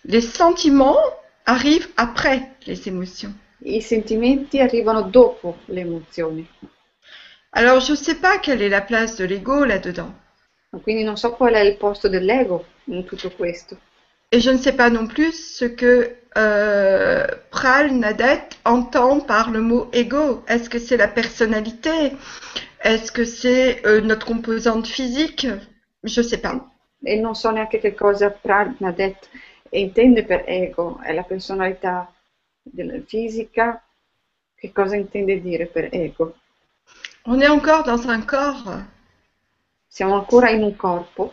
Les 0.04 0.22
sentiments 0.22 0.98
arrivent 1.44 1.90
après 1.96 2.56
les 2.66 2.88
émotions. 2.88 3.32
I 3.64 3.80
sentimenti 3.80 4.60
arrivano 4.60 5.02
dopo 5.02 5.58
le 5.66 5.80
emozioni. 5.80 6.48
Alors, 7.52 7.80
je 7.80 7.92
ne 7.92 7.96
sais 7.96 8.14
pas 8.14 8.38
quelle 8.38 8.62
est 8.62 8.68
la 8.68 8.80
place 8.80 9.16
de 9.16 9.26
l'ego 9.26 9.64
là-dedans. 9.64 10.12
Quindi 10.82 11.02
non 11.02 11.16
so 11.16 11.32
qual 11.32 11.54
è 11.54 11.60
il 11.60 11.76
posto 11.76 12.08
dell'ego 12.08 12.66
in 12.84 13.04
tutto 13.04 13.30
questo. 13.30 13.78
Et 14.30 14.40
je 14.40 14.50
ne 14.50 14.58
sais 14.58 14.72
pas 14.72 14.90
non 14.90 15.06
plus 15.06 15.32
ce 15.32 15.64
que 15.64 16.14
euh, 16.36 17.26
Pral 17.50 17.92
Nadet 17.92 18.48
entend 18.64 19.20
par 19.20 19.50
le 19.50 19.60
mot 19.60 19.88
ego. 19.92 20.44
Est-ce 20.48 20.68
que 20.68 20.78
c'est 20.78 20.98
la 20.98 21.08
personnalité? 21.08 22.12
Est-ce 22.82 23.10
que 23.10 23.24
c'est 23.24 23.84
euh, 23.86 24.00
notre 24.02 24.26
composante 24.26 24.86
physique? 24.86 25.46
Je 26.04 26.20
ne 26.20 26.26
sais 26.26 26.38
pas. 26.38 26.60
E 27.04 27.16
non 27.16 27.34
so 27.34 27.50
neanche 27.50 27.78
che 27.78 27.94
cosa 27.94 28.30
Pradnadet 28.30 29.28
intende 29.70 30.24
per 30.24 30.44
ego, 30.46 31.00
è 31.02 31.12
la 31.12 31.22
personalità 31.22 32.12
fisica, 33.06 33.82
che 34.54 34.72
cosa 34.72 34.96
intende 34.96 35.40
dire 35.40 35.66
per 35.66 35.88
ego? 35.92 36.34
On 37.24 37.40
est 37.40 37.48
encore 37.48 37.84
dans 37.84 38.04
un 38.06 38.24
corps 38.24 38.84
Siamo 39.88 40.14
ancora 40.14 40.50
in 40.50 40.62
un 40.62 40.76
corpo, 40.76 41.32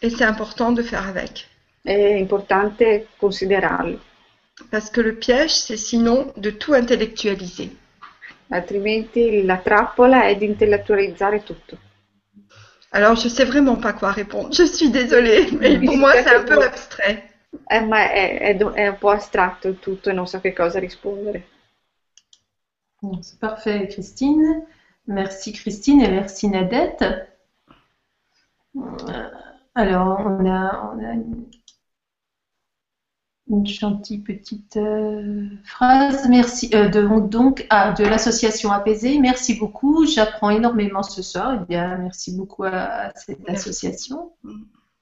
et 0.00 0.10
c'est 0.10 0.24
important 0.24 0.72
de 0.72 0.82
faire 0.82 1.06
avec. 1.06 1.46
È 1.94 2.14
importante 2.16 3.08
considerarlo, 3.16 4.00
Parce 4.70 4.90
que 4.90 5.02
le 5.02 5.12
piège, 5.12 5.50
c'est 5.52 5.76
sinon 5.76 6.32
de 6.36 6.50
tout 6.50 6.74
intellectualiser. 6.74 7.70
altrimenti 8.48 9.44
la 9.44 9.58
trappola 9.58 10.24
è 10.24 10.36
di 10.36 10.46
intellettualizzare 10.46 11.42
tutto. 11.42 11.78
Alors, 12.90 13.16
je 13.20 13.28
sais 13.28 13.44
vraiment 13.46 13.78
pas 13.80 13.92
quoi 13.92 14.10
répondre. 14.12 14.52
Je 14.54 14.64
suis 14.64 14.90
désolée, 14.90 15.50
mais 15.52 15.78
pour 15.84 15.96
moi, 15.96 16.12
c'est 16.14 16.34
un 16.34 16.44
peu 16.44 16.60
abstrait. 16.62 17.22
Eh, 17.70 17.80
ma 17.80 18.10
è, 18.10 18.38
è 18.40 18.54
do- 18.56 18.72
è 18.72 18.88
un 18.88 18.98
po' 18.98 19.10
astratto 19.10 19.68
il 19.68 19.78
tutto 19.78 20.10
e 20.10 20.12
non 20.12 20.26
so 20.26 20.40
che 20.40 20.52
cosa 20.52 20.78
rispondere. 20.78 21.44
C'est 23.20 23.38
parfait, 23.38 23.86
Christine. 23.88 24.64
Merci, 25.06 25.52
Christine, 25.52 26.02
et 26.04 26.10
merci, 26.10 26.48
Nadette. 26.48 27.36
Euh, 28.74 29.30
Alors, 29.74 30.20
on 30.24 30.46
a, 30.46 30.90
on 30.94 30.98
a 31.04 31.12
une, 31.12 31.46
une 33.48 33.66
gentille 33.66 34.18
petite 34.18 34.76
euh, 34.76 35.46
phrase. 35.64 36.28
Merci 36.28 36.70
euh, 36.74 36.88
de, 36.88 37.06
donc 37.28 37.66
ah, 37.70 37.92
de 37.92 38.04
l'association 38.04 38.72
Apaisée. 38.72 39.18
Merci 39.18 39.54
beaucoup. 39.54 40.06
J'apprends 40.06 40.50
énormément 40.50 41.02
ce 41.02 41.22
soir. 41.22 41.60
Eh 41.62 41.66
bien, 41.66 41.98
merci 41.98 42.36
beaucoup 42.36 42.64
à, 42.64 42.70
à 42.70 43.12
cette 43.14 43.48
association. 43.48 44.32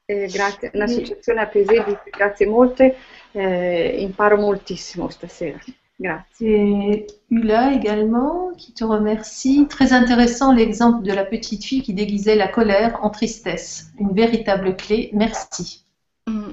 Eh, 0.07 0.27
grazie, 0.27 0.69
l'associazione 0.75 1.39
Apese 1.39 1.83
dice 1.87 2.11
grazie 2.11 2.47
molte, 2.47 2.95
eh, 3.33 4.03
imparo 4.03 4.37
moltissimo 4.37 5.09
stasera. 5.09 5.59
Grazie. 5.99 6.47
Et 6.47 7.07
Ula 7.31 7.73
également, 7.73 8.51
qui 8.59 8.75
te 8.75 8.85
remercie. 8.85 9.67
Très 9.67 9.95
intéressant 9.95 10.53
l'exemple 10.53 11.03
de 11.03 11.13
la 11.13 11.25
petite 11.25 11.65
fille 11.65 11.83
qui 11.83 11.95
déguisait 11.95 12.37
la 12.37 12.49
colère 12.49 12.99
en 13.03 13.09
tristesse. 13.09 13.93
Une 13.99 14.13
véritable 14.13 14.77
clé. 14.77 15.09
Merci. 15.15 15.85
Mm. 16.27 16.51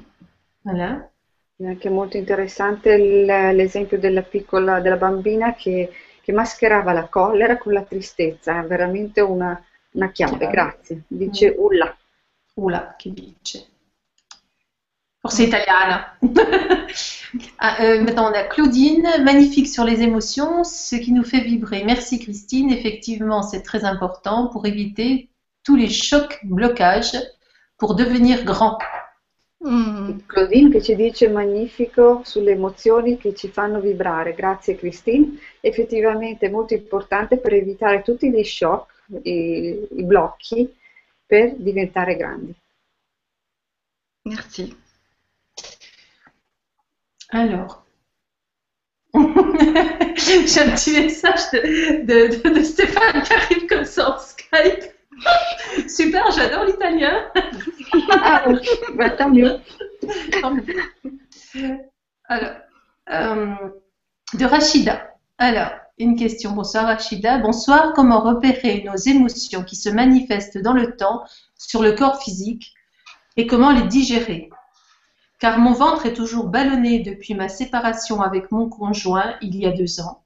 Voilà. 0.64 1.10
È 1.62 1.68
anche 1.68 1.90
molto 1.90 2.18
interessante 2.18 2.98
l'esempio 2.98 4.00
della 4.00 4.24
piccola, 4.24 4.80
della 4.80 4.96
bambina 4.96 5.54
che, 5.54 5.92
che 6.20 6.32
mascherava 6.32 6.92
la 6.92 7.08
collera 7.08 7.60
con 7.60 7.74
la 7.74 7.84
tristezza, 7.84 8.60
è 8.60 8.66
veramente 8.66 9.22
una, 9.22 9.64
una 9.92 10.10
chiave, 10.10 10.38
Chiave. 10.38 10.52
grazie. 10.52 11.04
Dice 11.06 11.54
Ulla. 11.56 11.96
Oula, 12.56 12.96
che 12.98 13.12
dice? 13.14 13.68
Forse 15.20 15.44
italiana. 15.44 16.18
Ah, 17.60 17.78
euh, 17.82 18.02
maintenant, 18.02 18.30
on 18.30 18.34
a 18.34 18.44
Claudine, 18.44 19.08
magnifique 19.24 19.68
sur 19.70 19.86
les 19.86 20.02
émotions, 20.02 20.66
ce 20.66 20.98
qui 20.98 21.14
nous 21.14 21.24
fait 21.24 21.40
vibrer. 21.40 21.86
Merci 21.86 22.20
Christine. 22.20 22.70
Effectivement, 22.72 23.42
c'est 23.42 23.62
très 23.62 23.86
important 23.86 24.48
pour 24.48 24.66
éviter 24.66 25.30
tous 25.64 25.78
les 25.78 25.88
chocs, 25.88 26.40
blocages, 26.44 27.16
pour 27.78 27.96
devenir 27.96 28.44
grand. 28.44 28.78
Mm. 29.68 30.20
Claudine 30.26 30.70
che 30.72 30.82
ci 30.82 30.96
dice 30.96 31.30
magnifico 31.30 32.22
sulle 32.26 32.52
emozioni 32.52 33.18
che 33.18 33.34
ci 33.36 33.48
fanno 33.48 33.80
vibrare. 33.80 34.34
Grazie 34.34 34.76
Christine. 34.76 35.38
Effettivamente 35.60 36.48
è 36.48 36.50
molto 36.50 36.74
importante 36.74 37.38
per 37.38 37.54
evitare 37.54 38.02
tutti 38.02 38.30
gli 38.32 38.44
shock, 38.44 39.04
i, 39.24 39.88
i 39.98 40.04
blocchi, 40.04 40.74
per 41.26 41.56
diventare 41.56 42.16
grandi. 42.16 42.54
Merci. 44.26 44.76
Alors, 47.30 47.84
j'ai 49.14 50.62
un 50.62 50.72
petit 50.72 50.92
message 51.02 51.52
de, 51.52 52.04
de- 52.06 52.42
de- 52.42 52.50
de 52.50 52.64
Stéphane 52.64 53.22
qui 53.24 53.34
arrive 53.34 53.68
comme 53.68 53.86
ça 53.86 54.16
en 54.16 54.20
Skype. 54.20 54.94
Super, 55.88 56.30
j'adore 56.32 56.66
l'italien. 56.66 57.26
Ah, 58.12 58.46
bah, 58.96 59.10
tant 59.12 59.30
mieux. 59.30 59.60
Alors, 62.26 62.56
euh, 63.10 63.56
de 64.34 64.46
Rachida. 64.46 65.10
Alors, 65.38 65.72
une 65.98 66.16
question. 66.16 66.52
Bonsoir 66.52 66.86
Rachida. 66.86 67.38
Bonsoir. 67.40 67.94
Comment 67.94 68.22
repérer 68.22 68.84
nos 68.84 68.96
émotions 68.96 69.64
qui 69.64 69.76
se 69.76 69.90
manifestent 69.90 70.58
dans 70.58 70.74
le 70.74 70.96
temps 70.96 71.24
sur 71.58 71.84
le 71.84 71.94
corps 71.94 72.22
physique 72.22 72.74
et 73.38 73.48
comment 73.48 73.72
les 73.72 73.84
digérer? 73.84 74.50
Car 75.40 75.60
mon 75.60 75.74
ventre 75.74 76.06
est 76.06 76.14
toujours 76.14 76.48
ballonné 76.48 77.00
depuis 77.00 77.34
ma 77.34 77.50
séparation 77.50 78.22
avec 78.22 78.52
mon 78.52 78.70
conjoint 78.70 79.36
il 79.42 79.56
y 79.56 79.66
a 79.66 79.72
deux 79.72 80.00
ans. 80.00 80.24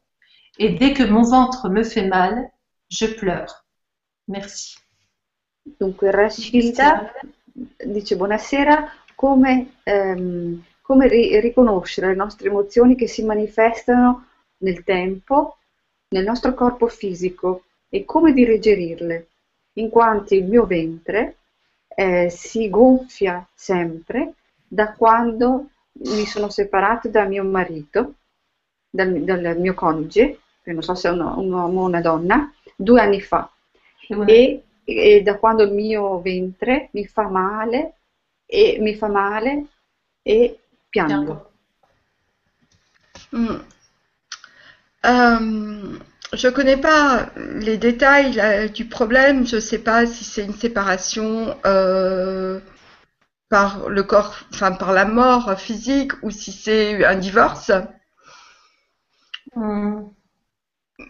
Et 0.60 0.70
dès 0.70 0.94
que 0.94 1.04
mon 1.04 1.24
ventre 1.24 1.70
me 1.70 1.84
fait 1.84 2.08
mal, 2.08 2.50
je 2.90 3.06
pleure. 3.06 3.66
Merci. 4.28 4.76
Dunque, 5.66 6.12
Rashida 6.12 7.12
dice 7.86 8.16
buonasera, 8.16 8.88
come, 9.16 9.78
ehm, 9.84 10.64
come 10.82 11.08
ri- 11.08 11.40
riconoscere 11.40 12.08
le 12.08 12.16
nostre 12.16 12.48
emozioni 12.50 12.96
che 12.96 13.08
si 13.08 13.24
manifestano 13.24 14.28
nel 14.58 14.84
tempo, 14.84 15.58
nel 16.10 16.24
nostro 16.24 16.54
corpo 16.54 16.88
fisico 16.88 17.64
e 17.90 18.06
come 18.06 18.32
digerirle, 18.34 19.28
in 19.74 19.90
quanto 19.90 20.36
il 20.36 20.46
mio 20.46 20.66
ventre 20.66 21.38
eh, 21.88 22.30
si 22.30 22.70
gonfia 22.70 23.46
sempre 23.54 24.34
da 24.68 24.94
quando 24.94 25.70
mi 25.94 26.26
sono 26.26 26.50
separato 26.50 27.08
da 27.10 27.26
mio 27.26 27.44
marito, 27.44 28.14
dal, 28.90 29.12
dal 29.24 29.58
mio 29.60 29.74
coniuge, 29.74 30.40
che 30.62 30.72
non 30.72 30.82
so 30.84 30.96
se 30.96 31.10
è 31.10 31.12
un, 31.12 31.22
un 31.22 31.52
uomo 31.52 31.82
o 31.82 31.86
una 31.86 32.02
donna, 32.02 32.52
due 32.76 33.02
anni 33.02 33.22
fa. 33.22 33.50
E, 34.26 34.64
e 34.86 35.22
da 35.22 35.38
quando 35.38 35.64
il 35.64 35.74
mio 35.74 36.22
ventre 36.22 36.90
mi 36.94 37.06
fa 37.06 37.28
male 37.28 37.96
e 38.46 38.78
mi 38.80 38.96
fa 38.96 39.08
male 39.08 39.66
e 40.22 40.60
piango. 40.90 41.52
Mm. 43.32 43.60
Euh, 45.06 46.00
je 46.34 46.48
connais 46.50 46.78
pas 46.78 47.30
les 47.36 47.78
détails 47.78 48.34
là, 48.34 48.68
du 48.68 48.86
problème. 48.86 49.46
Je 49.46 49.60
sais 49.60 49.80
pas 49.80 50.06
si 50.06 50.24
c'est 50.24 50.44
une 50.44 50.54
séparation 50.54 51.58
euh, 51.66 52.60
par 53.50 53.90
le 53.90 54.04
corps, 54.04 54.36
enfin 54.54 54.72
par 54.72 54.94
la 54.94 55.06
mort 55.06 55.60
physique 55.60 56.12
ou 56.24 56.32
si 56.32 56.52
c'est 56.52 57.04
un 57.06 57.16
divorce. 57.16 57.72
Hum, 59.56 60.14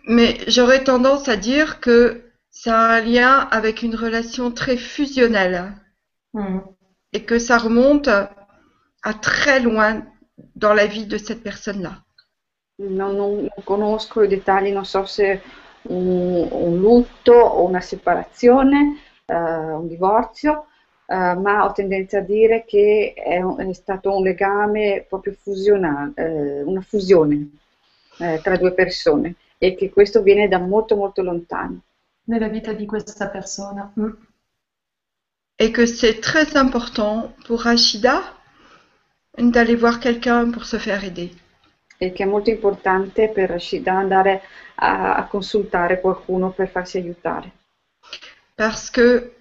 Mais 0.08 0.38
j'aurais 0.48 0.84
tendance 0.84 1.28
à 1.30 1.36
dire 1.38 1.80
que 1.80 2.25
ça 2.56 2.80
a 2.80 2.96
un 2.96 3.02
lien 3.02 3.48
avec 3.52 3.84
une 3.84 3.96
relation 3.96 4.50
très 4.50 4.78
fusionnelle 4.78 5.74
hum. 6.34 6.64
et 7.12 7.24
que 7.24 7.38
ça 7.38 7.58
remonte 7.58 8.08
à 8.08 9.14
très 9.22 9.60
loin 9.60 10.04
dans 10.56 10.74
la 10.74 10.88
vie 10.88 11.06
de 11.06 11.18
cette 11.18 11.44
personne-là. 11.44 12.02
Non, 12.78 13.14
non- 13.14 13.50
conosco 13.64 14.24
i 14.24 14.28
dettagli, 14.28 14.72
non 14.72 14.86
so 14.86 15.06
se 15.06 15.42
un, 15.84 16.48
un 16.52 16.78
lutto 16.80 17.34
o 17.34 17.64
una 17.66 17.80
separazione, 17.80 18.98
eh, 19.26 19.36
un 19.36 19.88
divorzio, 19.88 20.68
eh, 21.08 21.36
ma 21.36 21.64
ho 21.64 21.72
tendenza 21.72 22.18
a 22.18 22.22
dire 22.22 22.66
che 22.66 23.14
è, 23.16 23.42
è 23.42 23.74
stato 23.74 24.16
un 24.16 24.24
legame 24.24 25.06
proprio 25.08 25.34
fusionale, 25.34 26.12
eh, 26.16 26.62
una 26.64 26.82
fusione 26.82 27.50
tra 28.18 28.56
due 28.56 28.72
persone 28.72 29.36
e 29.58 29.76
che 29.76 29.90
questo 29.90 30.22
viene 30.22 30.48
da 30.48 30.58
molto 30.58 30.96
molto 30.96 31.22
lontano. 31.22 31.82
Nella 32.26 32.48
vita 32.48 32.74
di 32.74 32.86
questa 32.86 33.28
persona. 33.30 33.92
Hum. 33.96 34.18
et 35.58 35.72
que 35.72 35.86
c'est 35.86 36.20
très 36.20 36.58
important 36.58 37.34
pour 37.46 37.62
Rachida 37.62 38.22
d'aller 39.38 39.76
voir 39.76 40.00
quelqu'un 40.00 40.52
pour 40.52 40.66
se 40.66 40.78
faire 40.78 41.04
aider. 41.04 41.30
e 41.98 42.12
che 42.12 42.24
è 42.24 42.26
molto 42.26 42.50
importante 42.50 43.30
per 43.30 43.50
Rashida 43.50 43.94
andare 43.94 44.42
a, 44.76 45.16
a 45.16 45.28
consultare 45.28 46.02
qualcuno 46.02 46.52
per 46.52 46.68
farsi 46.70 46.98
aiutare. 46.98 47.52
Parce 48.56 48.90
que 48.90 49.32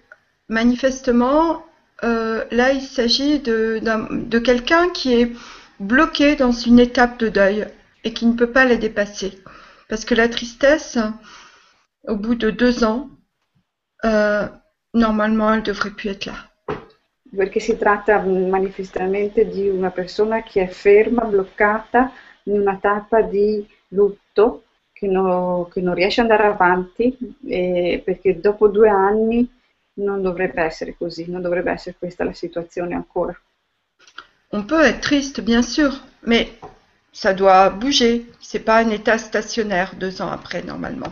manifestement, 0.47 1.65
euh, 2.03 2.45
là, 2.51 2.71
il 2.71 2.81
s'agit 2.81 3.39
de, 3.39 3.79
de 3.81 4.39
quelqu'un 4.39 4.89
qui 4.89 5.21
est 5.21 5.31
bloqué 5.79 6.35
dans 6.37 6.51
une 6.51 6.79
étape 6.79 7.19
de 7.19 7.29
deuil 7.29 7.67
et 8.05 8.13
qui 8.13 8.25
ne 8.25 8.33
peut 8.33 8.51
pas 8.51 8.63
la 8.65 8.77
dépasser. 8.77 9.37
Parce 9.89 10.05
que 10.05 10.15
la 10.15 10.29
tristesse, 10.29 10.97
au 12.07 12.15
bout 12.15 12.35
de 12.35 12.49
deux 12.51 12.83
ans, 12.83 13.09
euh, 14.03 14.47
normalement, 14.93 15.53
elle 15.53 15.63
devrait 15.63 15.91
plus 15.91 16.09
être 16.09 16.25
là. 16.25 16.35
Perché 17.35 17.59
si 17.59 17.77
tratta 17.77 18.19
manifestamente 18.21 19.45
di 19.45 19.67
una 19.67 19.89
persona 19.89 20.43
che 20.43 20.63
è 20.63 20.67
ferma, 20.67 21.25
bloccata 21.25 22.11
in 22.43 22.59
una 22.59 22.77
tappa 22.77 23.21
di 23.21 23.67
lutto, 23.89 24.63
che, 24.93 25.07
no- 25.07 25.67
che 25.71 25.81
non 25.81 25.95
riesce 25.95 26.21
ad 26.21 26.29
andare 26.29 26.49
avanti, 26.49 27.17
e 27.45 28.01
perché 28.03 28.39
dopo 28.39 28.67
due 28.67 28.89
anni 28.89 29.49
non 29.95 30.21
dovrebbe 30.21 30.61
essere 30.61 30.95
così, 30.97 31.29
non 31.29 31.41
dovrebbe 31.41 31.71
essere 31.71 31.95
questa 31.97 32.23
la 32.23 32.33
situazione 32.33 32.95
ancora. 32.95 33.37
On 34.51 34.63
peut 34.63 34.85
être 34.85 35.01
triste, 35.01 35.41
bien 35.41 35.61
sûr, 35.61 35.91
mais 36.21 36.47
ça 37.11 37.33
doit 37.33 37.69
bouger. 37.69 38.25
C'est 38.39 38.63
pas 38.63 38.77
un 38.77 38.89
état 38.91 39.17
stationnaire 39.17 39.95
deux 39.97 40.21
ans 40.21 40.31
après, 40.31 40.63
normalement. 40.63 41.11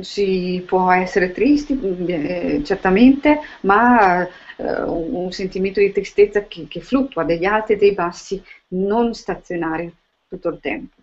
Si 0.00 0.62
può 0.66 0.90
essere 0.92 1.32
tristi, 1.32 1.78
eh, 2.06 2.60
certamente, 2.64 3.40
ma 3.62 4.26
eh, 4.56 4.82
un 4.82 5.32
sentimento 5.32 5.80
di 5.80 5.90
tristezza 5.92 6.44
che, 6.44 6.66
che 6.68 6.80
fluttua, 6.80 7.24
degli 7.24 7.46
alti 7.46 7.72
e 7.72 7.76
dei 7.76 7.94
bassi, 7.94 8.42
non 8.68 9.14
stazionario 9.14 9.92
tutto 10.28 10.48
il 10.48 10.58
tempo. 10.60 10.94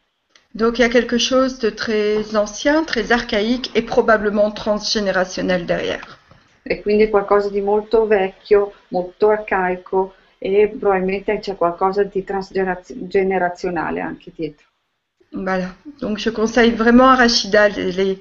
Donc 0.51 0.79
il 0.79 0.81
y 0.81 0.83
a 0.85 0.89
quelque 0.89 1.17
chose 1.17 1.59
de 1.59 1.69
très 1.69 2.35
ancien, 2.35 2.83
très 2.83 3.11
archaïque 3.11 3.69
et 3.75 3.83
probablement 3.83 4.51
transgénérationnel 4.51 5.65
derrière. 5.65 6.17
E 6.63 6.81
quindi 6.81 7.09
qualcosa 7.09 7.49
di 7.49 7.61
molto 7.61 8.07
vecchio, 8.07 8.73
molto 8.89 9.29
arcaico 9.29 10.15
e 10.39 10.67
probabilmente 10.79 11.39
c'è 11.39 11.55
qualcosa 11.55 12.03
di 12.03 12.23
transgenerazionale 12.23 14.01
anche 14.01 14.31
dietro. 14.35 14.65
Voilà. 15.31 15.75
Donc 15.99 16.17
je 16.17 16.29
conseille 16.31 16.71
vraiment 16.71 17.09
à 17.09 17.15
Rachida 17.15 17.69
d'aller, 17.69 18.19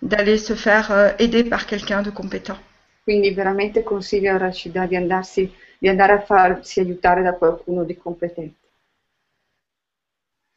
d'aller 0.00 0.38
se 0.38 0.54
faire 0.54 0.90
euh, 0.90 1.12
aider 1.18 1.44
par 1.44 1.66
quelqu'un 1.66 2.02
de 2.02 2.10
compétent. 2.10 2.58
Quindi 3.04 3.30
veramente 3.30 3.82
consiglio 3.82 4.34
a 4.34 4.36
Rashida 4.36 4.86
di, 4.86 4.96
andarsi, 4.96 5.50
di 5.78 5.88
andare 5.88 6.12
a 6.12 6.20
farsi 6.20 6.80
aiutare 6.80 7.22
da 7.22 7.32
qualcuno 7.32 7.84
di 7.84 7.96
competente. 7.96 8.56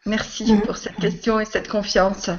Merci 0.06 0.60
pour 0.66 0.78
cette 0.78 1.00
question 1.00 1.40
et 1.40 1.46
cette 1.46 1.70
confiance. 1.70 2.32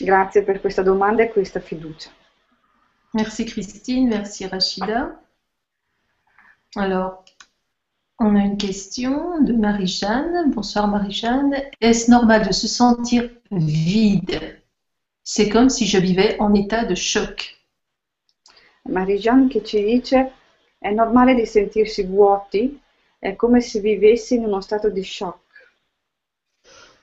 Grazie 0.00 0.42
per 0.42 0.60
questa 0.60 0.82
domanda 0.82 1.22
e 1.22 1.30
questa 1.30 1.60
fiducia. 1.60 2.10
Merci 3.12 3.44
Christine, 3.44 4.08
merci 4.08 4.46
Rachida. 4.46 5.20
Alors, 6.74 7.24
on 8.18 8.36
a 8.36 8.42
une 8.42 8.56
question 8.56 9.40
de 9.40 9.52
Marie-Jeanne. 9.52 10.50
Bonsoir 10.50 10.86
Marie-Jeanne. 10.88 11.54
Est-ce 11.80 12.10
normal 12.10 12.46
de 12.46 12.52
se 12.52 12.68
sentir 12.68 13.30
vide? 13.50 14.62
C'est 15.30 15.50
comme 15.50 15.68
si 15.68 15.86
je 15.86 15.98
vivais 15.98 16.36
en 16.38 16.54
état 16.54 16.86
de 16.86 16.94
choc. 16.94 17.58
Marijan 18.86 19.48
che 19.50 19.62
ci 19.62 19.84
dice 19.84 20.32
è 20.78 20.90
normale 20.90 21.34
di 21.34 21.44
sentirsi 21.44 22.02
vuoti, 22.02 22.80
è 23.18 23.36
come 23.36 23.60
se 23.60 23.80
vivessi 23.80 24.36
in 24.36 24.44
uno 24.44 24.62
stato 24.62 24.88
di 24.88 25.04
shock. 25.04 25.38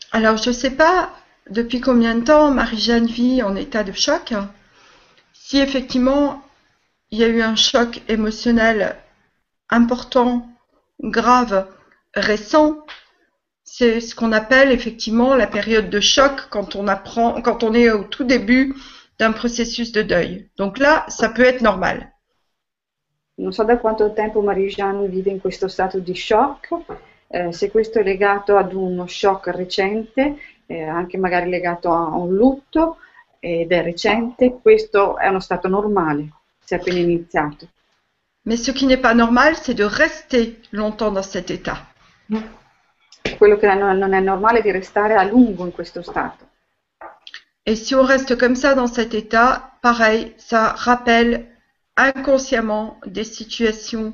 Alors 0.09 0.41
je 0.41 0.49
ne 0.49 0.55
sais 0.55 0.75
pas 0.75 1.11
depuis 1.51 1.79
combien 1.79 2.15
de 2.15 2.23
temps 2.23 2.49
Marie-Jeanne 2.49 3.05
vit 3.05 3.43
en 3.43 3.55
état 3.55 3.83
de 3.83 3.93
choc. 3.93 4.33
Si 5.31 5.59
effectivement 5.59 6.41
il 7.11 7.19
y 7.19 7.23
a 7.23 7.27
eu 7.27 7.43
un 7.43 7.55
choc 7.55 8.01
émotionnel 8.07 8.95
important, 9.69 10.49
grave, 10.99 11.67
récent, 12.15 12.87
c'est 13.77 13.99
ce 13.99 14.15
qu'on 14.15 14.31
appelle 14.31 14.71
effectivement 14.71 15.35
la 15.35 15.47
période 15.47 15.89
de 15.89 15.99
choc 15.99 16.47
quand 16.49 16.77
on 16.77 16.87
apprend, 16.87 17.41
quand 17.41 17.61
on 17.61 17.73
est 17.73 17.91
au 17.91 18.05
tout 18.05 18.23
début 18.23 18.73
d'un 19.19 19.33
processus 19.33 19.91
de 19.91 20.01
deuil. 20.01 20.49
Donc 20.55 20.77
là, 20.77 21.03
ça 21.09 21.27
peut 21.27 21.43
être 21.43 21.61
normal. 21.61 22.13
Non 23.37 23.51
so 23.51 23.65
da 23.65 23.77
quanto 23.77 24.13
tempo 24.13 24.41
Marijan 24.41 25.09
vive 25.09 25.29
in 25.29 25.41
questo 25.41 25.67
stato 25.67 25.99
di 25.99 26.15
shock, 26.15 26.69
eh, 27.27 27.51
se 27.51 27.69
questo 27.69 27.99
è 27.99 28.03
legato 28.03 28.55
ad 28.55 28.71
uno 28.71 29.07
shock 29.07 29.47
recente, 29.47 30.37
eh, 30.67 30.81
anche 30.81 31.17
magari 31.17 31.49
legato 31.49 31.91
a 31.91 32.15
un 32.15 32.33
lutto 32.33 32.99
ed 33.41 33.73
è 33.73 33.83
recente, 33.83 34.57
questo 34.61 35.17
è 35.17 35.27
uno 35.27 35.41
stato 35.41 35.67
normale, 35.67 36.29
se 36.63 36.77
è 36.77 36.79
appena 36.79 36.99
iniziato. 36.99 37.67
Mais 38.43 38.63
ce 38.63 38.71
qui 38.71 38.85
n'est 38.85 39.01
pas 39.01 39.13
normal, 39.13 39.57
c'est 39.57 39.75
de 39.75 39.83
rester 39.83 40.61
longtemps 40.71 41.11
dans 41.11 41.29
cet 41.29 41.49
état. 41.49 41.89
Quello 43.37 43.57
che 43.57 43.73
non 43.73 44.13
è 44.13 44.19
normale 44.19 44.59
è 44.59 44.61
di 44.61 44.71
restare 44.71 45.15
a 45.15 45.23
lungo 45.23 45.65
in 45.65 45.71
questo 45.71 46.01
stato. 46.01 46.47
Et 47.67 47.75
si 47.75 47.95
on 47.95 48.05
reste 48.05 48.37
comme 48.37 48.55
ça 48.55 48.75
dans 48.75 48.93
cet 48.93 49.13
état, 49.15 49.77
pareil, 49.81 50.33
ça 50.37 50.75
rappelle 50.77 51.47
inconsciemment 51.97 52.99
des 53.05 53.23
situations 53.23 54.13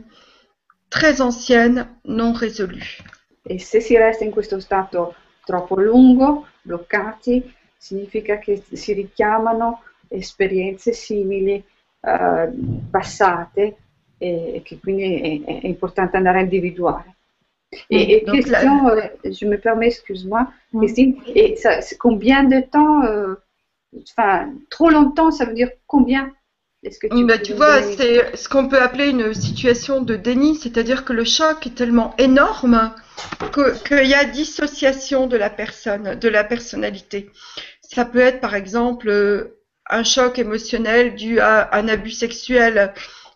très 0.89 1.19
anciennes 1.19 1.85
non 2.05 2.33
résolues. 2.33 3.03
E 3.43 3.59
se 3.59 3.81
si 3.81 3.97
resta 3.97 4.23
in 4.23 4.31
questo 4.31 4.59
stato 4.59 5.15
troppo 5.43 5.79
lungo, 5.81 6.47
bloccati, 6.61 7.53
significa 7.75 8.37
che 8.37 8.63
si 8.71 8.93
richiamano 8.93 9.83
esperienze 10.07 10.93
simili 10.93 11.63
eh, 11.99 12.49
passate 12.89 13.75
e 14.17 14.61
che 14.63 14.79
quindi 14.79 15.43
è, 15.43 15.61
è 15.61 15.67
importante 15.67 16.15
andare 16.15 16.39
a 16.39 16.41
individuare. 16.43 17.15
Et, 17.89 18.17
et 18.17 18.21
Donc, 18.25 18.35
question, 18.43 18.87
euh, 18.89 19.01
je 19.23 19.45
me 19.45 19.57
permets, 19.57 19.87
excuse-moi. 19.87 20.47
Christine, 20.77 21.15
et 21.33 21.55
ça, 21.55 21.81
c'est 21.81 21.97
combien 21.97 22.43
de 22.43 22.59
temps, 22.59 23.03
euh, 23.05 23.35
enfin, 24.09 24.49
trop 24.69 24.89
longtemps, 24.89 25.31
ça 25.31 25.45
veut 25.45 25.53
dire 25.53 25.69
combien 25.87 26.31
Est-ce 26.83 26.99
que 26.99 27.07
tu, 27.07 27.23
Bah, 27.25 27.37
tu 27.37 27.53
vois, 27.53 27.79
donner- 27.79 27.95
c'est 27.95 28.35
ce 28.35 28.49
qu'on 28.49 28.67
peut 28.67 28.81
appeler 28.81 29.09
une 29.09 29.33
situation 29.33 30.01
de 30.01 30.15
déni, 30.15 30.55
c'est-à-dire 30.55 31.05
que 31.05 31.13
le 31.13 31.23
choc 31.23 31.65
est 31.67 31.75
tellement 31.75 32.13
énorme 32.17 32.91
que- 33.53 33.77
qu'il 33.87 34.07
y 34.07 34.15
a 34.15 34.25
dissociation 34.25 35.27
de 35.27 35.37
la 35.37 35.49
personne, 35.49 36.15
de 36.19 36.27
la 36.29 36.43
personnalité. 36.43 37.29
Ça 37.81 38.03
peut 38.03 38.19
être 38.19 38.39
par 38.41 38.55
exemple 38.55 39.09
euh, 39.09 39.57
un 39.89 40.03
choc 40.03 40.39
émotionnel 40.39 41.15
dû 41.15 41.39
à 41.39 41.69
un 41.77 41.87
abus 41.87 42.11
sexuel. 42.11 42.93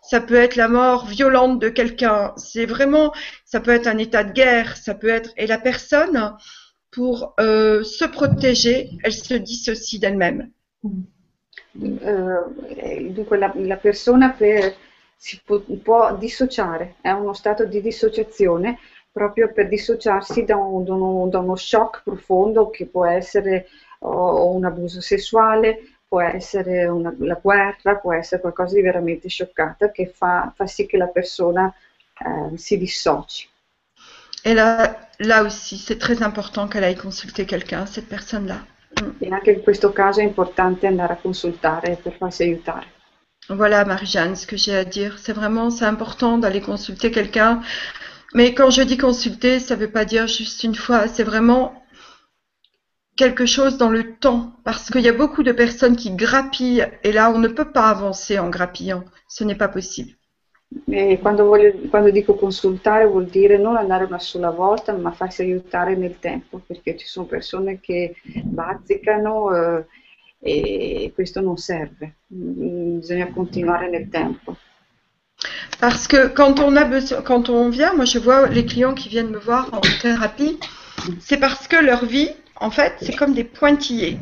Ça 0.08 0.20
peut 0.20 0.36
être 0.36 0.56
la 0.56 0.68
mort 0.68 1.06
violente 1.06 1.58
de 1.60 1.68
quelqu'un. 1.68 2.32
C'est 2.36 2.64
vraiment, 2.66 3.12
ça 3.44 3.60
peut 3.60 3.72
être 3.72 3.86
un 3.86 3.98
état 3.98 4.24
de 4.24 4.32
guerre. 4.32 4.76
Ça 4.76 4.94
peut 4.94 5.08
être 5.08 5.30
et 5.36 5.46
la 5.46 5.58
personne, 5.58 6.34
pour 6.90 7.34
euh, 7.40 7.82
se 7.84 8.04
protéger, 8.04 8.90
elle 9.02 9.12
se 9.12 9.34
dissocie 9.34 9.98
d'elle-même. 9.98 10.50
Eh, 11.78 13.10
dunque 13.10 13.32
la, 13.36 13.52
la 13.54 13.76
persona 13.76 14.30
per- 14.30 14.74
si 15.16 15.40
può, 15.44 15.60
può 15.82 16.16
dissociare, 16.16 16.96
è 17.00 17.10
uno 17.10 17.32
stato 17.34 17.64
di 17.64 17.80
dissociazione 17.80 18.78
proprio 19.12 19.52
per 19.52 19.68
dissociarsi 19.68 20.44
da, 20.44 20.56
un- 20.56 20.84
da 20.84 20.94
uno, 20.94 21.28
da 21.28 21.38
uno 21.38 21.56
shock 21.56 22.02
profondo 22.02 22.70
che 22.70 22.86
può 22.86 23.06
essere 23.06 23.68
un 24.00 24.64
abuso 24.64 25.00
sessuale, 25.00 25.95
può 26.16 26.22
essere 26.22 26.86
una- 26.86 27.14
la 27.18 27.38
guerra, 27.42 27.96
può 27.96 28.14
essere 28.14 28.40
qualcosa 28.40 28.74
di 28.74 28.80
veramente 28.80 29.28
scioccata 29.28 29.90
che 29.90 30.06
fa, 30.06 30.50
fa 30.56 30.66
sì 30.66 30.86
che 30.86 30.96
la 30.96 31.08
persona 31.08 31.70
eh, 32.18 32.56
si 32.56 32.78
dissoci. 32.78 33.46
Et 34.42 34.54
là, 34.54 34.96
là 35.18 35.42
aussi, 35.42 35.76
c'est 35.76 35.98
très 35.98 36.22
important 36.22 36.68
qu'elle 36.68 36.84
aille 36.84 36.96
consulter 36.96 37.44
quelqu'un, 37.44 37.84
cette 37.84 38.08
personne-là. 38.08 38.64
E 39.18 39.28
anche 39.30 39.50
in 39.50 39.62
questo 39.62 39.92
caso 39.92 40.20
è 40.20 40.22
importante 40.22 40.86
andare 40.86 41.12
a 41.12 41.16
consultare 41.16 41.98
per 42.02 42.14
farsi 42.16 42.44
aiutare. 42.44 42.86
Voilà, 43.50 43.84
Marie-Jeanne, 43.84 44.36
ce 44.36 44.46
que 44.46 44.56
j'ai 44.56 44.74
à 44.74 44.84
dire. 44.84 45.18
C'est 45.18 45.34
vraiment, 45.34 45.68
c'est 45.68 45.84
important 45.84 46.38
d'aller 46.38 46.62
consulter 46.62 47.10
quelqu'un. 47.10 47.60
Mais 48.32 48.54
quand 48.54 48.70
je 48.70 48.82
dis 48.82 48.96
consulter, 48.96 49.60
ça 49.60 49.74
ne 49.76 49.80
veut 49.80 49.90
pas 49.90 50.06
dire 50.06 50.26
juste 50.26 50.64
une 50.64 50.74
fois. 50.74 51.08
C'est 51.08 51.24
vraiment 51.24 51.74
quelque 53.16 53.46
chose 53.46 53.78
dans 53.78 53.90
le 53.90 54.14
temps. 54.16 54.52
Parce 54.64 54.90
qu'il 54.90 55.02
y 55.02 55.08
a 55.08 55.12
beaucoup 55.12 55.42
de 55.42 55.52
personnes 55.52 55.96
qui 55.96 56.10
grappillent. 56.14 56.86
Et 57.02 57.12
là, 57.12 57.30
on 57.30 57.38
ne 57.38 57.48
peut 57.48 57.70
pas 57.72 57.88
avancer 57.88 58.38
en 58.38 58.48
grappillant. 58.50 59.04
Ce 59.28 59.44
n'est 59.44 59.54
pas 59.56 59.68
possible. 59.68 60.12
E 60.88 61.18
quando, 61.22 61.44
voglio- 61.44 61.88
quando 61.90 62.10
dico 62.10 62.34
consultare 62.34 63.06
vuol 63.06 63.26
dire 63.26 63.56
non 63.56 63.76
andare 63.76 64.04
una 64.04 64.18
sola 64.18 64.50
volta, 64.50 64.92
ma 64.92 65.12
farsi 65.12 65.42
aiutare 65.42 65.94
nel 65.96 66.18
tempo, 66.18 66.60
perché 66.66 66.96
ci 66.96 67.06
sono 67.06 67.26
persone 67.26 67.78
che 67.80 68.16
bazzicano 68.42 69.54
eh, 69.54 69.86
e 70.40 71.12
questo 71.14 71.40
non 71.40 71.56
serve, 71.56 72.16
Mm, 72.34 72.98
bisogna 72.98 73.28
continuare 73.32 73.88
nel 73.88 74.08
tempo. 74.08 74.56
Parce 75.78 76.08
que 76.08 76.32
quand 76.32 76.58
on 76.58 76.76
a 76.76 76.84
besoin, 76.84 77.22
quand 77.22 77.48
on 77.48 77.70
vient, 77.70 77.94
moi 77.94 78.04
je 78.04 78.18
vois 78.18 78.48
les 78.48 78.64
clients 78.64 78.94
qui 78.94 79.08
viennent 79.08 79.30
me 79.30 79.38
voir 79.38 79.68
en 79.72 79.80
thérapie, 80.02 80.58
c'est 81.20 81.38
parce 81.38 81.68
que 81.68 81.76
leur 81.76 82.04
vie, 82.04 82.30
en 82.60 82.70
fait, 82.70 82.94
c'est 83.00 83.14
comme 83.14 83.34
des 83.34 83.44
pointillés. 83.44 84.18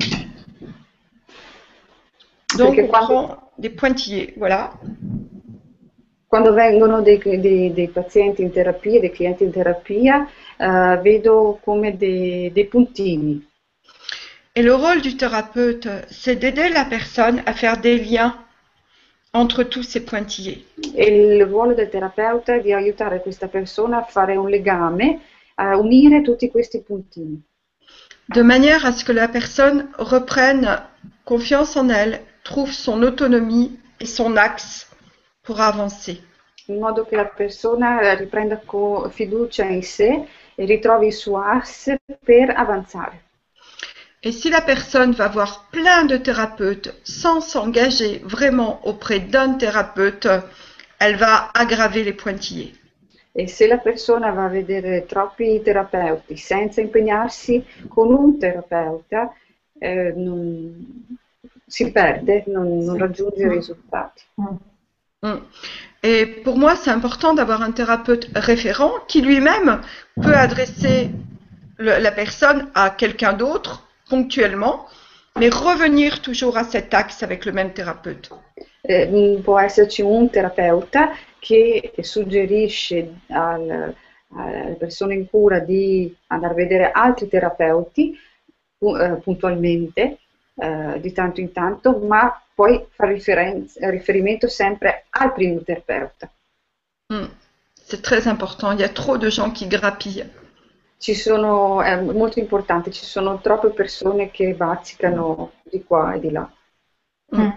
Donc, 2.57 2.79
on 2.79 2.87
prend 2.89 3.37
des 3.59 3.71
pointillés, 3.71 4.35
voilà. 4.37 4.73
Quando 6.29 6.53
vengono 6.53 7.01
dei, 7.01 7.19
dei, 7.19 7.73
dei 7.73 7.89
pazienti 7.89 8.43
in 8.43 8.51
terapia, 8.51 8.99
dei 8.99 9.11
clienti 9.11 9.45
in 9.45 9.53
terapia, 9.53 10.29
eh, 10.57 10.99
vedo 11.01 11.61
come 11.63 11.97
dei, 11.97 12.51
dei 12.53 12.67
puntini. 12.67 13.47
Et 14.57 14.63
le 14.63 14.75
rôle 14.75 15.01
du 15.01 15.17
thérapeute, 15.17 15.89
c'est 16.09 16.37
d'aider 16.37 16.69
la 16.69 16.85
personne 16.85 17.43
à 17.47 17.55
faire 17.55 17.81
des 17.81 17.99
liens 17.99 18.37
entre 19.33 19.65
tous 19.65 19.83
ces 19.83 20.05
pointillés. 20.05 20.65
E 20.95 21.05
il 21.05 21.45
ruolo 21.45 21.75
del 21.75 21.89
terapeuta 21.89 22.55
è 22.55 22.61
di 22.61 22.73
aiutare 22.73 23.21
questa 23.21 23.49
persona 23.49 23.99
a 23.99 24.05
fare 24.05 24.37
un 24.37 24.49
legame, 24.49 25.21
a 25.57 25.77
unire 25.77 26.23
tutti 26.23 26.49
questi 26.51 26.83
puntini, 26.83 27.43
de 28.29 28.43
manière 28.43 28.87
à 28.87 28.93
ce 28.93 29.05
que 29.05 29.13
la 29.13 29.29
personne 29.29 29.89
reprenne 29.99 30.81
confiance 31.25 31.77
en 31.77 31.89
elle, 31.89 32.23
trouve 32.43 32.73
son 32.73 33.03
autonomie 33.03 33.79
et 34.01 34.07
son 34.07 34.37
axe 34.37 34.89
pour 35.43 35.61
avancer. 35.61 36.21
in 36.67 36.79
modo 36.79 37.05
che 37.05 37.17
la 37.17 37.27
persona 37.27 38.15
riprenda 38.15 38.57
co- 38.57 39.11
fiducia 39.11 39.65
in 39.65 39.83
sé 39.83 40.27
e 40.55 40.65
ritrovi 40.65 41.09
il 41.09 41.13
suo 41.13 41.39
asse 41.39 41.99
per 42.25 42.51
avanzare. 42.57 43.21
Et 44.23 44.33
si 44.33 44.49
la 44.49 44.63
personne 44.63 45.13
va 45.13 45.29
voir 45.29 45.67
plein 45.71 46.07
de 46.07 46.17
thérapeutes 46.17 46.95
sans 47.05 47.43
s'engager 47.43 48.23
vraiment 48.25 48.81
auprès 48.87 49.21
d'un 49.21 49.55
thérapeute, 49.55 50.27
elle 50.99 51.17
va 51.17 51.51
aggraver 51.53 52.03
les 52.03 52.15
pointillés. 52.15 52.73
E 53.37 53.49
se 53.49 53.67
la 53.67 53.79
persona 53.79 54.31
va 54.31 54.45
a 54.45 54.49
vedere 54.49 55.07
troppi 55.07 55.61
terapeuti 55.61 56.37
senza 56.37 56.81
impegnarsi 56.81 57.65
con 57.89 58.13
un 58.15 58.39
terapeuta, 58.39 59.33
eh, 59.81 60.13
non- 60.15 61.17
si 61.67 61.91
perde, 61.91 62.45
non, 62.47 62.85
non 62.85 62.97
raggiunge 62.97 63.43
i 63.43 63.49
risultati. 63.49 64.23
Mm. 64.37 65.39
Et 66.03 66.27
pour 66.45 66.57
moi, 66.59 66.77
c'est 66.77 66.91
important 66.93 67.35
d'avoir 67.35 67.61
un 67.63 67.73
thérapeute 67.73 68.29
référent 68.37 68.93
qui 69.09 69.21
lui-même 69.21 69.81
peut 70.23 70.37
adresser 70.37 71.11
le- 71.79 71.99
la 71.99 72.13
personne 72.13 72.71
à 72.75 72.91
quelqu'un 72.91 73.33
d'autre 73.33 73.89
ponctuellement, 74.09 74.87
mais 75.41 75.49
revenir 75.49 76.21
toujours 76.21 76.57
à 76.57 76.63
cet 76.63 76.95
axe 76.95 77.25
avec 77.25 77.45
le 77.47 77.53
même 77.53 77.73
thérapeute. 77.73 78.31
Eh, 78.85 79.07
mm, 79.07 79.43
può 79.43 79.59
esserci 79.59 80.03
un 80.03 80.29
terapeuta 80.29 81.11
che 81.45 81.93
suggerisce 82.01 83.21
al- 83.29 83.95
alle 84.29 84.77
persone 84.79 85.15
in 85.15 85.29
cura 85.29 85.59
di 85.59 86.17
andare 86.29 86.53
a 86.53 86.57
vedere 86.57 86.91
altri 86.91 87.29
terapeuti 87.29 88.19
pu- 88.79 88.97
eh, 88.97 89.17
puntualmente, 89.17 90.19
eh, 90.55 91.01
di 91.01 91.13
tanto 91.13 91.41
in 91.41 91.53
tanto, 91.53 91.99
ma 91.99 92.43
poi 92.55 92.87
fa 92.89 93.07
riferen- 93.07 93.67
riferimento 93.91 94.49
sempre 94.49 95.05
al 95.11 95.35
primo 95.35 95.61
terapeuta. 95.61 96.33
Mm. 97.13 97.27
C'est 97.87 98.01
très 98.01 98.27
important. 98.27 98.73
Il 98.73 98.81
y 98.81 98.85
a 98.85 98.89
trop 98.89 99.19
de 99.19 99.29
gens 99.29 99.53
qui 99.53 99.67
grappillent. 99.67 100.31
Ci 100.97 101.15
sono, 101.15 101.83
è 101.83 102.01
molto 102.01 102.39
importante, 102.39 102.91
ci 102.91 103.05
sono 103.05 103.39
troppe 103.41 103.69
persone 103.69 104.31
che 104.31 104.55
bazzicano 104.55 105.53
di 105.63 105.85
qua 105.85 106.15
e 106.15 106.21
di 106.21 106.31
là. 106.31 106.51
Mm. 107.37 107.51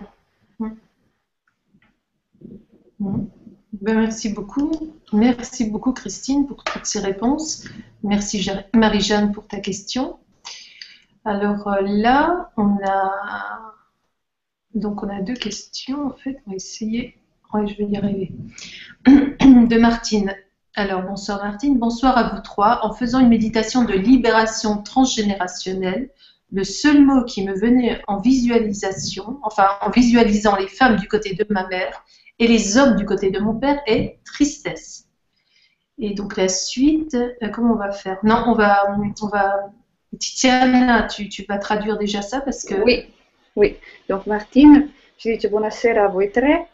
Mm. 2.99 3.27
Ben, 3.81 3.99
merci 3.99 4.29
beaucoup. 4.29 4.71
Merci 5.13 5.69
beaucoup, 5.69 5.93
Christine, 5.93 6.47
pour 6.47 6.63
toutes 6.63 6.85
ces 6.85 6.99
réponses. 6.99 7.65
Merci, 8.03 8.49
Marie-Jeanne, 8.73 9.31
pour 9.31 9.47
ta 9.47 9.59
question. 9.59 10.17
Alors 11.25 11.67
euh, 11.67 11.81
là, 11.81 12.51
on 12.57 12.77
a 12.85 13.73
donc 14.73 15.03
on 15.03 15.23
deux 15.23 15.33
questions. 15.33 16.07
En 16.07 16.13
fait, 16.13 16.37
on 16.45 16.51
va 16.51 16.55
essayer. 16.55 17.17
Je 17.53 17.75
vais 17.75 17.85
y 17.85 17.97
arriver. 17.97 18.31
De 19.05 19.77
Martine. 19.77 20.33
Alors, 20.75 21.03
bonsoir 21.03 21.43
Martine. 21.43 21.77
Bonsoir 21.77 22.17
à 22.17 22.35
vous 22.35 22.41
trois. 22.41 22.85
En 22.85 22.93
faisant 22.93 23.19
une 23.19 23.29
méditation 23.29 23.83
de 23.83 23.93
libération 23.93 24.81
transgénérationnelle, 24.81 26.09
le 26.51 26.63
seul 26.63 27.03
mot 27.05 27.25
qui 27.25 27.43
me 27.43 27.53
venait 27.53 28.01
en 28.07 28.19
visualisation, 28.19 29.39
enfin 29.43 29.67
en 29.81 29.89
visualisant 29.89 30.55
les 30.55 30.67
femmes 30.67 30.95
du 30.97 31.07
côté 31.07 31.33
de 31.33 31.45
ma 31.49 31.67
mère 31.67 32.03
et 32.39 32.47
les 32.47 32.77
hommes 32.77 32.95
du 32.95 33.05
côté 33.05 33.31
de 33.31 33.39
mon 33.39 33.55
père 33.55 33.81
est 33.85 34.19
tristesse. 34.23 35.07
Et 35.99 36.13
donc 36.13 36.37
la 36.37 36.47
suite, 36.47 37.15
euh, 37.15 37.49
comment 37.49 37.73
on 37.73 37.77
va 37.77 37.91
faire 37.91 38.19
Non, 38.23 38.43
on 38.47 38.53
va, 38.53 38.95
on 39.21 39.27
va. 39.27 39.71
Tiziana, 40.17 41.03
tu, 41.03 41.27
tu 41.27 41.43
vas 41.47 41.57
traduire 41.57 41.97
déjà 41.97 42.21
ça 42.21 42.41
parce 42.41 42.63
que. 42.63 42.75
Oui, 42.75 43.07
oui. 43.55 43.77
Donc 44.07 44.25
Martine 44.25 44.91
ci 45.17 45.31
dice 45.31 45.49
buonasera 45.49 46.05
a 46.05 46.07
voi 46.07 46.29
tre. 46.29 46.69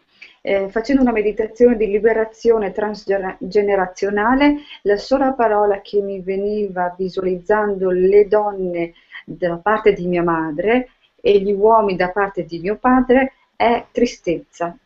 Eh, 0.45 0.67
facendo 0.69 1.01
una 1.01 1.13
meditazione 1.13 1.77
di 1.77 1.87
liberazione 1.87 2.73
transgenerazionale, 2.73 4.57
la 4.81 4.97
sola 4.97 5.31
parola 5.31 5.79
che 5.79 6.01
mi 6.01 6.19
veniva 6.19 6.93
visualizzando 6.97 7.89
le 7.89 8.27
donne 8.27 8.93
da 9.23 9.55
parte 9.55 9.93
di 9.93 10.05
mia 10.05 10.21
madre 10.21 10.89
e 11.21 11.39
gli 11.39 11.53
uomini 11.53 11.97
da 11.97 12.09
parte 12.09 12.43
di 12.43 12.59
mio 12.59 12.75
padre 12.75 13.31
è 13.55 13.85
tristezza. 13.89 14.77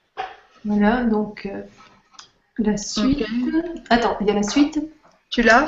Voilà, 0.68 1.06
donc 1.06 1.46
euh, 1.46 1.62
la 2.58 2.76
suite. 2.76 3.24
Attends, 3.90 4.18
il 4.20 4.28
y 4.28 4.32
a 4.32 4.34
la 4.34 4.44
suite 4.44 4.82
Tu 5.30 5.42
l'as? 5.42 5.66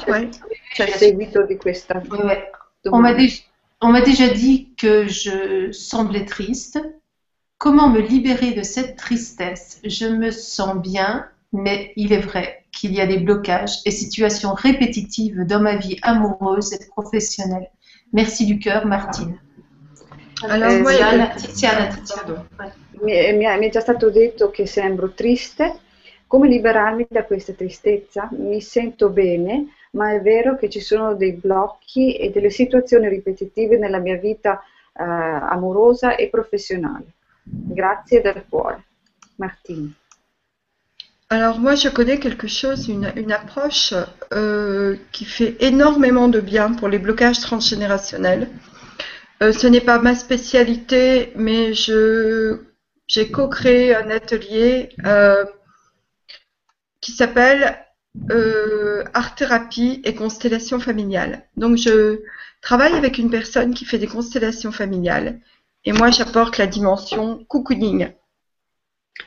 Il 0.77 0.87
seguito 0.89 1.43
di 1.43 1.57
questa 1.57 1.99
Ouais, 2.11 2.23
ouais. 2.23 2.51
On 2.91 2.99
m'a 2.99 3.13
domanda. 3.13 3.13
déjà, 3.17 3.41
on 3.81 3.87
m'a 3.91 4.01
déjà 4.01 4.27
dit 4.27 4.73
que 4.77 5.07
je 5.07 5.71
semblais 5.71 6.25
triste. 6.25 6.79
Comment 7.57 7.89
me 7.89 7.99
libérer 8.01 8.51
de 8.51 8.61
cette 8.63 8.97
tristesse? 8.97 9.79
Je 9.85 10.05
me 10.07 10.31
sens 10.31 10.75
bien, 10.81 11.25
mais 11.53 11.93
il 11.95 12.11
est 12.11 12.19
vrai 12.21 12.65
qu'il 12.73 12.93
y 12.93 12.99
a 12.99 13.07
des 13.07 13.19
blocages 13.19 13.79
et 13.85 13.91
situations 13.91 14.53
répétitives 14.53 15.45
dans 15.45 15.61
ma 15.61 15.75
vie 15.77 15.97
amoureuse 16.01 16.73
et 16.73 16.85
professionnelle. 16.87 17.69
Merci 18.11 18.45
du 18.45 18.59
cœur, 18.59 18.85
Martine. 18.85 19.39
Alors, 20.43 20.73
moi, 20.81 20.91
sì, 20.91 20.97
il 20.97 21.01
y 21.01 21.03
a- 21.03 21.27
Tiziana, 21.35 21.87
Tiziana. 21.87 22.45
Mi, 23.01 23.11
è- 23.11 23.33
mi 23.33 23.67
è 23.67 23.69
già 23.69 23.79
stato 23.79 24.09
detto 24.09 24.49
che 24.51 24.65
sembro 24.65 25.11
triste. 25.11 25.79
Come 26.27 26.47
liberarmi 26.47 27.07
da 27.09 27.23
questa 27.23 27.53
tristezza? 27.53 28.29
Mi 28.31 28.61
sento 28.61 29.09
bene, 29.09 29.73
ma 29.91 30.13
è 30.13 30.21
vero 30.21 30.55
che 30.57 30.69
ci 30.69 30.79
sono 30.79 31.15
dei 31.15 31.33
blocchi 31.33 32.15
e 32.15 32.29
delle 32.29 32.51
situazioni 32.51 33.07
ripetitive 33.09 33.77
nella 33.77 33.97
mia 33.99 34.17
vita 34.17 34.61
eh, 34.93 35.03
amorosa 35.03 36.15
e 36.15 36.29
professionale. 36.29 37.05
Grazie 37.43 38.21
dal 38.21 38.45
cuore. 38.47 38.83
Martina. 39.37 39.89
Alors 41.31 41.59
moi, 41.59 41.75
je 41.75 41.89
connais 41.89 42.19
quelque 42.19 42.47
chose, 42.47 42.87
une, 42.87 43.11
une 43.15 43.31
approche 43.31 43.93
euh, 44.33 44.95
qui 45.11 45.25
fait 45.25 45.55
énormément 45.59 46.27
de 46.27 46.41
bien 46.41 46.73
pour 46.73 46.87
les 46.89 46.97
blocages 46.99 47.39
transgénérationnels. 47.39 48.47
Euh, 49.41 49.51
ce 49.53 49.67
n'est 49.67 49.85
pas 49.85 49.99
ma 49.99 50.15
spécialité, 50.15 51.31
mais 51.35 51.73
je 51.73 52.68
j'ai 53.09 53.29
co-créé 53.31 53.95
un 53.95 54.09
atelier 54.11 54.89
euh, 55.05 55.43
qui 57.01 57.11
s'appelle 57.11 57.77
euh, 58.29 59.03
art 59.13 59.35
thérapie 59.35 60.01
et 60.05 60.13
constellation 60.13 60.79
familiale. 60.79 61.43
Donc 61.57 61.75
je 61.77 62.21
travaille 62.61 62.93
avec 62.93 63.17
une 63.17 63.29
personne 63.29 63.73
qui 63.73 63.85
fait 63.85 63.97
des 63.97 64.07
constellations 64.07 64.71
familiales 64.71 65.39
et 65.85 65.91
moi 65.91 66.11
j'apporte 66.11 66.57
la 66.57 66.67
dimension 66.67 67.43
cocooning. 67.47 68.11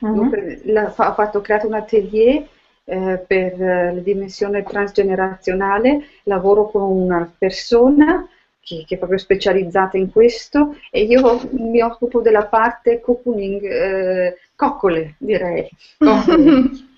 Mhm. 0.00 0.32
La- 0.66 0.88
ho 0.88 1.12
fatto, 1.12 1.38
ho 1.38 1.42
creato 1.42 1.68
un 1.68 1.74
atelier 1.74 2.46
eh, 2.84 3.18
per 3.26 3.60
eh, 3.60 3.94
la 3.94 4.00
dimensione 4.00 4.62
transgenerazionale, 4.62 6.02
lavoro 6.24 6.70
con 6.70 6.82
una 6.82 7.30
persona 7.38 8.26
che, 8.62 8.84
che 8.86 8.94
è 8.94 8.98
proprio 8.98 9.18
specializzata 9.18 9.96
in 9.96 10.10
questo 10.10 10.76
e 10.90 11.02
io 11.02 11.40
mi 11.52 11.82
occupo 11.82 12.20
della 12.20 12.46
parte 12.46 13.00
cocooning, 13.00 13.64
eh, 13.64 14.38
coccole 14.54 15.16
direi. 15.18 15.68
Coccole. 15.98 16.70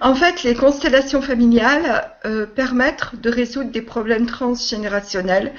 En 0.00 0.14
fait, 0.14 0.42
les 0.42 0.54
constellations 0.54 1.20
familiales 1.20 2.10
euh, 2.24 2.46
permettent 2.46 3.14
de 3.20 3.28
résoudre 3.28 3.70
des 3.70 3.82
problèmes 3.82 4.24
transgénérationnels, 4.24 5.52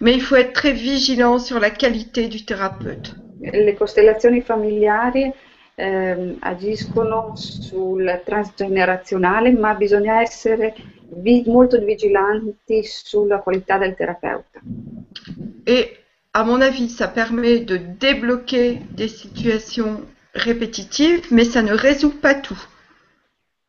mais 0.00 0.14
il 0.14 0.22
faut 0.22 0.36
être 0.36 0.54
très 0.54 0.72
vigilant 0.72 1.38
sur 1.38 1.60
la 1.60 1.70
qualité 1.70 2.28
du 2.28 2.44
thérapeute. 2.44 3.14
Le 3.40 3.72
costellazioni 3.72 4.40
familiari 4.40 5.32
ehm, 5.76 6.36
agiscono 6.40 7.32
sul 7.36 8.22
transgenerazionale, 8.24 9.52
ma 9.52 9.74
bisogna 9.74 10.20
essere 10.22 10.74
vi- 11.10 11.44
molto 11.46 11.78
vigilanti 11.78 12.82
sulla 12.84 13.40
qualità 13.40 13.78
del 13.78 13.94
terapeuta. 13.94 14.60
Et 15.66 15.98
à 16.32 16.44
mon 16.44 16.60
avis, 16.60 16.88
ça 16.88 17.08
permet 17.08 17.60
de 17.60 17.76
débloquer 17.76 18.80
des 18.90 19.08
situations 19.08 20.00
répétitives, 20.34 21.26
mais 21.30 21.44
ça 21.44 21.62
ne 21.62 21.72
résout 21.72 22.18
pas 22.20 22.34
tout. 22.34 22.58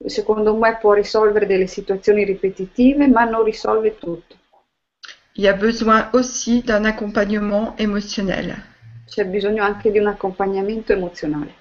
Secondo 0.05 0.55
me 0.55 0.77
può 0.79 0.93
risolvere 0.93 1.45
delle 1.45 1.67
situazioni 1.67 2.23
ripetitive, 2.23 3.07
ma 3.07 3.25
non 3.25 3.43
risolve 3.43 3.97
tutto. 3.97 4.35
il 5.35 5.43
y 5.43 5.47
a 5.47 5.53
besoin 5.53 6.09
aussi 6.13 6.63
d'un 6.63 6.83
accompagnement 6.85 7.75
émotionnel, 7.77 8.55
C'è 9.05 9.25
bisogno 9.25 9.63
anche 9.63 9.89
di 9.91 9.97
un 9.97 10.07
accompagnamento 10.07 10.93
emozionale, 10.93 11.53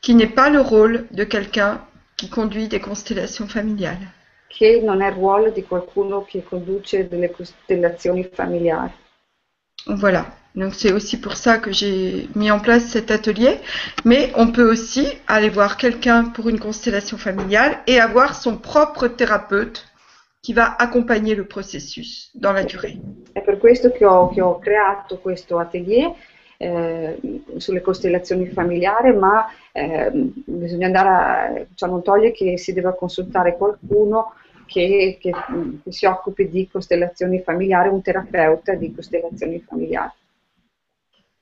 qui 0.00 0.14
n'est 0.14 0.26
pas 0.26 0.50
le 0.50 0.60
rôle 0.60 1.06
de 1.10 1.24
quelqu'un 1.24 1.80
qui 2.16 2.28
conduit 2.28 2.68
des 2.68 2.80
constellations 2.80 3.46
familiales. 3.46 4.08
che 4.48 4.80
non 4.82 5.02
è 5.02 5.08
il 5.08 5.12
ruolo 5.12 5.50
di 5.50 5.62
qualcuno 5.62 6.24
che 6.24 6.42
conduce 6.42 7.06
delle 7.06 7.30
costellazioni 7.30 8.28
familiari. 8.32 8.92
Voilà. 9.86 10.26
Donc 10.54 10.74
c'est 10.74 10.92
aussi 10.92 11.20
pour 11.20 11.36
ça 11.36 11.58
que 11.58 11.70
j'ai 11.70 12.28
mis 12.34 12.50
en 12.50 12.58
place 12.58 12.86
cet 12.86 13.10
atelier. 13.10 13.60
Mais 14.04 14.32
on 14.34 14.50
peut 14.50 14.68
aussi 14.68 15.06
aller 15.26 15.50
voir 15.50 15.76
quelqu'un 15.76 16.24
pour 16.24 16.48
une 16.48 16.58
constellation 16.58 17.16
familiale 17.16 17.78
et 17.86 18.00
avoir 18.00 18.34
son 18.34 18.56
propre 18.56 19.06
thérapeute 19.06 19.86
qui 20.42 20.52
va 20.54 20.74
accompagner 20.78 21.34
le 21.34 21.46
processus 21.46 22.30
dans 22.34 22.52
la 22.52 22.64
durée. 22.64 22.98
È 23.34 23.42
per 23.42 23.58
questo 23.58 23.92
che 23.92 24.04
ho, 24.04 24.30
che 24.30 24.40
ho 24.40 24.58
creato 24.58 25.18
questo 25.18 25.58
atelier 25.58 26.12
eh, 26.58 27.18
sulle 27.56 27.80
costellazioni 27.80 28.46
familiari, 28.48 29.12
ma 29.12 29.46
eh, 29.72 30.10
bisogna 30.12 30.86
andare 30.86 31.08
a, 31.08 31.66
cioè 31.74 31.88
non 31.88 32.02
toglie 32.02 32.32
che 32.32 32.58
si 32.58 32.72
debba 32.72 32.94
consultare 32.94 33.56
qualcuno 33.56 34.34
che, 34.66 35.16
che, 35.20 35.32
che 35.82 35.92
si 35.92 36.04
occupi 36.04 36.48
di 36.48 36.68
costellazioni 36.68 37.40
familiari, 37.40 37.88
un 37.88 38.02
terapeuta 38.02 38.74
di 38.74 38.94
costellazioni 38.94 39.60
familiari. 39.60 40.12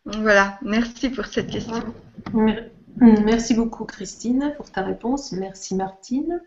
Voilà. 0.05 0.59
Merci 0.63 1.11
pour 1.11 1.27
cette 1.27 1.51
question. 1.51 1.93
Mer- 2.33 2.71
Merci 2.99 3.55
beaucoup 3.55 3.85
Christine 3.85 4.55
pour 4.57 4.71
ta 4.71 4.83
réponse. 4.83 5.33
Merci 5.33 5.75
Martine. 5.75 6.41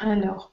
Alors, 0.00 0.52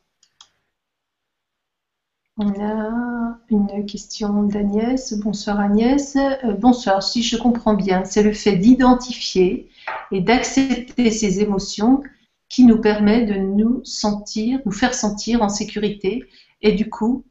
on 2.37 2.49
a 2.61 3.39
une 3.49 3.85
question 3.85 4.43
d'Agnès. 4.43 5.13
Bonsoir 5.19 5.59
Agnès. 5.59 6.15
Euh, 6.15 6.53
bonsoir, 6.53 7.01
si 7.01 7.23
je 7.23 7.37
comprends 7.37 7.73
bien, 7.73 8.03
c'est 8.05 8.23
le 8.23 8.33
fait 8.33 8.55
d'identifier 8.55 9.69
et 10.11 10.21
d'accepter 10.21 11.11
ces 11.11 11.41
émotions 11.41 12.03
qui 12.49 12.63
nous 12.63 12.79
permet 12.79 13.25
de 13.25 13.33
nous 13.33 13.81
sentir, 13.83 14.59
nous 14.65 14.71
faire 14.71 14.93
sentir 14.93 15.41
en 15.41 15.49
sécurité 15.49 16.25
et 16.61 16.73
du 16.73 16.89
coup 16.89 17.25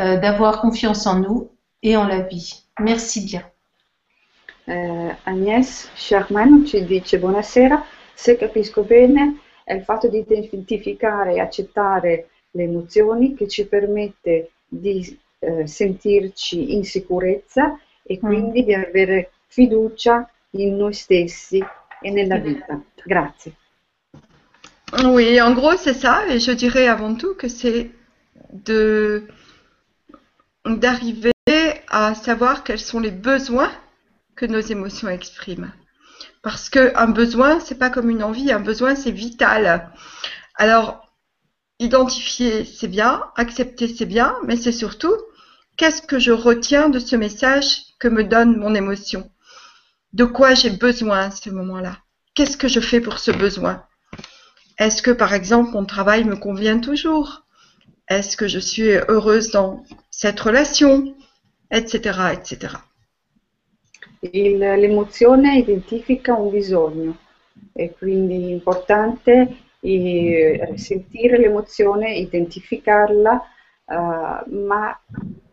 euh, 0.00 0.18
d'avoir 0.18 0.60
confiance 0.60 1.06
en 1.06 1.20
nous 1.20 1.50
et 1.82 1.96
en 1.96 2.06
la 2.06 2.20
vie. 2.20 2.64
Merci 2.80 3.24
bien. 3.24 3.42
Eh, 4.68 5.10
Agnès 5.26 5.90
Sherman 5.96 6.64
ci 6.66 6.82
dice 6.82 7.18
buonasera, 7.18 7.84
se 8.14 8.36
capisco 8.36 8.82
bene 8.84 9.34
il 9.66 9.82
fatto 9.82 10.08
di 10.08 10.18
identificare 10.18 11.34
e 11.34 11.40
accettare 11.40 12.28
le 12.52 12.62
emozioni 12.62 13.34
che 13.34 13.48
ci 13.48 13.66
permette 13.66 14.52
di 14.66 15.18
eh, 15.38 15.66
sentirci 15.66 16.74
in 16.74 16.84
sicurezza 16.84 17.78
e 18.02 18.18
quindi 18.18 18.64
di 18.64 18.74
avere 18.74 19.32
fiducia 19.46 20.28
in 20.50 20.76
noi 20.76 20.92
stessi 20.92 21.62
e 22.00 22.10
nella 22.10 22.38
vita. 22.38 22.80
Grazie. 23.04 23.54
Oui, 25.04 25.40
en 25.40 25.54
gros, 25.54 25.76
c'est 25.76 25.94
ça. 25.94 26.26
Et 26.28 26.38
je 26.38 26.52
dirais 26.52 26.86
avant 26.86 27.14
tout 27.14 27.34
que 27.34 27.48
c'est 27.48 27.90
de 28.52 29.26
d'arriver 30.66 31.32
à 31.88 32.14
savoir 32.14 32.62
quels 32.62 32.78
sont 32.78 33.00
les 33.00 33.10
besoins 33.10 33.72
que 34.36 34.46
nos 34.46 34.60
émotions 34.60 35.08
expriment. 35.08 35.72
Parce 36.42 36.68
que 36.68 36.92
un 36.96 37.08
besoin, 37.08 37.58
c'est 37.60 37.78
pas 37.78 37.90
comme 37.90 38.10
une 38.10 38.22
envie, 38.22 38.52
un 38.52 38.60
besoin, 38.60 38.94
c'est 38.94 39.10
vital. 39.10 39.90
Alors, 40.56 41.01
identifier, 41.82 42.64
c'est 42.64 42.88
bien, 42.88 43.24
accepter, 43.36 43.88
c'est 43.88 44.06
bien, 44.06 44.36
mais 44.44 44.56
c'est 44.56 44.72
surtout 44.72 45.14
qu'est-ce 45.76 46.02
que 46.02 46.18
je 46.18 46.32
retiens 46.32 46.88
de 46.88 46.98
ce 46.98 47.16
message 47.16 47.82
que 47.98 48.08
me 48.08 48.24
donne 48.24 48.56
mon 48.56 48.74
émotion? 48.74 49.30
De 50.12 50.24
quoi 50.24 50.54
j'ai 50.54 50.70
besoin 50.70 51.20
à 51.26 51.30
ce 51.30 51.50
moment-là? 51.50 51.98
Qu'est-ce 52.34 52.56
que 52.56 52.68
je 52.68 52.80
fais 52.80 53.00
pour 53.00 53.18
ce 53.18 53.30
besoin? 53.30 53.84
Est-ce 54.78 55.02
que, 55.02 55.10
par 55.10 55.34
exemple, 55.34 55.72
mon 55.72 55.84
travail 55.84 56.24
me 56.24 56.36
convient 56.36 56.78
toujours? 56.78 57.44
Est-ce 58.08 58.36
que 58.36 58.48
je 58.48 58.58
suis 58.58 58.90
heureuse 59.08 59.50
dans 59.50 59.84
cette 60.10 60.40
relation? 60.40 61.14
Etc. 61.70 61.96
etc. 62.32 62.76
L'emozione 64.22 65.58
identifica 65.58 66.34
un 66.34 66.50
bisogno. 66.50 67.16
E 67.74 67.94
quindi 67.96 68.34
è 68.34 68.52
importante 68.52 69.56
sentire 70.76 71.38
l'emozione, 71.38 72.14
identificarla, 72.14 73.42
eh, 73.86 74.50
ma 74.50 74.98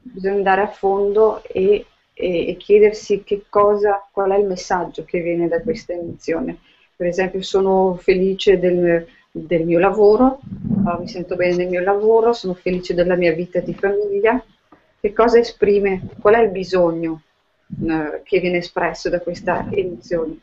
bisogna 0.01 0.35
andare 0.35 0.61
a 0.61 0.67
fondo 0.67 1.43
e, 1.43 1.85
e- 2.13 2.47
e 2.49 2.57
chiedersi 2.57 3.23
che 3.23 3.45
cosa, 3.49 4.07
qual 4.11 4.31
è 4.31 4.37
il 4.37 4.45
messaggio 4.45 5.03
che 5.05 5.19
viene 5.21 5.47
da 5.47 5.61
questa 5.61 5.93
emozione. 5.93 6.57
Per 6.95 7.07
esempio, 7.07 7.41
sono 7.41 7.95
felice 7.95 8.59
del, 8.59 9.05
del 9.31 9.65
mio 9.65 9.79
lavoro, 9.79 10.39
eh, 10.41 10.99
mi 10.99 11.07
sento 11.07 11.35
bene 11.35 11.55
nel 11.55 11.69
mio 11.69 11.81
lavoro, 11.81 12.33
sono 12.33 12.53
felice 12.53 12.93
della 12.93 13.15
mia 13.15 13.33
vita 13.33 13.59
di 13.59 13.73
famiglia. 13.73 14.43
Che 15.01 15.13
cosa 15.13 15.39
esprime? 15.39 16.01
Qual 16.19 16.35
è 16.35 16.41
il 16.41 16.49
bisogno 16.49 17.21
eh, 17.87 18.21
che 18.23 18.39
viene 18.39 18.57
espresso 18.57 19.09
da 19.09 19.19
questa 19.21 19.65
emozione? 19.71 20.37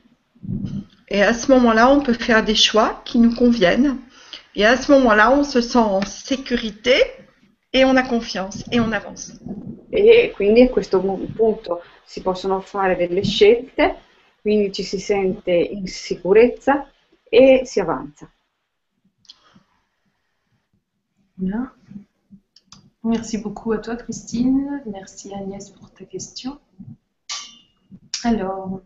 Et 1.09 1.23
à 1.23 1.33
ce 1.35 1.51
moment-là, 1.53 1.91
on 1.91 2.01
peut 2.01 2.13
faire 2.13 2.45
des 2.45 2.55
choix 2.55 3.03
qui 3.05 3.19
nous 3.19 3.35
conviennent. 3.35 3.99
Et 4.55 4.65
à 4.65 4.77
ce 4.77 4.91
moment-là, 4.93 5.31
on 5.33 5.45
se 5.45 5.61
sent 5.61 5.79
en 5.79 6.01
sécurité 6.03 6.95
et 7.73 7.85
on 7.85 7.97
a 7.97 8.03
confiance 8.03 8.65
et 8.73 8.81
on 8.81 8.91
avance. 8.93 9.39
E 9.93 10.33
quindi 10.35 10.63
a 10.63 10.69
questo 10.69 11.01
punto 11.01 11.83
si 12.05 12.21
possono 12.21 12.61
fare 12.61 12.97
delle 12.97 13.23
scelte, 13.23 13.97
quindi 14.41 14.73
ci 14.73 14.83
si 14.83 14.99
sente 14.99 15.53
in 15.53 15.87
sicurezza 15.87 16.91
e 17.29 17.63
si 17.65 17.81
avanza. 17.81 18.31
Bien. 21.35 21.71
Merci 23.03 23.39
beaucoup 23.39 23.73
à 23.73 23.79
toi, 23.79 23.97
Christine. 23.97 24.83
Merci 24.87 25.33
Agnès 25.33 25.71
pour 25.71 25.91
ta 25.93 26.05
question. 26.05 26.59
Alors, 28.25 28.81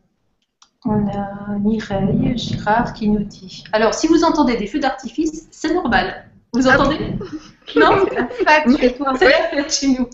on 0.85 1.07
a 1.09 1.59
Mireille 1.59 2.36
Girard 2.36 2.94
qui 2.94 3.09
nous 3.09 3.24
dit. 3.24 3.65
Alors, 3.73 3.94
si 3.94 4.07
vous 4.07 4.24
entendez 4.24 4.57
des 4.57 4.66
feux 4.66 4.78
d'artifice, 4.78 5.48
c'est 5.51 5.74
normal. 5.74 6.31
Vous 6.52 6.69
Ah 6.69 6.78
entendez 6.78 7.15
Non 7.77 8.07
C'est 8.09 8.15
la 8.15 8.28
fête 8.28 8.81
chez 8.81 8.94
toi. 8.94 9.12
C'est 9.16 9.28
la 9.28 9.48
fête 9.48 9.73
chez 9.73 9.89
nous. 9.89 10.09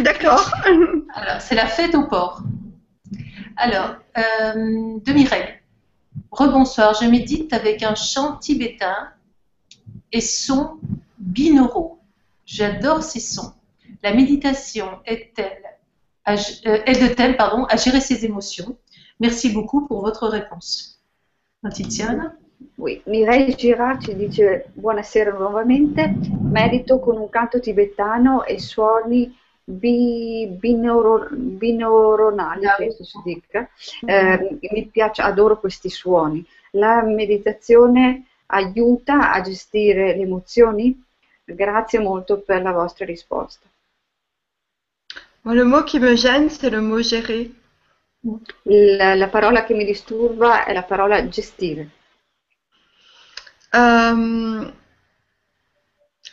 D'accord. 0.00 0.50
Alors, 1.14 1.40
c'est 1.40 1.54
la 1.54 1.66
fête 1.66 1.94
au 1.94 2.06
port. 2.06 2.42
Alors, 3.56 3.96
euh, 4.16 4.98
de 5.04 5.12
Mireille. 5.12 5.54
Rebonsoir, 6.30 6.94
je 7.00 7.06
médite 7.08 7.52
avec 7.52 7.82
un 7.82 7.94
chant 7.94 8.36
tibétain 8.36 9.08
et 10.12 10.20
sons 10.20 10.78
binauraux. 11.18 12.00
J'adore 12.44 13.02
ces 13.02 13.20
sons. 13.20 13.52
La 14.02 14.12
méditation 14.12 14.88
est-elle 15.06 15.62
euh, 16.28 16.78
aide-t-elle 16.84 17.36
pardon, 17.36 17.64
à 17.64 17.76
gérer 17.76 18.00
ses 18.00 18.24
émotions? 18.26 18.76
Merci 19.20 19.50
beaucoup 19.50 19.86
pour 19.86 20.00
votre 20.00 20.28
réponse. 20.28 21.00
Tiziana 21.72 22.36
Oui, 22.76 23.02
Mireille 23.06 23.56
Girard 23.56 24.00
ci 24.02 24.14
dice 24.14 24.70
buonasera 24.74 25.32
nuovamente, 25.32 26.14
medito 26.40 27.00
con 27.00 27.16
un 27.16 27.28
canto 27.28 27.58
tibetano 27.58 28.44
e 28.44 28.58
suoni 28.60 29.36
bi- 29.64 30.46
binoro- 30.58 31.28
binoronali, 31.30 32.66
penso 32.76 33.04
si 33.04 33.18
dica. 33.24 33.68
Eh, 34.06 34.58
mi 34.72 34.86
piace, 34.86 35.22
adoro 35.22 35.58
questi 35.58 35.90
suoni. 35.90 36.44
La 36.72 37.02
meditazione 37.02 38.26
aiuta 38.46 39.32
a 39.32 39.40
gestire 39.40 40.14
le 40.16 40.22
emozioni? 40.22 41.04
Grazie 41.44 41.98
molto 41.98 42.38
per 42.40 42.62
la 42.62 42.72
vostra 42.72 43.04
risposta. 43.04 43.66
Le 45.44 45.64
mot 45.64 45.82
qui 45.84 45.98
me 45.98 46.14
gêne, 46.14 46.50
c'est 46.50 46.70
le 46.70 46.80
mot 46.80 47.02
gérer. 47.02 47.50
La, 48.62 49.14
la 49.14 49.28
parola 49.28 49.64
che 49.64 49.74
mi 49.74 49.84
disturba 49.84 50.64
è 50.64 50.72
la 50.72 50.82
parola 50.82 51.28
gestire. 51.28 51.88
Euh, 53.74 54.70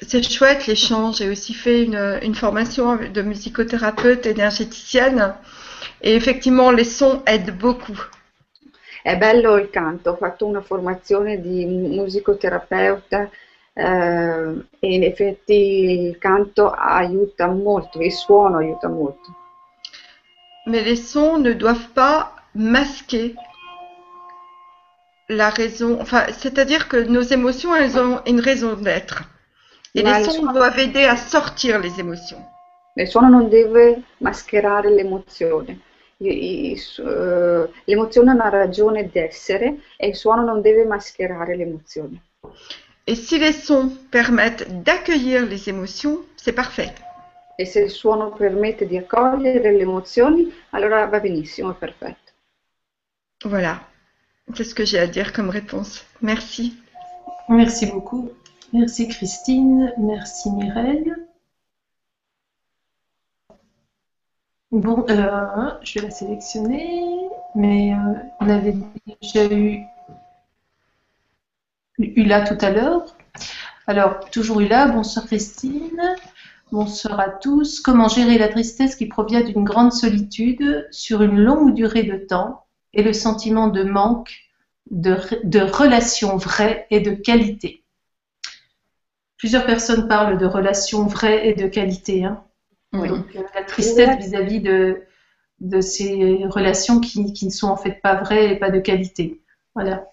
c'est 0.01 0.21
chouette 0.21 0.65
l'échange. 0.67 1.17
J'ai 1.17 1.29
aussi 1.29 1.53
fait 1.53 1.83
une, 1.83 2.19
une 2.23 2.35
formation 2.35 2.95
de 2.95 3.21
musicothérapeute 3.21 4.25
énergéticienne. 4.25 5.35
Et 6.01 6.15
effectivement, 6.15 6.71
les 6.71 6.85
sons 6.85 7.21
aident 7.25 7.55
beaucoup. 7.57 7.97
È 9.03 9.17
bello 9.17 9.57
il 9.57 9.69
canto, 9.69 10.11
ho 10.11 10.15
fatto 10.15 10.47
una 10.47 10.61
formazione 10.61 11.39
di 11.39 11.63
musicoterapeuta 11.65 13.29
eh, 13.73 14.65
e 14.79 14.93
in 14.93 15.03
effetti 15.03 16.07
il 16.07 16.17
canto 16.17 16.71
aiuta 16.71 17.47
molto, 17.47 18.01
il 18.01 18.11
suono 18.11 18.57
aiuta 18.57 18.87
molto. 18.87 19.44
Mais 20.67 20.83
les 20.83 20.95
sons 20.95 21.37
ne 21.37 21.53
doivent 21.53 21.89
pas 21.93 22.35
masquer 22.55 23.35
la 25.29 25.49
raison. 25.49 25.99
Enfin, 26.01 26.25
c'est-à-dire 26.37 26.87
que 26.87 26.97
nos 26.97 27.21
émotions, 27.21 27.75
elles 27.75 27.97
ont 27.97 28.21
une 28.25 28.39
raison 28.39 28.73
d'être. 28.73 29.23
Et 29.93 30.01
les 30.03 30.11
le 30.19 30.23
sons 30.25 30.31
son- 30.31 30.51
doivent 30.53 30.79
aider 30.79 31.05
à 31.05 31.17
sortir 31.17 31.79
les 31.79 31.99
émotions. 31.99 32.41
Il 32.97 33.07
suono 33.07 33.29
non 33.29 33.49
deve 33.49 34.01
mascherare 34.21 34.89
l'emozione. 34.89 35.79
Eh, 36.21 36.77
L'emozione 37.87 38.31
ha 38.31 38.33
una 38.35 38.49
ragione 38.49 39.09
d'essere 39.11 39.75
e 39.97 40.07
il 40.07 40.15
suono 40.15 40.43
non 40.43 40.61
deve 40.61 40.85
mascherare 40.85 41.55
l'emozione. 41.57 42.21
Et 43.05 43.15
si 43.15 43.37
les 43.37 43.51
sons 43.53 43.89
permettent 44.11 44.65
d'accueillir 44.83 45.45
les 45.45 45.67
émotions, 45.69 46.21
c'est 46.37 46.53
parfait. 46.53 46.93
E 47.57 47.65
se 47.65 47.80
il 47.80 47.90
suono 47.90 48.32
permette 48.32 48.86
di 48.86 48.98
accogliere 48.98 49.72
le 49.72 49.82
emozioni, 49.82 50.52
allora 50.72 51.06
va 51.06 51.19
benissimo, 51.19 51.72
è 51.72 51.76
perfetto. 51.76 52.32
Voilà. 53.45 53.80
C'est 54.53 54.64
ce 54.64 54.76
que 54.76 54.86
j'ai 54.86 54.99
à 54.99 55.07
dire 55.07 55.32
comme 55.34 55.49
réponse? 55.49 56.06
Merci. 56.22 56.77
Merci 57.48 57.88
beaucoup. 57.88 58.32
Merci 58.73 59.07
Christine. 59.07 59.94
Merci 59.98 60.52
Mireille. 60.52 61.14
Bon, 64.72 65.06
euh, 65.10 65.72
je 65.84 65.99
vais 65.99 66.07
la 66.07 66.11
sélectionner, 66.11 67.30
mais 67.56 67.94
euh, 67.94 68.14
on 68.41 68.49
avait 68.49 68.76
déjà 69.22 69.45
eu 69.45 69.86
Ula 71.98 72.41
tout 72.41 72.57
à 72.60 72.72
l'heure. 72.72 73.06
Alors, 73.88 74.30
toujours 74.32 74.60
Ula, 74.60 74.88
bonsoir 74.88 75.27
Christine, 75.27 76.02
bonsoir 76.76 77.22
à 77.22 77.30
tous. 77.30 77.80
Comment 77.80 78.10
gérer 78.10 78.38
la 78.38 78.49
tristesse 78.49 78.97
qui 78.97 79.06
provient 79.06 79.41
d'une 79.41 79.64
grande 79.64 79.93
solitude 79.93 80.88
sur 80.91 81.22
une 81.22 81.39
longue 81.39 81.73
durée 81.73 82.03
de 82.03 82.18
temps 82.18 82.65
et 82.93 83.02
le 83.02 83.14
sentiment 83.14 83.68
de 83.69 83.84
manque 83.84 84.34
de, 84.91 85.15
de 85.45 85.61
relations 85.61 86.35
vraies 86.35 86.85
et 86.89 86.99
de 86.99 87.11
qualité? 87.11 87.84
Plusieurs 89.38 89.65
personnes 89.65 90.10
parlent 90.10 90.38
de 90.38 90.45
relations 90.45 91.06
vraies 91.06 91.47
et 91.47 91.53
de 91.53 91.68
qualité. 91.68 92.26
hein. 92.26 92.43
Oui. 92.91 93.07
Donc, 93.07 93.34
euh, 93.35 93.43
la 93.56 93.64
tristesse 93.64 94.18
vis-à-vis 94.18 94.60
de, 94.60 95.03
de 95.61 95.80
ces 95.80 96.43
relations 96.49 96.99
qui, 96.99 97.31
qui 97.31 97.45
ne 97.45 97.52
sont 97.52 97.69
en 97.69 97.77
fait 97.77 98.02
pas 98.03 98.15
vraies 98.15 98.52
et 98.52 98.56
pas 98.57 98.69
de 98.69 98.80
qualité. 98.80 99.39
Voilà. 99.76 100.10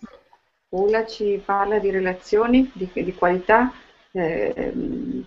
Ulla 0.72 1.04
ci 1.06 1.40
parla 1.44 1.80
di 1.80 1.90
relazioni 1.90 2.70
di, 2.74 2.88
di 2.94 3.12
qualità, 3.12 3.70
ehm, 4.14 5.22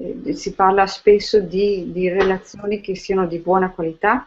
eh, 0.00 0.32
si 0.34 0.54
parla 0.54 0.86
spesso 0.86 1.40
di, 1.40 1.92
di 1.92 2.08
relazioni 2.08 2.80
che 2.80 2.96
siano 2.96 3.26
di 3.26 3.38
buona 3.38 3.70
qualità 3.70 4.26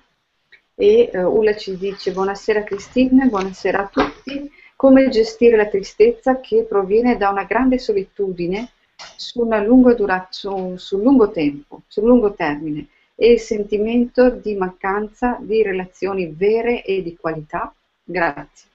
e 0.76 1.10
eh, 1.12 1.24
Ulla 1.24 1.56
ci 1.56 1.76
dice 1.78 2.12
buonasera 2.12 2.64
Cristina, 2.64 3.26
buonasera 3.26 3.80
a 3.80 3.88
tutti, 3.88 4.52
come 4.76 5.10
gestire 5.10 5.56
la 5.58 5.66
tristezza 5.66 6.40
che 6.40 6.66
proviene 6.70 7.18
da 7.18 7.30
una 7.30 7.45
grande 7.45 7.80
solitudine 7.80 8.70
su, 9.16 9.48
dura- 9.95 10.28
su, 10.30 10.76
sul 10.78 11.02
lungo 11.02 11.32
tempo, 11.32 11.82
sul 11.88 12.04
lungo 12.04 12.34
termine 12.34 12.88
e 13.16 13.32
il 13.32 13.40
sentimento 13.40 14.30
di 14.30 14.56
mancanza 14.56 15.38
di 15.40 15.64
relazioni 15.64 16.28
vere 16.36 16.84
e 16.84 17.02
di 17.02 17.16
qualità. 17.16 17.74
Grazie. 18.04 18.70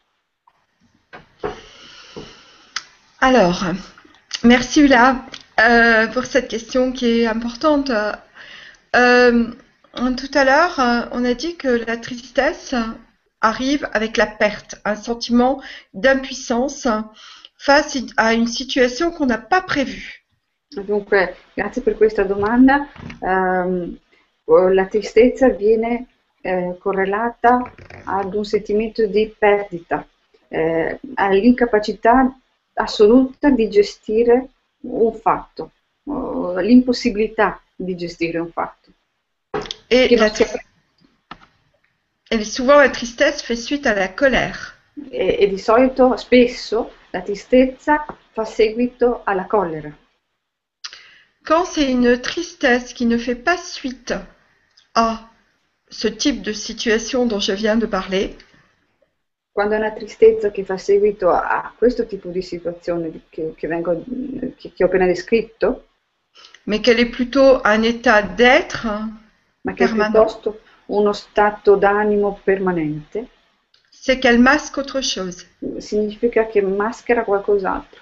Alors, 3.18 3.62
merci 4.42 4.82
Ula 4.82 5.28
euh, 5.60 6.06
pour 6.08 6.24
cette 6.24 6.48
question 6.48 6.92
qui 6.92 7.20
est 7.20 7.26
importante. 7.26 7.90
Euh, 8.96 9.46
tout 10.16 10.30
à 10.34 10.44
l'heure, 10.44 10.78
euh, 10.80 11.06
on 11.12 11.24
a 11.24 11.34
dit 11.34 11.56
que 11.56 11.68
la 11.68 11.96
tristesse 11.96 12.74
arrive 13.40 13.88
avec 13.92 14.16
la 14.16 14.26
perte, 14.26 14.80
un 14.84 14.96
sentiment 14.96 15.60
d'impuissance 15.94 16.86
face 17.56 17.98
à 18.16 18.34
une 18.34 18.46
situation 18.46 19.10
qu'on 19.10 19.26
n'a 19.26 19.38
pas 19.38 19.60
prévue. 19.60 20.24
Dunque, 20.76 21.34
grazie 21.56 21.82
per 21.82 21.96
questa 21.96 22.24
domanda. 22.24 22.86
Ehm, 23.22 23.96
la 24.46 24.86
tristezza 24.86 25.48
viene 25.48 26.06
eh, 26.42 26.76
correlata 26.78 27.72
ad 28.04 28.34
un 28.34 28.44
sentimento 28.44 29.06
di 29.06 29.34
perdita, 29.36 30.06
eh, 30.48 30.98
all'incapacità 31.14 32.32
assoluta 32.74 33.50
di 33.50 33.68
gestire 33.68 34.48
un 34.82 35.12
fatto, 35.14 35.72
o 36.04 36.58
l'impossibilità 36.58 37.60
di 37.74 37.96
gestire 37.96 38.38
un 38.38 38.50
fatto. 38.50 38.92
Et, 39.88 40.16
la 40.16 40.30
et 42.30 42.44
souvent, 42.44 42.76
la 42.76 42.90
tristesse 42.90 43.42
fait 43.42 43.56
suite 43.56 43.86
à 43.86 43.94
la 43.94 44.08
colère. 44.08 44.78
e, 45.10 45.36
e 45.40 45.48
di 45.48 45.58
solito, 45.58 46.16
spesso, 46.16 46.92
la 47.10 47.20
tristezza 47.22 48.04
fa 48.32 48.44
seguito 48.44 49.22
alla 49.24 49.46
collera. 49.46 49.90
Quand 51.44 51.64
c'est 51.64 51.90
une 51.90 52.20
tristesse 52.20 52.92
qui 52.92 53.06
ne 53.06 53.16
fait 53.16 53.34
pas 53.34 53.56
suite 53.56 54.14
à 54.94 55.30
ce 55.88 56.08
type 56.08 56.42
de 56.42 56.52
situation 56.52 57.24
dont 57.24 57.40
je 57.40 57.52
viens 57.52 57.76
de 57.76 57.86
parler, 57.86 58.36
Quando 59.58 59.74
è 59.74 59.78
una 59.78 59.90
tristezza 59.90 60.52
che 60.52 60.64
fa 60.64 60.78
seguito 60.78 61.30
a 61.30 61.72
questo 61.76 62.06
tipo 62.06 62.28
di 62.28 62.42
situazione 62.42 63.22
che, 63.28 63.54
che 63.56 63.66
vengo- 63.66 64.04
che- 64.56 64.70
che 64.72 64.84
ho 64.84 64.86
appena 64.86 65.04
descritto, 65.04 65.88
mais 66.66 66.80
qu'elle 66.80 67.00
est 67.00 67.10
plutôt 67.10 67.60
un 67.64 67.82
état 67.82 68.22
d'être, 68.22 68.86
ma 69.62 69.72
che 69.74 69.82
è 69.82 69.88
Permanente. 69.88 70.16
piuttosto 70.16 70.60
uno 70.86 71.12
stato 71.12 71.74
d'animo 71.74 72.38
permanente, 72.44 73.26
c'est 73.90 74.20
qu'elle 74.20 74.38
masque 74.38 74.78
autre 74.78 75.00
chose. 75.02 75.44
significa 75.78 76.46
che 76.46 76.62
maschera 76.62 77.24
qualcos'altro. 77.24 78.00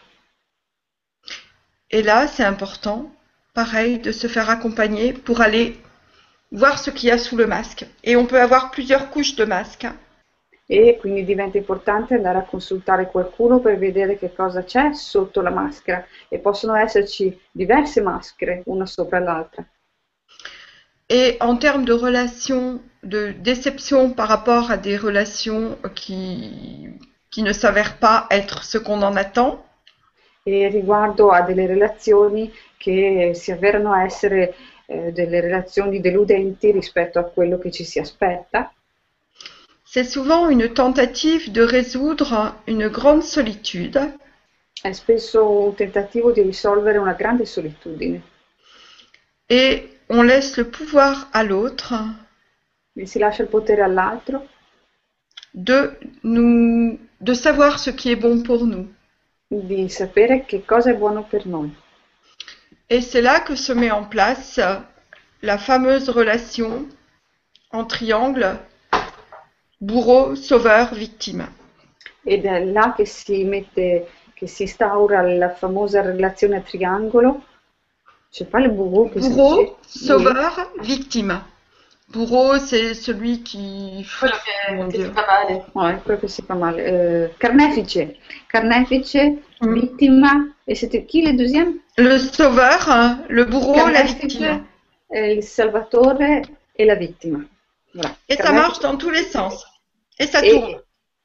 Et 1.89 2.03
là, 2.03 2.27
c'est 2.27 2.45
important, 2.45 3.11
pareil, 3.55 3.99
de 3.99 4.13
se 4.13 4.27
faire 4.29 4.51
accompagner 4.51 5.15
pour 5.15 5.41
aller 5.41 5.79
voir 6.53 6.79
ce 6.79 6.91
qu'il 6.91 7.09
y 7.09 7.13
a 7.13 7.17
sous 7.17 7.39
le 7.39 7.47
masque. 7.47 7.87
Et 8.05 8.15
on 8.15 8.27
peut 8.27 8.43
avoir 8.43 8.71
plusieurs 8.71 9.09
couches 9.09 9.37
de 9.37 9.47
masque. 9.47 9.87
E 10.67 10.97
quindi 10.99 11.25
diventa 11.25 11.57
importante 11.59 12.15
andare 12.15 12.39
a 12.39 12.45
consultare 12.45 13.09
qualcuno 13.09 13.61
per 13.61 13.79
vedere 13.79 14.19
che 14.19 14.33
cosa 14.35 14.65
c'è 14.65 14.93
sotto 14.95 15.41
la 15.41 15.51
maschera. 15.51 16.05
E 16.29 16.39
possono 16.39 16.75
esserci 16.75 17.39
diverse 17.53 18.01
maschere, 18.01 18.63
una 18.67 18.87
sopra 18.87 19.21
l'altra. 19.21 19.65
Et 21.09 21.37
en 21.41 21.57
termes 21.59 21.85
de 21.85 21.93
relations, 21.93 22.81
de 23.03 23.33
déception 23.41 24.13
par 24.13 24.27
rapport 24.27 24.73
à 24.73 24.77
des 24.77 24.97
relations 24.97 25.79
qui, 25.95 26.99
qui 27.31 27.43
ne 27.45 27.53
s'avèrent 27.53 27.99
pas 27.99 28.27
être 28.31 28.65
ce 28.65 28.79
qu'on 28.79 29.03
en 29.03 29.15
attend, 29.15 29.63
E 30.49 30.69
riguardo 30.69 31.31
a 31.31 31.43
delle 31.43 31.67
relazioni 31.67 32.53
che 32.77 33.33
si 33.35 33.51
avverano 33.51 33.93
a 33.93 34.05
essere 34.05 34.55
eh, 34.87 35.11
delle 35.11 35.41
relazioni 35.41 36.01
deludenti 36.01 36.71
rispetto 36.71 37.19
a 37.19 37.25
quello 37.25 37.59
che 37.59 37.73
ci 37.73 37.83
si 37.83 37.99
aspetta, 37.99 38.73
c'est 39.87 40.05
souvent 40.05 40.49
une 40.51 40.69
tentative 40.75 41.53
de 41.53 41.63
résoudre 41.63 42.55
une 42.67 42.89
grande 42.89 43.23
solitude 43.23 43.99
è 44.83 44.93
spesso 44.93 45.69
un 45.69 45.75
tentativo 45.75 46.33
di 46.33 46.43
risolvere 46.43 46.99
una 46.99 47.15
grande 47.15 47.47
solitudine. 47.47 48.21
et 49.49 49.89
on 50.09 50.23
laisse 50.23 50.57
le 50.59 50.69
pouvoir 50.69 51.29
à 51.33 51.43
l'autre 51.43 51.95
E 52.99 53.07
si 53.07 53.19
lascia 53.19 53.43
il 53.43 53.49
potere 53.49 53.83
all'altro 53.83 54.47
de 55.53 55.93
nous, 56.23 56.99
de 57.21 57.35
savoir 57.35 57.79
ce 57.79 57.91
qui 57.91 58.11
est 58.11 58.17
bon 58.17 58.43
pour 58.43 58.67
nous. 58.67 58.89
di 59.49 59.89
sapere 59.89 60.45
che 60.47 60.65
cosa 60.65 60.91
è 60.91 60.95
buono 60.95 61.23
per 61.23 61.47
noi. 61.47 61.71
Et 62.89 63.01
c'est 63.01 63.21
là 63.23 63.41
que 63.41 63.55
se 63.55 63.73
met 63.73 63.91
en 63.91 64.05
place 64.05 64.61
la 65.43 65.59
fameuse 65.59 66.09
relation 66.09 66.89
en 67.71 67.85
triangle 67.85 68.59
bourreau, 69.79 70.35
sauveur, 70.35 70.95
victime. 70.95 71.53
Ed 72.23 72.45
è 72.45 72.65
là 72.65 72.93
che 72.97 73.05
si 73.07 73.45
mette, 73.45 74.09
che 74.35 74.47
si 74.47 74.63
instaura 74.63 75.23
la 75.23 75.51
famosa 75.51 76.01
relazione 76.03 76.57
a 76.57 76.61
triangolo. 76.61 77.45
C'è 78.31 78.45
pas 78.45 78.61
le 78.61 78.69
bourreau 78.71 79.09
Bourreau, 79.09 79.77
sauveur, 79.87 80.73
victime. 80.81 81.41
Bourreau, 82.09 82.59
c'est 82.59 82.95
celui 82.95 83.43
qui... 83.43 84.07
Quello 84.19 84.35
che, 84.45 84.87
che 84.89 85.05
si 85.05 85.11
fa 85.13 85.25
male. 85.27 85.97
È 85.97 86.03
quello 86.03 86.21
che 86.21 86.29
si 86.29 86.43
fa 86.43 86.55
male. 86.55 86.85
Eh, 86.85 87.35
carnefice. 87.37 88.17
Carnefice, 88.47 89.43
Mm. 89.65 89.73
vittima. 89.73 90.55
E 90.65 90.75
c'était 90.75 91.07
chi 91.07 91.23
le 91.23 91.33
deuxième? 91.33 91.81
Le 91.97 92.19
sauveur, 92.19 92.89
hein, 92.89 93.25
le 93.29 93.45
bourreau, 93.47 93.89
la 93.89 94.03
victime. 94.03 94.67
il 95.11 95.43
salvatore 95.43 96.43
e 96.73 96.85
la 96.85 96.95
vittima. 96.95 97.43
Voilà. 97.97 98.15
Et 98.29 98.37
ça 98.37 98.53
marche 98.53 98.79
dans 98.81 98.97
tous 98.97 99.11
les 99.11 99.25
sens. 99.25 99.67
Et 100.19 100.27
ça 100.27 100.41
e, 100.43 100.51
tourne. 100.51 100.83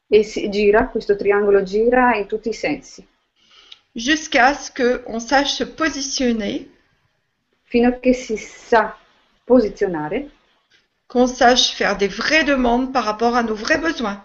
e 0.09 0.23
si 0.23 0.49
gira, 0.49 0.87
questo 0.87 1.15
triangolo 1.15 1.63
gira 1.63 2.15
in 2.15 2.27
tutti 2.27 2.49
i 2.49 2.53
sensi, 2.53 3.05
Jusqu'à 3.93 4.53
ce 4.53 4.71
qu'on 4.71 5.19
sache 5.19 5.51
se 5.51 5.65
positionner, 5.65 6.65
fino 7.63 7.89
a 7.89 7.99
che 7.99 8.13
si 8.13 8.37
sa 8.37 8.97
posizionare, 9.43 10.29
qu'on 11.07 11.27
sache 11.27 11.75
faire 11.75 11.97
des 11.97 12.07
vraies 12.07 12.45
demandes 12.45 12.93
par 12.93 13.03
rapport 13.03 13.35
à 13.35 13.43
nos 13.43 13.55
vrais 13.55 13.79
besoins. 13.79 14.23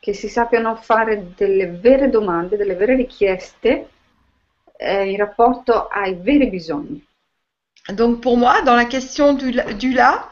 che 0.00 0.14
si 0.14 0.28
sappiano 0.28 0.76
fare 0.76 1.34
delle 1.36 1.66
vere 1.66 2.08
domande, 2.08 2.56
delle 2.56 2.74
vere 2.74 2.94
richieste 2.96 3.88
eh, 4.76 5.10
in 5.10 5.16
rapporto 5.16 5.88
ai 5.88 6.14
veri 6.14 6.48
bisogni. 6.48 7.04
Donc 7.92 8.20
pour 8.20 8.36
moi, 8.38 8.62
dans 8.62 8.76
la 8.76 8.86
question 8.86 9.34
du, 9.34 9.52
du 9.78 9.92
là, 9.92 10.30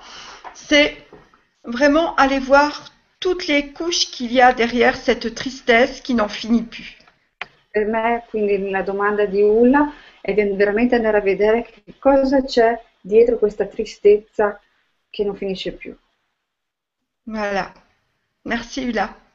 c'est 0.55 1.08
vraiment 1.65 2.15
aller 2.17 2.39
voir 2.39 2.93
toutes 3.21 3.47
les 3.47 3.73
couches 3.73 4.11
qu'il 4.11 4.33
y 4.33 4.41
a 4.41 4.53
derrière 4.53 4.97
cette 4.97 5.35
tristesse 5.35 6.01
qui 6.01 6.15
n'en 6.15 6.29
finit 6.29 6.63
plus. 6.63 6.97
Per 7.73 7.87
me, 7.87 8.23
quindi 8.31 8.71
la 8.71 8.83
domanda 8.83 9.27
di 9.27 9.43
Ulla 9.43 9.93
è 10.21 10.35
veramente 10.35 10.95
andare 10.95 11.19
a 11.19 11.23
vedere 11.23 11.63
che 11.63 11.95
cosa 11.99 12.43
c'è 12.43 12.81
dietro 13.01 13.39
questa 13.39 13.67
tristezza 13.67 14.61
che 15.11 15.25
non 15.25 15.37
finisce 15.37 15.73
più. 15.73 15.97
Voilà. 17.25 17.73
Merci 18.43 18.85
Ulla. 18.85 19.27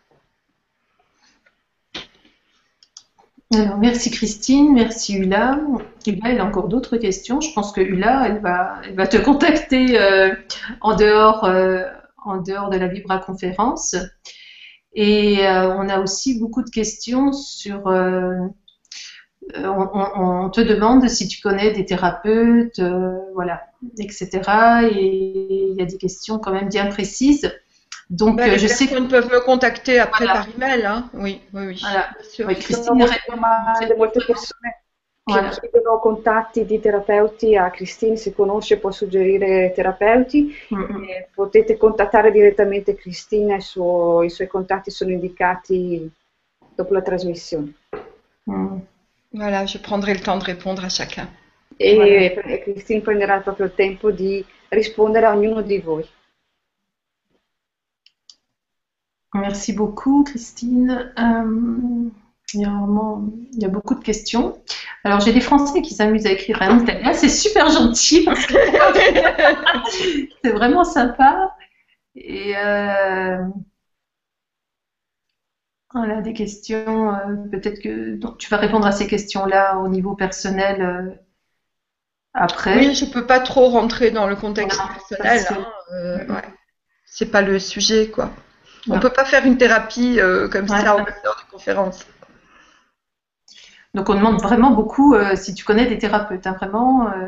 Alors, 3.53 3.77
merci 3.77 4.09
Christine, 4.09 4.73
merci 4.73 5.19
Ula. 5.19 5.59
Ula, 6.07 6.29
elle 6.29 6.39
a 6.39 6.45
encore 6.45 6.67
d'autres 6.69 6.97
questions. 6.97 7.39
Je 7.39 7.53
pense 7.53 7.71
que 7.71 7.81
Ula, 7.81 8.27
elle 8.27 8.39
va, 8.39 8.81
elle 8.83 8.95
va 8.95 9.05
te 9.05 9.17
contacter 9.17 9.99
euh, 9.99 10.33
en, 10.81 10.95
dehors, 10.95 11.43
euh, 11.43 11.83
en 12.25 12.37
dehors 12.37 12.69
de 12.69 12.77
la 12.77 12.87
Vibra 12.87 13.19
conférence. 13.19 13.95
Et 14.93 15.47
euh, 15.47 15.75
on 15.75 15.89
a 15.89 15.99
aussi 15.99 16.39
beaucoup 16.39 16.63
de 16.63 16.69
questions 16.69 17.31
sur. 17.31 17.83
On, 19.55 19.89
on, 20.15 20.49
te 20.49 20.61
demande 20.61 21.09
si 21.09 21.27
tu 21.27 21.41
connais 21.41 21.71
des 21.71 21.85
thérapeutes, 21.85 22.81
voilà, 23.33 23.63
etc. 23.99 24.29
Et 24.89 25.67
il 25.71 25.75
y 25.77 25.81
a 25.81 25.85
des 25.85 25.97
questions 25.97 26.39
quand 26.39 26.53
même 26.53 26.69
bien 26.69 26.87
précises. 26.87 27.51
Donc, 28.09 28.37
bah, 28.37 28.57
je 28.57 28.67
sais 28.67 28.87
que 28.87 28.99
peuvent 29.07 29.31
me 29.31 29.39
contacter 29.39 29.99
après 29.99 30.25
voilà. 30.25 30.41
par 30.41 30.49
email. 30.55 30.85
Hein. 30.85 31.09
Oui, 31.13 31.41
oui, 31.53 31.63
oui. 31.67 31.81
Voilà. 31.81 32.09
Oui, 32.47 32.55
Cristina 32.55 33.05
che 35.23 35.69
chiedono 35.69 35.99
contatti 35.99 36.65
di 36.65 36.79
terapeuti 36.79 37.55
a 37.55 37.69
Cristina, 37.69 38.15
se 38.15 38.33
conosce 38.33 38.77
può 38.77 38.91
suggerire 38.91 39.71
terapeuti. 39.73 40.53
Mm-hmm. 40.73 41.03
Eh, 41.03 41.29
potete 41.33 41.77
contattare 41.77 42.31
direttamente 42.31 42.95
Cristina, 42.95 43.55
i, 43.55 43.61
suo, 43.61 44.21
i, 44.23 44.29
suoi 44.29 44.47
contatti 44.47 44.91
sono 44.91 45.11
indicati 45.11 46.11
dopo 46.75 46.93
la 46.93 47.01
trasmissione. 47.01 47.73
Mm. 48.49 48.79
Voilà, 49.31 49.65
je 49.65 49.79
prendrai 49.79 50.13
le 50.13 50.19
temps 50.19 50.37
de 50.37 50.43
répondre 50.43 50.83
à 50.83 50.89
chacun. 50.89 51.27
E, 51.77 51.95
voilà. 51.95 52.53
e 52.53 52.61
Cristina 52.61 53.01
prenderà 53.01 53.39
proprio 53.39 53.65
il 53.65 53.73
tempo 53.73 54.11
di 54.11 54.45
rispondere 54.69 55.25
a 55.25 55.33
ognuno 55.33 55.61
di 55.61 55.79
voi. 55.79 56.07
Merci 59.31 59.73
beaucoup, 59.73 60.27
Christine. 60.27 61.13
Euh, 61.17 62.11
il, 62.53 62.61
y 62.61 62.65
a 62.65 62.69
vraiment, 62.69 63.23
il 63.53 63.61
y 63.61 63.65
a 63.65 63.69
beaucoup 63.69 63.95
de 63.95 64.03
questions. 64.03 64.61
Alors, 65.03 65.19
j'ai 65.19 65.34
des 65.34 65.41
Français 65.41 65.81
qui 65.81 65.93
s'amusent 65.93 66.25
à 66.25 66.31
écrire 66.31 66.57
italien. 66.57 67.13
C'est 67.13 67.30
super 67.30 67.69
gentil 67.69 68.23
parce 68.23 68.45
que 68.45 68.53
c'est 70.43 70.51
vraiment 70.51 70.84
sympa. 70.84 71.55
Et 72.15 72.55
euh, 72.57 73.38
voilà, 75.93 76.21
des 76.21 76.34
questions. 76.34 77.13
Euh, 77.13 77.35
peut-être 77.51 77.81
que 77.81 78.15
donc, 78.15 78.38
tu 78.38 78.49
vas 78.49 78.57
répondre 78.57 78.85
à 78.85 78.91
ces 78.91 79.07
questions-là 79.07 79.77
au 79.77 79.88
niveau 79.88 80.15
personnel 80.15 80.81
euh, 80.81 81.15
après. 82.34 82.77
Oui, 82.77 82.95
je 82.95 83.05
peux 83.05 83.25
pas 83.25 83.39
trop 83.39 83.69
rentrer 83.69 84.11
dans 84.11 84.27
le 84.27 84.35
contexte 84.35 84.81
personnel. 85.09 85.45
Hein, 85.49 86.25
ouais. 86.30 86.53
C'est 87.05 87.31
pas 87.31 87.41
le 87.41 87.59
sujet, 87.59 88.09
quoi. 88.09 88.31
On 88.89 88.95
ne 88.95 88.99
peut 88.99 89.11
pas 89.11 89.25
faire 89.25 89.45
une 89.45 89.57
thérapie 89.57 90.19
euh, 90.19 90.49
comme 90.49 90.63
ouais, 90.63 90.81
ça 90.81 90.95
en 90.95 90.99
heure 90.99 91.05
de 91.05 91.51
conférence. 91.51 92.05
Donc 93.94 94.10
on 94.10 94.15
demande 94.15 94.41
vraiment 94.41 94.72
beaucoup 94.72 95.14
euh, 95.14 95.36
si 95.36 95.53
tu 95.53 95.64
connais 95.64 95.86
des 95.86 95.98
thérapeutes, 95.98 96.48
hein, 96.48 96.53
vraiment. 96.53 97.07
Euh... 97.07 97.28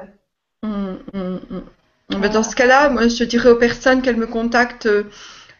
Mmh, 0.63 0.97
mmh, 1.13 1.39
mmh. 1.49 2.19
Mais 2.19 2.29
dans 2.29 2.43
ce 2.43 2.55
cas-là, 2.55 2.89
moi 2.89 3.07
je 3.07 3.23
dirais 3.23 3.49
aux 3.49 3.57
personnes 3.57 4.01
qu'elles 4.01 4.17
me 4.17 4.27
contactent 4.27 4.85
euh, 4.87 5.03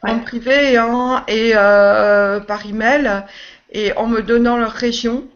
en 0.02 0.19
privé 0.19 0.77
hein, 0.77 1.23
et 1.27 1.52
euh, 1.56 2.40
par 2.40 2.65
email 2.65 3.23
et 3.72 3.94
en 3.98 4.07
me 4.07 4.22
donnant 4.22 4.57
leur 4.57 4.72
région 4.72 5.27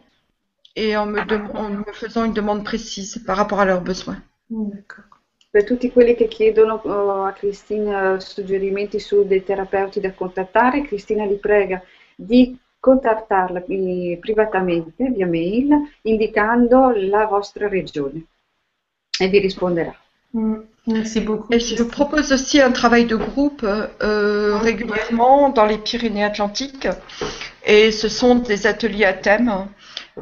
et 0.75 0.95
en 0.97 1.05
me, 1.05 1.19
en 1.55 1.69
me 1.69 1.93
faisant 1.93 2.25
une 2.25 2.33
demande 2.33 2.63
précise 2.63 3.21
par 3.25 3.37
rapport 3.37 3.59
à 3.59 3.65
leurs 3.65 3.81
besoins. 3.81 4.17
D'accord. 4.49 5.05
per 5.51 5.63
tutti 5.63 5.91
quelli 5.91 6.15
che 6.15 6.27
chiedono 6.27 6.81
uh, 6.83 7.25
a 7.25 7.33
Cristina 7.33 8.19
suggerimenti 8.19 8.99
su 8.99 9.25
dei 9.25 9.43
terapeuti 9.43 9.99
da 9.99 10.13
contattare, 10.13 10.83
Cristina 10.83 11.25
li 11.25 11.37
prega 11.37 11.81
di 12.15 12.55
contattarla 12.79 13.61
privatamente 14.19 15.09
via 15.09 15.27
mail 15.27 15.69
indicando 16.03 16.91
la 16.91 17.25
vostra 17.25 17.67
regione 17.67 18.25
e 19.19 19.27
vi 19.27 19.39
risponderà. 19.39 19.93
Mm, 20.31 20.61
merci 20.85 21.21
beaucoup. 21.21 21.51
Et 21.51 21.59
je 21.59 21.83
propose 21.83 22.31
aussi 22.31 22.61
un 22.61 22.71
travail 22.71 23.05
de 23.05 23.15
groupe 23.15 23.63
euh, 23.63 24.57
régulièrement 24.57 25.49
dans 25.49 25.65
les 25.65 25.77
Pyrénées-Atlantiques 25.77 26.87
et 27.65 27.91
ce 27.91 28.07
sont 28.07 28.35
des 28.35 28.65
ateliers 28.65 29.05
à 29.05 29.13
thème 29.13 29.67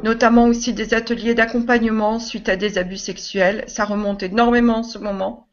notamment 0.02 0.46
aussi 0.46 0.72
des 0.72 0.94
ateliers 0.94 1.34
d'accompagnement 1.34 2.18
suite 2.18 2.48
à 2.48 2.56
des 2.56 2.78
abus 2.78 2.96
sexuels. 2.98 3.64
Ça 3.66 3.84
remonte 3.84 4.22
énormément 4.22 4.78
en 4.78 4.82
ce 4.82 4.98
moment. 4.98 5.47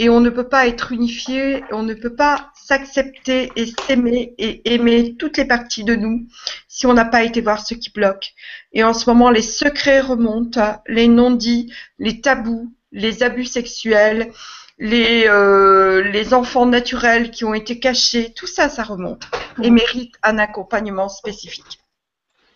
Et 0.00 0.08
on 0.08 0.20
ne 0.20 0.30
peut 0.30 0.48
pas 0.48 0.68
être 0.68 0.92
unifié, 0.92 1.64
on 1.72 1.82
ne 1.82 1.92
peut 1.92 2.14
pas 2.14 2.50
s'accepter 2.54 3.50
et 3.56 3.66
s'aimer 3.66 4.32
et 4.38 4.72
aimer 4.72 5.16
toutes 5.18 5.36
les 5.36 5.44
parties 5.44 5.84
de 5.84 5.96
nous 5.96 6.26
si 6.68 6.86
on 6.86 6.94
n'a 6.94 7.04
pas 7.04 7.24
été 7.24 7.40
voir 7.40 7.66
ce 7.66 7.74
qui 7.74 7.90
bloque. 7.90 8.32
Et 8.72 8.84
en 8.84 8.94
ce 8.94 9.10
moment, 9.10 9.30
les 9.30 9.42
secrets 9.42 10.00
remontent, 10.00 10.80
les 10.86 11.08
non-dits, 11.08 11.72
les 11.98 12.20
tabous, 12.20 12.72
les 12.92 13.24
abus 13.24 13.46
sexuels, 13.46 14.30
les, 14.78 15.24
euh, 15.26 16.02
les 16.02 16.32
enfants 16.32 16.66
naturels 16.66 17.32
qui 17.32 17.44
ont 17.44 17.54
été 17.54 17.80
cachés, 17.80 18.32
tout 18.32 18.46
ça, 18.46 18.68
ça 18.68 18.84
remonte 18.84 19.24
et 19.62 19.70
mérite 19.70 20.14
un 20.22 20.38
accompagnement 20.38 21.08
spécifique. 21.08 21.80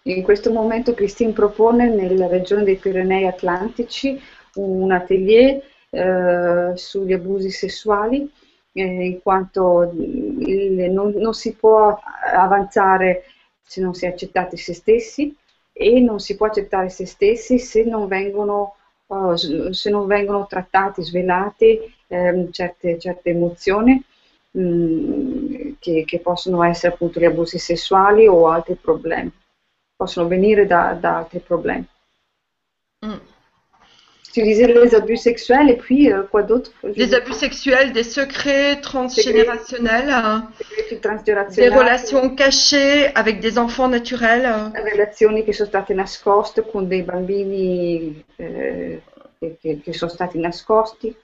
In 0.04 0.22
questo 0.22 0.50
momento 0.50 0.94
Christine 0.94 1.32
propone 1.32 1.88
nella 1.88 2.26
regione 2.26 2.64
dei 2.64 2.76
Pirenei 2.76 3.26
Atlantici 3.26 4.20
un 4.56 4.90
atelier 4.90 5.62
eh, 5.94 6.72
sugli 6.74 7.12
abusi 7.12 7.50
sessuali, 7.50 8.30
eh, 8.72 8.82
in 8.82 9.20
quanto 9.20 9.92
il, 9.92 10.90
non, 10.90 11.12
non, 11.16 11.34
si 11.34 11.54
può 11.54 11.98
avanzare 12.34 13.24
se 13.62 13.82
non 13.82 13.94
si 13.94 14.06
è 14.06 14.08
accettati 14.08 14.56
se 14.56 14.72
stessi 14.72 15.36
e 15.70 16.00
non 16.00 16.18
si 16.18 16.36
può 16.36 16.46
accettare 16.46 16.88
se 16.88 17.04
stessi 17.04 17.58
se 17.58 17.84
non 17.84 18.06
vengono, 18.08 18.76
oh, 19.08 19.36
se 19.36 19.90
non 19.90 20.06
vengono 20.06 20.46
trattati, 20.46 21.02
svelati 21.02 21.78
eh, 22.06 22.48
certe, 22.50 22.98
certe 22.98 23.30
emozioni. 23.30 24.02
Mm, 24.58 25.72
che, 25.78 26.04
che 26.04 26.18
possono 26.20 26.62
essere 26.62 26.92
appunto 26.92 27.18
gli 27.18 27.24
abusi 27.24 27.58
sessuali 27.58 28.26
o 28.26 28.48
altri 28.48 28.74
problemi. 28.74 29.32
possono 29.96 30.28
venire 30.28 30.66
da, 30.66 30.92
da 30.92 31.18
altri 31.18 31.38
problemi. 31.40 31.86
Mm. 33.06 33.31
Tu 34.32 34.42
disais 34.42 34.66
les 34.66 34.94
abus 34.94 35.18
sexuels 35.18 35.68
et 35.68 35.76
puis 35.76 36.10
euh, 36.10 36.22
quoi 36.22 36.42
d'autre? 36.42 36.70
Les 36.96 37.14
abus 37.14 37.34
sexuels, 37.34 37.92
des 37.92 38.02
secrets 38.02 38.80
transgénérationnels, 38.80 40.10
des 41.54 41.68
relations 41.68 42.34
cachées 42.34 43.14
avec 43.14 43.40
des 43.40 43.58
enfants 43.58 43.88
naturels. 43.88 44.72
Relazioni 44.74 45.44
che 45.44 45.52
sono 45.52 45.68
state 45.68 45.92
nascoste 45.92 46.62
con 46.62 46.88
dei 46.88 47.02
bambini 47.02 48.24
eh, 48.36 49.02
che, 49.38 49.80
che 49.84 49.92
sono 49.92 50.10
stati 50.10 50.38
nascosti. 50.38 51.14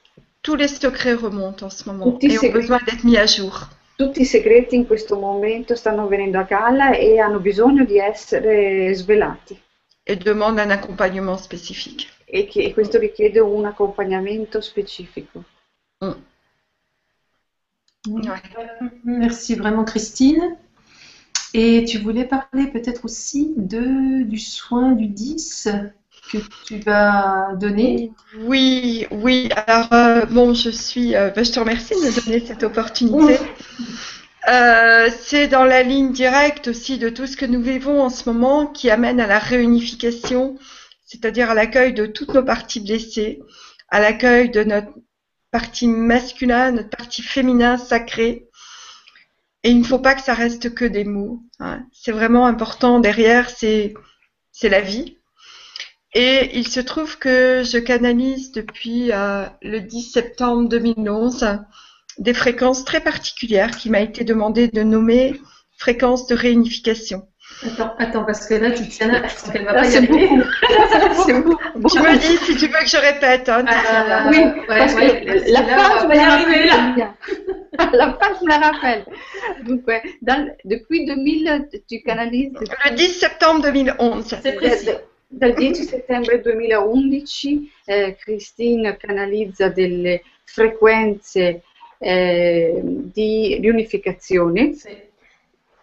Tous 0.42 0.56
les 0.56 0.68
secrets 0.68 1.18
remontent 1.20 1.64
en 1.64 1.70
ce 1.70 1.84
moment 1.86 2.12
Tutti 2.12 2.26
et 2.26 2.38
ont 2.38 2.52
besoin 2.52 2.78
d'être 2.84 3.04
mis 3.04 3.16
à 3.16 3.26
jour. 3.26 3.68
tutti 3.96 4.20
i 4.20 4.24
segreti 4.24 4.76
in 4.76 4.86
questo 4.86 5.16
momento 5.16 5.74
stanno 5.74 6.06
venendo 6.06 6.38
a 6.38 6.42
galla 6.42 6.92
e 6.92 7.18
hanno 7.18 7.40
bisogno 7.40 7.84
di 7.84 7.98
essere 7.98 8.94
svelati. 8.94 9.60
E 10.04 10.16
demande 10.16 10.62
un 10.62 10.70
accompagnement 10.70 11.40
spécifique. 11.40 12.06
E, 12.30 12.46
che, 12.46 12.62
e 12.62 12.74
questo 12.74 12.98
richiede 12.98 13.40
un 13.40 13.64
accompagnamento 13.64 14.60
specifico. 14.60 15.44
Mm. 16.04 16.12
Ouais. 18.06 18.40
Merci 19.04 19.54
vraiment 19.54 19.84
Christine. 19.84 20.56
Et 21.54 21.84
tu 21.84 21.98
voulais 21.98 22.26
parler 22.26 22.66
peut-être 22.66 23.04
aussi 23.04 23.54
de, 23.56 24.22
du 24.22 24.38
soin 24.38 24.92
du 24.92 25.06
10 25.06 25.68
que 26.30 26.38
tu 26.66 26.78
vas 26.80 27.54
donner? 27.54 28.12
Oui, 28.40 29.06
oui. 29.10 29.48
Alors, 29.66 29.92
euh, 29.92 30.26
bon, 30.26 30.54
je 30.54 30.70
suis. 30.70 31.16
Euh, 31.16 31.30
bah, 31.30 31.42
je 31.42 31.52
te 31.52 31.58
remercie 31.58 31.94
de 31.94 32.00
me 32.00 32.24
donner 32.24 32.44
cette 32.44 32.62
opportunité. 32.62 33.38
Euh, 34.48 35.08
c'est 35.20 35.48
dans 35.48 35.64
la 35.64 35.82
ligne 35.82 36.12
directe 36.12 36.68
aussi 36.68 36.98
de 36.98 37.08
tout 37.08 37.26
ce 37.26 37.36
que 37.36 37.44
nous 37.44 37.60
vivons 37.60 38.02
en 38.02 38.08
ce 38.08 38.28
moment 38.28 38.66
qui 38.66 38.90
amène 38.90 39.20
à 39.20 39.26
la 39.26 39.38
réunification, 39.38 40.56
c'est-à-dire 41.08 41.50
à, 41.50 41.54
l'accueil 41.54 41.94
de 41.94 42.04
toutes 42.04 42.34
nos 42.34 42.44
parties 42.44 42.80
blessées, 42.80 43.40
à 43.88 43.98
l'accueil 43.98 44.50
de 44.50 44.62
notre 44.62 44.92
partie 45.50 45.88
masculin, 45.88 46.70
notre 46.72 46.90
partie 46.90 47.22
féminin 47.22 47.78
sacrée. 47.78 48.46
Et 49.64 49.70
il 49.70 49.78
ne 49.78 49.84
faut 49.84 49.98
pas 49.98 50.14
que 50.14 50.20
ça 50.20 50.34
reste 50.34 50.74
que 50.74 50.84
des 50.84 51.04
mots. 51.04 51.42
Hein. 51.60 51.82
C'est 51.92 52.12
vraiment 52.12 52.46
important. 52.46 53.00
Derrière, 53.00 53.48
c'est 53.48 53.94
c'est 54.52 54.68
la 54.68 54.82
vie. 54.82 55.16
Et 56.14 56.50
il 56.58 56.68
se 56.68 56.80
trouve 56.80 57.18
que 57.18 57.62
je 57.64 57.78
canalise 57.78 58.52
depuis 58.52 59.10
euh, 59.12 59.46
le 59.62 59.80
10 59.80 60.02
septembre 60.12 60.68
2011 60.68 61.58
des 62.18 62.34
fréquences 62.34 62.84
très 62.84 63.00
particulières 63.00 63.76
qui 63.76 63.88
m'a 63.88 64.00
été 64.00 64.24
demandé 64.24 64.68
de 64.68 64.82
nommer 64.82 65.40
fréquences 65.78 66.26
de 66.26 66.34
réunification. 66.34 67.28
Attends, 67.66 67.94
attends, 67.98 68.24
parce 68.24 68.46
que 68.46 68.54
là, 68.54 68.70
Tiziana, 68.70 69.26
je 69.26 69.34
crois 69.34 69.52
qu'elle 69.52 69.64
va 69.64 69.72
Là, 69.72 69.80
pas 69.80 69.86
y 69.86 69.90
c'est 69.90 69.98
arriver. 69.98 70.28
C'est 71.26 71.40
beaucoup. 71.42 71.88
Tu 71.88 71.98
me 72.00 72.16
dis 72.16 72.36
si 72.44 72.56
tu 72.56 72.66
veux 72.66 72.78
que 72.80 72.86
je 72.88 72.96
répète. 72.96 73.48
Hein. 73.48 73.64
Ah, 73.66 74.26
Oui, 74.30 74.36
ouais, 74.38 74.52
parce 74.68 74.94
ouais, 74.94 75.20
que 75.24 75.52
la 75.52 75.60
on 76.04 76.08
va 76.08 76.14
y 76.14 76.18
la 76.18 76.32
arriver, 76.34 76.68
fin, 78.12 78.34
je 78.38 78.44
me 78.44 78.48
la 78.48 78.58
rappelle. 78.58 79.04
Dal- 80.22 80.56
depuis 80.64 81.04
2000, 81.04 81.68
tu 81.88 82.00
canalizzi 82.02 82.54
Le 82.84 82.94
10 82.94 83.08
septembre 83.08 83.62
2011. 83.62 84.36
C'est 84.42 84.52
précis. 84.54 84.90
dal 85.30 85.54
10 85.54 85.74
settembre 85.88 86.30
2011 86.44 87.24
eh, 87.88 88.16
Christine 88.20 88.96
canalizza 88.98 89.68
delle 89.68 90.22
frequenze 90.44 91.60
eh, 92.00 92.80
di 92.82 93.58
riunificazione, 93.60 94.72
C'est- 94.74 95.07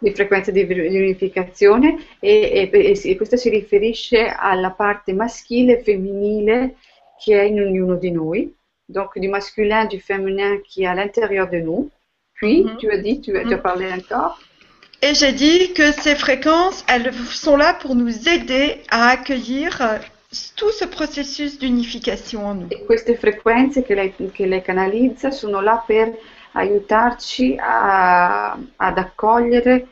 di 0.06 0.12
frequenze 0.14 0.52
di 0.52 0.62
riunificazione 0.62 1.96
e, 2.20 2.70
e- 2.72 2.90
e 2.90 2.94
si- 2.94 3.10
e 3.10 3.16
questo 3.16 3.36
si 3.36 3.48
riferisce 3.50 4.26
alla 4.28 4.70
parte 4.70 5.12
maschile 5.12 5.78
e 5.78 5.82
femminile 5.82 6.76
che 7.22 7.40
è 7.40 7.42
in 7.42 7.60
ognuno 7.60 7.96
di 7.96 8.10
noi, 8.12 8.54
donc 8.84 9.18
du 9.18 9.28
masculin, 9.28 9.86
du 9.88 9.98
féminin 9.98 10.60
qui 10.62 10.82
est 10.84 10.86
à 10.86 10.94
l'intérieur 10.94 11.48
de 11.48 11.58
nous. 11.58 11.90
Puis, 12.38 12.62
Mhm. 12.62 12.76
tu 12.76 12.90
as 12.90 12.98
dit, 12.98 13.20
tu, 13.20 13.32
tu 13.32 13.54
as 13.54 13.58
parlé 13.58 13.90
encore, 13.90 14.38
Et 15.02 15.14
j'ai 15.14 15.32
dit 15.32 15.72
que 15.74 15.92
ces 15.92 16.14
fréquences, 16.14 16.84
elles 16.88 17.12
sont 17.12 17.56
là 17.56 17.74
pour 17.74 17.94
nous 17.94 18.28
aider 18.28 18.82
à 18.90 19.08
accueillir 19.10 19.80
euh, 19.82 19.98
tout 20.56 20.70
ce 20.70 20.84
processus 20.86 21.58
d'unification 21.58 22.46
en 22.46 22.54
nous. 22.54 22.68
E 22.70 22.84
queste 22.86 23.14
frequenze 23.16 23.82
che 23.82 23.94
lei, 23.94 24.12
che 24.32 24.46
lei 24.46 24.62
canalizza 24.62 25.30
sono 25.30 25.60
là 25.60 25.82
per 25.86 26.12
aiutarci 26.52 27.56
a- 27.58 28.56
ad 28.76 28.98
accogliere 28.98 29.86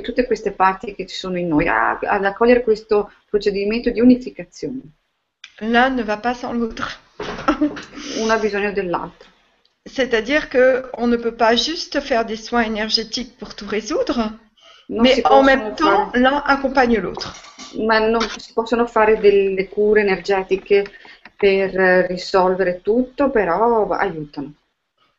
tutte 0.00 0.26
queste 0.26 0.52
parti 0.52 0.94
che 0.94 1.06
ci 1.06 1.16
sono 1.16 1.36
in 1.38 1.48
noi, 1.48 1.68
a- 1.68 1.98
ad 2.00 2.24
accogliere 2.24 2.62
questo 2.62 3.12
procedimento 3.28 3.90
di 3.90 4.00
unificazione. 4.00 4.80
L'un 5.60 5.94
ne 5.94 6.02
va 6.02 6.16
pas 6.16 6.38
sans 6.38 6.56
l'autre. 6.58 6.86
Uno 8.18 8.32
ha 8.32 8.38
bisogno 8.38 8.72
dell'altro. 8.72 9.28
C'est-à-dire 9.84 10.48
que 10.48 10.90
on 10.96 11.08
ne 11.08 11.16
peut 11.16 11.34
pas 11.36 11.54
juste 11.56 12.00
faire 12.00 12.24
des 12.24 12.36
soins 12.36 12.62
énergétiques 12.64 13.36
pour 13.36 13.54
tout 13.54 13.66
résoudre, 13.68 14.38
Non 14.88 15.02
mais 15.02 15.22
en 15.26 15.42
même 15.42 15.74
temps, 15.74 16.10
fare- 16.10 16.18
l'un 16.20 16.42
accompagne 16.44 16.98
l'autre. 17.00 17.34
ma 17.86 17.98
non 17.98 18.20
si 18.38 18.52
possono 18.52 18.86
fare 18.86 19.18
delle 19.18 19.68
cure 19.68 20.00
energetiche 20.02 20.84
per 21.36 21.78
eh, 21.78 22.06
risolvere 22.06 22.80
tutto, 22.82 23.30
però 23.30 23.88
aiutano. 23.90 24.52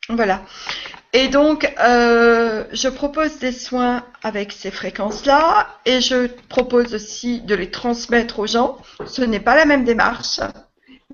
Voilà. 0.10 0.42
Et 1.14 1.28
donc, 1.28 1.72
euh, 1.80 2.66
je 2.72 2.90
propose 2.90 3.40
des 3.40 3.52
soins 3.52 4.04
avec 4.22 4.52
ces 4.52 4.72
fréquences-là 4.72 5.80
et 5.86 6.02
je 6.02 6.28
propose 6.48 6.94
aussi 6.96 7.42
de 7.42 7.56
les 7.56 7.70
transmettre 7.70 8.40
aux 8.40 8.48
gens. 8.48 8.78
Ce 9.06 9.22
n'est 9.22 9.40
pas 9.40 9.56
la 9.56 9.66
même 9.66 9.84
démarche. 9.84 10.40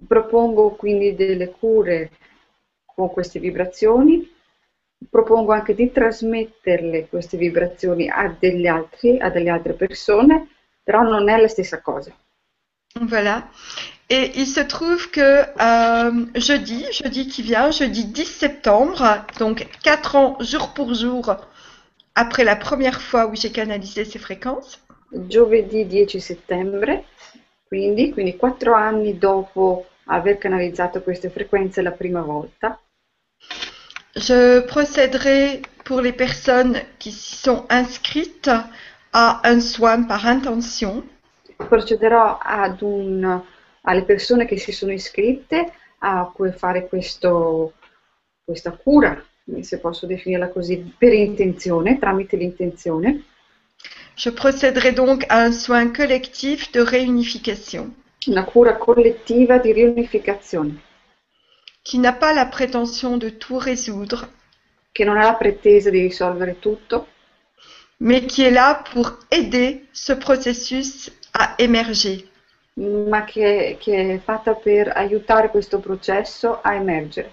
Propongo 0.07 0.72
quindi 0.72 1.14
delle 1.16 1.52
cure 1.60 2.10
con 2.95 3.14
queste 3.14 3.40
vibrazioni, 3.40 4.28
propongo 5.10 5.52
anche 5.52 5.76
di 5.76 5.91
trasmetterle 5.91 7.07
queste 7.10 7.38
vibrazioni 7.38 8.10
a 8.10 8.36
degli 8.40 8.68
altri, 8.68 9.20
a 9.20 9.30
delle 9.30 9.49
altre 9.49 9.74
persone, 9.74 10.48
però 10.82 11.02
non 11.02 11.30
è 11.30 11.40
la 11.40 11.48
stessa 11.48 11.82
cosa. 11.82 12.14
Voilà. 12.95 13.48
Et 14.10 14.32
il 14.36 14.48
se 14.48 14.60
trouve 14.60 15.11
que 15.11 15.45
euh, 15.61 16.26
jeudi, 16.36 16.86
jeudi 16.91 17.28
qui 17.28 17.44
vient, 17.44 17.70
jeudi 17.70 18.06
10 18.06 18.26
septembre, 18.26 19.26
donc 19.38 19.68
4 19.84 20.16
ans 20.16 20.38
jour 20.40 20.74
pour 20.74 20.95
jour 20.95 21.36
après 22.16 22.44
la 22.44 22.56
première 22.56 23.02
fois 23.02 23.28
où 23.28 23.36
j'ai 23.36 23.52
canalisé 23.52 24.03
ces 24.06 24.20
fréquences, 24.20 24.82
Giovedì 25.11 25.86
10 25.86 26.20
settembre, 26.20 27.03
quindi, 27.68 28.11
quindi 28.11 28.36
quattro 28.36 28.74
anni 28.74 29.18
dopo 29.18 29.86
aver 30.06 30.38
canalizzato 30.38 31.02
queste 31.02 31.30
frequenze 31.30 31.82
la 31.82 31.91
prima 31.91 32.22
volta, 32.22 32.80
je 34.16 34.61
procéderai 34.61 35.61
pour 35.84 36.02
les 36.02 36.14
personnes 36.14 36.80
qui 36.98 37.11
s'y 37.11 37.36
sont 37.36 37.66
inscrites 37.70 38.52
à 39.14 39.41
un 39.44 39.61
soin 39.61 40.03
par 40.03 40.26
intention. 40.26 41.03
Procederò 41.68 42.40
un, 42.81 43.41
alle 43.81 44.03
persone 44.03 44.45
che 44.45 44.57
si 44.57 44.72
sono 44.72 44.91
iscritte 44.91 45.73
a 45.99 46.31
fare 46.56 46.88
questo, 46.88 47.73
questa 48.44 48.72
cura, 48.72 49.22
se 49.61 49.80
posso 49.80 50.06
definirla 50.06 50.49
così, 50.49 50.94
per 50.98 51.14
intenzione, 51.14 51.98
tramite 51.99 52.38
l'intenzione. 52.38 53.23
Je 54.15 54.31
procéderai 54.31 54.94
donc 54.94 55.23
à 55.30 55.45
un 55.45 55.53
soin 55.53 55.94
collectif 55.94 56.72
de 56.72 56.81
réunification. 56.81 57.94
Una 58.27 58.44
cura 58.44 58.76
collettiva 58.76 59.57
di 59.60 59.72
riunificazione, 59.72 60.81
qui 61.81 61.99
n'a 61.99 62.11
pas 62.11 62.34
la 62.34 62.45
prétention 62.45 63.18
de 63.18 63.30
tout 63.38 63.57
résoudre, 63.57 64.27
che 64.91 65.06
non 65.06 65.18
ha 65.18 65.23
la 65.23 65.36
pretesa 65.36 65.90
di 65.90 66.02
risolvere 66.02 66.60
tutto, 66.60 67.07
mais 67.99 68.26
qui 68.26 68.44
est 68.44 68.52
là 68.52 68.84
pour 68.91 69.18
aider 69.31 69.88
ce 69.94 70.14
processus 70.18 71.10
à 71.40 71.56
émerger. 71.57 72.28
ma 72.76 73.24
che, 73.26 73.78
che 73.80 74.14
è 74.16 74.20
fatta 74.20 74.53
per 74.53 74.91
aiutare 74.95 75.49
questo 75.49 75.80
processo 75.80 76.60
a 76.61 76.76
emergere 76.76 77.32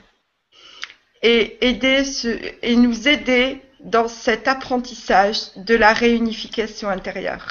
et, 1.23 1.57
aider 1.62 2.05
ce- 2.05 2.59
et 2.62 2.77
nous 2.77 3.07
aider 3.07 3.61
dans 3.78 4.09
cet 4.09 4.49
apprentissage 4.49 5.53
de 5.57 5.77
la 5.77 5.93
réunification 5.93 6.89
intérieure. 6.91 7.45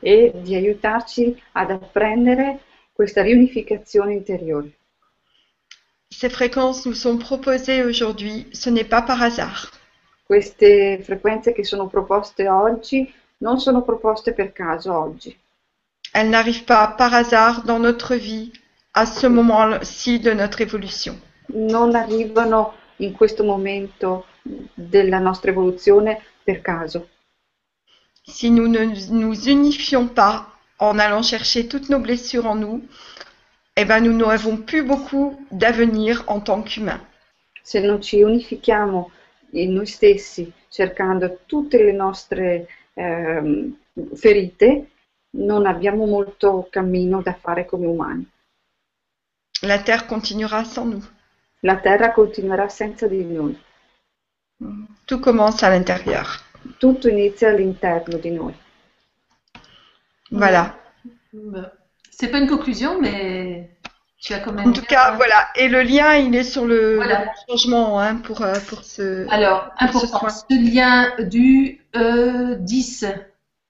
e 0.00 0.30
di 0.42 0.54
aiutarci 0.54 1.40
ad 1.52 1.70
apprendere 1.70 2.60
questa 2.92 3.22
riunificazione 3.22 4.12
interiore. 4.14 4.70
Ces 6.10 6.28
fréquences 6.30 6.84
nous 6.86 6.94
sont 6.94 7.16
proposées 7.18 7.82
aujourd'hui, 7.82 8.46
ce 8.52 8.70
n'est 8.70 8.88
pas 8.88 9.02
par 9.02 9.20
hasard. 9.20 9.70
Queste 10.24 11.00
frequenze 11.02 11.52
che 11.52 11.64
sono 11.64 11.88
proposte 11.88 12.48
oggi 12.48 13.12
non 13.38 13.58
sono 13.58 13.82
proposte 13.82 14.32
per 14.32 14.52
caso 14.52 14.92
oggi, 14.96 15.36
Elles 16.14 16.30
n'arrivent 16.30 16.64
pas 16.64 16.86
par 16.86 17.14
hasard 17.14 17.64
dans 17.64 17.78
notre 17.78 18.14
vie 18.14 18.52
à 18.94 19.06
ce 19.06 19.26
moment-ci 19.26 20.20
de 20.20 20.32
notre 20.32 20.60
évolution. 20.60 21.16
non 21.54 21.94
arrivano 21.94 22.74
in 22.96 23.12
questo 23.12 23.44
momento 23.44 24.26
della 24.74 25.18
nostra 25.18 25.50
evoluzione 25.50 26.20
per 26.42 26.60
caso. 26.60 27.08
Si 28.24 28.50
nous 28.50 28.68
ne 28.68 28.84
nous 29.10 29.46
unifions 29.46 30.08
pas 30.08 30.46
en 30.78 30.98
allant 30.98 31.22
chercher 31.22 31.66
toutes 31.66 31.88
nos 31.88 32.00
blessures 32.00 32.46
en 32.46 32.56
nous, 32.56 32.82
eh 33.76 33.84
ben 33.84 34.00
nous 34.00 34.16
n'avons 34.16 34.58
plus 34.58 34.82
beaucoup 34.82 35.44
d'avenir 35.50 36.24
en 36.26 36.40
tant 36.40 36.62
qu'humains. 36.62 37.00
Se 37.62 37.78
non 37.78 38.00
ci 38.00 38.22
unifichiamo 38.22 39.10
in 39.52 39.72
noi 39.72 39.86
stessi 39.86 40.52
cercando 40.68 41.40
tutte 41.46 41.82
le 41.82 41.92
nostre 41.92 42.66
ehm, 42.94 43.76
ferite, 44.14 44.90
non 45.34 45.66
abbiamo 45.66 46.06
molto 46.06 46.66
cammino 46.70 47.22
da 47.22 47.34
fare 47.34 47.64
come 47.64 47.86
umani. 47.86 48.28
La 49.62 49.80
Terre 49.80 50.06
continuera 50.06 50.64
sans 50.64 50.86
nous. 50.88 51.10
La 51.60 51.76
Terra 51.76 52.12
continuerà 52.12 52.68
senza 52.68 53.06
di 53.06 53.24
noi. 53.24 53.56
Tout 55.06 55.20
commence 55.20 55.62
à 55.62 55.68
l'intérieur. 55.70 56.26
Tutto 56.78 57.08
inizia 57.08 57.50
all'interno 57.50 58.18
di 58.18 58.30
noi. 58.30 58.54
Voilà. 60.30 60.76
C'est 62.10 62.30
pas 62.30 62.38
une 62.38 62.48
conclusion, 62.48 63.00
mais 63.00 63.70
tu 64.20 64.32
as 64.34 64.40
quand 64.40 64.52
même. 64.52 64.68
En 64.68 64.72
tout 64.72 64.84
cas, 64.84 65.12
voilà. 65.16 65.48
Et 65.56 65.68
le 65.68 65.82
lien, 65.82 66.14
il 66.16 66.34
est 66.34 66.44
sur 66.44 66.64
le, 66.64 66.96
Voilà. 66.96 67.24
le 67.24 67.30
changement 67.48 68.00
hein, 68.00 68.16
pour, 68.16 68.42
euh, 68.42 68.54
pour 68.68 68.82
ce. 68.84 69.28
Alors, 69.30 69.70
Pour 69.90 70.04
important, 70.04 70.28
ce 70.28 70.44
lien 70.74 71.12
du 71.26 71.80
euh, 71.96 72.56
10. 72.56 73.06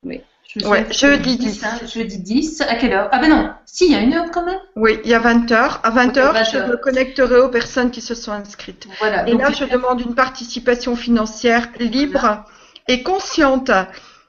Oui. 0.05 0.22
Je 0.57 0.66
Ouais, 0.66 0.85
sais- 0.93 0.93
jeudi 1.09 1.39
10. 1.39 1.65
hein, 1.65 1.79
jeudi 1.87 2.19
10. 2.19 2.61
À 2.61 2.74
quelle 2.74 2.93
heure? 2.93 3.09
Ah 3.12 3.19
ben 3.19 3.31
non, 3.31 3.55
si, 3.65 3.87
il 3.87 3.93
y 3.93 3.95
a 3.95 4.01
une 4.01 4.12
heure 4.12 4.31
quand 4.31 4.45
même. 4.45 4.61
Oui, 4.77 4.99
il 5.05 5.11
y 5.11 5.15
a 5.15 5.19
20 5.19 5.51
heures. 5.51 5.81
À 5.83 5.91
20 5.91 6.09
Ok, 6.11 6.16
heures, 6.19 6.33
20 6.35 6.45
je 6.45 6.57
heures. 6.59 6.69
me 6.69 6.77
connecterai 6.77 7.39
aux 7.41 7.49
personnes 7.49 7.91
qui 7.91 8.01
se 8.03 8.15
sont 8.15 8.33
inscrites. 8.33 8.87
Voilà. 8.99 9.27
Et 9.29 9.35
là, 9.35 9.51
je 9.51 9.65
demande 9.65 10.01
une 10.01 10.15
participation 10.15 10.95
financière 10.95 11.69
libre 11.79 12.45
et 12.89 13.03
consciente. 13.03 13.70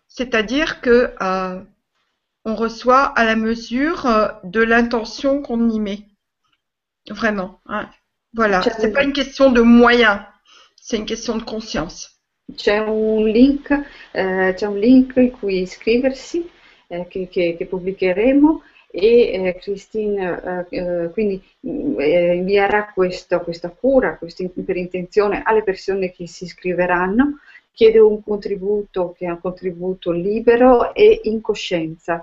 C'est-à-dire 0.08 0.80
que 0.80 1.12
euh, 1.22 1.60
on 2.46 2.56
reçoit 2.56 3.04
à 3.18 3.26
la 3.26 3.36
mesure 3.36 4.06
euh, 4.06 4.28
de 4.44 4.62
l'intention 4.62 5.42
qu'on 5.42 5.70
y 5.70 5.80
met. 5.80 6.08
Vraiment. 7.10 7.60
hein. 7.68 7.90
Voilà. 8.34 8.62
C'est 8.62 8.92
pas 8.94 9.04
une 9.04 9.14
question 9.14 9.52
de 9.52 9.62
moyens. 9.62 10.20
C'est 10.82 10.98
une 10.98 11.06
question 11.06 11.36
de 11.38 11.44
conscience. 11.44 12.12
C'è 12.56 12.78
un 12.80 13.26
link, 13.28 13.70
eh, 14.12 14.54
c'è 14.56 14.66
un 14.68 14.78
link 14.78 15.16
in 15.16 15.32
cui 15.32 15.62
iscriversi 15.62 16.48
eh, 16.88 17.08
che, 17.08 17.28
che- 17.28 17.56
che 17.58 17.66
pubblicheremo 17.66 18.62
e 18.92 19.32
eh, 19.48 19.56
Christine 19.60 20.68
eh, 20.70 20.78
eh, 21.06 21.10
quindi 21.12 21.42
eh, 21.62 22.36
invierà 22.36 22.92
questo, 22.94 23.40
questa 23.42 23.70
cura 23.70 24.18
questa, 24.18 24.46
per 24.64 24.78
intenzione 24.78 25.42
alle 25.44 25.64
persone 25.64 26.12
che 26.12 26.28
si 26.28 26.44
iscriveranno, 26.44 27.40
chiede 27.72 28.00
un 28.00 28.22
contributo 28.22 29.14
che 29.18 29.26
è 29.26 29.30
un 29.30 29.40
contributo 29.42 30.12
libero 30.12 30.94
e 30.94 31.22
in 31.24 31.42
coscienza. 31.42 32.22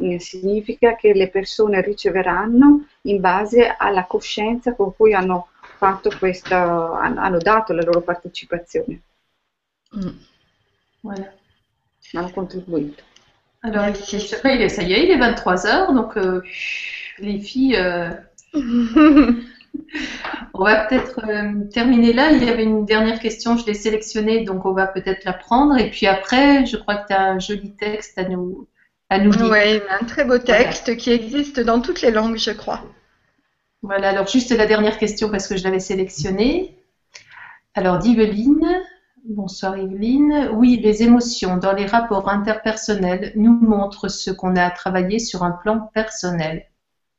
Eh, 0.00 0.20
significa 0.20 0.94
che 0.96 1.12
le 1.12 1.28
persone 1.28 1.82
riceveranno 1.82 2.86
in 3.02 3.20
base 3.20 3.74
alla 3.76 4.04
coscienza 4.06 4.74
con 4.74 4.94
cui 4.94 5.12
hanno, 5.12 5.48
questa, 6.18 6.92
hanno 7.00 7.38
dato 7.38 7.72
la 7.72 7.82
loro 7.82 8.00
partecipazione. 8.00 9.02
Mm. 9.92 10.10
Voilà. 11.02 11.24
Alors, 13.62 13.84
Merci. 13.86 14.16
il 14.16 14.62
est, 14.62 14.68
ça 14.68 14.82
y 14.82 14.92
est, 14.92 15.04
il 15.04 15.10
est 15.10 15.18
23h, 15.18 15.94
donc 15.94 16.16
euh, 16.16 16.42
les 17.18 17.38
filles, 17.38 17.76
euh, 17.76 18.10
on 20.54 20.64
va 20.64 20.84
peut-être 20.84 21.20
euh, 21.28 21.64
terminer 21.72 22.12
là. 22.12 22.32
Il 22.32 22.44
y 22.44 22.50
avait 22.50 22.64
une 22.64 22.84
dernière 22.84 23.20
question, 23.20 23.56
je 23.56 23.64
l'ai 23.66 23.74
sélectionnée, 23.74 24.44
donc 24.44 24.64
on 24.64 24.72
va 24.72 24.86
peut-être 24.86 25.24
la 25.24 25.32
prendre. 25.32 25.78
Et 25.78 25.90
puis 25.90 26.06
après, 26.06 26.66
je 26.66 26.76
crois 26.76 26.96
que 26.96 27.06
tu 27.08 27.12
as 27.12 27.22
un 27.22 27.38
joli 27.38 27.72
texte 27.76 28.18
à 28.18 28.24
nous, 28.24 28.66
à 29.10 29.18
nous 29.18 29.30
lire. 29.30 29.50
Oui, 29.50 29.80
un 29.88 30.04
très 30.06 30.24
beau 30.24 30.38
texte 30.38 30.96
qui 30.96 31.12
existe 31.12 31.60
dans 31.60 31.80
toutes 31.80 32.02
les 32.02 32.10
langues, 32.10 32.36
je 32.36 32.50
crois. 32.50 32.82
Voilà, 33.82 34.10
alors 34.10 34.26
juste 34.26 34.50
la 34.50 34.66
dernière 34.66 34.98
question 34.98 35.28
parce 35.28 35.46
que 35.46 35.56
je 35.56 35.64
l'avais 35.64 35.80
sélectionnée. 35.80 36.76
Alors, 37.74 37.98
d'Yveline. 37.98 38.82
Bonsoir 39.24 39.78
Yveline. 39.78 40.50
Oui, 40.52 40.80
les 40.82 41.04
émotions 41.04 41.56
dans 41.56 41.72
les 41.72 41.86
rapports 41.86 42.28
interpersonnels 42.28 43.32
nous 43.36 43.56
montrent 43.56 44.08
ce 44.08 44.32
qu'on 44.32 44.56
a 44.56 44.68
travaillé 44.70 45.20
sur 45.20 45.44
un 45.44 45.52
plan 45.52 45.90
personnel. 45.94 46.66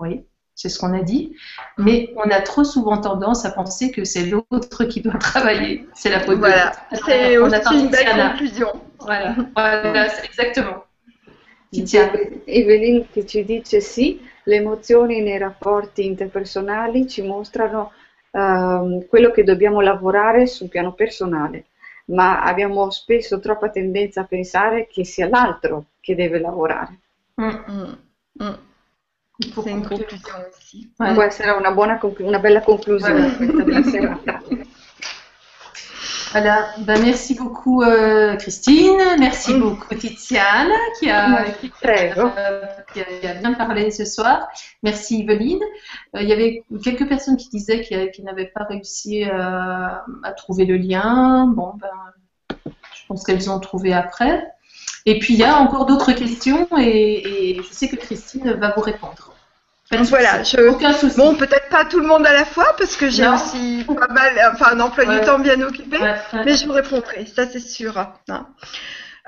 Oui, 0.02 0.26
c'est 0.54 0.68
ce 0.68 0.78
qu'on 0.80 0.94
a 0.94 1.02
dit. 1.02 1.34
Mais 1.78 2.14
on 2.18 2.30
a 2.30 2.42
trop 2.42 2.66
souvent 2.66 2.98
tendance 2.98 3.46
à 3.46 3.52
penser 3.52 3.90
que 3.90 4.04
c'est 4.04 4.26
l'autre 4.26 4.84
qui 4.84 5.00
doit 5.00 5.18
travailler. 5.18 5.88
C'est 5.94 6.10
la 6.10 6.20
faute 6.20 6.40
voilà. 6.40 6.74
C'est 7.06 7.38
aussi 7.38 7.80
une 7.80 7.90
belle 7.90 8.32
conclusion. 8.32 8.68
Voilà, 9.00 9.36
voilà 9.56 10.08
exactement. 10.26 10.84
Evelyn 11.72 13.06
che 13.14 13.26
ci 13.26 13.46
dice 13.46 13.80
sì, 13.80 14.20
le 14.44 14.56
emozioni 14.58 15.22
nei 15.22 15.38
rapporti 15.38 16.06
interpersonali 16.06 17.08
ci 17.08 17.22
mostrano 17.22 17.92
uh, 18.32 19.06
quello 19.08 19.32
che 19.32 19.44
dobbiamo 19.44 19.80
lavorare 19.80 20.48
sul 20.48 20.68
piano 20.68 20.92
personale 20.94 21.68
ma 22.06 22.44
abbiamo 22.44 22.90
spesso 22.90 23.40
troppa 23.40 23.70
tendenza 23.70 24.22
a 24.22 24.26
pensare 24.26 24.88
che 24.88 25.06
sia 25.06 25.28
l'altro 25.28 25.86
che 26.00 26.16
deve 26.16 26.40
lavorare. 26.40 27.00
Mm, 27.42 27.48
mm, 27.48 27.94
mm. 28.44 28.54
Può 30.96 31.24
essere 31.24 31.52
una, 31.52 31.72
buona, 31.72 32.00
una 32.20 32.40
bella 32.40 32.62
conclusione 32.62 33.36
questa 33.36 33.84
serata. 33.90 34.43
Voilà, 36.34 36.70
ben, 36.80 37.00
merci 37.00 37.36
beaucoup 37.36 37.84
euh, 37.84 38.36
Christine, 38.38 38.98
merci 39.20 39.54
mm. 39.54 39.60
beaucoup 39.60 39.94
Tiziane 39.94 40.72
qui 40.98 41.08
a, 41.08 41.44
qui, 41.44 41.72
euh, 41.86 42.62
qui, 42.92 43.28
a, 43.28 43.34
bien 43.36 43.54
parlé 43.54 43.92
ce 43.92 44.04
soir, 44.04 44.48
merci 44.82 45.20
Yveline. 45.20 45.62
Euh, 46.16 46.24
il 46.24 46.28
y 46.28 46.34
avait 46.34 46.64
quelques 46.84 47.08
personnes 47.08 47.38
qui 47.38 47.50
disaient 47.50 47.82
qu'ils 47.82 48.26
n'avaient 48.26 48.52
pas 48.52 48.64
réussi 48.64 49.26
à 49.26 50.04
trouver 50.36 50.66
le 50.66 50.78
lien. 50.78 51.46
Bon, 51.46 51.74
ben, 51.80 52.66
je 52.96 53.06
pense 53.08 53.24
qu'elles 53.24 53.52
ont 53.52 53.60
trouvé 53.60 53.94
après. 53.94 54.44
Et 55.06 55.20
puis 55.20 55.36
il 55.36 55.40
y 55.40 55.44
a 55.44 55.60
encore 55.60 55.86
d'autres 55.86 56.14
questions 56.14 56.68
et, 56.80 57.52
et 57.52 57.62
je 57.62 57.72
sais 57.72 57.90
que 57.90 57.96
Christine 57.96 58.54
va 58.54 58.74
vous 58.76 58.82
répondre. 58.82 59.33
Voilà, 60.02 60.44
je... 60.44 60.70
Aucun 60.70 60.94
souci. 60.94 61.18
Bon, 61.18 61.36
peut-être 61.36 61.70
pas 61.70 61.86
tout 61.86 62.00
le 62.00 62.08
monde 62.08 62.26
à 62.26 62.34
la 62.34 62.46
fois, 62.46 62.76
parce 62.78 62.96
que 62.96 63.10
j'ai 63.10 63.28
aussi 63.28 63.86
pas 63.88 64.08
mal, 64.14 64.34
enfin, 64.54 64.76
un 64.76 64.80
emploi 64.80 65.06
du 65.06 65.26
temps 65.26 65.40
bien 65.40 65.62
occupé, 65.62 65.98
mais 66.46 66.56
je 66.56 66.66
vous 66.66 66.74
répondrai, 66.74 67.26
ça 67.26 67.48
c'est 67.48 67.60
sûr. 67.60 67.98
Hein. 67.98 68.48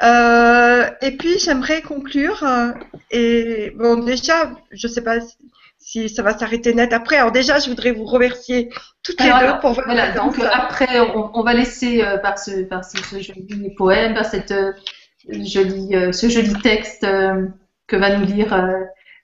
Euh, 0.03 0.89
et 1.01 1.11
puis, 1.11 1.39
j'aimerais 1.39 1.81
conclure, 1.81 2.43
euh, 2.43 2.71
et 3.11 3.71
bon, 3.75 3.97
déjà, 3.97 4.51
je 4.71 4.87
sais 4.87 5.01
pas 5.01 5.17
si 5.79 6.09
ça 6.09 6.21
va 6.23 6.37
s'arrêter 6.37 6.73
net 6.73 6.91
après. 6.91 7.17
Alors 7.17 7.31
déjà, 7.31 7.59
je 7.59 7.69
voudrais 7.69 7.91
vous 7.91 8.05
remercier 8.05 8.69
toutes 9.03 9.21
les 9.21 9.29
deux 9.29 9.59
pour 9.61 9.73
votre 9.73 9.85
voilà, 9.85 10.11
Donc 10.11 10.39
après, 10.39 10.99
on, 10.99 11.43
va 11.43 11.53
laisser 11.53 12.03
euh, 12.03 12.17
par, 12.17 12.39
ce, 12.39 12.63
par 12.63 12.83
ce, 12.83 12.97
joli 13.21 13.73
poème, 13.77 14.15
par 14.15 14.25
cette, 14.25 14.53
jolie, 15.29 15.95
ce 16.11 16.29
joli 16.29 16.53
texte 16.61 17.05
que 17.87 17.95
va 17.95 18.17
nous 18.17 18.25
lire 18.25 18.53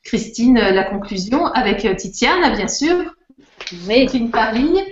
Christine, 0.03 0.57
euh, 0.57 0.71
la 0.71 0.83
conclusion 0.83 1.45
avec 1.45 1.85
euh, 1.85 1.95
Titiane, 1.95 2.55
bien 2.55 2.67
sûr. 2.67 3.15
Mais 3.85 4.05
une 4.05 4.31
par 4.31 4.53
ligne. 4.53 4.83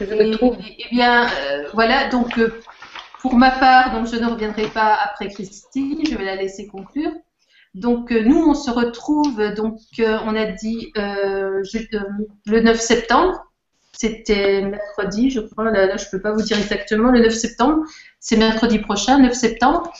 Et, 0.00 0.86
bien, 0.90 1.26
euh, 1.26 1.64
voilà, 1.74 2.08
donc 2.08 2.40
pour 3.20 3.34
ma 3.34 3.50
part, 3.50 3.92
donc 3.92 4.06
je 4.06 4.16
ne 4.16 4.26
reviendrai 4.26 4.66
pas 4.68 4.98
après 5.04 5.28
Christine, 5.28 6.00
je 6.08 6.16
vais 6.16 6.24
la 6.24 6.36
laisser 6.36 6.66
conclure. 6.66 7.12
Donc 7.74 8.10
nous, 8.10 8.42
on 8.42 8.54
se 8.54 8.70
retrouve, 8.70 9.54
donc 9.54 9.78
on 9.98 10.34
a 10.34 10.46
dit 10.46 10.92
le 10.96 12.60
9 12.60 12.80
septembre, 12.80 13.44
c'était 13.92 14.62
mercredi, 14.62 15.30
je 15.30 15.40
crois, 15.40 15.70
là, 15.70 15.86
là 15.86 15.96
je 15.96 16.06
ne 16.06 16.10
peux 16.10 16.20
pas 16.20 16.32
vous 16.32 16.42
dire 16.42 16.58
exactement, 16.58 17.10
le 17.10 17.20
9 17.20 17.32
septembre, 17.34 17.84
c'est 18.18 18.36
mercredi 18.36 18.78
prochain, 18.78 19.18
9 19.18 19.34
septembre 19.34 19.92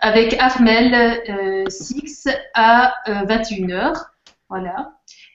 avec 0.00 0.36
Armel 0.38 1.22
euh, 1.28 1.64
Six 1.68 2.28
à 2.54 2.94
21h. 3.06 3.72
Euh, 3.72 3.92
voilà. 4.48 4.92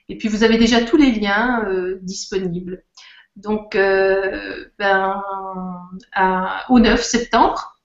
Et 0.08 0.18
puis 0.18 0.28
vous 0.28 0.44
avez 0.44 0.58
déjà 0.58 0.82
tous 0.82 0.96
les 0.96 1.12
liens 1.12 1.64
euh, 1.66 1.98
disponibles. 2.02 2.82
Donc, 3.36 3.76
ben, 4.78 5.22
au 6.70 6.78
9 6.78 7.02
septembre. 7.02 7.78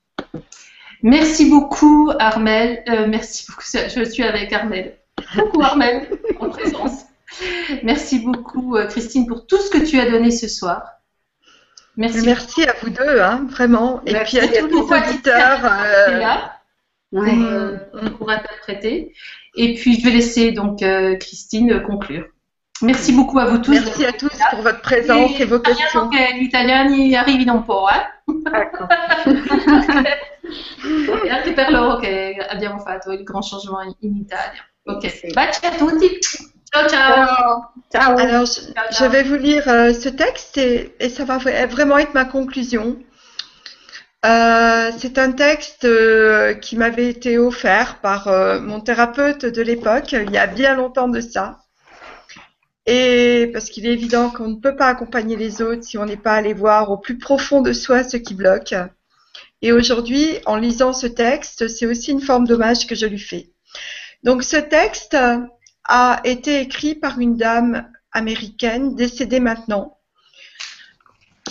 Merci 1.02 1.50
beaucoup, 1.50 2.10
Armel. 2.18 2.82
merci 3.08 3.44
beaucoup. 3.46 3.64
Je 3.64 4.04
suis 4.04 4.22
avec 4.22 4.50
Armel. 4.54 4.96
Beaucoup, 5.36 5.62
Armel, 5.62 6.08
en 6.40 6.48
présence. 6.48 7.02
Merci 7.82 8.20
beaucoup, 8.20 8.78
Christine, 8.88 9.26
pour 9.26 9.46
tout 9.46 9.58
ce 9.58 9.68
que 9.68 9.84
tu 9.84 10.00
as 10.00 10.10
donné 10.10 10.30
ce 10.30 10.48
soir. 10.48 11.02
Merci. 11.96 12.24
Merci 12.24 12.64
à 12.64 12.74
vous 12.80 12.88
deux, 12.88 13.20
hein, 13.20 13.46
vraiment. 13.50 14.00
Et 14.06 14.14
puis 14.14 14.38
à 14.38 14.48
tous 14.48 14.66
les 14.66 14.74
auditeurs. 14.74 15.60
Euh, 15.64 16.22
pour, 17.12 18.30
interpréter. 18.30 19.12
Et 19.54 19.74
puis 19.74 20.00
je 20.00 20.04
vais 20.04 20.12
laisser 20.12 20.52
donc 20.52 20.82
euh, 20.82 21.16
Christine 21.16 21.82
conclure. 21.82 22.24
Merci 22.80 23.12
beaucoup 23.12 23.38
à 23.38 23.44
vous 23.46 23.58
tous. 23.58 23.72
Merci 23.72 24.04
à 24.04 24.12
tous 24.12 24.30
pour 24.50 24.62
votre 24.62 24.80
présence 24.80 25.38
et, 25.38 25.44
vos 25.44 25.60
questions. 25.60 26.10
L'italiano 26.34 27.16
arrivi 27.16 27.48
un 27.48 27.58
po', 27.58 27.88
eh? 27.88 28.02
Ecco. 28.52 28.88
e 31.24 31.30
anche 31.30 31.52
per 31.52 31.70
loro 31.70 31.98
che 31.98 32.36
abbiamo 32.48 32.78
fatto 32.78 33.12
il 33.12 33.22
grand 33.22 33.44
changement 33.44 33.94
in 34.00 34.16
Italia. 34.16 34.66
Ok, 34.84 35.32
baci 35.32 35.64
a 35.64 35.70
tutti. 35.70 36.18
Ciao, 36.72 36.88
ciao. 36.88 37.72
Ciao. 37.92 38.18
Alors, 38.18 38.46
je, 38.46 39.04
vais 39.04 39.22
vous 39.22 39.36
lire 39.36 39.68
euh, 39.68 39.92
ce 39.92 40.08
texte 40.08 40.58
et, 40.58 40.92
et, 40.98 41.08
ça 41.08 41.24
va 41.24 41.38
vraiment 41.38 41.98
être 41.98 42.14
ma 42.14 42.24
conclusion. 42.24 42.96
Euh, 44.24 44.92
c'est 44.98 45.18
un 45.18 45.32
texte 45.32 45.84
euh, 45.84 46.54
qui 46.54 46.76
m'avait 46.76 47.08
été 47.08 47.38
offert 47.38 48.00
par 48.00 48.28
euh, 48.28 48.60
mon 48.60 48.80
thérapeute 48.80 49.44
de 49.44 49.62
l'époque, 49.62 50.12
il 50.12 50.30
y 50.30 50.38
a 50.38 50.46
bien 50.46 50.76
longtemps 50.76 51.08
de 51.08 51.20
ça. 51.20 51.58
Et 52.86 53.50
parce 53.52 53.68
qu'il 53.68 53.84
est 53.86 53.92
évident 53.92 54.30
qu'on 54.30 54.48
ne 54.48 54.60
peut 54.60 54.76
pas 54.76 54.86
accompagner 54.86 55.36
les 55.36 55.60
autres 55.60 55.82
si 55.82 55.98
on 55.98 56.04
n'est 56.06 56.16
pas 56.16 56.34
allé 56.34 56.54
voir 56.54 56.90
au 56.90 56.98
plus 56.98 57.18
profond 57.18 57.62
de 57.62 57.72
soi 57.72 58.04
ce 58.04 58.16
qui 58.16 58.34
bloque. 58.34 58.74
Et 59.60 59.72
aujourd'hui, 59.72 60.38
en 60.46 60.56
lisant 60.56 60.92
ce 60.92 61.06
texte, 61.08 61.66
c'est 61.68 61.86
aussi 61.86 62.12
une 62.12 62.20
forme 62.20 62.46
d'hommage 62.46 62.86
que 62.86 62.94
je 62.94 63.06
lui 63.06 63.18
fais. 63.18 63.50
Donc 64.22 64.44
ce 64.44 64.56
texte 64.56 65.16
a 65.84 66.20
été 66.24 66.60
écrit 66.60 66.94
par 66.94 67.18
une 67.18 67.36
dame 67.36 67.90
américaine 68.12 68.94
décédée 68.94 69.40
maintenant, 69.40 69.98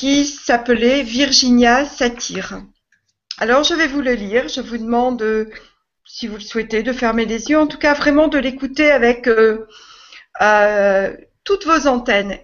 qui 0.02 0.26
s'appelait 0.26 1.04
Virginia 1.04 1.86
Satir. 1.86 2.60
Alors 3.38 3.64
je 3.64 3.76
vais 3.76 3.86
vous 3.86 4.02
le 4.02 4.14
lire. 4.14 4.48
Je 4.48 4.60
vous 4.60 4.80
demande, 4.80 5.24
si 6.06 6.26
vous 6.26 6.38
le 6.38 6.42
souhaitez, 6.42 6.82
de 6.82 6.92
fermer 6.92 7.26
les 7.26 7.52
yeux, 7.52 7.60
en 7.60 7.68
tout 7.68 7.78
cas 7.78 7.94
vraiment 7.94 8.28
de 8.28 8.40
l'écouter 8.40 8.90
avec 8.90 9.28
euh, 9.28 9.68
euh, 10.42 11.16
toutes 11.44 11.68
vos 11.68 11.86
antennes 11.86 12.36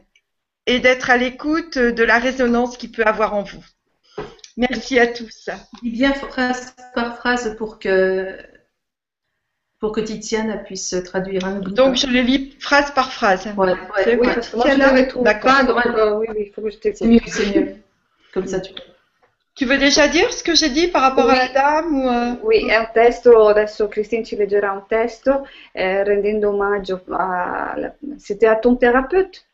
et 0.68 0.80
d'être 0.80 1.10
à 1.10 1.18
l'écoute 1.18 1.80
de 1.80 2.04
la 2.04 2.20
résonance 2.20 2.78
qu'il 2.78 2.92
peut 2.92 3.06
avoir 3.06 3.34
en 3.34 3.42
vous. 3.42 3.66
Merci 4.56 5.00
à 5.00 5.08
tous. 5.08 5.50
Bien 5.82 6.14
phrase 6.14 6.76
par 6.94 7.18
phrase 7.18 7.56
pour 7.58 7.80
que 7.80 8.38
pour 9.80 9.92
que 9.92 10.02
Titiane 10.02 10.64
puisse 10.64 10.96
traduire 11.04 11.46
un 11.46 11.60
Donc 11.60 11.96
je 11.96 12.08
le 12.08 12.22
lis 12.22 12.56
phrase 12.60 12.92
par 12.92 13.12
phrase. 13.12 13.48
Ouais, 13.58 13.72
ouais, 13.72 14.18
oui, 14.20 14.28
parce 14.34 14.50
que 14.50 14.56
moi 14.58 14.66
je 14.70 15.22
D'accord. 15.24 15.52
oui, 16.18 16.26
oui, 16.30 16.36
il 16.48 16.52
faut 16.54 16.62
que 16.62 16.70
je 16.72 16.78
C'est 16.94 17.06
mieux, 17.06 17.20
c'est 17.28 17.56
mieux. 17.56 17.76
Comme 18.34 18.48
ça 18.48 18.60
tu 18.60 18.74
peux. 18.74 18.82
Tu 19.56 19.66
veux 19.66 19.78
déjà 19.80 20.08
dire 20.08 20.32
ce 20.32 20.44
que 20.44 20.54
j'ai 20.54 20.70
dit 20.70 20.88
par 20.88 21.02
rapport 21.02 21.28
à 21.30 21.34
Oui. 21.34 21.40
la 21.40 21.48
dame 21.48 22.00
ou 22.00 22.08
euh, 22.08 22.34
Oui, 22.44 22.70
è 22.70 22.76
un 22.76 22.90
testo, 22.94 23.48
adesso 23.48 23.88
Christine 23.88 24.24
ci 24.24 24.36
leggerà 24.36 24.72
un 24.72 24.84
testo 24.88 25.48
eh, 25.74 26.04
rendendo 26.04 26.50
omaggio 26.50 27.02
a... 27.12 27.74
C'était 28.20 28.46
à 28.46 28.56
ton 28.56 28.76
thérapeute? 28.76 29.48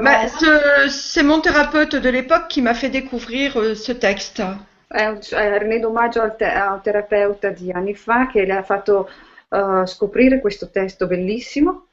Bah, 0.00 0.28
ce- 0.28 0.88
c'est 0.88 1.24
mon 1.24 1.40
thérapeute 1.40 1.96
de 1.96 2.08
l'époque 2.08 2.46
qui 2.48 2.62
m'a 2.62 2.74
fait 2.74 2.88
découvrir 2.88 3.56
euh, 3.56 3.74
ce 3.74 3.90
texte. 3.90 4.40
È 4.88 5.02
un- 5.02 5.18
è 5.18 5.58
rendendo 5.58 5.88
omaggio 5.88 6.20
al, 6.22 6.36
te- 6.36 6.44
a 6.44 6.72
un 6.72 6.80
terapeuta 6.80 7.48
di 7.50 7.72
anni 7.72 7.94
fa 7.94 8.28
che 8.28 8.44
le 8.44 8.52
ha 8.52 8.62
fatto 8.62 9.08
scoprire 9.86 10.40
questo 10.40 10.70
testo 10.70 11.06
bellissimo 11.06 11.86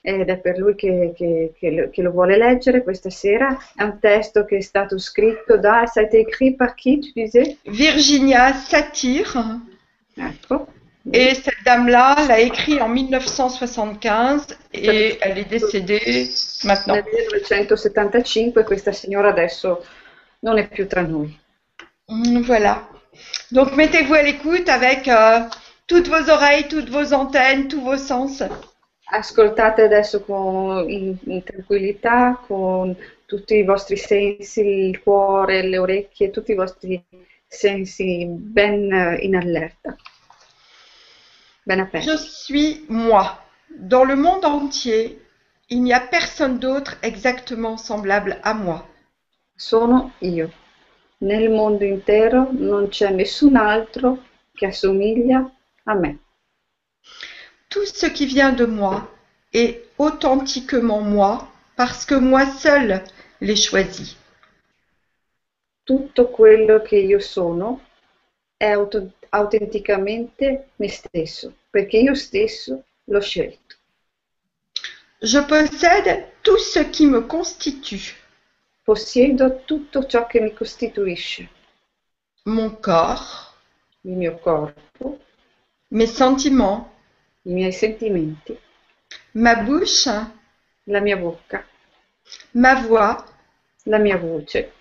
ed 0.00 0.28
è 0.28 0.38
per 0.38 0.58
lui 0.58 0.74
che, 0.74 1.12
che- 1.16 1.52
che 1.58 1.70
lo, 1.70 1.90
che 1.90 2.02
lo 2.02 2.10
vuole 2.10 2.36
leggere 2.36 2.82
questa 2.82 3.10
sera. 3.10 3.56
È 3.74 3.82
un 3.82 3.98
testo 4.00 4.44
che 4.44 4.58
è 4.58 4.60
stato 4.60 4.98
scritto 4.98 5.58
da, 5.58 5.86
ça 5.86 6.00
a 6.00 6.04
été 6.04 6.18
écrit 6.18 6.56
par 6.56 6.74
qui, 6.74 7.00
tu 7.00 7.10
disais? 7.14 7.56
Virginia 7.64 8.52
Satir. 8.52 9.26
Ecco. 10.16 10.68
Et 11.10 11.34
cette 11.34 11.62
dame-là 11.64 12.26
l'a 12.28 12.38
écrit 12.38 12.80
en 12.80 12.88
1975 12.88 14.46
et 14.74 15.18
elle 15.22 15.38
est 15.38 15.48
décédée 15.48 16.28
maintenant. 16.64 16.94
Nel 16.94 17.04
1975 17.04 18.64
questa 18.64 18.92
signora 18.92 19.30
adesso 19.30 19.84
non 20.40 20.58
è 20.58 20.68
più 20.68 20.86
tra 20.86 21.02
noi. 21.02 21.34
Voilà. 22.44 22.88
Donc 23.50 23.74
mettez-vous 23.74 24.14
à 24.14 24.22
l'écoute 24.22 24.68
avec 24.68 25.08
euh, 25.08 25.40
toutes 25.88 26.08
vos 26.08 26.28
oreilles, 26.28 26.68
toutes 26.68 26.90
vos 26.90 27.12
antennes, 27.12 27.66
tous 27.68 27.80
vos 27.80 27.96
sens. 27.96 28.44
Ascoltate 29.10 29.82
adesso 29.82 30.22
con, 30.22 30.88
in, 30.88 31.16
in 31.26 31.42
tranquillità, 31.42 32.38
con 32.46 32.94
tutti 33.24 33.56
i 33.56 33.64
vostri 33.64 33.96
sensi, 33.96 34.60
il 34.60 35.00
cuore, 35.00 35.62
le 35.62 35.78
orecchie, 35.78 36.30
tutti 36.30 36.52
i 36.52 36.54
vostri 36.54 37.02
sensi 37.46 38.26
ben 38.28 38.92
eh, 38.92 39.16
in 39.24 39.34
allerta, 39.34 39.96
ben 41.62 41.80
aperti. 41.80 42.06
Je 42.06 42.16
suis 42.16 42.84
moi. 42.88 43.42
Dans 43.70 44.04
le 44.04 44.14
monde 44.14 44.44
entier, 44.44 45.18
il 45.68 45.82
n'y 45.82 45.94
a 45.94 46.00
personne 46.00 46.58
d'autre 46.58 46.98
exactement 47.00 47.78
semblable 47.78 48.38
à 48.42 48.52
moi. 48.52 48.86
Sono 49.54 50.12
io. 50.20 50.50
Nel 51.20 51.50
mondo 51.50 51.84
intero 51.84 52.48
non 52.52 52.88
c'è 52.88 53.10
nessun 53.10 53.56
altro 53.56 54.22
che 54.52 54.66
assomiglia 54.66 55.50
Tout 57.70 57.86
ce 57.86 58.06
qui 58.06 58.26
vient 58.26 58.52
de 58.52 58.66
moi 58.66 59.08
est 59.52 59.84
authentiquement 59.98 61.00
moi 61.00 61.48
parce 61.76 62.04
que 62.04 62.14
moi 62.14 62.46
seul 62.46 63.02
l'ai 63.40 63.56
choisi. 63.56 64.16
Tutto 65.84 66.28
quello 66.28 66.82
che 66.82 66.96
io 66.96 67.18
sono 67.20 67.80
è 68.56 68.66
auto- 68.70 69.12
autenticamente 69.30 70.70
me 70.76 70.88
stesso, 70.88 71.54
perché 71.70 71.98
io 71.98 72.14
stesso 72.14 72.84
l'ho 73.04 73.20
scelto. 73.20 73.76
Je 75.22 75.40
possède 75.40 76.32
tout 76.42 76.58
ce 76.58 76.90
qui 76.90 77.06
me 77.06 77.26
constitue. 77.26 78.14
Possiedo 78.84 79.62
tutto 79.64 80.06
ciò 80.06 80.26
che 80.26 80.40
mi 80.40 80.52
costituisce, 80.52 81.48
Mon 82.44 82.78
corps, 82.80 83.54
il 84.02 84.16
mio 84.16 84.38
corpo, 84.38 85.18
mes 85.90 86.06
sentiments, 86.06 86.86
i 87.44 87.52
miei 87.52 87.72
sentimenti, 87.72 88.58
ma 89.32 89.54
bouche, 89.56 90.16
la 90.84 91.00
mia 91.00 91.16
bocca, 91.16 91.64
ma 92.52 92.74
voix, 92.74 93.24
la 93.84 93.98
mia 93.98 94.16
voce, 94.16 94.72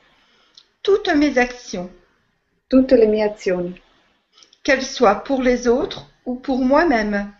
toutes 0.81 1.13
mes 1.15 1.37
actions, 1.37 1.89
tutte 2.67 2.91
le 2.93 3.07
mie 3.07 3.23
azioni, 3.23 3.81
qu'elles 4.63 4.85
soient 4.85 5.23
pour 5.23 5.41
les 5.41 5.67
autres 5.67 6.05
ou 6.25 6.35
pour 6.35 6.59
moi-même. 6.59 7.33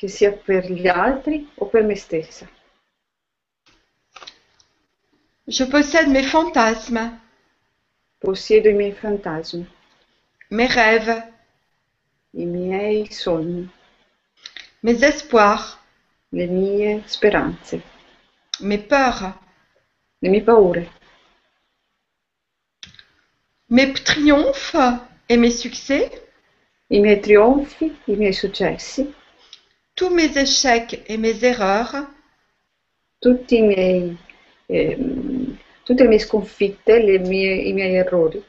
che 0.00 0.08
sia 0.08 0.32
per 0.32 0.72
gli 0.72 0.88
altri 0.88 1.46
o 1.56 1.66
per 1.66 1.82
me 1.82 1.94
stessa. 1.94 2.48
Je 5.44 5.66
possède 5.66 6.08
mes 6.08 6.24
fantasmes, 6.24 7.18
Possiedo 8.18 8.68
i 8.68 8.72
miei 8.72 8.92
fantasmi, 8.92 9.66
mes 10.48 10.72
rêves, 10.72 11.22
i 12.34 12.46
miei 12.46 13.06
sogni, 13.10 13.68
mes 14.82 15.02
espoirs, 15.02 15.78
le 16.32 16.46
mie 16.46 17.02
speranze, 17.06 17.80
mes 18.60 18.78
peurs, 18.78 19.34
le 20.22 20.28
mie 20.30 20.42
paure, 20.42 20.84
mes 23.68 23.92
triomphes 23.94 24.76
et 25.28 25.36
mes 25.36 25.50
succès, 25.50 26.10
i 26.90 27.00
miei 27.00 27.20
trionfi, 27.20 27.92
i 28.06 28.16
miei 28.16 28.32
successi, 28.32 29.06
tous 29.94 30.10
mes 30.10 30.36
échecs 30.38 31.00
et 31.06 31.18
mes 31.18 31.44
erreurs, 31.44 31.94
tutti 33.20 33.60
miei, 33.62 34.16
ehm, 34.68 35.56
tutte 35.84 36.02
le 36.02 36.08
mie 36.08 36.18
sconfitte, 36.18 36.98
le 36.98 37.18
mie- 37.18 37.68
i 37.68 37.72
miei 37.72 37.96
errori. 37.96 38.42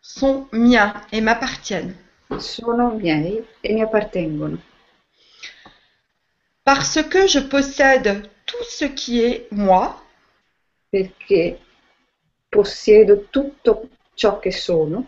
Sont 0.00 0.48
miens 0.52 0.94
et 1.12 1.20
m'appartiennent. 1.20 1.94
Sono 2.36 2.90
miei 2.94 3.44
e 3.60 3.72
mi 3.72 3.80
appartengono. 3.80 4.60
Parce 6.62 7.02
que 7.08 7.26
je 7.26 7.40
possède 7.40 8.28
tout 8.44 8.64
ce 8.64 8.84
qui 8.92 9.20
est 9.20 9.48
moi, 9.50 9.94
perché 10.90 11.58
possiedo 12.48 13.26
tutto 13.30 13.88
ciò 14.14 14.38
che 14.38 14.50
sono, 14.50 15.06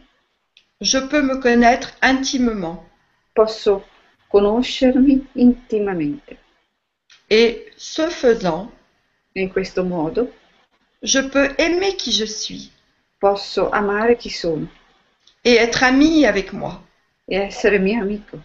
je 0.79 0.99
peux 1.09 1.23
me 1.23 1.39
connaître 1.39 1.95
intimement. 2.01 2.89
posso 3.33 3.85
conoscermi 4.29 5.27
intimamente 5.35 6.39
Et 7.29 7.73
ce 7.77 8.09
faisant, 8.09 8.71
in 9.35 9.49
questo 9.49 9.85
modo 9.85 10.33
je 11.03 11.21
peux 11.21 11.55
aimer 11.59 11.97
qui 11.97 12.13
je 12.13 12.27
suis 12.27 12.71
posso 13.19 13.71
amare 13.71 14.17
chi 14.17 14.31
sono 14.31 14.67
et 15.45 15.55
être 15.55 15.85
ami 15.85 16.27
avec 16.27 16.53
moi, 16.53 16.83
e 17.31 17.37
essere 17.37 17.79
mio 17.79 18.03
amico 18.03 18.43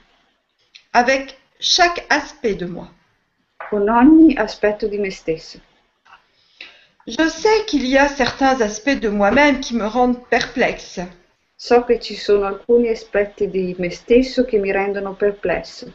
avec 0.91 1.35
chaque 1.59 2.05
aspect 2.07 2.57
de 2.59 2.65
moi. 2.65 2.87
con 3.69 3.89
ogni 3.89 4.35
aspetto 4.35 4.87
di 4.87 4.97
me 4.97 5.09
stesso. 5.09 5.59
Je 7.07 7.29
sais 7.29 7.65
qu'il 7.65 7.85
y 7.85 7.97
a 7.97 8.07
certains 8.07 8.61
aspects 8.61 8.99
de 8.99 9.09
moi-même 9.09 9.59
qui 9.59 9.75
me 9.75 9.87
rendent 9.87 10.27
perplexe. 10.29 11.01
So 11.55 11.83
che 11.83 11.99
ci 11.99 12.15
sono 12.15 12.45
alcuni 12.45 12.89
aspetti 12.89 13.49
di 13.49 13.75
me 13.79 13.89
stesso 13.89 14.45
che 14.45 14.59
mi 14.59 14.71
rendono 14.71 15.15
perplesso 15.15 15.91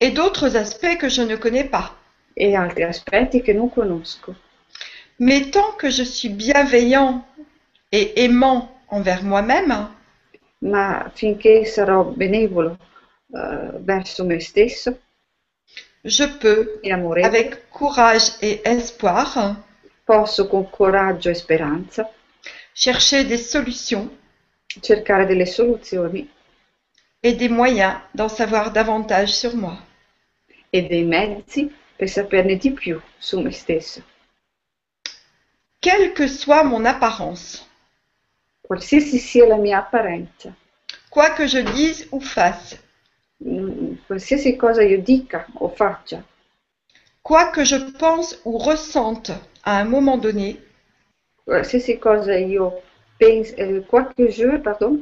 et 0.00 0.12
d'autres 0.12 0.54
aspects 0.54 0.96
que 0.98 1.08
je 1.08 1.22
ne 1.22 1.36
connais 1.36 1.68
pas. 1.68 1.94
e 2.34 2.54
altri 2.54 2.84
aspetti 2.84 3.42
che 3.42 3.52
non 3.52 3.68
conosco. 3.68 4.36
Mais 5.18 5.50
tant 5.50 5.76
que 5.76 5.90
je 5.90 6.04
suis 6.04 6.28
bienveillant 6.28 7.26
et 7.90 8.12
aimant 8.22 8.70
envers 8.86 9.24
moi-même, 9.24 9.88
Ma 10.58 11.10
finché 11.14 11.64
sarò 11.64 12.04
benevolo 12.04 12.78
eh, 13.32 13.70
verso 13.78 14.24
me 14.24 14.40
stesso 14.40 14.98
je 16.04 16.24
peux, 16.24 16.80
avec 17.22 17.68
courage 17.70 18.32
et 18.40 18.60
espoir, 18.64 19.56
posso 20.04 20.46
con 20.48 20.70
coraggio 20.70 21.28
e 21.28 21.34
speranza 21.34 22.08
chercher 22.72 23.24
des 23.26 23.38
solutions 23.50 24.08
cercare 24.80 25.26
delle 25.26 25.46
soluzioni 25.46 26.28
et 27.22 27.34
des 27.34 27.48
moyens 27.48 28.00
d'en 28.14 28.28
savoir 28.28 28.70
davantage 28.70 29.32
sur 29.32 29.54
moi. 29.56 29.78
e 30.70 30.82
dei 30.82 31.04
mezzi 31.04 31.74
per 31.96 32.08
saperne 32.08 32.56
di 32.56 32.72
più 32.72 33.00
su 33.18 33.40
me 33.40 33.50
stesso. 33.50 34.02
Quelle 35.80 36.12
que 36.12 36.28
soit 36.28 36.64
mon 36.64 36.84
apparence, 36.84 37.64
Qualsiasi 38.68 39.18
sia 39.18 39.46
la 39.46 39.56
mia 39.56 39.78
apparenza, 39.78 40.54
quoi 41.08 41.30
que 41.30 41.46
je 41.46 41.58
dise 41.58 42.06
ou 42.12 42.20
fasse, 42.20 42.78
mm, 43.40 43.94
qualsiasi 44.06 44.56
cosa 44.58 44.82
io 44.82 45.00
dica 45.00 45.46
o 45.58 45.70
faccia, 45.70 46.22
quoi 47.22 47.50
que 47.50 47.64
je 47.64 47.78
pense 47.98 48.38
ou 48.44 48.58
ressente 48.58 49.32
à 49.64 49.80
un 49.80 49.86
moment 49.86 50.18
donné, 50.18 50.60
qualsiasi 51.46 51.96
cosa 51.98 52.36
io 52.36 52.82
penso, 53.18 53.54
eh, 53.56 53.80
qualche 53.88 54.30
je, 54.30 54.58
pardon, 54.58 55.00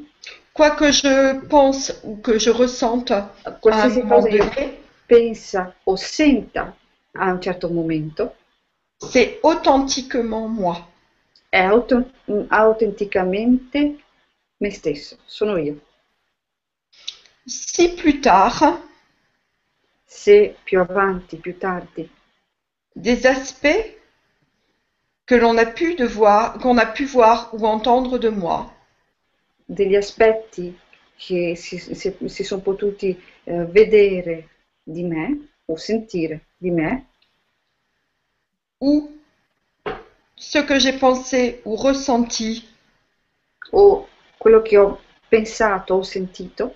quoi 0.53 0.71
que 0.71 0.93
je 0.93 1.41
pense 1.49 2.01
ou 2.05 2.17
que 2.19 2.39
je 2.39 2.51
ressente 2.51 3.11
à 3.11 3.33
un 3.45 3.53
qualsiasi 3.61 3.99
moment 3.99 4.23
cosa 4.23 4.31
io 4.31 4.45
donné, 4.45 4.79
pensa 5.09 5.75
o 5.85 5.97
senta 5.97 6.73
a 7.15 7.33
un 7.33 7.43
certo 7.43 7.69
momento. 7.69 8.31
C'est 9.01 9.41
authentiquement 9.43 10.49
moi. 10.49 10.89
È 11.49 11.59
auto- 11.61 12.11
autenticamente 12.49 13.97
me 14.59 14.71
stesso, 14.71 15.19
sono 15.27 15.57
io. 15.57 15.81
Si 17.47 17.89
plus 17.97 18.21
tard, 18.21 18.79
Se 20.07 20.57
più 20.65 20.81
avanti, 20.81 21.37
più 21.37 21.59
tardi, 21.59 22.11
des 22.95 23.27
aspects 23.27 23.95
que 25.27 25.35
l'on 25.35 25.59
a 25.59 25.67
pu 25.67 25.95
de 25.95 26.07
voir, 26.07 26.59
qu'on 26.59 26.79
a 26.79 26.87
pu 26.87 27.05
voir 27.05 27.51
ou 27.55 27.67
entendre 27.67 28.19
de 28.19 28.31
moi, 28.31 28.65
degli 29.65 29.95
aspetti 29.95 30.79
che 31.17 31.57
si, 31.57 31.79
si- 31.79 32.17
si 32.29 32.45
sono 32.45 32.63
potuti 32.63 33.19
eh, 33.45 33.65
vedere 33.67 34.49
di 34.83 35.03
me 35.03 35.49
o 35.67 35.77
sentire 35.77 36.47
di 36.57 36.71
me 36.71 37.07
ou 38.81 38.93
ce 40.37 40.59
que 40.59 40.79
j'ai 40.79 40.93
pensé 40.93 41.61
ou 41.65 41.77
ressenti. 41.77 42.69
O 43.73 44.09
quello 44.39 44.63
che 44.63 44.79
ho 44.79 45.01
pensato 45.29 45.95
o 45.95 46.03
sentito. 46.03 46.75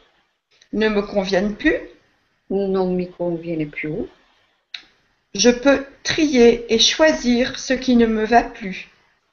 Ne 0.73 0.89
me 0.89 1.03
conviennent 1.03 1.57
plus, 1.57 1.81
non 2.49 2.95
mi 2.95 3.09
conviene 3.11 3.67
più, 3.67 4.09
je 5.35 5.51
peux 5.51 5.85
trier 6.03 6.73
et 6.73 6.79
choisir 6.79 7.59
ce 7.59 7.75
qui 7.75 7.97
ne 7.97 8.07
me 8.07 8.25
va 8.25 8.45
plus. 8.45 8.89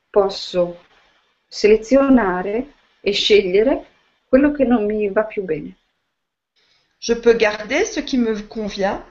posso 0.10 0.84
selezionare 1.48 2.74
e 3.02 3.12
scegliere 3.12 3.86
quello 4.28 4.52
che 4.52 4.64
non 4.64 4.86
mi 4.86 5.08
va 5.10 5.24
più 5.26 5.44
bene. 5.44 5.76
Je 7.00 7.14
peux 7.14 7.36
garder 7.36 7.86
ce 7.86 8.02
qui 8.02 8.18
me 8.18 8.48
convient. 8.48 9.04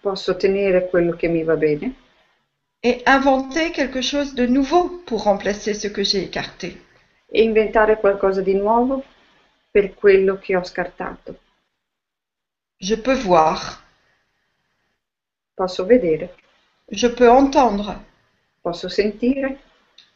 Posso 0.00 0.36
tenere 0.36 0.88
quello 0.88 1.14
che 1.14 1.28
mi 1.28 1.42
va 1.42 1.56
bene 1.56 1.94
et 2.82 3.02
inventer 3.06 3.72
quelque 3.72 4.00
chose 4.00 4.34
de 4.34 4.46
nouveau 4.46 5.02
pour 5.06 5.24
remplacer 5.24 5.74
ce 5.74 5.88
que 5.88 6.02
j'ai 6.02 6.22
écarté. 6.24 6.76
e 7.32 7.42
inventare 7.42 7.98
qualcosa 7.98 8.42
di 8.42 8.54
nuovo 8.54 9.04
per 9.70 9.94
quello 9.94 10.38
che 10.38 10.56
ho 10.56 10.64
scartato. 10.64 11.38
Je 12.76 12.96
peux 12.96 13.14
voir, 13.14 13.78
Posso 15.54 15.84
vedere, 15.84 16.34
je 16.90 17.06
peux 17.08 17.28
entendre, 17.28 18.02
posso 18.62 18.88
sentire, 18.88 19.58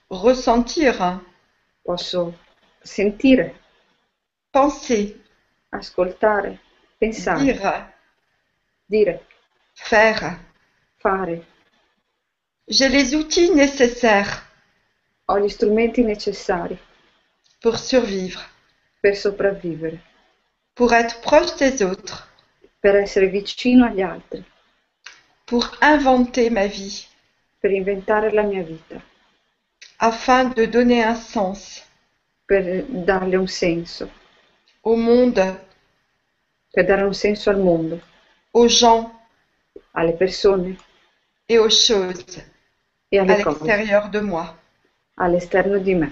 ressentir, 0.08 1.20
posso 1.82 2.34
sentire, 2.82 3.54
penser, 4.50 5.20
ascoltare, 5.68 6.58
pensare, 6.98 7.44
dire, 7.44 7.94
dire, 8.86 9.26
faire. 9.74 10.38
fare. 10.96 11.53
J'ai 12.66 12.88
les 12.88 13.14
outils 13.14 13.50
nécessaires 13.50 14.42
Ho 15.26 15.38
gli 15.38 15.48
strumenti 15.48 16.02
necessari 16.02 16.78
pour 17.60 17.78
survivre, 17.78 18.42
per 19.00 19.16
sopravvivere, 19.16 19.98
pour 20.74 20.92
être 20.92 21.20
proche 21.20 21.56
des 21.56 21.82
autres, 21.82 22.28
per 22.80 22.96
essere 22.96 23.28
vicino 23.28 23.86
agli 23.86 24.02
altri, 24.02 24.44
pour 25.44 25.76
inventer 25.80 26.50
ma 26.50 26.66
vie, 26.66 27.06
per 27.58 27.70
inventare 27.70 28.30
la 28.32 28.42
mia 28.42 28.62
vita, 28.62 29.02
afin 29.96 30.52
de 30.52 30.66
donner 30.66 31.04
un 31.04 31.16
sens 31.16 31.82
per 32.46 32.84
darle 32.88 33.36
un 33.36 33.48
senso, 33.48 34.10
au 34.82 34.96
monde, 34.96 35.66
per 36.70 36.84
dare 36.84 37.04
un 37.04 37.14
senso 37.14 37.48
al 37.48 37.60
mondo, 37.60 37.98
aux 38.52 38.68
gens 38.68 39.10
alle 39.92 40.16
persone 40.16 40.76
et 41.48 41.58
aux 41.58 41.70
choses 41.70 42.52
e 43.16 43.20
à 43.20 43.24
l'extérieur 43.24 44.08
de 44.10 44.20
moi. 44.20 44.56
L'esterno 45.18 45.78
di 45.78 45.94
me. 45.94 46.08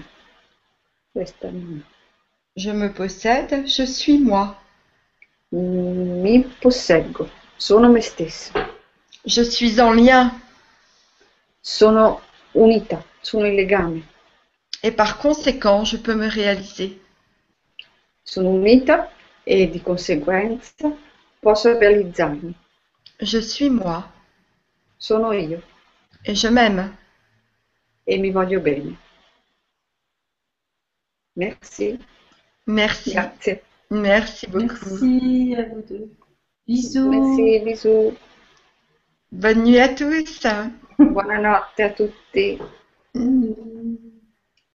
Je 2.55 2.71
me 2.71 2.91
possède, 2.91 3.67
je 3.67 3.83
suis 3.83 4.17
moi. 4.17 4.55
Mi 5.51 6.43
posseggo, 6.61 7.29
sono 7.57 7.89
me 7.89 8.01
stessa, 8.01 8.51
Je 9.25 9.43
suis 9.43 9.79
en 9.79 9.93
lien 9.93 10.31
sono 11.61 12.21
unita, 12.53 13.03
sono 13.21 13.45
in 13.45 13.55
legame, 13.55 14.03
et 14.81 14.91
par 14.91 15.17
conséquent, 15.19 15.85
je 15.85 15.97
peux 15.97 16.15
me 16.15 16.27
réaliser. 16.27 16.99
sono 18.23 18.49
unita 18.49 19.11
e 19.43 19.69
di 19.69 19.81
conseguenza 19.81 20.91
posso 21.39 21.77
realizzarmi. 21.77 22.53
Je 23.19 23.41
suis 23.41 23.69
moi 23.69 24.03
Sono 24.97 25.33
io 25.33 25.61
et 26.25 26.35
je 26.35 26.47
m'aime. 26.47 26.91
e 28.05 28.17
mi 28.17 28.31
voglio 28.31 28.59
bene. 28.59 28.97
Merci, 31.35 31.97
Merci. 32.67 33.11
grazie. 33.11 33.61
Merci 33.89 34.47
beaucoup. 34.47 34.67
Merci 34.67 35.55
à 35.55 35.63
vous 35.69 35.81
deux. 35.81 36.09
Bisous. 36.67 37.09
Merci, 37.09 37.59
bisous. 37.65 38.17
Bonne 39.31 39.63
nuit 39.63 39.79
à 39.79 39.89
tous. 39.89 40.45
Buonanotte 40.99 41.79
a 41.79 41.89
tutti. 41.89 42.59
Mm. 43.15 44.02